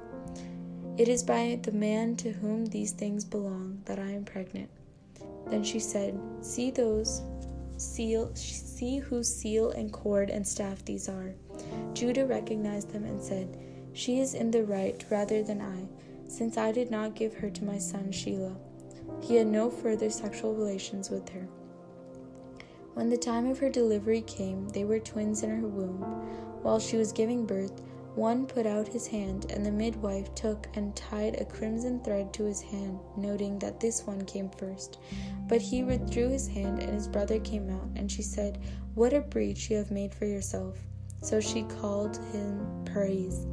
It 0.97 1.07
is 1.07 1.21
by 1.21 1.59
the 1.61 1.71
man 1.71 2.15
to 2.17 2.31
whom 2.31 2.65
these 2.65 2.91
things 2.91 3.23
belong 3.23 3.83
that 3.85 3.99
I 3.99 4.09
am 4.09 4.25
pregnant. 4.25 4.71
Then 5.45 5.63
she 5.63 5.79
said, 5.79 6.19
See 6.41 6.71
those 6.71 7.21
seal 7.77 8.31
see 8.33 8.97
whose 8.97 9.31
seal 9.31 9.69
and 9.69 9.93
cord 9.93 10.31
and 10.31 10.45
staff 10.45 10.83
these 10.83 11.07
are. 11.07 11.35
Judah 11.93 12.25
recognized 12.25 12.91
them 12.91 13.05
and 13.05 13.21
said, 13.21 13.59
She 13.93 14.19
is 14.19 14.33
in 14.33 14.49
the 14.49 14.63
right 14.63 15.05
rather 15.11 15.43
than 15.43 15.61
I, 15.61 15.87
since 16.27 16.57
I 16.57 16.71
did 16.71 16.89
not 16.89 17.13
give 17.13 17.35
her 17.35 17.51
to 17.51 17.63
my 17.63 17.77
son 17.77 18.05
Shelah. 18.05 18.57
He 19.21 19.35
had 19.35 19.47
no 19.47 19.69
further 19.69 20.09
sexual 20.09 20.55
relations 20.55 21.11
with 21.11 21.29
her. 21.29 21.47
When 22.95 23.09
the 23.09 23.17
time 23.17 23.45
of 23.45 23.59
her 23.59 23.69
delivery 23.69 24.21
came, 24.21 24.67
they 24.69 24.83
were 24.83 24.99
twins 24.99 25.43
in 25.43 25.51
her 25.51 25.67
womb. 25.67 26.01
While 26.63 26.79
she 26.79 26.97
was 26.97 27.11
giving 27.11 27.45
birth, 27.45 27.83
one 28.17 28.47
put 28.47 28.65
out 28.65 28.87
his 28.87 29.05
hand, 29.05 29.45
and 29.51 29.63
the 29.63 29.71
midwife 29.71 30.33
took 30.33 30.67
and 30.73 30.95
tied 30.95 31.39
a 31.39 31.45
crimson 31.45 32.03
thread 32.03 32.33
to 32.33 32.45
his 32.45 32.61
hand, 32.61 32.99
noting 33.15 33.59
that 33.59 33.79
this 33.79 34.07
one 34.07 34.25
came 34.25 34.49
first. 34.49 34.97
But 35.47 35.61
he 35.61 35.83
withdrew 35.83 36.29
his 36.29 36.47
hand, 36.47 36.81
and 36.81 36.93
his 36.93 37.07
brother 37.07 37.39
came 37.39 37.69
out, 37.69 37.87
and 37.95 38.11
she 38.11 38.23
said, 38.23 38.59
What 38.95 39.13
a 39.13 39.21
breach 39.21 39.69
you 39.69 39.77
have 39.77 39.91
made 39.91 40.15
for 40.15 40.25
yourself. 40.25 40.79
So 41.21 41.39
she 41.39 41.61
called 41.63 42.17
him 42.31 42.83
Perez. 42.85 43.45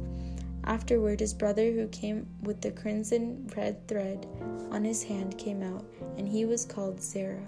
Afterward, 0.63 1.19
his 1.19 1.35
brother, 1.35 1.71
who 1.71 1.87
came 1.89 2.25
with 2.41 2.61
the 2.61 2.71
crimson 2.71 3.47
red 3.55 3.87
thread 3.87 4.25
on 4.71 4.83
his 4.83 5.03
hand, 5.03 5.37
came 5.37 5.61
out, 5.61 5.85
and 6.17 6.27
he 6.27 6.43
was 6.45 6.65
called 6.65 6.99
Zerah. 6.99 7.47